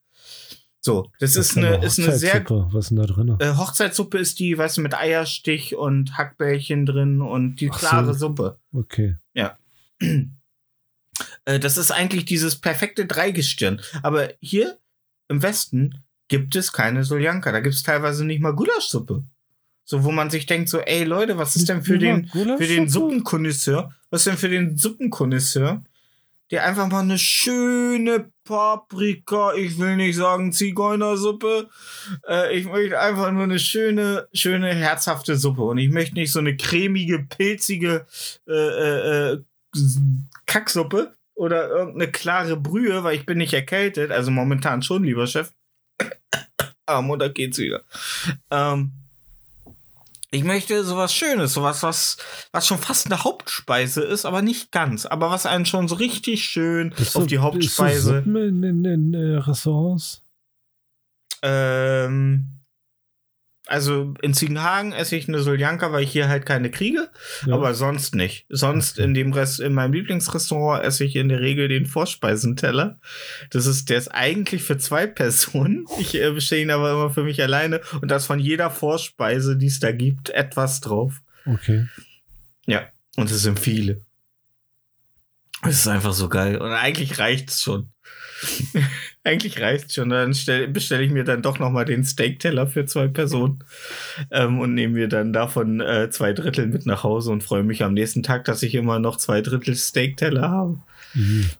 So, 0.86 1.10
das 1.18 1.36
Was 1.36 1.48
ist 1.48 1.56
eine, 1.58 1.84
ist 1.84 1.98
eine 1.98 2.16
sehr? 2.16 2.44
Was 2.48 2.84
ist 2.84 2.90
denn 2.90 2.98
da 2.98 3.06
drin? 3.06 3.36
äh, 3.40 3.56
Hochzeitssuppe 3.56 4.18
ist 4.18 4.38
die, 4.38 4.56
weißt 4.56 4.76
du, 4.76 4.82
mit 4.82 4.94
Eierstich 4.94 5.74
und 5.74 6.16
Hackbällchen 6.16 6.86
drin 6.86 7.20
und 7.20 7.56
die 7.56 7.70
Ach 7.72 7.78
so. 7.80 7.86
klare 7.88 8.14
Suppe. 8.14 8.60
Okay. 8.72 9.16
Äh, 11.44 11.58
das 11.58 11.76
ist 11.76 11.90
eigentlich 11.90 12.24
dieses 12.24 12.60
perfekte 12.60 13.04
Dreigestirn. 13.04 13.80
Aber 14.04 14.28
hier 14.40 14.78
im 15.28 15.42
Westen 15.42 16.04
gibt 16.28 16.54
es 16.54 16.72
keine 16.72 17.02
Soljanka. 17.02 17.50
Da 17.50 17.58
gibt 17.58 17.74
es 17.74 17.82
teilweise 17.82 18.24
nicht 18.24 18.40
mal 18.40 18.54
Gulaschsuppe. 18.54 19.24
So, 19.84 20.04
wo 20.04 20.12
man 20.12 20.30
sich 20.30 20.46
denkt, 20.46 20.68
so, 20.68 20.78
ey 20.78 21.02
Leute, 21.02 21.36
was 21.36 21.56
ist 21.56 21.68
denn 21.68 21.82
für 21.82 21.98
den, 21.98 22.28
für 22.28 22.66
den 22.66 22.88
Suppenkonisseur, 22.88 23.92
was 24.10 24.20
ist 24.20 24.26
denn 24.26 24.38
für 24.38 24.48
den 24.48 24.76
Suppenkonisseur, 24.76 25.82
der 26.50 26.64
einfach 26.64 26.88
mal 26.88 27.00
eine 27.00 27.18
schöne 27.18 28.30
Paprika, 28.44 29.54
ich 29.54 29.78
will 29.78 29.96
nicht 29.96 30.16
sagen 30.16 30.52
Zigeunersuppe, 30.52 31.68
äh, 32.28 32.56
ich 32.56 32.66
möchte 32.66 33.00
einfach 33.00 33.32
nur 33.32 33.42
eine 33.42 33.58
schöne, 33.58 34.28
schöne, 34.32 34.72
herzhafte 34.74 35.36
Suppe. 35.36 35.62
Und 35.62 35.78
ich 35.78 35.90
möchte 35.90 36.14
nicht 36.14 36.32
so 36.32 36.38
eine 36.38 36.56
cremige, 36.56 37.18
pilzige 37.18 38.06
äh, 38.48 38.52
äh, 38.52 39.32
äh, 39.32 39.42
Kacksuppe 40.46 41.14
oder 41.34 41.68
irgendeine 41.68 42.10
klare 42.10 42.56
Brühe, 42.56 43.02
weil 43.02 43.16
ich 43.16 43.26
bin 43.26 43.38
nicht 43.38 43.52
erkältet, 43.52 44.12
also 44.12 44.30
momentan 44.30 44.82
schon, 44.82 45.04
lieber 45.04 45.26
Chef. 45.26 45.52
Aber 46.86 47.02
Montag 47.02 47.34
geht's 47.34 47.58
wieder. 47.58 47.82
Ähm, 48.50 48.92
ich 50.30 50.42
möchte 50.44 50.84
sowas 50.84 51.14
Schönes, 51.14 51.52
sowas, 51.54 51.82
was, 51.82 52.16
was 52.52 52.66
schon 52.66 52.78
fast 52.78 53.06
eine 53.06 53.22
Hauptspeise 53.24 54.02
ist, 54.02 54.24
aber 54.26 54.42
nicht 54.42 54.72
ganz. 54.72 55.06
Aber 55.06 55.30
was 55.30 55.46
einen 55.46 55.66
schon 55.66 55.88
so 55.88 55.94
richtig 55.94 56.44
schön 56.44 56.90
Bist 56.96 57.16
auf 57.16 57.22
du- 57.24 57.28
die 57.28 57.36
bist 57.36 57.40
du 57.40 57.42
Hauptspeise. 57.42 58.16
Suppen 58.18 58.36
in, 58.36 58.62
in, 58.62 58.84
in 58.84 59.14
äh, 59.14 59.36
Restaurants? 59.38 60.22
Ähm, 61.42 62.55
also 63.66 64.14
in 64.22 64.32
Ziegenhagen 64.32 64.92
esse 64.92 65.16
ich 65.16 65.26
eine 65.28 65.40
Soljanka, 65.40 65.90
weil 65.92 66.04
ich 66.04 66.12
hier 66.12 66.28
halt 66.28 66.46
keine 66.46 66.70
kriege, 66.70 67.10
Ja. 67.46 67.54
aber 67.54 67.74
sonst 67.74 68.14
nicht. 68.14 68.46
Sonst 68.48 68.98
in 68.98 69.12
dem 69.12 69.32
Rest, 69.32 69.60
in 69.60 69.74
meinem 69.74 69.92
Lieblingsrestaurant 69.92 70.84
esse 70.84 71.04
ich 71.04 71.16
in 71.16 71.28
der 71.28 71.40
Regel 71.40 71.68
den 71.68 71.86
Vorspeisenteller. 71.86 73.00
Das 73.50 73.66
ist, 73.66 73.90
der 73.90 73.98
ist 73.98 74.08
eigentlich 74.08 74.62
für 74.62 74.78
zwei 74.78 75.06
Personen. 75.06 75.84
Ich 75.98 76.14
äh, 76.14 76.30
bestelle 76.30 76.62
ihn 76.62 76.70
aber 76.70 76.92
immer 76.92 77.10
für 77.10 77.24
mich 77.24 77.42
alleine 77.42 77.80
und 78.00 78.10
da 78.10 78.16
ist 78.16 78.26
von 78.26 78.38
jeder 78.38 78.70
Vorspeise, 78.70 79.56
die 79.56 79.66
es 79.66 79.80
da 79.80 79.90
gibt, 79.92 80.30
etwas 80.30 80.80
drauf. 80.80 81.22
Okay. 81.44 81.86
Ja, 82.66 82.86
und 83.16 83.30
es 83.30 83.42
sind 83.42 83.58
viele. 83.58 84.00
Es 85.62 85.78
ist 85.78 85.88
einfach 85.88 86.12
so 86.12 86.28
geil. 86.28 86.58
Und 86.58 86.70
eigentlich 86.70 87.18
reicht's 87.18 87.62
schon. 87.62 87.90
eigentlich 89.26 89.60
reicht's 89.60 89.94
schon. 89.94 90.08
Dann 90.08 90.32
stell- 90.34 90.68
bestelle 90.68 91.02
ich 91.04 91.10
mir 91.10 91.24
dann 91.24 91.42
doch 91.42 91.58
noch 91.58 91.70
mal 91.70 91.84
den 91.84 92.04
Steakteller 92.04 92.66
für 92.66 92.86
zwei 92.86 93.08
Personen 93.08 93.58
ähm, 94.30 94.58
und 94.60 94.74
nehme 94.74 94.94
mir 94.94 95.08
dann 95.08 95.32
davon 95.32 95.80
äh, 95.80 96.08
zwei 96.10 96.32
Drittel 96.32 96.66
mit 96.68 96.86
nach 96.86 97.02
Hause 97.02 97.32
und 97.32 97.42
freue 97.42 97.62
mich 97.64 97.82
am 97.82 97.92
nächsten 97.94 98.22
Tag, 98.22 98.44
dass 98.46 98.62
ich 98.62 98.74
immer 98.74 98.98
noch 98.98 99.16
zwei 99.16 99.42
Drittel 99.42 99.74
Steakteller 99.74 100.48
habe. 100.50 100.80
Mhm. 101.14 101.50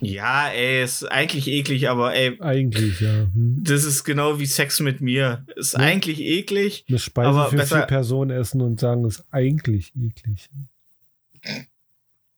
Ja, 0.00 0.48
ey, 0.50 0.84
ist 0.84 1.02
eigentlich 1.10 1.48
eklig, 1.48 1.88
aber 1.88 2.14
ey, 2.14 2.40
Eigentlich, 2.40 3.00
ja. 3.00 3.26
Hm. 3.34 3.56
das 3.64 3.82
ist 3.82 4.04
genau 4.04 4.38
wie 4.38 4.46
Sex 4.46 4.78
mit 4.78 5.00
mir. 5.00 5.44
Ist 5.56 5.72
Ja. 5.72 5.80
eigentlich 5.80 6.20
eklig. 6.20 6.84
Eine 6.88 7.00
Speise 7.00 7.28
Aber 7.28 7.50
für 7.50 7.56
besser- 7.56 7.78
vier 7.78 7.86
Personen 7.86 8.30
essen 8.30 8.60
und 8.60 8.78
sagen, 8.78 9.04
ist 9.06 9.24
eigentlich 9.32 9.92
eklig. 9.96 10.48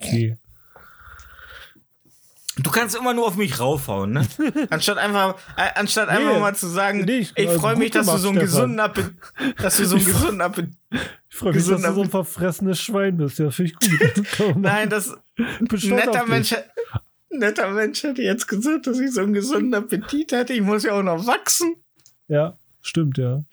Okay. 0.00 0.38
Du 2.62 2.70
kannst 2.70 2.96
immer 2.96 3.14
nur 3.14 3.26
auf 3.26 3.36
mich 3.36 3.58
raufhauen, 3.60 4.12
ne? 4.12 4.26
Anstatt 4.70 4.98
einfach, 4.98 5.36
äh, 5.56 5.68
anstatt 5.74 6.08
Nee, 6.10 6.16
einfach 6.16 6.40
mal 6.40 6.54
zu 6.54 6.68
sagen, 6.68 7.04
nee, 7.04 7.18
ich- 7.18 7.32
ich 7.36 7.48
also 7.48 7.60
freue 7.60 7.76
mich, 7.76 7.90
dass 7.90 8.06
du 8.06 8.16
so 8.18 8.28
einen 8.28 8.38
Stefan. 8.38 8.40
gesunden 8.46 8.80
Appetit, 8.80 9.14
dass 9.58 9.76
du 9.76 9.84
so 9.86 9.96
einen 9.96 10.04
gesunden 10.04 10.40
Appetit, 10.40 10.74
Ich 11.30 11.36
freue 11.36 11.52
mich, 11.54 11.66
dass 11.66 11.82
du 11.82 11.92
so 11.94 12.02
ein 12.02 12.10
verfressenes 12.10 12.80
Schwein 12.80 13.16
bist. 13.16 13.38
Ja, 13.38 13.50
finde 13.50 13.72
ich 13.72 14.38
gut. 14.38 14.56
Nein, 14.56 14.88
das, 14.90 15.14
netter. 15.36 16.26
Mensch, 16.26 16.54
netter 17.30 17.70
Mensch 17.70 18.02
hätte 18.02 18.22
jetzt 18.22 18.46
gesagt, 18.48 18.86
dass 18.86 18.98
ich 18.98 19.12
so 19.12 19.20
einen 19.22 19.32
gesunden 19.32 19.74
Appetit 19.74 20.32
hätte. 20.32 20.52
Ich 20.52 20.62
muss 20.62 20.82
ja 20.82 20.92
auch 20.94 21.02
noch 21.02 21.26
wachsen. 21.26 21.76
Ja, 22.28 22.58
stimmt, 22.80 23.18
ja. 23.18 23.44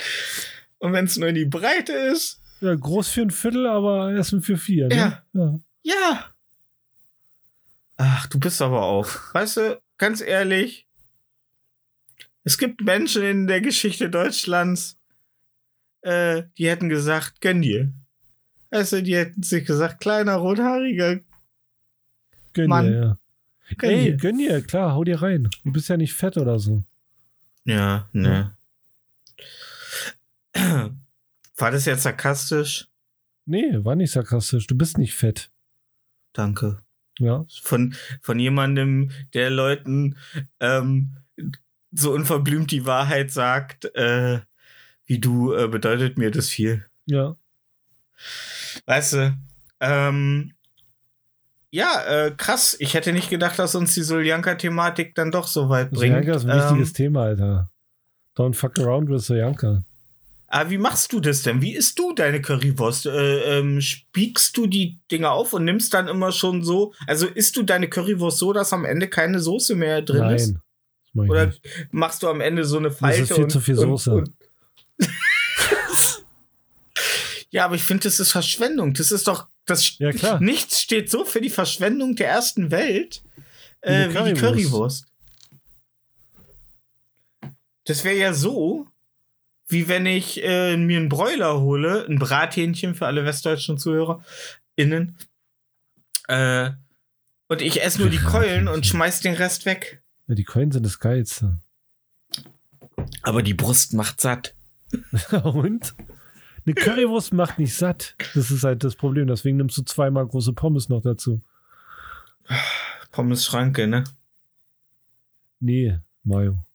Und 0.79 0.93
wenn 0.93 1.05
es 1.05 1.17
nur 1.17 1.29
in 1.29 1.35
die 1.35 1.45
Breite 1.45 1.93
ist, 1.93 2.39
Ja, 2.61 2.73
groß 2.75 3.09
für 3.09 3.21
ein 3.21 3.31
Viertel, 3.31 3.67
aber 3.67 4.13
Essen 4.13 4.41
für 4.41 4.57
vier. 4.57 4.87
Ne? 4.87 4.95
Ja. 4.95 5.23
ja. 5.33 5.59
ja. 5.83 6.25
Ach, 7.97 8.27
du 8.27 8.39
bist 8.39 8.61
aber 8.61 8.83
auch. 8.83 9.09
Weißt 9.33 9.57
du, 9.57 9.81
ganz 9.97 10.21
ehrlich, 10.21 10.87
es 12.43 12.57
gibt 12.57 12.81
Menschen 12.81 13.23
in 13.23 13.47
der 13.47 13.59
Geschichte 13.61 14.09
Deutschlands, 14.09 14.97
äh, 16.01 16.43
die 16.57 16.69
hätten 16.69 16.89
gesagt, 16.89 17.41
gönn 17.41 17.61
dir. 17.61 17.91
Weißt 18.69 18.93
du, 18.93 19.03
die 19.03 19.15
hätten 19.15 19.43
sich 19.43 19.65
gesagt, 19.65 19.99
kleiner, 19.99 20.35
rothaariger, 20.35 21.19
Gönn 22.53 22.69
Mann. 22.69 22.85
dir, 22.87 23.17
ja. 23.69 23.75
gönn 23.77 23.89
Ey, 23.91 24.03
dir. 24.05 24.17
gönn 24.17 24.37
dir, 24.37 24.61
klar, 24.61 24.93
hau 24.93 25.03
dir 25.03 25.21
rein. 25.21 25.49
Du 25.63 25.71
bist 25.71 25.89
ja 25.89 25.97
nicht 25.97 26.13
fett 26.13 26.37
oder 26.37 26.59
so. 26.59 26.83
Ja, 27.65 28.07
ne. 28.13 28.55
War 31.57 31.71
das 31.71 31.85
jetzt 31.85 32.03
sarkastisch? 32.03 32.87
Nee, 33.45 33.83
war 33.83 33.95
nicht 33.95 34.11
sarkastisch. 34.11 34.67
Du 34.67 34.75
bist 34.77 34.97
nicht 34.97 35.13
fett. 35.15 35.49
Danke. 36.33 36.81
Ja. 37.19 37.45
Von, 37.61 37.95
von 38.21 38.39
jemandem, 38.39 39.11
der 39.33 39.49
Leuten 39.49 40.17
ähm, 40.59 41.17
so 41.91 42.11
unverblümt 42.11 42.71
die 42.71 42.85
Wahrheit 42.85 43.31
sagt, 43.31 43.85
äh, 43.95 44.39
wie 45.05 45.19
du, 45.19 45.53
äh, 45.53 45.67
bedeutet 45.67 46.17
mir 46.17 46.31
das 46.31 46.49
viel. 46.49 46.85
Ja. 47.05 47.35
Weißt 48.85 49.13
du, 49.13 49.37
ähm, 49.79 50.53
ja, 51.69 52.03
äh, 52.05 52.31
krass. 52.31 52.75
Ich 52.79 52.93
hätte 52.93 53.13
nicht 53.13 53.29
gedacht, 53.29 53.59
dass 53.59 53.75
uns 53.75 53.93
die 53.93 54.01
Soljanka-Thematik 54.01 55.15
dann 55.15 55.31
doch 55.31 55.47
so 55.47 55.69
weit 55.69 55.91
bringt. 55.91 56.13
Sojanka 56.13 56.35
ist 56.35 56.45
ein 56.45 56.57
wichtiges 56.57 56.89
ähm, 56.89 56.95
Thema, 56.95 57.23
Alter. 57.23 57.69
Don't 58.35 58.53
fuck 58.53 58.79
around 58.79 59.09
with 59.09 59.25
Sojanka. 59.25 59.83
Aber 60.49 60.69
wie 60.69 60.77
machst 60.77 61.11
du 61.11 61.19
das 61.19 61.41
denn? 61.43 61.61
Wie 61.61 61.73
isst 61.75 61.99
du 61.99 62.13
deine 62.13 62.41
Currywurst? 62.41 63.05
Äh, 63.07 63.59
ähm, 63.59 63.81
spiegst 63.81 64.55
du 64.55 64.65
die 64.65 64.97
Dinger 65.11 65.31
auf 65.31 65.51
und 65.53 65.65
nimmst 65.65 65.93
dann 65.93 66.07
immer 66.07 66.31
schon 66.31 66.63
so, 66.63 66.93
also 67.05 67.27
isst 67.27 67.57
du 67.57 67.63
deine 67.63 67.89
Currywurst 67.89 68.37
so, 68.37 68.53
dass 68.53 68.71
am 68.71 68.85
Ende 68.85 69.09
keine 69.09 69.39
Soße 69.41 69.75
mehr 69.75 70.01
drin 70.01 70.21
Nein. 70.21 70.35
ist? 70.35 70.53
Das 70.53 70.61
mach 71.13 71.23
ich 71.25 71.29
Oder 71.29 71.45
nicht. 71.47 71.61
machst 71.91 72.23
du 72.23 72.29
am 72.29 72.39
Ende 72.39 72.63
so 72.63 72.77
eine 72.77 72.91
Falte? 72.91 73.23
ist 73.23 73.33
viel 73.33 73.43
und, 73.43 73.49
zu 73.49 73.59
viel 73.59 73.77
und- 73.77 73.89
Soße. 73.97 74.11
Und, 74.13 74.31
ja, 77.49 77.65
aber 77.65 77.75
ich 77.75 77.83
finde, 77.83 78.03
das 78.03 78.19
ist 78.19 78.31
Verschwendung. 78.31 78.93
Das 78.93 79.11
ist 79.11 79.27
doch, 79.27 79.47
das 79.65 79.97
Ja, 79.99 80.11
klar. 80.11 80.39
nichts 80.41 80.81
steht 80.81 81.09
so 81.11 81.25
für 81.25 81.41
die 81.41 81.49
Verschwendung 81.49 82.15
der 82.15 82.29
ersten 82.29 82.71
Welt 82.71 83.21
äh, 83.81 84.07
wie 84.09 84.33
die. 84.33 84.39
Currywurst. 84.39 85.05
Das 87.85 88.03
wäre 88.03 88.15
ja 88.17 88.33
so, 88.33 88.87
wie 89.67 89.87
wenn 89.87 90.05
ich 90.05 90.43
äh, 90.43 90.77
mir 90.77 90.99
einen 90.99 91.09
Broiler 91.09 91.59
hole, 91.59 92.05
ein 92.07 92.19
Brathähnchen 92.19 92.95
für 92.95 93.05
alle 93.05 93.25
westdeutschen 93.25 93.77
Zuhörer 93.77 94.23
innen. 94.75 95.17
Äh, 96.27 96.71
und 97.47 97.61
ich 97.61 97.81
esse 97.81 98.01
nur 98.01 98.09
die 98.09 98.17
Keulen 98.17 98.67
und 98.67 98.85
schmeiß 98.85 99.21
den 99.21 99.35
Rest 99.35 99.65
weg. 99.65 100.01
Ja, 100.27 100.35
die 100.35 100.43
Coins 100.43 100.73
sind 100.73 100.85
das 100.85 100.99
Geilste. 100.99 101.59
Aber 103.21 103.41
die 103.41 103.53
Brust 103.53 103.93
macht 103.93 104.19
satt. 104.21 104.53
Und? 105.43 105.95
Eine 106.65 106.75
Currywurst 106.75 107.33
macht 107.33 107.59
nicht 107.59 107.75
satt. 107.75 108.15
Das 108.35 108.51
ist 108.51 108.63
halt 108.63 108.83
das 108.83 108.95
Problem. 108.95 109.27
Deswegen 109.27 109.57
nimmst 109.57 109.77
du 109.77 109.83
zweimal 109.83 110.27
große 110.27 110.51
Pommes 110.51 110.89
noch 110.89 111.01
dazu. 111.01 111.41
Pommes 113.11 113.45
Schranke, 113.45 113.87
ne? 113.87 114.03
Nee, 115.59 115.97
Mayo. 116.23 116.66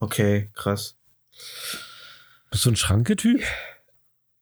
Okay, 0.00 0.50
krass. 0.54 0.96
Bist 2.50 2.64
du 2.64 2.70
ein 2.70 2.76
Schranke-Typ? 2.76 3.42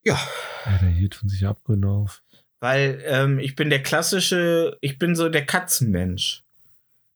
Ja. 0.05 0.19
Alter, 0.65 0.87
hier 0.87 1.11
tun 1.11 1.29
sich 1.29 1.45
Abgründe 1.45 1.89
auf. 1.89 2.23
Weil 2.61 3.03
ähm, 3.05 3.39
ich 3.39 3.57
bin 3.57 3.69
der 3.69 3.83
klassische, 3.83 4.79
ich 4.81 4.99
bin 4.99 5.15
so 5.15 5.29
der 5.29 5.45
Katzenmensch. 5.45 6.45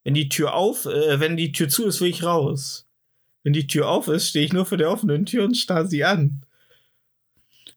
Wenn 0.04 0.14
die 0.14 0.28
Tür 0.28 0.54
auf, 0.54 0.86
äh, 0.86 1.20
wenn 1.20 1.36
die 1.36 1.52
Tür 1.52 1.68
zu 1.68 1.86
ist, 1.86 2.00
will 2.00 2.08
ich 2.08 2.24
raus. 2.24 2.86
Wenn 3.44 3.52
die 3.52 3.66
Tür 3.66 3.88
auf 3.88 4.08
ist, 4.08 4.28
stehe 4.28 4.44
ich 4.44 4.52
nur 4.52 4.66
vor 4.66 4.78
der 4.78 4.90
offenen 4.90 5.24
Tür 5.24 5.44
und 5.44 5.56
starre 5.56 5.86
sie 5.86 6.04
an. 6.04 6.44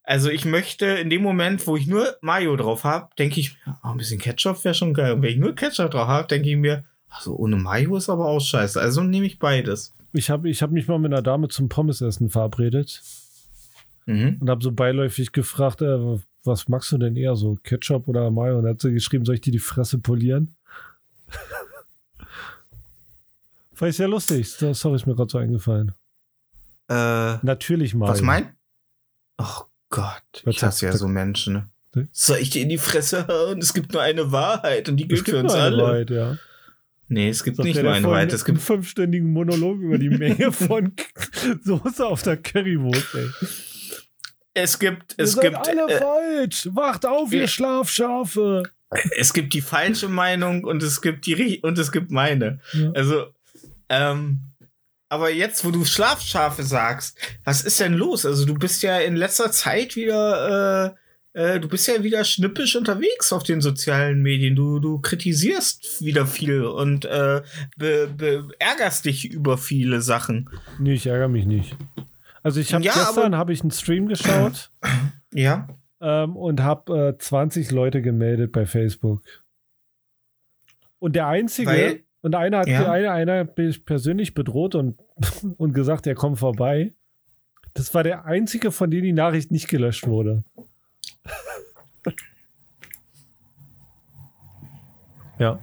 Also 0.04 0.30
ich 0.30 0.46
möchte 0.46 0.86
in 0.86 1.10
dem 1.10 1.22
Moment, 1.22 1.66
wo 1.66 1.78
ich 1.78 1.88
nur 1.88 2.18
Mayo 2.22 2.56
drauf 2.56 2.84
habe, 2.84 3.10
denke 3.18 3.40
ich 3.40 3.54
mir, 3.66 3.78
oh, 3.84 3.90
ein 3.90 3.98
bisschen 3.98 4.20
Ketchup 4.20 4.64
wäre 4.64 4.76
schon 4.76 4.94
geil. 4.94 5.14
Und 5.14 5.22
wenn 5.22 5.32
ich 5.32 5.38
nur 5.38 5.56
Ketchup 5.56 5.92
drauf 5.92 6.08
habe, 6.08 6.28
denke 6.28 6.50
ich 6.50 6.58
mir, 6.58 6.86
also 7.10 7.36
ohne 7.36 7.56
Mayo 7.56 7.98
ist 7.98 8.10
aber 8.10 8.26
auch 8.26 8.40
scheiße. 8.40 8.80
Also 8.80 9.02
nehme 9.02 9.26
ich 9.26 9.40
beides. 9.40 9.94
Ich 10.16 10.30
habe 10.30 10.50
ich 10.50 10.62
hab 10.62 10.72
mich 10.72 10.88
mal 10.88 10.98
mit 11.00 11.12
einer 11.14 11.22
Dame 11.22 11.48
zum 11.50 11.68
Pommesessen 11.70 12.30
verabredet 12.30 13.02
Mhm. 14.08 14.38
und 14.40 14.50
habe 14.50 14.64
so 14.64 14.72
beiläufig 14.72 15.32
gefragt, 15.32 15.82
äh, 15.82 16.20
was 16.44 16.68
magst 16.68 16.92
du 16.92 16.98
denn 17.00 17.16
eher 17.16 17.36
so, 17.36 17.58
Ketchup 17.64 18.08
oder 18.08 18.30
Mayo? 18.30 18.60
Und 18.60 18.68
hat 18.68 18.80
sie 18.80 18.92
geschrieben, 18.94 19.26
soll 19.26 19.36
ich 19.36 19.42
dir 19.42 19.52
die 19.52 19.58
Fresse 19.60 19.98
polieren? 19.98 20.56
Fand 23.74 23.90
ich 23.90 23.98
sehr 23.98 24.08
lustig. 24.08 24.56
Das 24.60 24.80
sorry, 24.80 24.96
ist 24.96 25.06
mir 25.08 25.16
gerade 25.16 25.32
so 25.32 25.38
eingefallen. 25.38 25.92
Äh, 26.88 27.38
Natürlich 27.42 27.94
Mayo. 27.96 28.12
was 28.12 28.22
meint? 28.22 28.50
Oh 29.38 29.64
Gott, 29.90 30.22
Was 30.44 30.56
ich 30.56 30.64
hasse 30.64 30.86
ja 30.86 30.94
so 30.94 31.08
Menschen. 31.08 31.68
Ne? 31.94 32.08
Soll 32.12 32.38
ich 32.38 32.50
dir 32.52 32.62
in 32.62 32.70
die 32.70 32.78
Fresse 32.78 33.28
hauen? 33.28 33.60
Es 33.60 33.74
gibt 33.74 33.94
nur 33.94 34.02
eine 34.02 34.32
Wahrheit 34.32 34.88
und 34.88 34.98
die 34.98 35.08
gilt 35.08 35.28
für 35.28 35.40
uns 35.40 35.54
alle. 35.54 35.82
Wahrheit, 35.84 36.10
ja. 36.10 36.38
Nee, 37.08 37.30
es 37.30 37.44
gibt 37.44 37.60
nicht 37.60 37.76
nur 37.76 37.84
der 37.84 37.94
eine 37.94 38.04
vorhin 38.04 38.12
Wahrheit. 38.12 38.34
Es 38.34 38.46
einen 38.46 38.56
gibt 38.56 38.66
fünfstündigen 38.66 39.32
Monolog 39.32 39.80
über 39.80 39.98
die 39.98 40.10
Menge 40.10 40.52
von 40.52 40.94
Soße 41.64 42.06
auf 42.06 42.24
der 42.24 42.38
Currywurst, 42.38 43.16
ey. 43.16 43.30
es 44.54 44.80
gibt 44.80 45.16
Ihr 45.18 45.26
es 45.26 45.34
seid 45.34 45.44
gibt 45.44 45.68
alle 45.68 45.88
äh, 45.88 46.00
falsch. 46.00 46.70
Wacht 46.72 47.06
auf, 47.06 47.32
ihr 47.32 47.48
Schlafschafe. 47.48 48.64
es 49.18 49.34
gibt 49.34 49.54
die 49.54 49.62
falsche 49.62 50.10
Meinung 50.10 50.64
und 50.64 50.82
es 50.82 51.02
gibt 51.02 51.26
die 51.26 51.60
und 51.62 51.78
es 51.78 51.92
gibt 51.92 52.12
meine. 52.12 52.60
Ja. 52.74 52.92
Also 52.94 53.28
ähm, 53.90 54.42
aber 55.10 55.30
jetzt, 55.30 55.64
wo 55.64 55.72
du 55.72 55.86
Schlafschafe 55.86 56.64
sagst, 56.64 57.18
was 57.44 57.64
ist 57.64 57.80
denn 57.80 57.94
los? 57.94 58.26
Also 58.26 58.46
du 58.46 58.56
bist 58.56 58.82
ja 58.82 58.98
in 58.98 59.16
letzter 59.16 59.52
Zeit 59.52 59.96
wieder 59.96 60.96
äh, 60.96 61.05
äh, 61.36 61.60
du 61.60 61.68
bist 61.68 61.88
ja 61.88 62.02
wieder 62.02 62.24
schnippisch 62.24 62.76
unterwegs 62.76 63.32
auf 63.34 63.44
den 63.44 63.60
sozialen 63.62 64.22
Medien. 64.22 64.56
Du, 64.56 64.80
du 64.80 65.00
kritisierst 65.00 66.04
wieder 66.04 66.26
viel 66.26 66.64
und 66.64 67.04
äh, 67.06 67.42
be, 67.78 68.08
be, 68.08 68.48
ärgerst 68.58 69.04
dich 69.06 69.30
über 69.32 69.58
viele 69.58 70.02
Sachen. 70.02 70.50
Nee, 70.80 70.94
ich 70.94 71.08
ärgere 71.08 71.28
mich 71.28 71.46
nicht. 71.46 71.76
Also 72.42 72.60
ich 72.62 72.74
habe 72.74 72.84
Ja, 72.86 72.94
gestern 72.94 73.36
habe 73.36 73.52
ich 73.54 73.62
einen 73.62 73.72
Stream 73.72 74.08
geschaut 74.08 74.72
Ja. 75.34 75.68
ähm, 76.00 76.36
und 76.38 76.62
habe 76.62 77.16
äh, 77.16 77.18
20 77.18 77.72
Leute 77.72 78.02
gemeldet 78.02 78.52
bei 78.52 78.66
Facebook. 78.66 79.22
Und 81.00 81.16
der 81.16 81.28
einzige 81.28 81.70
Weil- 81.70 82.00
und 82.22 82.34
einer 82.34 82.60
hat 82.60 82.68
Ja. 82.68 82.90
einer, 82.92 83.12
einer 83.12 83.46
persönlich 83.46 84.34
bedroht 84.34 84.74
und, 84.74 85.00
und 85.58 85.74
gesagt, 85.74 86.08
er 86.08 86.16
kommt 86.16 86.40
vorbei. 86.40 86.94
Das 87.74 87.94
war 87.94 88.04
der 88.04 88.26
einzige, 88.26 88.72
von 88.72 88.90
dem 88.90 89.04
die 89.04 89.12
Nachricht 89.14 89.52
nicht 89.52 89.68
gelöscht 89.68 90.08
wurde. 90.08 90.44
ja. 95.40 95.60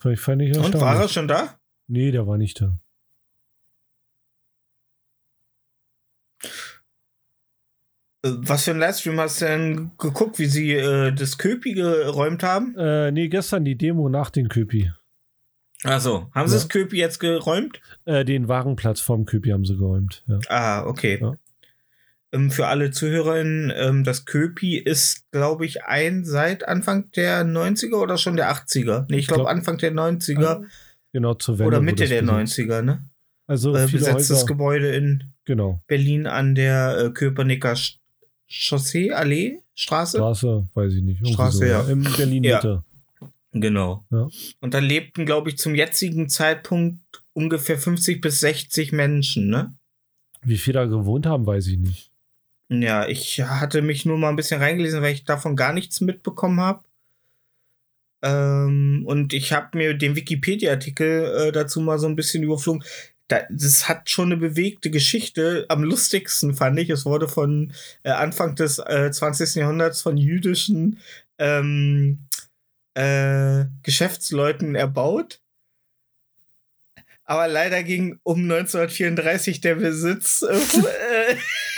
Vielleicht 0.00 0.22
fand 0.22 0.42
ich 0.42 0.56
Und 0.58 0.80
war 0.80 1.00
er 1.00 1.08
schon 1.08 1.28
da? 1.28 1.58
Nee, 1.88 2.10
der 2.10 2.26
war 2.26 2.38
nicht 2.38 2.60
da. 2.60 2.78
Äh, 8.22 8.30
Was 8.38 8.64
für 8.64 8.72
ein 8.72 8.78
Livestream 8.78 9.18
hast 9.20 9.40
du 9.40 9.46
denn 9.46 9.90
geguckt, 9.98 10.38
wie 10.38 10.46
sie 10.46 10.72
äh, 10.72 11.12
das 11.12 11.38
Köpi 11.38 11.72
geräumt 11.74 12.42
haben? 12.42 12.74
Äh, 12.76 13.10
nee, 13.12 13.28
gestern 13.28 13.64
die 13.64 13.76
Demo 13.76 14.08
nach 14.08 14.30
den 14.30 14.48
Köpi. 14.48 14.90
Also, 15.82 16.28
haben 16.34 16.46
sie 16.46 16.56
Ja. 16.56 16.60
das 16.60 16.68
Köpi 16.68 16.98
jetzt 16.98 17.20
geräumt? 17.20 17.80
Äh, 18.04 18.24
den 18.26 18.48
Warenplatz 18.48 19.00
vom 19.00 19.24
Köpi 19.24 19.48
haben 19.50 19.64
sie 19.64 19.76
geräumt. 19.78 20.24
Ja. 20.26 20.38
Ah, 20.48 20.84
okay. 20.86 21.18
Ja. 21.20 21.34
Ähm, 22.32 22.50
für 22.50 22.68
alle 22.68 22.90
ZuhörerInnen, 22.92 23.72
ähm, 23.74 24.04
das 24.04 24.24
Köpi 24.24 24.78
ist, 24.78 25.30
glaube 25.32 25.66
ich, 25.66 25.84
ein 25.84 26.24
seit 26.24 26.66
Anfang 26.68 27.10
der 27.12 27.44
90er 27.44 27.96
oder 28.00 28.18
schon 28.18 28.36
der 28.36 28.50
80er? 28.50 29.06
Nee, 29.08 29.18
ich 29.18 29.26
glaube 29.26 29.42
glaub- 29.42 29.50
Anfang 29.52 29.78
der 29.78 29.92
90er 29.92 30.62
Genau, 31.12 31.34
zur 31.34 31.58
Wende. 31.58 31.66
oder 31.68 31.80
Mitte 31.80 32.06
der 32.06 32.22
besetzt- 32.22 32.58
90er, 32.58 32.82
ne? 32.82 33.04
Also 33.48 33.74
Äh, 33.74 33.88
besetztes 33.88 34.30
Häuser. 34.30 34.46
Gebäude 34.46 34.94
in 34.94 35.24
Genau. 35.44 35.82
Berlin 35.88 36.28
an 36.28 36.54
der 36.54 36.98
äh, 37.06 37.10
Köpenicker 37.10 37.74
Sch 37.74 37.98
Chaussee, 38.46 39.12
Allee, 39.12 39.58
Straße. 39.74 40.18
Straße, 40.18 40.68
weiß 40.74 40.92
ich 40.94 41.02
nicht. 41.02 41.26
Straße, 41.26 41.58
so, 41.58 41.64
ja. 41.64 41.82
In 41.88 42.02
Berlin 42.16 42.44
Ja. 42.44 42.56
Mitte. 42.56 42.84
Genau. 43.52 44.04
Ja. 44.10 44.28
Und 44.60 44.74
da 44.74 44.78
lebten, 44.78 45.26
glaube 45.26 45.50
ich, 45.50 45.58
zum 45.58 45.74
jetzigen 45.74 46.28
Zeitpunkt 46.28 47.00
ungefähr 47.32 47.78
50 47.78 48.20
bis 48.20 48.38
60 48.40 48.92
Menschen, 48.92 49.48
ne? 49.48 49.74
Wie 50.42 50.56
viele 50.58 50.80
da 50.80 50.84
gewohnt 50.86 51.26
haben, 51.26 51.46
weiß 51.46 51.66
ich 51.68 51.78
nicht. 51.78 52.09
Ja, 52.72 53.08
ich 53.08 53.40
hatte 53.40 53.82
mich 53.82 54.06
nur 54.06 54.16
mal 54.16 54.28
ein 54.28 54.36
bisschen 54.36 54.60
reingelesen, 54.62 55.02
weil 55.02 55.12
ich 55.12 55.24
davon 55.24 55.56
gar 55.56 55.72
nichts 55.72 56.00
mitbekommen 56.00 56.60
habe. 56.60 56.84
Ähm, 58.22 59.02
und 59.06 59.32
ich 59.32 59.52
habe 59.52 59.76
mir 59.76 59.94
den 59.94 60.14
Wikipedia-Artikel 60.14 61.48
äh, 61.48 61.52
dazu 61.52 61.80
mal 61.80 61.98
so 61.98 62.06
ein 62.06 62.14
bisschen 62.14 62.44
überflogen. 62.44 62.84
Da, 63.26 63.42
das 63.50 63.88
hat 63.88 64.08
schon 64.08 64.26
eine 64.26 64.36
bewegte 64.36 64.90
Geschichte. 64.90 65.66
Am 65.68 65.82
lustigsten 65.82 66.54
fand 66.54 66.78
ich, 66.78 66.90
es 66.90 67.04
wurde 67.06 67.28
von 67.28 67.72
äh, 68.04 68.10
Anfang 68.10 68.54
des 68.54 68.78
äh, 68.78 69.10
20. 69.10 69.56
Jahrhunderts 69.56 70.02
von 70.02 70.16
jüdischen 70.16 71.00
ähm, 71.38 72.26
äh, 72.94 73.64
Geschäftsleuten 73.82 74.76
erbaut. 74.76 75.40
Aber 77.24 77.48
leider 77.48 77.82
ging 77.82 78.20
um 78.22 78.42
1934 78.42 79.60
der 79.60 79.76
Besitz 79.76 80.42
äh, 80.42 81.36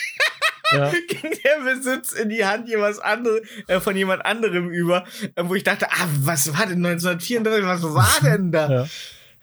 Ja, 0.72 0.92
ging 1.08 1.30
der 1.44 1.74
Besitz 1.74 2.12
in 2.12 2.28
die 2.28 2.44
Hand 2.44 2.68
jemand 2.68 3.02
andere, 3.02 3.42
äh, 3.66 3.80
von 3.80 3.96
jemand 3.96 4.24
anderem 4.24 4.70
über, 4.70 5.04
äh, 5.34 5.44
wo 5.44 5.54
ich 5.54 5.64
dachte, 5.64 5.90
ah, 5.90 6.08
was 6.20 6.52
war 6.56 6.66
denn 6.66 6.84
1934, 6.84 7.64
was 7.64 7.82
war 7.82 8.18
denn 8.22 8.52
da? 8.52 8.70
ja. 8.70 8.86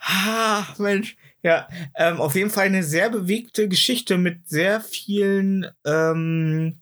Ah, 0.02 0.66
Mensch. 0.78 1.18
Ja, 1.42 1.70
ähm, 1.96 2.20
auf 2.20 2.36
jeden 2.36 2.50
Fall 2.50 2.66
eine 2.66 2.84
sehr 2.84 3.10
bewegte 3.10 3.70
Geschichte 3.70 4.18
mit 4.18 4.50
sehr 4.50 4.82
vielen 4.82 5.68
ähm, 5.86 6.80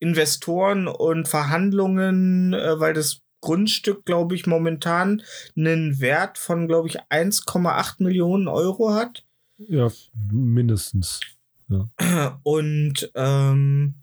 Investoren 0.00 0.88
und 0.88 1.28
Verhandlungen, 1.28 2.54
äh, 2.54 2.80
weil 2.80 2.92
das 2.92 3.20
Grundstück, 3.40 4.04
glaube 4.04 4.34
ich, 4.34 4.46
momentan 4.46 5.22
einen 5.56 6.00
Wert 6.00 6.38
von, 6.38 6.66
glaube 6.66 6.88
ich, 6.88 7.00
1,8 7.02 8.02
Millionen 8.02 8.48
Euro 8.48 8.94
hat. 8.94 9.24
ja, 9.58 9.90
mindestens. 10.32 11.20
Und 12.42 13.10
ähm, 13.14 13.94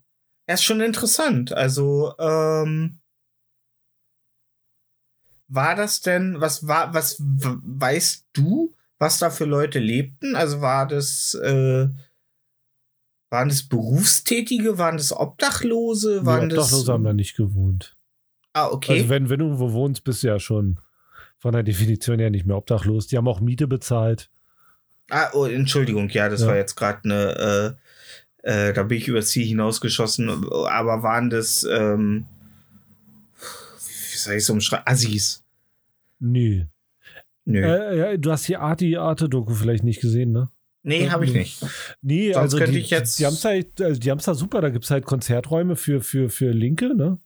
er 0.45 0.55
ist 0.55 0.63
schon 0.63 0.81
interessant. 0.81 1.53
Also, 1.53 2.13
ähm, 2.19 2.99
war 5.47 5.75
das 5.75 6.01
denn, 6.01 6.39
was 6.39 6.67
war, 6.67 6.93
was 6.93 7.17
weißt 7.19 8.27
du, 8.33 8.73
was 8.99 9.19
da 9.19 9.29
für 9.29 9.45
Leute 9.45 9.79
lebten? 9.79 10.35
Also 10.35 10.61
war 10.61 10.87
das, 10.87 11.33
äh, 11.33 11.89
waren 13.29 13.49
das 13.49 13.63
Berufstätige, 13.63 14.77
waren 14.77 14.97
das 14.97 15.11
Obdachlose, 15.11 16.25
waren 16.25 16.49
das. 16.49 16.59
Obdachlose 16.59 16.93
haben 16.93 17.03
da 17.03 17.13
nicht 17.13 17.35
gewohnt. 17.35 17.97
Ah, 18.53 18.67
okay. 18.67 18.93
Also 18.93 19.09
wenn, 19.09 19.29
wenn 19.29 19.39
du 19.39 19.45
irgendwo 19.45 19.73
wohnst, 19.73 20.03
bist 20.03 20.23
du 20.23 20.27
ja 20.27 20.39
schon 20.39 20.79
von 21.37 21.53
der 21.53 21.63
Definition 21.63 22.19
her 22.19 22.29
nicht 22.29 22.45
mehr 22.45 22.57
obdachlos. 22.57 23.07
Die 23.07 23.17
haben 23.17 23.27
auch 23.27 23.41
Miete 23.41 23.67
bezahlt. 23.67 24.29
Ah, 25.13 25.29
oh, 25.33 25.45
Entschuldigung, 25.45 26.09
ja, 26.09 26.29
das 26.29 26.41
Ja. 26.41 26.47
war 26.47 26.55
jetzt 26.55 26.75
gerade 26.75 26.99
eine, 27.03 27.75
äh, 28.43 28.69
äh, 28.69 28.73
da 28.73 28.83
bin 28.83 28.97
ich 28.97 29.07
übers 29.07 29.27
Ziel 29.27 29.45
hinausgeschossen, 29.45 30.29
aber 30.29 31.03
waren 31.03 31.29
das, 31.29 31.63
ähm, 31.69 32.25
wie 34.11 34.17
soll 34.17 34.35
ich 34.35 34.45
so 34.45 34.53
umschreiben? 34.53 34.85
Assis. 34.87 35.43
Nee. 36.19 36.67
Nö. 37.45 37.59
Äh, 37.61 37.97
ja, 37.97 38.17
du 38.17 38.31
hast 38.31 38.47
die 38.47 38.55
Arte, 38.57 38.99
Arte-Doku 38.99 39.53
vielleicht 39.53 39.83
nicht 39.83 40.01
gesehen, 40.01 40.31
ne? 40.31 40.49
nee, 40.83 41.09
habe 41.09 41.25
ich 41.25 41.33
nicht. 41.33 41.61
Nee, 42.01 42.33
Sonst 42.33 42.37
also 42.43 42.57
könnte 42.57 42.71
die, 42.73 42.79
ich 42.79 42.89
jetzt- 42.89 43.19
die 43.19 43.25
haben 43.25 43.33
es 43.33 43.45
halt, 43.45 43.79
also 43.81 43.99
die 43.99 44.09
haben's 44.09 44.25
da 44.25 44.33
super, 44.33 44.61
da 44.61 44.69
gibt 44.69 44.85
es 44.85 44.91
halt 44.91 45.05
Konzerträume 45.05 45.75
für, 45.75 46.01
für, 46.01 46.29
für 46.29 46.51
Linke, 46.51 46.95
ne? 46.95 47.19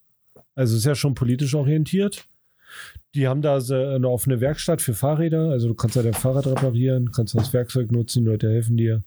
Also 0.56 0.76
ist 0.78 0.86
ja 0.86 0.95
schon 0.95 1.14
politisch 1.16 1.53
orientiert. 1.53 2.26
Die 3.16 3.28
haben 3.28 3.42
da 3.42 3.62
so 3.62 3.76
eine 3.76 4.10
offene 4.10 4.42
Werkstatt 4.42 4.82
für 4.82 4.94
Fahrräder, 4.94 5.50
also 5.50 5.68
du 5.70 5.74
kannst 5.76 5.96
da 5.96 6.04
dein 6.04 6.14
Fahrrad 6.14 6.48
reparieren, 6.48 7.12
kannst 7.12 7.34
das 7.36 7.54
Werkzeug 7.54 7.92
nutzen, 7.92 8.24
die 8.26 8.30
Leute 8.30 8.50
helfen 8.50 8.76
dir. 8.78 9.04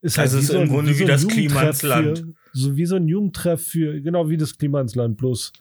Ist 0.00 0.18
Also 0.18 0.38
wie 0.38 0.42
ist 0.42 0.50
im 0.50 0.60
ein- 0.62 0.68
Grunde 0.68 0.98
wie 0.98 1.02
ein 1.02 1.08
das 1.08 1.22
Jugendtreff 1.22 1.48
Klimansland. 1.78 2.18
Für, 2.18 2.34
so 2.52 2.76
wie 2.76 2.86
so 2.86 2.96
ein 2.96 3.06
Jugendtreff 3.08 3.64
für, 3.64 4.00
genau 4.00 4.28
wie 4.28 4.36
das 4.36 4.58
Klimansland, 4.58 5.16
bloß 5.16 5.52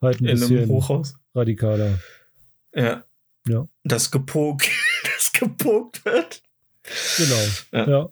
halt 0.00 0.20
ein 0.20 0.26
In 0.26 0.38
bisschen 0.38 0.58
einem 0.58 0.68
Hochhaus. 0.70 1.16
radikaler. 1.34 1.98
Ja. 2.74 3.04
Ja. 3.48 3.66
Das 3.82 4.10
gepokt, 4.12 4.68
das 5.16 5.32
gepokt 5.32 6.04
wird. 6.04 6.42
Genau. 7.16 7.42
Ja. 7.72 7.90
Ja. 7.90 8.08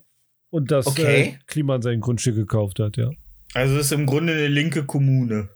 Und 0.49 0.71
das 0.71 0.87
Okay. 0.87 1.21
äh, 1.21 1.33
Kliman 1.47 1.81
sein 1.81 2.01
Grundstück 2.01 2.35
gekauft 2.35 2.79
hat, 2.79 2.97
ja. 2.97 3.09
Also 3.53 3.77
ist 3.77 3.93
im 3.93 4.05
Grunde 4.05 4.33
eine 4.33 4.47
linke 4.47 4.83
Kommune. 4.85 5.47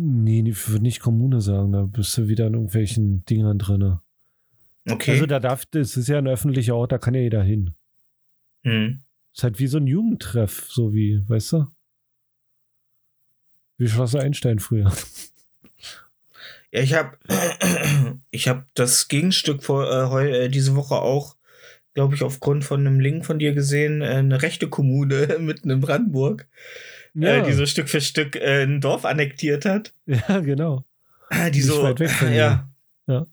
Nee, 0.00 0.48
ich 0.48 0.68
würde 0.68 0.82
nicht 0.82 1.00
Kommune 1.00 1.40
sagen, 1.40 1.72
da 1.72 1.82
bist 1.82 2.16
du 2.16 2.28
wieder 2.28 2.46
in 2.46 2.54
irgendwelchen 2.54 3.24
Dingern 3.24 3.58
drin. 3.58 3.98
Okay. 4.88 5.10
Also 5.10 5.26
da 5.26 5.40
darf, 5.40 5.66
das 5.66 5.96
ist 5.96 6.08
ja 6.08 6.18
ein 6.18 6.28
öffentlicher 6.28 6.76
Ort, 6.76 6.92
da 6.92 6.98
kann 6.98 7.14
ja 7.14 7.20
jeder 7.20 7.42
hin. 7.42 7.74
hm. 8.62 9.02
Ist 9.34 9.42
halt 9.42 9.58
wie 9.58 9.66
so 9.66 9.78
ein 9.78 9.88
Jugendtreff, 9.88 10.68
so 10.70 10.94
wie, 10.94 11.28
weißt 11.28 11.52
du? 11.52 11.66
Wie 13.76 13.88
Schloss 13.88 14.14
Einstein 14.14 14.60
früher. 14.60 14.92
Ja, 16.72 16.80
ich 16.80 16.94
habe 16.94 17.16
ich 18.30 18.48
hab 18.48 18.72
das 18.74 19.08
Gegenstück 19.08 19.64
vor, 19.64 19.90
äh, 19.90 20.10
heu, 20.10 20.28
äh, 20.28 20.48
diese 20.48 20.76
Woche 20.76 20.96
auch, 20.96 21.36
glaube 21.94 22.14
ich, 22.14 22.22
aufgrund 22.22 22.64
von 22.64 22.80
einem 22.80 23.00
Link 23.00 23.24
von 23.26 23.38
dir 23.38 23.52
gesehen, 23.52 24.02
äh, 24.02 24.16
eine 24.16 24.42
rechte 24.42 24.68
Kommune 24.68 25.38
mitten 25.40 25.70
in 25.70 25.80
Brandenburg, 25.80 26.48
äh, 27.14 27.42
die 27.42 27.52
so 27.52 27.66
Stück 27.66 27.88
für 27.88 28.00
Stück 28.00 28.36
äh, 28.36 28.64
ein 28.64 28.80
Dorf 28.80 29.04
annektiert 29.04 29.64
hat. 29.64 29.92
ja, 30.06 30.40
genau. 30.40 30.84
Ah, 31.30 31.50
Die 31.50 31.58
Nicht 31.58 31.68
so, 31.68 31.82
weit 31.82 32.00
weg 32.00 32.10
von 32.10 32.32
ja. 32.32 32.68
Ja. 33.06 33.26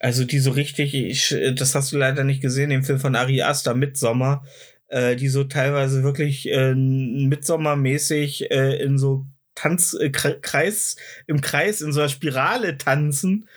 Also 0.00 0.24
die 0.24 0.38
so 0.38 0.50
richtig, 0.50 0.94
ich, 0.94 1.34
das 1.54 1.74
hast 1.74 1.92
du 1.92 1.98
leider 1.98 2.22
nicht 2.24 2.42
gesehen, 2.42 2.70
den 2.70 2.82
Film 2.82 3.00
von 3.00 3.16
Ari 3.16 3.42
Aster, 3.42 3.74
Midsommer, 3.74 4.44
äh, 4.88 5.16
die 5.16 5.28
so 5.28 5.44
teilweise 5.44 6.02
wirklich 6.02 6.50
äh, 6.50 6.74
Midsommermäßig 6.74 8.50
äh, 8.50 8.76
in 8.82 8.98
so 8.98 9.26
Tanz, 9.54 9.94
äh, 9.94 10.10
Kreis, 10.10 10.96
im 11.26 11.40
Kreis, 11.40 11.80
in 11.80 11.92
so 11.92 12.00
einer 12.00 12.08
Spirale 12.08 12.76
tanzen 12.76 13.48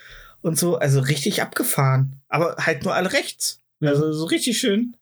und 0.41 0.57
so, 0.57 0.77
also 0.77 1.01
richtig 1.01 1.41
abgefahren. 1.41 2.15
Aber 2.29 2.55
halt 2.57 2.83
nur 2.83 2.95
alle 2.95 3.11
rechts. 3.11 3.61
Ja. 3.81 3.89
Also 3.89 4.11
so 4.13 4.25
richtig 4.25 4.57
schön. 4.59 4.95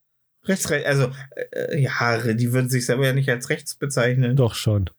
Rechts, 0.47 0.69
rechts, 0.69 0.87
also 0.87 1.11
äh, 1.51 1.81
ja, 1.81 2.33
die 2.33 2.53
würden 2.53 2.69
sich 2.69 2.85
selber 2.85 3.05
ja 3.05 3.13
nicht 3.13 3.29
als 3.29 3.49
rechts 3.49 3.75
bezeichnen. 3.75 4.35
Doch 4.35 4.55
schon. 4.55 4.89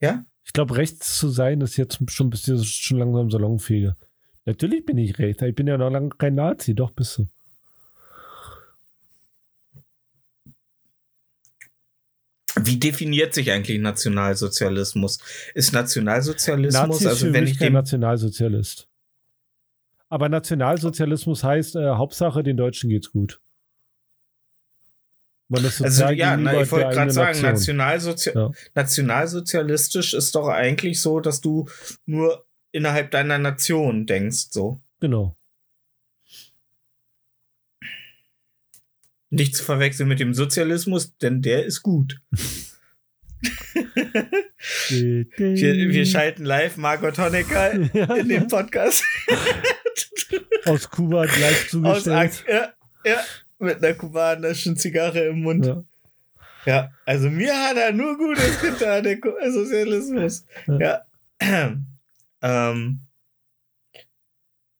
Ja? 0.00 0.24
Ich 0.44 0.52
glaube, 0.52 0.76
rechts 0.76 1.18
zu 1.18 1.28
sein 1.28 1.60
ist 1.60 1.76
jetzt 1.76 1.98
schon, 2.10 2.30
bist 2.30 2.48
du 2.48 2.62
schon 2.62 2.98
langsam 2.98 3.30
salonfähig. 3.30 3.92
Natürlich 4.44 4.84
bin 4.84 4.98
ich 4.98 5.18
rechts, 5.18 5.42
ich 5.42 5.54
bin 5.54 5.66
ja 5.66 5.78
noch 5.78 5.90
lange 5.90 6.10
kein 6.10 6.34
Nazi, 6.34 6.74
doch 6.74 6.90
bist 6.90 7.18
du. 7.18 7.28
Wie 12.60 12.78
definiert 12.78 13.32
sich 13.32 13.50
eigentlich 13.50 13.80
Nationalsozialismus? 13.80 15.18
Ist 15.54 15.72
Nationalsozialismus, 15.72 16.88
Nazi 16.88 17.04
ist 17.04 17.10
also 17.10 17.32
wenn 17.32 17.46
ich 17.46 17.58
kein 17.58 17.72
Nationalsozialist. 17.72 18.88
Aber 20.08 20.28
Nationalsozialismus 20.28 21.42
heißt, 21.42 21.76
äh, 21.76 21.90
Hauptsache 21.92 22.42
den 22.42 22.58
Deutschen 22.58 22.90
geht's 22.90 23.10
gut. 23.10 23.40
Man 25.52 25.66
ist 25.66 25.82
Also 25.82 26.08
ja, 26.08 26.34
na, 26.38 26.62
ich 26.62 26.72
wollte 26.72 26.88
gerade 26.94 27.10
sagen, 27.10 27.42
Nation. 27.42 27.76
Nationalsozi 27.76 28.30
Ja. 28.34 28.50
nationalsozialistisch 28.74 30.14
ist 30.14 30.34
doch 30.34 30.48
eigentlich 30.48 30.98
so, 30.98 31.20
dass 31.20 31.42
du 31.42 31.68
nur 32.06 32.46
innerhalb 32.70 33.10
deiner 33.10 33.36
Nation 33.36 34.06
denkst, 34.06 34.46
so. 34.50 34.80
Genau. 35.00 35.36
Nicht 39.28 39.54
zu 39.56 39.62
verwechseln 39.62 40.08
mit 40.08 40.20
dem 40.20 40.32
Sozialismus, 40.32 41.18
denn 41.18 41.42
der 41.42 41.66
ist 41.66 41.82
gut. 41.82 42.18
wir, 44.88 45.26
wir 45.38 46.06
schalten 46.06 46.46
live 46.46 46.78
Margot 46.78 47.18
Honecker 47.18 47.72
in 48.16 48.28
den 48.28 48.48
Podcast. 48.48 49.04
Aus 50.64 50.88
Kuba 50.88 51.24
live 51.24 51.68
zugestellt. 51.68 52.30
Aus, 52.30 52.44
ja, 52.48 52.72
ja, 53.04 53.20
mit 53.62 53.82
einer 53.82 53.94
kubanischen 53.94 54.76
Zigarre 54.76 55.26
im 55.26 55.42
Mund. 55.42 55.66
Ja. 55.66 55.84
ja. 56.66 56.90
also 57.06 57.30
mir 57.30 57.54
hat 57.54 57.76
er 57.76 57.92
nur 57.92 58.16
Gutes 58.16 58.60
getan, 58.60 59.04
der 59.04 59.18
Sozialismus. 59.52 60.44
Ja. 60.66 61.02
ja. 61.40 61.76
Ähm. 62.42 63.00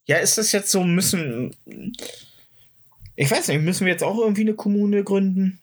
Ja, 0.06 0.16
ist 0.18 0.36
das 0.36 0.52
jetzt 0.52 0.70
so, 0.70 0.82
müssen. 0.82 1.54
Ich 3.14 3.30
weiß 3.30 3.48
nicht, 3.48 3.62
müssen 3.62 3.86
wir 3.86 3.92
jetzt 3.92 4.02
auch 4.02 4.18
irgendwie 4.18 4.42
eine 4.42 4.54
Kommune 4.54 5.04
gründen? 5.04 5.62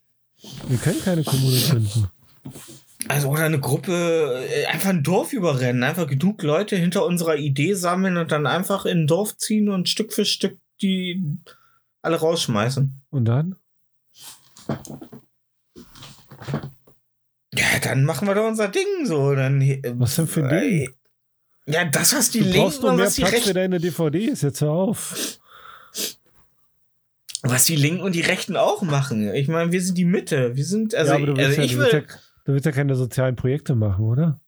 Wir 0.67 0.77
können 0.77 1.01
keine 1.03 1.23
Kommune 1.23 1.59
gründen. 1.59 2.07
Also, 3.07 3.29
oder 3.29 3.43
eine 3.43 3.59
Gruppe, 3.59 4.45
äh, 4.49 4.65
einfach 4.65 4.89
ein 4.89 5.03
Dorf 5.03 5.33
überrennen, 5.33 5.83
einfach 5.83 6.07
genug 6.07 6.41
Leute 6.43 6.75
hinter 6.75 7.05
unserer 7.05 7.37
Idee 7.37 7.73
sammeln 7.73 8.17
und 8.17 8.31
dann 8.31 8.45
einfach 8.45 8.85
in 8.85 8.99
ein 8.99 9.07
Dorf 9.07 9.37
ziehen 9.37 9.69
und 9.69 9.89
Stück 9.89 10.13
für 10.13 10.25
Stück 10.25 10.57
die 10.81 11.23
alle 12.01 12.17
rausschmeißen. 12.17 13.01
Und 13.09 13.25
dann? 13.25 13.55
Ja, 17.53 17.79
dann 17.83 18.05
machen 18.05 18.27
wir 18.27 18.35
doch 18.35 18.47
unser 18.47 18.67
Ding 18.67 19.05
so. 19.05 19.33
Dann, 19.35 19.61
was 19.99 20.15
denn 20.15 20.27
für 20.27 20.47
ein 20.47 20.49
Ding? 20.49 20.93
Ja, 21.65 21.85
das, 21.85 22.15
was 22.15 22.31
die 22.31 22.39
du 22.39 22.45
Linken 22.45 22.61
brauchst 22.61 22.81
noch 22.81 22.95
mehr 22.95 23.09
Platz 23.09 23.43
für 23.43 23.53
deine 23.53 23.79
DVDs, 23.79 24.41
jetzt 24.41 24.61
hör 24.61 24.71
auf. 24.71 25.39
Was 27.41 27.65
die 27.65 27.75
Linken 27.75 28.01
und 28.01 28.15
die 28.15 28.21
Rechten 28.21 28.57
auch 28.57 28.81
machen. 28.81 29.33
Ich 29.33 29.47
meine, 29.47 29.71
wir 29.71 29.81
sind 29.81 29.97
die 29.97 30.05
Mitte. 30.05 30.55
Wir 30.55 30.65
sind, 30.65 30.93
also, 30.93 31.13
ja, 31.13 31.33
also 31.33 31.61
ja, 31.61 31.63
ich 31.63 31.77
will. 31.77 31.89
Ja, 31.91 32.01
du 32.45 32.53
willst 32.53 32.65
ja 32.65 32.71
keine 32.71 32.95
sozialen 32.95 33.35
Projekte 33.35 33.75
machen, 33.75 34.03
oder? 34.03 34.41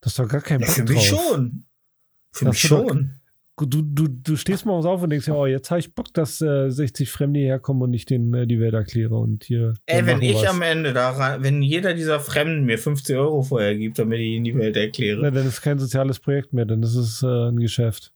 Das 0.00 0.12
ist 0.12 0.18
doch 0.18 0.28
gar 0.28 0.40
kein 0.40 0.60
Bock 0.60 0.70
Für 0.70 0.84
mich 0.84 1.06
schon. 1.06 1.66
Für 2.32 2.46
das 2.46 2.54
mich 2.54 2.62
schon. 2.62 3.19
Du, 3.66 3.82
du, 3.82 4.08
du 4.08 4.36
stehst 4.36 4.64
morgens 4.66 4.86
auf 4.86 5.02
und 5.02 5.10
denkst 5.10 5.26
ja, 5.26 5.34
oh, 5.34 5.46
jetzt 5.46 5.70
habe 5.70 5.80
ich 5.80 5.94
Bock, 5.94 6.12
dass 6.14 6.40
äh, 6.40 6.70
60 6.70 7.10
Fremde 7.10 7.40
herkommen 7.40 7.82
und 7.82 7.92
ich 7.92 8.06
denen 8.06 8.32
äh, 8.34 8.46
die 8.46 8.60
Welt 8.60 8.74
erkläre 8.74 9.16
und 9.16 9.44
hier. 9.44 9.74
Ey, 9.86 10.06
wenn 10.06 10.22
ich 10.22 10.36
was. 10.36 10.46
am 10.46 10.62
Ende 10.62 10.92
da 10.92 11.38
wenn 11.42 11.62
jeder 11.62 11.94
dieser 11.94 12.20
Fremden 12.20 12.64
mir 12.64 12.78
50 12.78 13.16
Euro 13.16 13.42
vorher 13.42 13.76
gibt, 13.76 13.98
damit 13.98 14.20
ich 14.20 14.28
ihnen 14.28 14.44
die 14.44 14.56
Welt 14.56 14.76
erkläre. 14.76 15.20
Na, 15.22 15.30
dann 15.30 15.46
ist 15.46 15.54
es 15.54 15.62
kein 15.62 15.78
soziales 15.78 16.18
Projekt 16.18 16.52
mehr, 16.52 16.64
dann 16.64 16.82
ist 16.82 16.94
es 16.94 17.22
äh, 17.22 17.26
ein 17.26 17.58
Geschäft. 17.58 18.12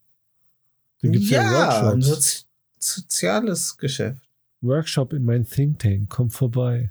Dann 1.03 1.12
gibt's 1.12 1.31
ja, 1.31 1.43
ja 1.43 1.91
ein 1.91 2.01
Sozi 2.01 2.45
soziales 2.79 3.77
Geschäft. 3.79 4.21
Workshop 4.61 5.12
in 5.12 5.25
mein 5.25 5.45
Think 5.45 5.79
Tank, 5.79 6.09
komm 6.09 6.31
vorbei. 6.31 6.91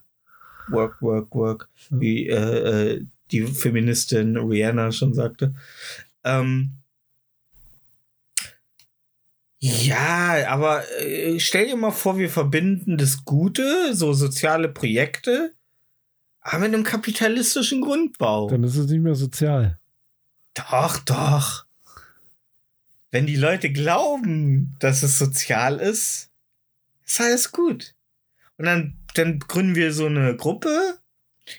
Work, 0.69 1.01
work, 1.01 1.33
work, 1.35 1.69
wie 1.89 2.27
äh, 2.27 2.35
äh, 2.95 3.05
die 3.31 3.41
Feministin 3.41 4.37
Rihanna 4.37 4.91
schon 4.91 5.13
sagte. 5.13 5.53
Ähm, 6.23 6.71
ja, 9.65 10.47
aber 10.47 10.83
äh, 10.99 11.39
stell 11.39 11.67
dir 11.67 11.75
mal 11.75 11.91
vor, 11.91 12.17
wir 12.17 12.29
verbinden 12.29 12.97
das 12.97 13.25
Gute, 13.25 13.93
so 13.93 14.13
soziale 14.13 14.69
Projekte, 14.69 15.53
aber 16.41 16.59
mit 16.59 16.73
einem 16.73 16.83
kapitalistischen 16.83 17.81
Grundbau. 17.81 18.49
Dann 18.49 18.63
ist 18.63 18.75
es 18.75 18.89
nicht 18.89 19.01
mehr 19.01 19.15
sozial. 19.15 19.79
Doch, 20.53 20.99
doch. 20.99 21.65
Wenn 23.11 23.25
die 23.25 23.35
Leute 23.35 23.71
glauben, 23.71 24.75
dass 24.79 25.03
es 25.03 25.17
sozial 25.17 25.79
ist, 25.79 26.29
ist 27.05 27.21
alles 27.21 27.51
gut. 27.51 27.95
Und 28.57 28.65
dann 28.65 28.97
dann 29.13 29.39
gründen 29.39 29.75
wir 29.75 29.93
so 29.93 30.05
eine 30.05 30.35
Gruppe. 30.35 30.97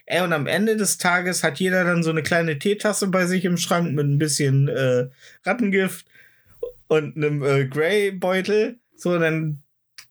Ey, 0.06 0.22
und 0.22 0.32
am 0.32 0.47
Ende 0.47 0.76
des 0.76 0.98
Tages 0.98 1.43
hat 1.43 1.60
jeder 1.60 1.85
dann 1.85 2.02
so 2.02 2.10
eine 2.10 2.22
kleine 2.22 2.59
Teetasse 2.59 3.09
bei 3.09 3.26
sich 3.26 3.44
im 3.44 3.56
Schrank 3.56 3.93
mit 3.93 4.06
ein 4.06 4.18
bisschen 4.18 4.68
äh, 4.68 5.09
Rattengift 5.44 6.06
und 6.89 7.16
einem 7.16 7.43
äh, 7.43 7.66
Grey-Beutel. 7.66 8.78
So, 8.97 9.19
dann 9.19 9.62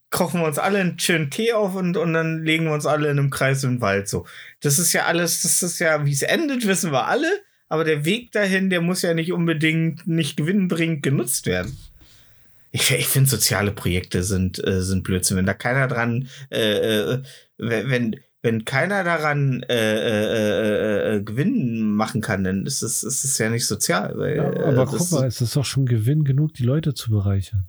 kochen 0.09 0.41
wir 0.41 0.47
uns 0.47 0.59
alle 0.59 0.79
einen 0.79 0.99
schönen 0.99 1.31
Tee 1.31 1.53
auf 1.53 1.75
und, 1.75 1.97
und 1.97 2.13
dann 2.13 2.43
legen 2.43 2.65
wir 2.65 2.73
uns 2.73 2.85
alle 2.85 3.09
in 3.09 3.17
einem 3.17 3.29
Kreis 3.29 3.63
im 3.63 3.81
Wald. 3.81 4.07
So, 4.07 4.25
das 4.61 4.77
ist 4.79 4.93
ja 4.93 5.05
alles, 5.05 5.41
das 5.41 5.63
ist 5.63 5.79
ja, 5.79 6.05
wie 6.05 6.11
es 6.11 6.21
endet, 6.21 6.67
wissen 6.67 6.91
wir 6.91 7.07
alle. 7.07 7.29
Aber 7.69 7.83
der 7.83 8.05
Weg 8.05 8.31
dahin, 8.31 8.69
der 8.69 8.81
muss 8.81 9.01
ja 9.01 9.13
nicht 9.13 9.31
unbedingt 9.33 10.05
nicht 10.05 10.37
gewinnbringend 10.37 11.01
genutzt 11.01 11.47
werden 11.47 11.75
ich, 12.73 12.91
ich 12.91 13.07
finde, 13.07 13.29
soziale 13.29 13.71
Projekte 13.71 14.23
sind, 14.23 14.65
äh, 14.65 14.81
sind 14.81 15.03
Blödsinn. 15.03 15.37
Wenn 15.37 15.45
da 15.45 15.53
keiner 15.53 15.87
dran, 15.87 16.27
äh, 16.49 17.13
äh, 17.13 17.23
wenn, 17.59 18.19
wenn 18.43 18.65
keiner 18.65 19.05
daran 19.05 19.63
äh, 19.69 19.73
äh, 19.73 21.15
äh, 21.15 21.23
Gewinn 21.23 21.95
machen 21.95 22.19
kann, 22.19 22.43
dann 22.43 22.65
ist 22.65 22.83
es, 22.83 23.01
ist 23.01 23.23
es 23.23 23.37
ja 23.37 23.49
nicht 23.49 23.65
sozial. 23.65 24.17
Weil, 24.17 24.35
ja, 24.35 24.65
aber 24.65 24.85
guck 24.85 25.11
mal, 25.11 25.25
es 25.25 25.39
ist 25.39 25.55
doch 25.55 25.63
schon 25.63 25.85
Gewinn 25.85 26.25
genug, 26.25 26.53
die 26.53 26.63
Leute 26.63 26.93
zu 26.93 27.09
bereichern. 27.09 27.65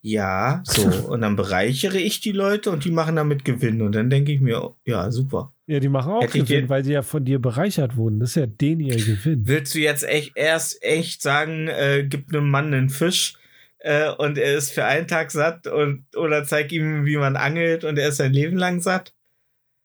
Ja, 0.00 0.62
so. 0.64 0.82
und 1.08 1.22
dann 1.22 1.34
bereichere 1.34 1.98
ich 1.98 2.20
die 2.20 2.30
Leute 2.30 2.70
und 2.70 2.84
die 2.84 2.92
machen 2.92 3.16
damit 3.16 3.44
Gewinn. 3.44 3.82
Und 3.82 3.96
dann 3.96 4.10
denke 4.10 4.30
ich 4.30 4.40
mir, 4.40 4.74
ja, 4.84 5.10
super. 5.10 5.52
Ja, 5.66 5.80
die 5.80 5.88
machen 5.88 6.12
auch 6.12 6.22
Hätte 6.22 6.44
Gewinn, 6.44 6.68
weil 6.68 6.84
sie 6.84 6.92
ja 6.92 7.02
von 7.02 7.24
dir 7.24 7.40
bereichert 7.40 7.96
wurden. 7.96 8.20
Das 8.20 8.30
ist 8.30 8.36
ja 8.36 8.46
den 8.46 8.78
ihr 8.78 8.96
Gewinn. 8.96 9.42
Willst 9.44 9.74
du 9.74 9.80
jetzt 9.80 10.04
echt 10.04 10.36
erst 10.36 10.80
echt 10.84 11.20
sagen, 11.20 11.66
äh, 11.66 12.06
gib 12.08 12.32
einem 12.32 12.48
Mann 12.48 12.72
einen 12.72 12.90
Fisch 12.90 13.34
äh, 13.80 14.10
und 14.10 14.38
er 14.38 14.56
ist 14.56 14.72
für 14.72 14.84
einen 14.84 15.08
Tag 15.08 15.30
satt 15.30 15.66
und 15.66 16.04
oder 16.16 16.44
zeig 16.44 16.72
ihm, 16.72 17.04
wie 17.04 17.16
man 17.16 17.36
angelt 17.36 17.84
und 17.84 17.98
er 17.98 18.08
ist 18.08 18.16
sein 18.16 18.32
Leben 18.32 18.56
lang 18.56 18.80
satt? 18.80 19.14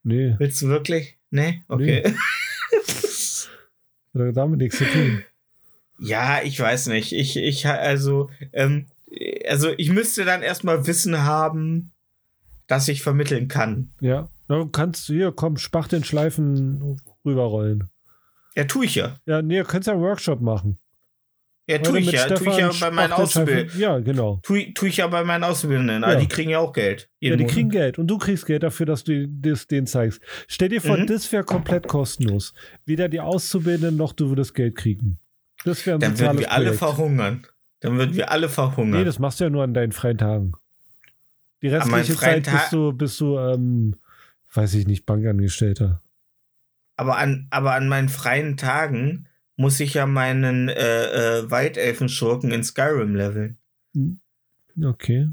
Nee. 0.04 0.36
Willst 0.38 0.62
du 0.62 0.68
wirklich? 0.68 1.18
Nee? 1.32 1.64
Okay. 1.68 2.04
Nee. 2.06 2.16
Oder 4.14 4.32
damit 4.32 4.60
nichts 4.60 4.78
zu 4.78 4.86
tun. 4.86 5.24
Ja, 5.98 6.42
ich 6.44 6.60
weiß 6.60 6.88
nicht. 6.88 7.14
Ich, 7.14 7.38
ich, 7.38 7.66
also, 7.68 8.30
ähm, 8.52 8.88
also 9.48 9.70
ich 9.78 9.90
müsste 9.92 10.26
dann 10.26 10.42
erstmal 10.42 10.86
Wissen 10.88 11.24
haben, 11.24 11.94
dass 12.68 12.90
ich 12.90 13.02
vermitteln 13.02 13.48
kann. 13.48 13.92
Ja. 14.02 14.28
Du 14.50 14.68
kannst 14.68 15.06
hier, 15.06 15.32
komm, 15.32 15.56
Spachtelschleifen 15.56 17.00
rüberrollen. 17.24 17.90
Ja, 18.56 18.66
tue 18.66 18.86
ich 18.86 18.96
ja. 18.96 19.18
Ja, 19.26 19.42
nee, 19.42 19.60
du 19.60 19.66
kannst 19.66 19.88
ja 19.88 19.94
einen 19.94 20.04
Workshop 20.04 20.42
machen. 20.42 20.78
Ja, 21.68 21.80
tue 21.80 22.00
ich 22.00 22.12
ja. 22.12 22.28
Tue 22.28 22.50
ich 22.50 22.58
ja 22.58 22.72
bei 22.80 22.92
meinen 22.92 23.12
Auszubildenden. 23.12 23.80
Ja, 23.80 23.98
genau. 24.00 24.40
Tue 24.44 24.74
tu 24.74 24.86
ich 24.86 24.98
ja 24.98 25.08
bei 25.08 25.24
meinen 25.24 25.44
Auszubildenden. 25.44 26.04
Ja. 26.04 26.08
Aber 26.08 26.18
die 26.18 26.28
kriegen 26.28 26.52
ja 26.52 26.60
auch 26.60 26.74
Geld. 26.74 27.10
Ja, 27.20 27.36
die 27.36 27.44
Monat. 27.44 27.54
kriegen 27.54 27.70
Geld. 27.70 27.98
Und 27.98 28.08
du 28.08 28.18
kriegst 28.20 28.46
Geld 28.46 28.62
dafür, 28.62 28.86
dass 28.86 29.04
du 29.04 29.28
das 29.28 29.66
denen 29.66 29.88
zeigst. 29.88 30.22
Stell 30.48 30.70
dir 30.70 30.82
vor, 30.82 30.98
mhm. 30.98 31.08
das 31.08 31.32
wäre 31.32 31.44
komplett 31.44 31.88
kostenlos. 31.88 32.54
Weder 32.86 33.10
die 33.10 33.20
Auszubildenden 33.20 33.98
noch 33.98 34.14
du 34.14 34.30
würdest 34.30 34.54
Geld 34.54 34.76
kriegen. 34.76 35.20
Das 35.64 35.86
wäre 35.88 35.98
ein 35.98 36.02
Dann 36.02 36.20
würden 36.20 36.40
wir 36.40 36.52
alle 36.52 36.74
verhungern. 36.74 37.48
Dann 37.80 37.98
würden 37.98 38.16
wir 38.16 38.32
alle 38.32 38.48
verhungern. 38.48 39.00
Nee, 39.00 39.06
das 39.06 39.18
machst 39.18 39.40
du 39.40 39.46
ja 39.46 39.50
nur 39.50 39.64
an 39.64 39.74
deinen 39.74 39.92
freien 39.92 40.20
Tagen. 40.20 40.54
Die 41.64 41.70
restliche 41.70 42.16
Zeit 42.16 42.44
bist 42.44 42.74
du, 42.74 42.94
bist 42.94 43.20
du 43.20 43.40
ähm, 43.40 43.96
weiß 44.54 44.74
ich 44.76 44.88
nicht, 44.88 45.06
Bankangestellter. 45.06 46.02
Aber 46.98 47.18
an, 47.18 47.48
aber 47.50 47.74
an 47.74 47.88
meinen 47.88 48.10
freien 48.10 48.58
Tagen 48.58 49.28
muss 49.58 49.80
ich 49.80 49.94
ja 49.94 50.06
meinen 50.06 50.70
äh, 50.70 51.40
äh, 51.40 51.52
Waldelfenschurken 51.52 52.52
in 52.52 52.64
Skyrim 52.64 53.16
leveln. 53.16 53.58
Hm. 53.94 54.20
Okay. 54.84 55.30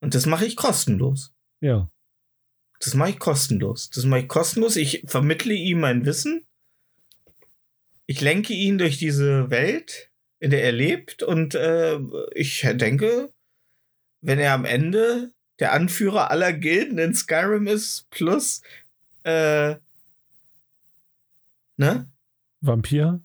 Und 0.00 0.14
das 0.14 0.26
mache 0.26 0.46
ich 0.46 0.56
kostenlos. 0.56 1.32
Ja. 1.60 1.90
Das 2.78 2.94
mache 2.94 3.10
ich 3.10 3.18
kostenlos. 3.18 3.90
Das 3.90 4.04
mache 4.04 4.20
ich 4.20 4.28
kostenlos. 4.28 4.76
Ich 4.76 5.04
vermittle 5.06 5.52
ihm 5.52 5.80
mein 5.80 6.06
Wissen. 6.06 6.46
Ich 8.06 8.20
lenke 8.20 8.54
ihn 8.54 8.78
durch 8.78 8.98
diese 8.98 9.50
Welt, 9.50 10.10
in 10.38 10.50
der 10.50 10.64
er 10.64 10.72
lebt. 10.72 11.22
Und 11.22 11.54
äh, 11.54 11.98
ich 12.34 12.66
denke, 12.74 13.32
wenn 14.20 14.38
er 14.38 14.54
am 14.54 14.64
Ende 14.64 15.32
der 15.58 15.72
Anführer 15.72 16.30
aller 16.30 16.52
Gilden 16.52 16.98
in 16.98 17.14
Skyrim 17.14 17.66
ist, 17.66 18.08
plus 18.10 18.62
äh, 19.24 19.76
ne? 21.76 22.10
Vampir? 22.60 23.20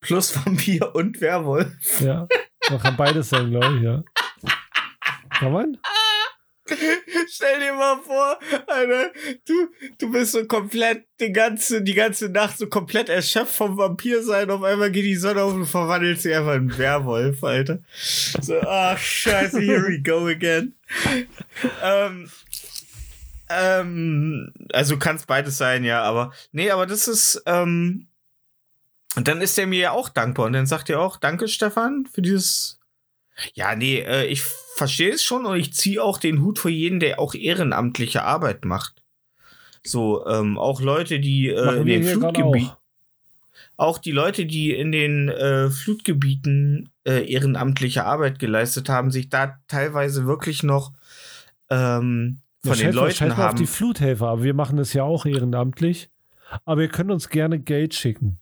Plus 0.00 0.34
Vampir 0.36 0.94
und 0.94 1.20
Werwolf. 1.20 2.00
Ja, 2.00 2.26
man 2.70 2.80
kann 2.80 2.96
beides 2.96 3.28
sein, 3.30 3.50
glaube 3.50 3.76
ich, 3.76 3.82
ja. 3.82 4.02
Kann 5.30 5.52
man? 5.52 5.78
Stell 7.28 7.60
dir 7.60 7.72
mal 7.74 8.00
vor, 8.02 8.38
Alter, 8.66 9.12
du, 9.46 9.68
du 9.98 10.12
bist 10.12 10.32
so 10.32 10.44
komplett 10.46 11.06
die 11.18 11.32
ganze, 11.32 11.82
die 11.82 11.94
ganze 11.94 12.28
Nacht 12.28 12.58
so 12.58 12.68
komplett 12.68 13.08
erschöpft 13.08 13.54
vom 13.54 13.76
Vampir 13.76 14.22
sein. 14.22 14.50
Auf 14.50 14.62
einmal 14.62 14.90
geht 14.90 15.04
die 15.04 15.16
Sonne 15.16 15.42
auf 15.42 15.52
und 15.52 15.66
verwandelt 15.66 16.20
sich 16.20 16.34
einfach 16.34 16.54
in 16.54 16.76
Werwolf, 16.76 17.42
Alter. 17.42 17.80
So, 17.92 18.60
ach, 18.60 18.98
scheiße, 18.98 19.60
here 19.60 19.82
we 19.88 20.00
go 20.00 20.26
again. 20.26 20.74
ähm, 21.82 22.30
ähm, 23.48 24.52
also 24.72 24.96
kann 24.96 25.16
es 25.16 25.26
beides 25.26 25.58
sein, 25.58 25.84
ja, 25.84 26.02
aber 26.02 26.32
nee, 26.52 26.70
aber 26.70 26.86
das 26.86 27.08
ist, 27.08 27.42
ähm, 27.46 28.09
und 29.16 29.28
dann 29.28 29.40
ist 29.40 29.58
er 29.58 29.66
mir 29.66 29.78
ja 29.80 29.90
auch 29.92 30.08
dankbar. 30.08 30.46
Und 30.46 30.52
dann 30.52 30.66
sagt 30.66 30.88
er 30.90 31.00
auch, 31.00 31.16
danke 31.16 31.48
Stefan 31.48 32.06
für 32.12 32.22
dieses. 32.22 32.78
Ja, 33.54 33.74
nee, 33.74 34.00
äh, 34.00 34.26
ich 34.26 34.42
verstehe 34.76 35.12
es 35.12 35.22
schon 35.22 35.46
und 35.46 35.56
ich 35.58 35.72
ziehe 35.72 36.02
auch 36.02 36.18
den 36.18 36.42
Hut 36.42 36.58
vor 36.58 36.70
jeden, 36.70 37.00
der 37.00 37.18
auch 37.18 37.34
ehrenamtliche 37.34 38.22
Arbeit 38.22 38.64
macht. 38.64 39.02
So, 39.82 40.26
ähm, 40.26 40.58
auch 40.58 40.80
Leute, 40.82 41.20
die 41.20 41.48
äh, 41.48 41.76
in 41.80 41.86
wir 41.86 42.00
den 42.00 42.04
Flutgebieten, 42.04 42.68
auch. 42.70 42.76
auch 43.78 43.98
die 43.98 44.10
Leute, 44.12 44.44
die 44.44 44.72
in 44.74 44.92
den 44.92 45.30
äh, 45.30 45.70
Flutgebieten 45.70 46.90
äh, 47.06 47.32
ehrenamtliche 47.32 48.04
Arbeit 48.04 48.38
geleistet 48.38 48.90
haben, 48.90 49.10
sich 49.10 49.30
da 49.30 49.58
teilweise 49.68 50.26
wirklich 50.26 50.62
noch 50.62 50.92
ähm, 51.70 52.40
Ja, 52.64 52.72
von 52.72 52.78
den 52.78 52.86
scheiß 52.88 52.94
mal- 52.94 53.00
Leuten 53.00 53.14
scheiß 53.16 53.28
mal 53.28 53.34
auf 53.34 53.38
haben. 53.50 53.56
die 53.58 53.66
Fluthelfer, 53.66 54.26
aber 54.28 54.42
wir 54.42 54.54
machen 54.54 54.76
das 54.76 54.92
ja 54.92 55.02
auch 55.04 55.24
ehrenamtlich. 55.24 56.10
Aber 56.66 56.82
ihr 56.82 56.88
könnt 56.88 57.10
uns 57.10 57.30
gerne 57.30 57.58
Geld 57.58 57.94
schicken. 57.94 58.38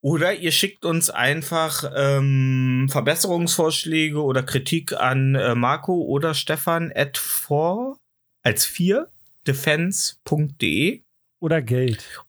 Oder 0.00 0.34
ihr 0.34 0.50
schickt 0.50 0.84
uns 0.84 1.10
einfach 1.10 1.84
ähm, 1.94 2.88
Verbesserungsvorschläge 2.90 4.20
oder 4.20 4.42
Kritik 4.42 4.92
an 4.92 5.36
äh, 5.36 5.54
Marco 5.54 5.94
oder 5.94 6.34
Stefan 6.34 6.92
at 6.92 7.16
4 7.18 7.96
als 8.42 8.64
4 8.64 9.08
defense.de 9.46 11.02
Oder 11.40 11.62
Geld. 11.62 12.24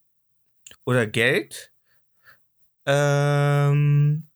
oder 0.86 1.08
Geld. 1.08 1.72
Ähm, 2.86 4.28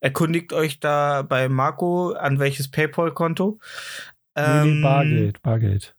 erkundigt 0.00 0.52
euch 0.52 0.78
da 0.78 1.22
bei 1.22 1.48
Marco 1.48 2.12
an 2.12 2.38
welches 2.38 2.70
PayPal-Konto. 2.70 3.58
Ähm, 4.36 4.76
nee, 4.76 4.82
Bargeld, 4.82 5.42
Bargeld. 5.42 5.96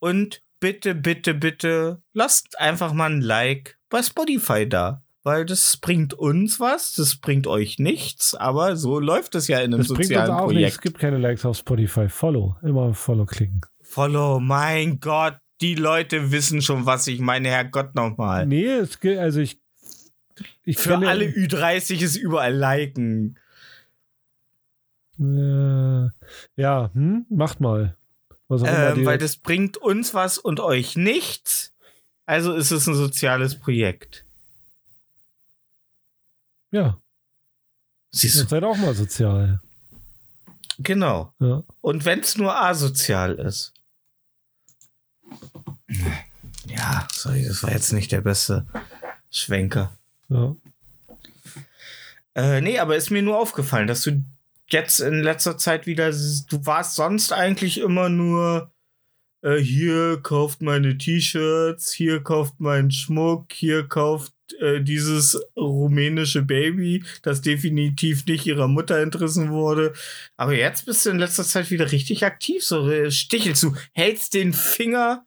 Und 0.00 0.42
bitte, 0.60 0.94
bitte, 0.94 1.32
bitte 1.32 2.02
lasst 2.12 2.58
einfach 2.58 2.92
mal 2.92 3.10
ein 3.10 3.22
Like 3.22 3.79
bei 3.90 4.02
Spotify 4.02 4.66
da. 4.68 5.02
Weil 5.22 5.44
das 5.44 5.76
bringt 5.76 6.14
uns 6.14 6.60
was, 6.60 6.94
das 6.94 7.16
bringt 7.16 7.46
euch 7.46 7.78
nichts, 7.78 8.34
aber 8.34 8.76
so 8.76 8.98
läuft 8.98 9.34
es 9.34 9.48
ja 9.48 9.58
in 9.58 9.74
einem 9.74 9.80
Das 9.80 9.88
bringt 9.88 9.98
uns 10.00 10.08
sozialen 10.08 10.30
auch 10.30 10.46
nichts. 10.46 10.52
Projekt. 10.54 10.72
Es 10.76 10.80
gibt 10.80 10.98
keine 10.98 11.18
Likes 11.18 11.44
auf 11.44 11.58
Spotify. 11.58 12.08
Follow. 12.08 12.56
Immer 12.62 12.94
Follow 12.94 13.26
klicken. 13.26 13.60
Follow, 13.82 14.40
mein 14.40 14.98
Gott, 14.98 15.36
die 15.60 15.74
Leute 15.74 16.32
wissen 16.32 16.62
schon, 16.62 16.86
was 16.86 17.06
ich 17.06 17.20
meine, 17.20 17.48
Herrgott 17.50 17.94
nochmal. 17.94 18.46
Nee, 18.46 18.64
es 18.64 18.98
gibt, 18.98 19.18
also 19.18 19.40
ich. 19.40 19.60
ich 20.64 20.78
Für 20.78 20.92
kenne- 20.94 21.08
alle 21.10 21.26
Ü30 21.26 22.00
ist 22.02 22.16
überall 22.16 22.54
liken. 22.54 23.36
Äh, 25.18 26.08
ja, 26.56 26.90
hm, 26.94 27.26
macht 27.28 27.60
mal. 27.60 27.94
Ähm, 28.50 29.04
weil 29.04 29.18
das 29.18 29.36
bringt 29.36 29.76
uns 29.76 30.14
was 30.14 30.38
und 30.38 30.60
euch 30.60 30.96
nichts. 30.96 31.74
Also 32.26 32.54
ist 32.54 32.70
es 32.70 32.86
ein 32.86 32.94
soziales 32.94 33.58
Projekt. 33.58 34.24
ja, 36.70 36.98
Siehst 38.12 38.36
ihr 38.36 38.42
du? 38.44 38.48
seid 38.48 38.64
auch 38.64 38.76
mal 38.76 38.94
sozial. 38.94 39.60
Genau. 40.78 41.32
Ja. 41.38 41.62
Und 41.80 42.04
wenn 42.04 42.20
es 42.20 42.36
nur 42.36 42.60
asozial 42.60 43.34
ist. 43.34 43.72
Ja, 46.66 47.06
sorry, 47.12 47.44
das 47.46 47.62
war 47.62 47.70
jetzt 47.72 47.92
nicht 47.92 48.10
der 48.12 48.20
beste 48.20 48.66
Schwenker. 49.30 49.92
Ja. 50.28 50.56
Äh, 52.34 52.60
nee, 52.60 52.78
aber 52.78 52.96
ist 52.96 53.10
mir 53.10 53.22
nur 53.22 53.38
aufgefallen, 53.38 53.86
dass 53.88 54.02
du 54.02 54.24
jetzt 54.68 55.00
in 55.00 55.20
letzter 55.20 55.58
Zeit 55.58 55.86
wieder, 55.86 56.10
du 56.10 56.66
warst 56.66 56.94
sonst 56.94 57.32
eigentlich 57.32 57.78
immer 57.78 58.08
nur 58.08 58.70
äh, 59.42 59.58
hier 59.58 60.18
kauft 60.22 60.62
meine 60.62 60.96
T-Shirts, 60.98 61.92
hier 61.92 62.22
kauft 62.22 62.60
meinen 62.60 62.90
Schmuck, 62.90 63.52
hier 63.52 63.86
kauft 63.88 64.32
äh, 64.60 64.80
dieses 64.82 65.40
rumänische 65.56 66.42
Baby, 66.42 67.04
das 67.22 67.40
definitiv 67.40 68.26
nicht 68.26 68.46
ihrer 68.46 68.68
Mutter 68.68 68.98
entrissen 69.00 69.50
wurde. 69.50 69.92
Aber 70.36 70.54
jetzt 70.54 70.86
bist 70.86 71.06
du 71.06 71.10
in 71.10 71.18
letzter 71.18 71.44
Zeit 71.44 71.70
wieder 71.70 71.90
richtig 71.92 72.24
aktiv, 72.24 72.64
so 72.64 72.88
äh, 72.90 73.10
stichelst 73.10 73.62
du, 73.62 73.74
hältst 73.92 74.34
den 74.34 74.52
Finger, 74.52 75.24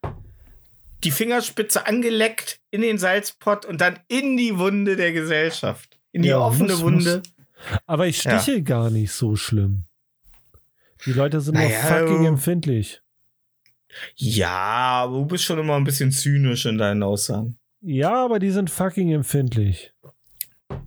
die 1.04 1.12
Fingerspitze 1.12 1.86
angeleckt 1.88 2.60
in 2.72 2.82
den 2.82 2.98
Salzpott 2.98 3.66
und 3.66 3.82
dann 3.82 4.00
in 4.08 4.38
die 4.38 4.58
Wunde 4.58 4.96
der 4.96 5.12
Gesellschaft. 5.14 6.00
In 6.12 6.22
die 6.22 6.30
Ja, 6.30 6.40
offene 6.40 6.74
muss- 6.74 6.82
Wunde. 6.82 7.24
Aber 7.88 8.08
ich 8.08 8.20
stiche 8.20 8.62
gar 8.62 8.90
nicht 8.90 9.12
so 9.14 9.36
schlimm. 9.36 9.86
Die 11.06 11.14
Leute 11.14 11.40
sind 11.42 11.56
Naja, 11.56 11.80
fucking 11.80 12.26
empfindlich. 12.26 13.02
Ja, 14.16 15.04
aber 15.04 15.18
du 15.18 15.26
bist 15.26 15.44
schon 15.44 15.60
immer 15.60 15.76
ein 15.76 15.84
bisschen 15.84 16.12
zynisch 16.12 16.66
in 16.66 16.78
deinen 16.78 17.04
Aussagen. 17.04 17.58
Ja, 17.82 18.24
aber 18.24 18.40
die 18.40 18.52
sind 18.52 18.70
fucking 18.70 19.12
empfindlich. 19.12 19.94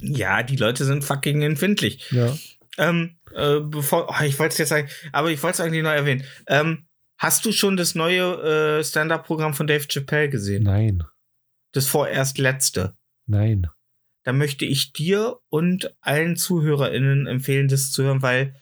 Ja, 0.01 0.43
die 0.43 0.57
Leute 0.57 0.85
sind 0.85 1.05
fucking 1.05 1.43
empfindlich. 1.43 2.11
Ja. 2.11 2.37
Ähm, 2.79 3.17
äh, 3.35 3.61
bevor, 3.61 4.09
oh, 4.09 4.25
ich 4.25 4.39
wollte 4.39 4.53
es 4.53 4.59
jetzt 4.59 4.69
sagen, 4.71 4.89
aber 5.13 5.31
ich 5.31 5.43
wollte 5.43 5.57
es 5.57 5.61
eigentlich 5.61 5.83
noch 5.83 5.91
erwähnen. 5.91 6.25
Ähm, 6.47 6.87
hast 7.19 7.45
du 7.45 7.53
schon 7.53 7.77
das 7.77 7.95
neue 7.95 8.79
äh, 8.79 8.85
Stand-Up-Programm 8.85 9.55
von 9.55 9.67
Dave 9.67 9.87
Chappelle 9.89 10.31
gesehen? 10.31 10.63
Nein. 10.63 11.05
Das 11.73 11.87
vorerst 11.87 12.39
letzte. 12.39 12.97
Nein. 13.27 13.69
Da 14.25 14.33
möchte 14.33 14.65
ich 14.65 14.93
dir 14.93 15.39
und 15.51 15.95
allen 16.01 16.37
ZuhörerInnen 16.37 17.27
empfehlen, 17.27 17.69
das 17.69 17.93
zu 17.93 18.03
hören, 18.03 18.23
weil 18.23 18.55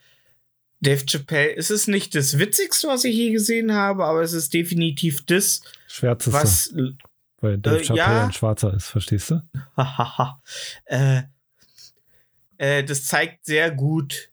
Dave 0.84 1.04
Chappelle, 1.06 1.56
es 1.56 1.70
ist 1.70 1.88
nicht 1.88 2.14
das 2.14 2.38
Witzigste, 2.38 2.88
was 2.88 3.04
ich 3.04 3.16
je 3.16 3.32
gesehen 3.32 3.72
habe, 3.72 4.04
aber 4.04 4.22
es 4.22 4.32
ist 4.32 4.54
definitiv 4.54 5.24
das, 5.26 5.62
Schwärzeste. 5.88 6.32
was 6.32 6.74
Weil 7.40 7.58
Dave 7.58 7.80
Äh, 7.80 7.84
Chappelle 7.84 7.98
ja. 7.98 8.24
ein 8.26 8.32
Schwarzer 8.32 8.72
ist, 8.74 8.86
verstehst 8.86 9.30
du? 9.30 9.42
Äh, 10.84 11.22
äh, 12.58 12.84
das 12.84 13.04
zeigt 13.06 13.44
sehr 13.44 13.70
gut, 13.70 14.30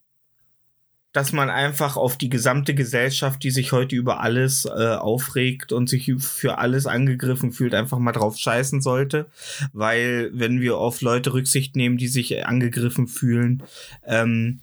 dass 1.14 1.34
man 1.34 1.50
einfach 1.50 1.98
auf 1.98 2.18
die 2.18 2.30
gesamte 2.30 2.74
Gesellschaft, 2.74 3.44
die 3.44 3.52
sich 3.52 3.74
heute 3.74 3.96
über 3.96 4.22
alles 4.22 4.66
äh, 4.66 4.96
aufregt 4.96 5.74
und 5.74 5.90
sich 5.90 6.14
für 6.20 6.58
alles 6.58 6.86
angegriffen 6.86 7.52
fühlt, 7.52 7.74
einfach 7.74 8.00
mal 8.00 8.14
drauf 8.14 8.38
scheißen 8.38 8.82
sollte. 8.82 9.28
Weil 9.74 10.32
wenn 10.34 10.62
wir 10.62 10.78
auf 10.78 11.02
Leute 11.02 11.34
Rücksicht 11.34 11.76
nehmen, 11.76 11.98
die 11.98 12.08
sich 12.08 12.46
angegriffen 12.46 13.08
fühlen, 13.08 13.64
ähm, 14.06 14.62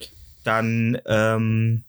dann 0.48 0.98
ähm, 1.06 1.84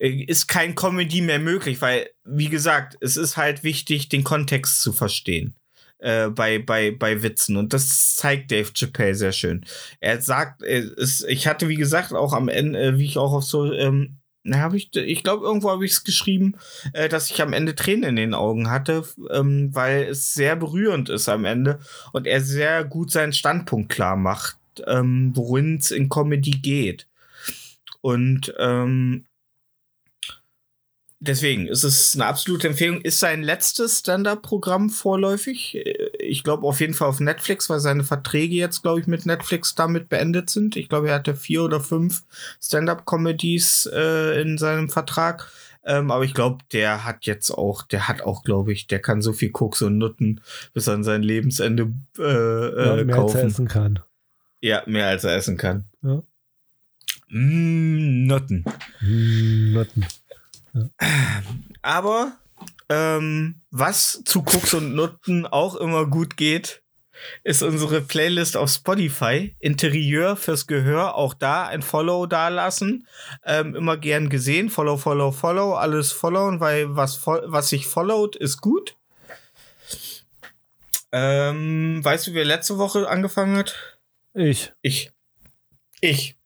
äh, 0.00 0.24
ist 0.24 0.48
kein 0.48 0.74
Comedy 0.74 1.20
mehr 1.20 1.38
möglich, 1.38 1.80
weil, 1.80 2.10
wie 2.24 2.48
gesagt, 2.48 2.98
es 3.00 3.16
ist 3.16 3.36
halt 3.36 3.62
wichtig, 3.62 4.08
den 4.08 4.24
Kontext 4.24 4.82
zu 4.82 4.92
verstehen 4.92 5.54
äh, 5.98 6.28
bei, 6.28 6.58
bei, 6.58 6.90
bei 6.90 7.22
Witzen. 7.22 7.56
Und 7.56 7.72
das 7.72 8.16
zeigt 8.16 8.50
Dave 8.50 8.72
Chappelle 8.74 9.14
sehr 9.14 9.32
schön. 9.32 9.64
Er 10.00 10.20
sagt, 10.20 10.62
äh, 10.62 10.80
es, 10.98 11.22
ich 11.22 11.46
hatte, 11.46 11.68
wie 11.68 11.76
gesagt, 11.76 12.12
auch 12.12 12.32
am 12.32 12.48
Ende, 12.48 12.80
äh, 12.80 12.98
wie 12.98 13.06
ich 13.06 13.18
auch 13.18 13.32
auf 13.32 13.44
so, 13.44 13.72
ähm, 13.72 14.16
na, 14.42 14.58
habe 14.58 14.76
ich, 14.76 14.94
ich 14.94 15.24
glaube, 15.24 15.44
irgendwo 15.44 15.70
habe 15.70 15.84
ich 15.84 15.92
es 15.92 16.04
geschrieben, 16.04 16.54
äh, 16.92 17.08
dass 17.08 17.30
ich 17.30 17.40
am 17.42 17.52
Ende 17.52 17.74
Tränen 17.74 18.10
in 18.10 18.16
den 18.16 18.34
Augen 18.34 18.70
hatte, 18.70 19.04
ähm, 19.30 19.70
weil 19.72 20.04
es 20.04 20.34
sehr 20.34 20.56
berührend 20.56 21.08
ist 21.08 21.28
am 21.28 21.44
Ende 21.44 21.80
und 22.12 22.26
er 22.26 22.40
sehr 22.40 22.84
gut 22.84 23.10
seinen 23.10 23.32
Standpunkt 23.32 23.90
klar 23.90 24.16
macht, 24.16 24.56
ähm, 24.86 25.32
worin 25.34 25.76
es 25.76 25.90
in 25.90 26.08
Comedy 26.08 26.50
geht. 26.52 27.06
Und 28.00 28.54
ähm, 28.58 29.24
deswegen 31.18 31.66
ist 31.66 31.82
es 31.82 32.14
eine 32.14 32.26
absolute 32.26 32.68
Empfehlung. 32.68 33.00
Ist 33.00 33.20
sein 33.20 33.42
letztes 33.42 34.00
Stand-up-Programm 34.00 34.90
vorläufig. 34.90 35.74
Äh, 35.74 36.08
Ich 36.20 36.44
glaube 36.44 36.66
auf 36.66 36.80
jeden 36.80 36.94
Fall 36.94 37.08
auf 37.08 37.20
Netflix, 37.20 37.68
weil 37.70 37.80
seine 37.80 38.04
Verträge 38.04 38.54
jetzt, 38.54 38.82
glaube 38.82 39.00
ich, 39.00 39.06
mit 39.06 39.26
Netflix 39.26 39.74
damit 39.74 40.08
beendet 40.08 40.50
sind. 40.50 40.76
Ich 40.76 40.88
glaube, 40.88 41.08
er 41.08 41.14
hatte 41.16 41.34
vier 41.34 41.62
oder 41.64 41.80
fünf 41.80 42.22
Stand-up-Comedies 42.62 43.88
äh, 43.92 44.40
in 44.40 44.58
seinem 44.58 44.88
Vertrag. 44.88 45.50
Ähm, 45.88 46.10
aber 46.10 46.24
ich 46.24 46.34
glaube, 46.34 46.58
der 46.72 47.04
hat 47.04 47.26
jetzt 47.26 47.50
auch, 47.52 47.82
der 47.84 48.08
hat 48.08 48.20
auch, 48.22 48.42
glaube 48.42 48.72
ich, 48.72 48.88
der 48.88 48.98
kann 48.98 49.22
so 49.22 49.32
viel 49.32 49.50
Koks 49.50 49.82
und 49.82 49.98
Nutten 49.98 50.40
bis 50.74 50.88
an 50.88 51.04
sein 51.04 51.22
Lebensende 51.22 51.92
äh, 52.18 52.22
Ja, 52.22 52.96
äh, 52.98 53.04
mehr 53.04 53.16
als 53.16 53.34
er 53.34 53.40
kaufen. 53.40 53.46
essen 53.46 53.68
kann. 53.68 54.00
Ja, 54.60 54.82
mehr 54.86 55.08
als 55.08 55.24
er 55.24 55.36
essen 55.36 55.56
kann. 55.56 55.84
Ja. 56.02 56.22
Mm, 57.28 58.26
Nutten. 58.26 58.64
Hm, 59.00 59.72
Nutten. 59.72 60.06
Aber 61.82 62.32
ähm, 62.88 63.62
was 63.70 64.22
zu 64.24 64.42
Koks 64.42 64.74
und 64.74 64.94
Nutten 64.94 65.46
auch 65.46 65.76
immer 65.76 66.06
gut 66.06 66.36
geht, 66.36 66.82
ist 67.44 67.62
unsere 67.62 68.00
Playlist 68.02 68.56
auf 68.56 68.70
Spotify. 68.70 69.56
Interieur 69.58 70.36
fürs 70.36 70.66
Gehör. 70.66 71.14
Auch 71.14 71.34
da 71.34 71.66
ein 71.66 71.82
Follow 71.82 72.26
dalassen. 72.26 73.06
Ähm, 73.44 73.74
immer 73.74 73.96
gern 73.96 74.28
gesehen. 74.28 74.68
Follow, 74.70 74.96
follow, 74.96 75.32
follow. 75.32 75.74
Alles 75.74 76.12
followen, 76.12 76.60
weil 76.60 76.94
was, 76.94 77.26
was 77.26 77.70
sich 77.70 77.86
followt, 77.86 78.36
ist 78.36 78.60
gut. 78.60 78.96
Ähm, 81.12 82.04
weißt 82.04 82.26
du, 82.26 82.34
wer 82.34 82.44
letzte 82.44 82.78
Woche 82.78 83.08
angefangen 83.08 83.56
hat? 83.56 83.95
Ich. 84.36 84.72
Ich. 84.82 85.10
Ich. 86.02 86.36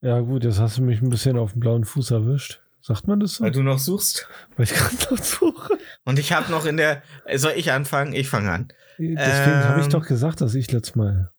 Ja, 0.00 0.20
gut, 0.20 0.42
jetzt 0.44 0.58
hast 0.58 0.78
du 0.78 0.82
mich 0.82 1.02
ein 1.02 1.10
bisschen 1.10 1.36
auf 1.38 1.52
den 1.52 1.60
blauen 1.60 1.84
Fuß 1.84 2.10
erwischt. 2.12 2.62
Sagt 2.80 3.06
man 3.06 3.20
das 3.20 3.34
so? 3.36 3.44
Weil 3.44 3.50
du 3.50 3.62
noch 3.62 3.78
suchst. 3.78 4.26
Weil 4.56 4.64
ich 4.64 4.72
gerade 4.74 4.96
noch 5.14 5.22
suche. 5.22 5.78
Und 6.04 6.18
ich 6.18 6.32
habe 6.32 6.50
noch 6.50 6.64
in 6.66 6.78
der. 6.78 7.02
Soll 7.34 7.52
ich 7.56 7.72
anfangen? 7.72 8.14
Ich 8.14 8.28
fange 8.28 8.50
an. 8.50 8.68
Deswegen 8.98 9.18
habe 9.64 9.80
ich 9.80 9.86
Ähm. 9.86 9.92
doch 9.92 10.06
gesagt, 10.06 10.40
dass 10.40 10.54
ich 10.54 10.72
letztes 10.72 10.94
Mal. 10.94 11.30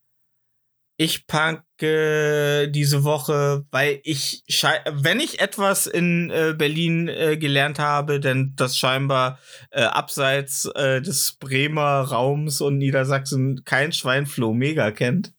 Ich 0.97 1.27
packe 1.27 2.69
diese 2.69 3.03
Woche, 3.03 3.65
weil 3.71 3.99
ich, 4.03 4.43
wenn 4.91 5.19
ich 5.19 5.41
etwas 5.41 5.87
in 5.87 6.29
äh, 6.29 6.55
Berlin 6.57 7.09
äh, 7.09 7.35
gelernt 7.35 7.79
habe, 7.79 8.21
denn 8.21 8.53
das 8.55 8.77
scheinbar 8.77 9.37
äh, 9.71 9.83
abseits 9.83 10.65
äh, 10.73 11.01
des 11.01 11.33
Bremer 11.33 12.01
Raums 12.01 12.61
und 12.61 12.77
Niedersachsen 12.77 13.65
kein 13.65 13.91
Schwein 13.91 14.25
Flo 14.25 14.53
Mega 14.53 14.91
kennt. 14.91 15.33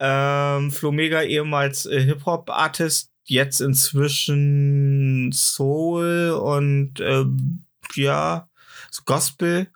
Ähm, 0.00 0.72
Flo 0.72 0.90
Mega 0.90 1.22
ehemals 1.22 1.86
äh, 1.86 2.00
Hip-Hop-Artist, 2.00 3.12
jetzt 3.26 3.60
inzwischen 3.60 5.30
Soul 5.32 6.30
und 6.30 6.98
ähm, 7.00 7.64
ja, 7.94 8.48
Gospel. 9.04 9.68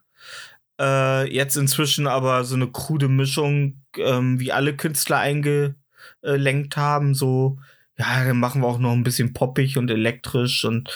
Äh, 0.81 1.33
jetzt 1.33 1.57
inzwischen 1.57 2.07
aber 2.07 2.45
so 2.45 2.55
eine 2.55 2.71
krude 2.71 3.09
Mischung, 3.09 3.83
ähm, 3.99 4.41
wie 4.41 4.53
alle 4.53 4.77
Künstler 4.77 5.19
eingelenkt 5.19 6.77
haben. 6.77 7.15
So, 7.15 7.59
ja, 7.97 8.25
dann 8.25 8.41
machen 8.41 8.63
wir 8.63 8.69
auch 8.69 8.79
noch 8.79 8.93
ein 8.93 9.05
bisschen 9.05 9.33
poppig 9.33 9.77
und 9.77 9.91
elektrisch 9.91 10.65
und 10.65 10.91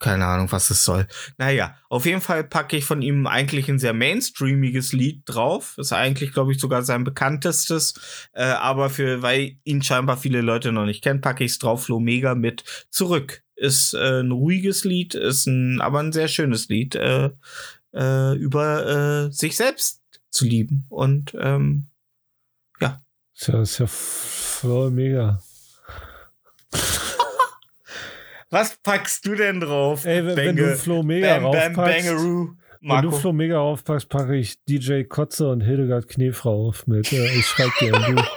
keine 0.00 0.26
Ahnung, 0.26 0.50
was 0.50 0.70
es 0.70 0.84
soll. 0.84 1.06
Naja, 1.38 1.76
auf 1.88 2.04
jeden 2.04 2.20
Fall 2.20 2.42
packe 2.42 2.76
ich 2.76 2.84
von 2.84 3.00
ihm 3.00 3.28
eigentlich 3.28 3.68
ein 3.68 3.78
sehr 3.78 3.92
mainstreamiges 3.92 4.92
Lied 4.92 5.22
drauf. 5.24 5.74
Ist 5.78 5.92
eigentlich, 5.92 6.32
glaube 6.32 6.52
ich, 6.52 6.58
sogar 6.58 6.82
sein 6.82 7.04
bekanntestes. 7.04 8.28
Äh, 8.32 8.42
aber 8.42 8.90
für, 8.90 9.22
weil 9.22 9.56
ihn 9.62 9.82
scheinbar 9.82 10.16
viele 10.16 10.40
Leute 10.40 10.72
noch 10.72 10.84
nicht 10.84 11.02
kennen, 11.02 11.20
packe 11.20 11.44
ich 11.44 11.52
es 11.52 11.58
drauf, 11.60 11.84
Flo 11.84 12.00
Mega 12.00 12.34
mit 12.34 12.64
zurück. 12.90 13.44
Ist 13.54 13.94
äh, 13.94 14.20
ein 14.20 14.32
ruhiges 14.32 14.84
Lied, 14.84 15.14
ist 15.14 15.46
ein, 15.46 15.80
aber 15.80 16.00
ein 16.00 16.12
sehr 16.12 16.28
schönes 16.28 16.68
Lied. 16.68 16.96
Äh, 16.96 17.30
äh, 17.94 18.34
über 18.34 19.28
äh, 19.28 19.32
sich 19.32 19.56
selbst 19.56 20.02
zu 20.36 20.44
lieben. 20.46 20.86
Und 20.88 21.36
ähm, 21.40 21.86
Ist 23.38 23.48
ja, 23.48 23.60
ist 23.60 23.78
ja 23.78 23.86
voll 23.86 24.90
mega. 24.90 25.40
was 28.50 28.76
packst 28.82 29.26
du 29.26 29.34
denn 29.34 29.60
drauf? 29.60 30.04
Ey, 30.06 30.24
wenn, 30.24 30.36
wenn 30.36 30.56
du 30.56 30.74
Flo 30.76 31.02
Mega 31.02 31.38
Bam, 31.38 31.52
bam, 31.52 31.54
raufpackst, 31.54 32.06
bangaroo. 32.08 32.50
wenn 32.80 33.02
du. 33.02 33.10
Flo 33.12 33.32
Mega 33.32 33.58
raufpackst, 33.58 34.08
packe 34.08 34.36
ich 34.36 34.62
DJ 34.64 35.02
Kotze 35.02 35.48
und 35.50 35.60
Hildegard 35.60 36.08
Knef 36.08 36.44
rauf 36.46 36.86
mit 36.86 37.12
äh, 37.12 37.26
Ich 37.38 37.46
schreib 37.46 37.76
dir 37.78 37.94
ein 37.94 38.14
Buch. 38.14 38.26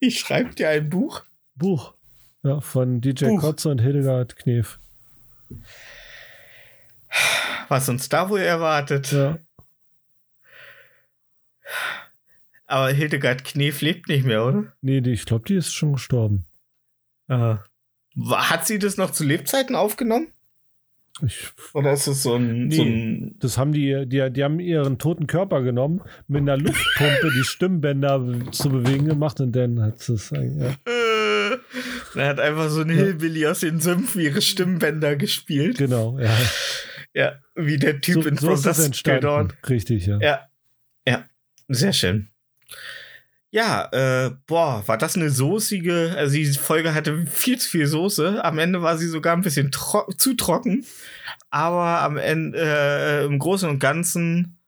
Ich 0.00 0.18
schreibe 0.20 0.54
dir 0.54 0.68
ein 0.68 0.90
Buch. 0.90 1.22
Buch. 1.54 1.94
Ja, 2.42 2.60
von 2.60 3.00
DJ 3.00 3.26
Buch. 3.26 3.40
Kotze 3.40 3.70
und 3.70 3.78
Hildegard 3.80 4.36
Knef. 4.36 4.78
Was 7.68 7.88
uns 7.88 8.08
da 8.10 8.28
wohl 8.28 8.40
erwartet. 8.40 9.12
Ja. 9.12 9.38
Aber 12.66 12.88
Hildegard 12.90 13.44
Knef 13.44 13.80
lebt 13.82 14.08
nicht 14.08 14.24
mehr, 14.24 14.44
oder? 14.46 14.72
Nee, 14.80 15.00
die, 15.00 15.12
ich 15.12 15.26
glaube, 15.26 15.44
die 15.46 15.54
ist 15.54 15.72
schon 15.74 15.92
gestorben. 15.94 16.46
Aha. 17.28 17.64
Hat 18.32 18.66
sie 18.66 18.78
das 18.78 18.96
noch 18.96 19.10
zu 19.10 19.24
Lebzeiten 19.24 19.74
aufgenommen? 19.76 20.28
Ich, 21.24 21.48
Oder 21.74 21.92
ist 21.92 22.08
es 22.08 22.24
so 22.24 22.34
ein, 22.34 22.70
so 22.72 22.82
Nee. 22.82 22.90
ein 22.90 23.36
das 23.38 23.56
haben 23.56 23.72
die, 23.72 24.04
die, 24.06 24.32
die 24.32 24.42
haben 24.42 24.58
ihren 24.58 24.98
toten 24.98 25.28
Körper 25.28 25.62
genommen, 25.62 26.02
mit 26.26 26.40
einer 26.40 26.56
Luftpumpe 26.56 27.30
die 27.36 27.44
Stimmbänder 27.44 28.50
zu 28.50 28.68
bewegen 28.70 29.06
gemacht 29.06 29.40
und 29.40 29.52
dann 29.52 29.80
hat 29.80 30.08
es 30.08 30.30
ja. 30.30 30.74
Er 32.16 32.28
hat 32.28 32.40
einfach 32.40 32.68
so 32.68 32.80
ein 32.80 32.90
Hillbilly 32.90 33.46
aus 33.46 33.60
den 33.60 33.80
Sümpfen 33.80 34.20
ihre 34.22 34.42
Stimmbänder 34.42 35.14
gespielt. 35.14 35.78
Genau, 35.78 36.18
ja. 36.18 36.30
Ja, 37.12 37.34
wie 37.54 37.76
der 37.76 38.00
Typ 38.00 38.22
So, 38.24 38.28
in 38.28 38.36
so 38.36 38.56
From 38.56 38.62
Dusk. 38.74 39.68
Richtig, 39.68 40.06
ja. 40.06 40.18
Ja, 40.20 40.20
ja, 40.20 40.40
sehr 41.68 41.92
schön. 41.92 42.28
Ja, 43.50 43.88
äh, 43.92 44.32
boah, 44.48 44.82
war 44.88 44.98
das 44.98 45.14
eine 45.16 45.30
soßige, 45.30 46.16
also 46.16 46.34
die 46.34 46.46
Folge 46.54 46.92
hatte 46.92 47.24
viel 47.26 47.56
zu 47.56 47.70
viel 47.70 47.86
Soße. 47.86 48.44
Am 48.44 48.58
Ende 48.58 48.82
war 48.82 48.98
sie 48.98 49.06
sogar 49.06 49.36
ein 49.36 49.42
bisschen 49.42 49.70
tro 49.70 50.10
zu 50.18 50.34
trocken. 50.34 50.84
Aber 51.50 52.00
am 52.02 52.16
Ende, 52.16 52.58
äh, 52.58 53.24
im 53.24 53.38
Großen 53.38 53.68
und 53.68 53.78
Ganzen 53.78 54.58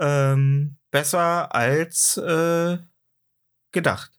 ähm, 0.00 0.78
besser 0.90 1.54
als 1.54 2.16
äh, 2.16 2.78
gedacht. 3.70 4.10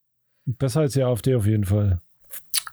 Besser 0.46 0.80
als 0.80 0.94
die 0.94 1.04
AfD 1.04 1.36
auf 1.36 1.46
jeden 1.46 1.66
Fall. 1.66 2.00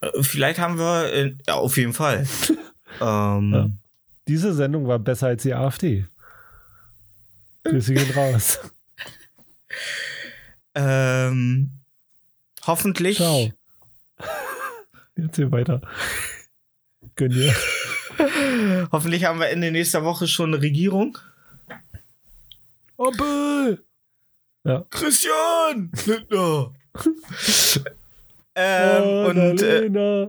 Äh, 0.01 0.23
vielleicht 0.23 0.61
haben 0.61 0.79
wir, 0.79 1.13
äh, 1.13 1.35
ja, 1.49 1.55
auf 1.55 1.77
jeden 1.77 1.93
Fall. 1.93 2.25
ähm, 3.01 3.53
Ja. 3.53 3.71
Diese 4.29 4.55
Sendung 4.55 4.87
war 4.87 5.01
besser 5.01 5.29
als 5.29 5.43
die 5.43 5.55
AfD. 5.55 6.07
Grüße 7.65 7.95
gehen 7.95 8.11
raus. 8.13 8.61
Ähm, 10.75 11.71
hoffentlich. 12.67 13.17
Ciao. 13.17 13.51
Jetzt 15.17 15.37
hier 15.37 15.51
weiter. 15.53 15.81
Gönn 17.17 17.33
dir. 17.33 17.55
Hoffentlich 18.93 19.25
haben 19.25 19.41
wir 19.41 19.49
Ende 19.49 19.71
nächster 19.71 20.05
Woche 20.05 20.27
schon 20.27 20.53
eine 20.53 20.63
Regierung. 20.63 21.19
Opel! 22.97 23.85
Christian 24.91 25.93
Lindner. 26.07 26.75
ähm, 28.55 29.27
und 29.27 29.63
äh, 29.63 29.87
Annalena. 29.87 30.29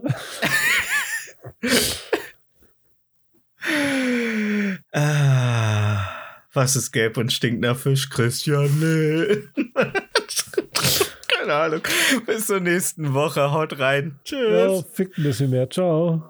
was 6.52 6.76
ist 6.76 6.92
gelb 6.92 7.16
und 7.16 7.32
stinkt 7.32 7.60
nach 7.60 7.76
Fisch? 7.76 8.08
Christian 8.10 8.68
Lindner. 8.80 9.92
Keine 11.28 11.54
Ahnung. 11.54 11.80
Bis 12.26 12.46
zur 12.46 12.60
nächsten 12.60 13.14
Woche. 13.14 13.52
Haut 13.52 13.78
rein. 13.78 14.18
Ja, 14.26 14.68
Tschüss. 14.68 14.84
fickt 14.92 15.18
ein 15.18 15.24
bisschen 15.24 15.50
mehr. 15.50 15.68
Ciao. 15.70 16.22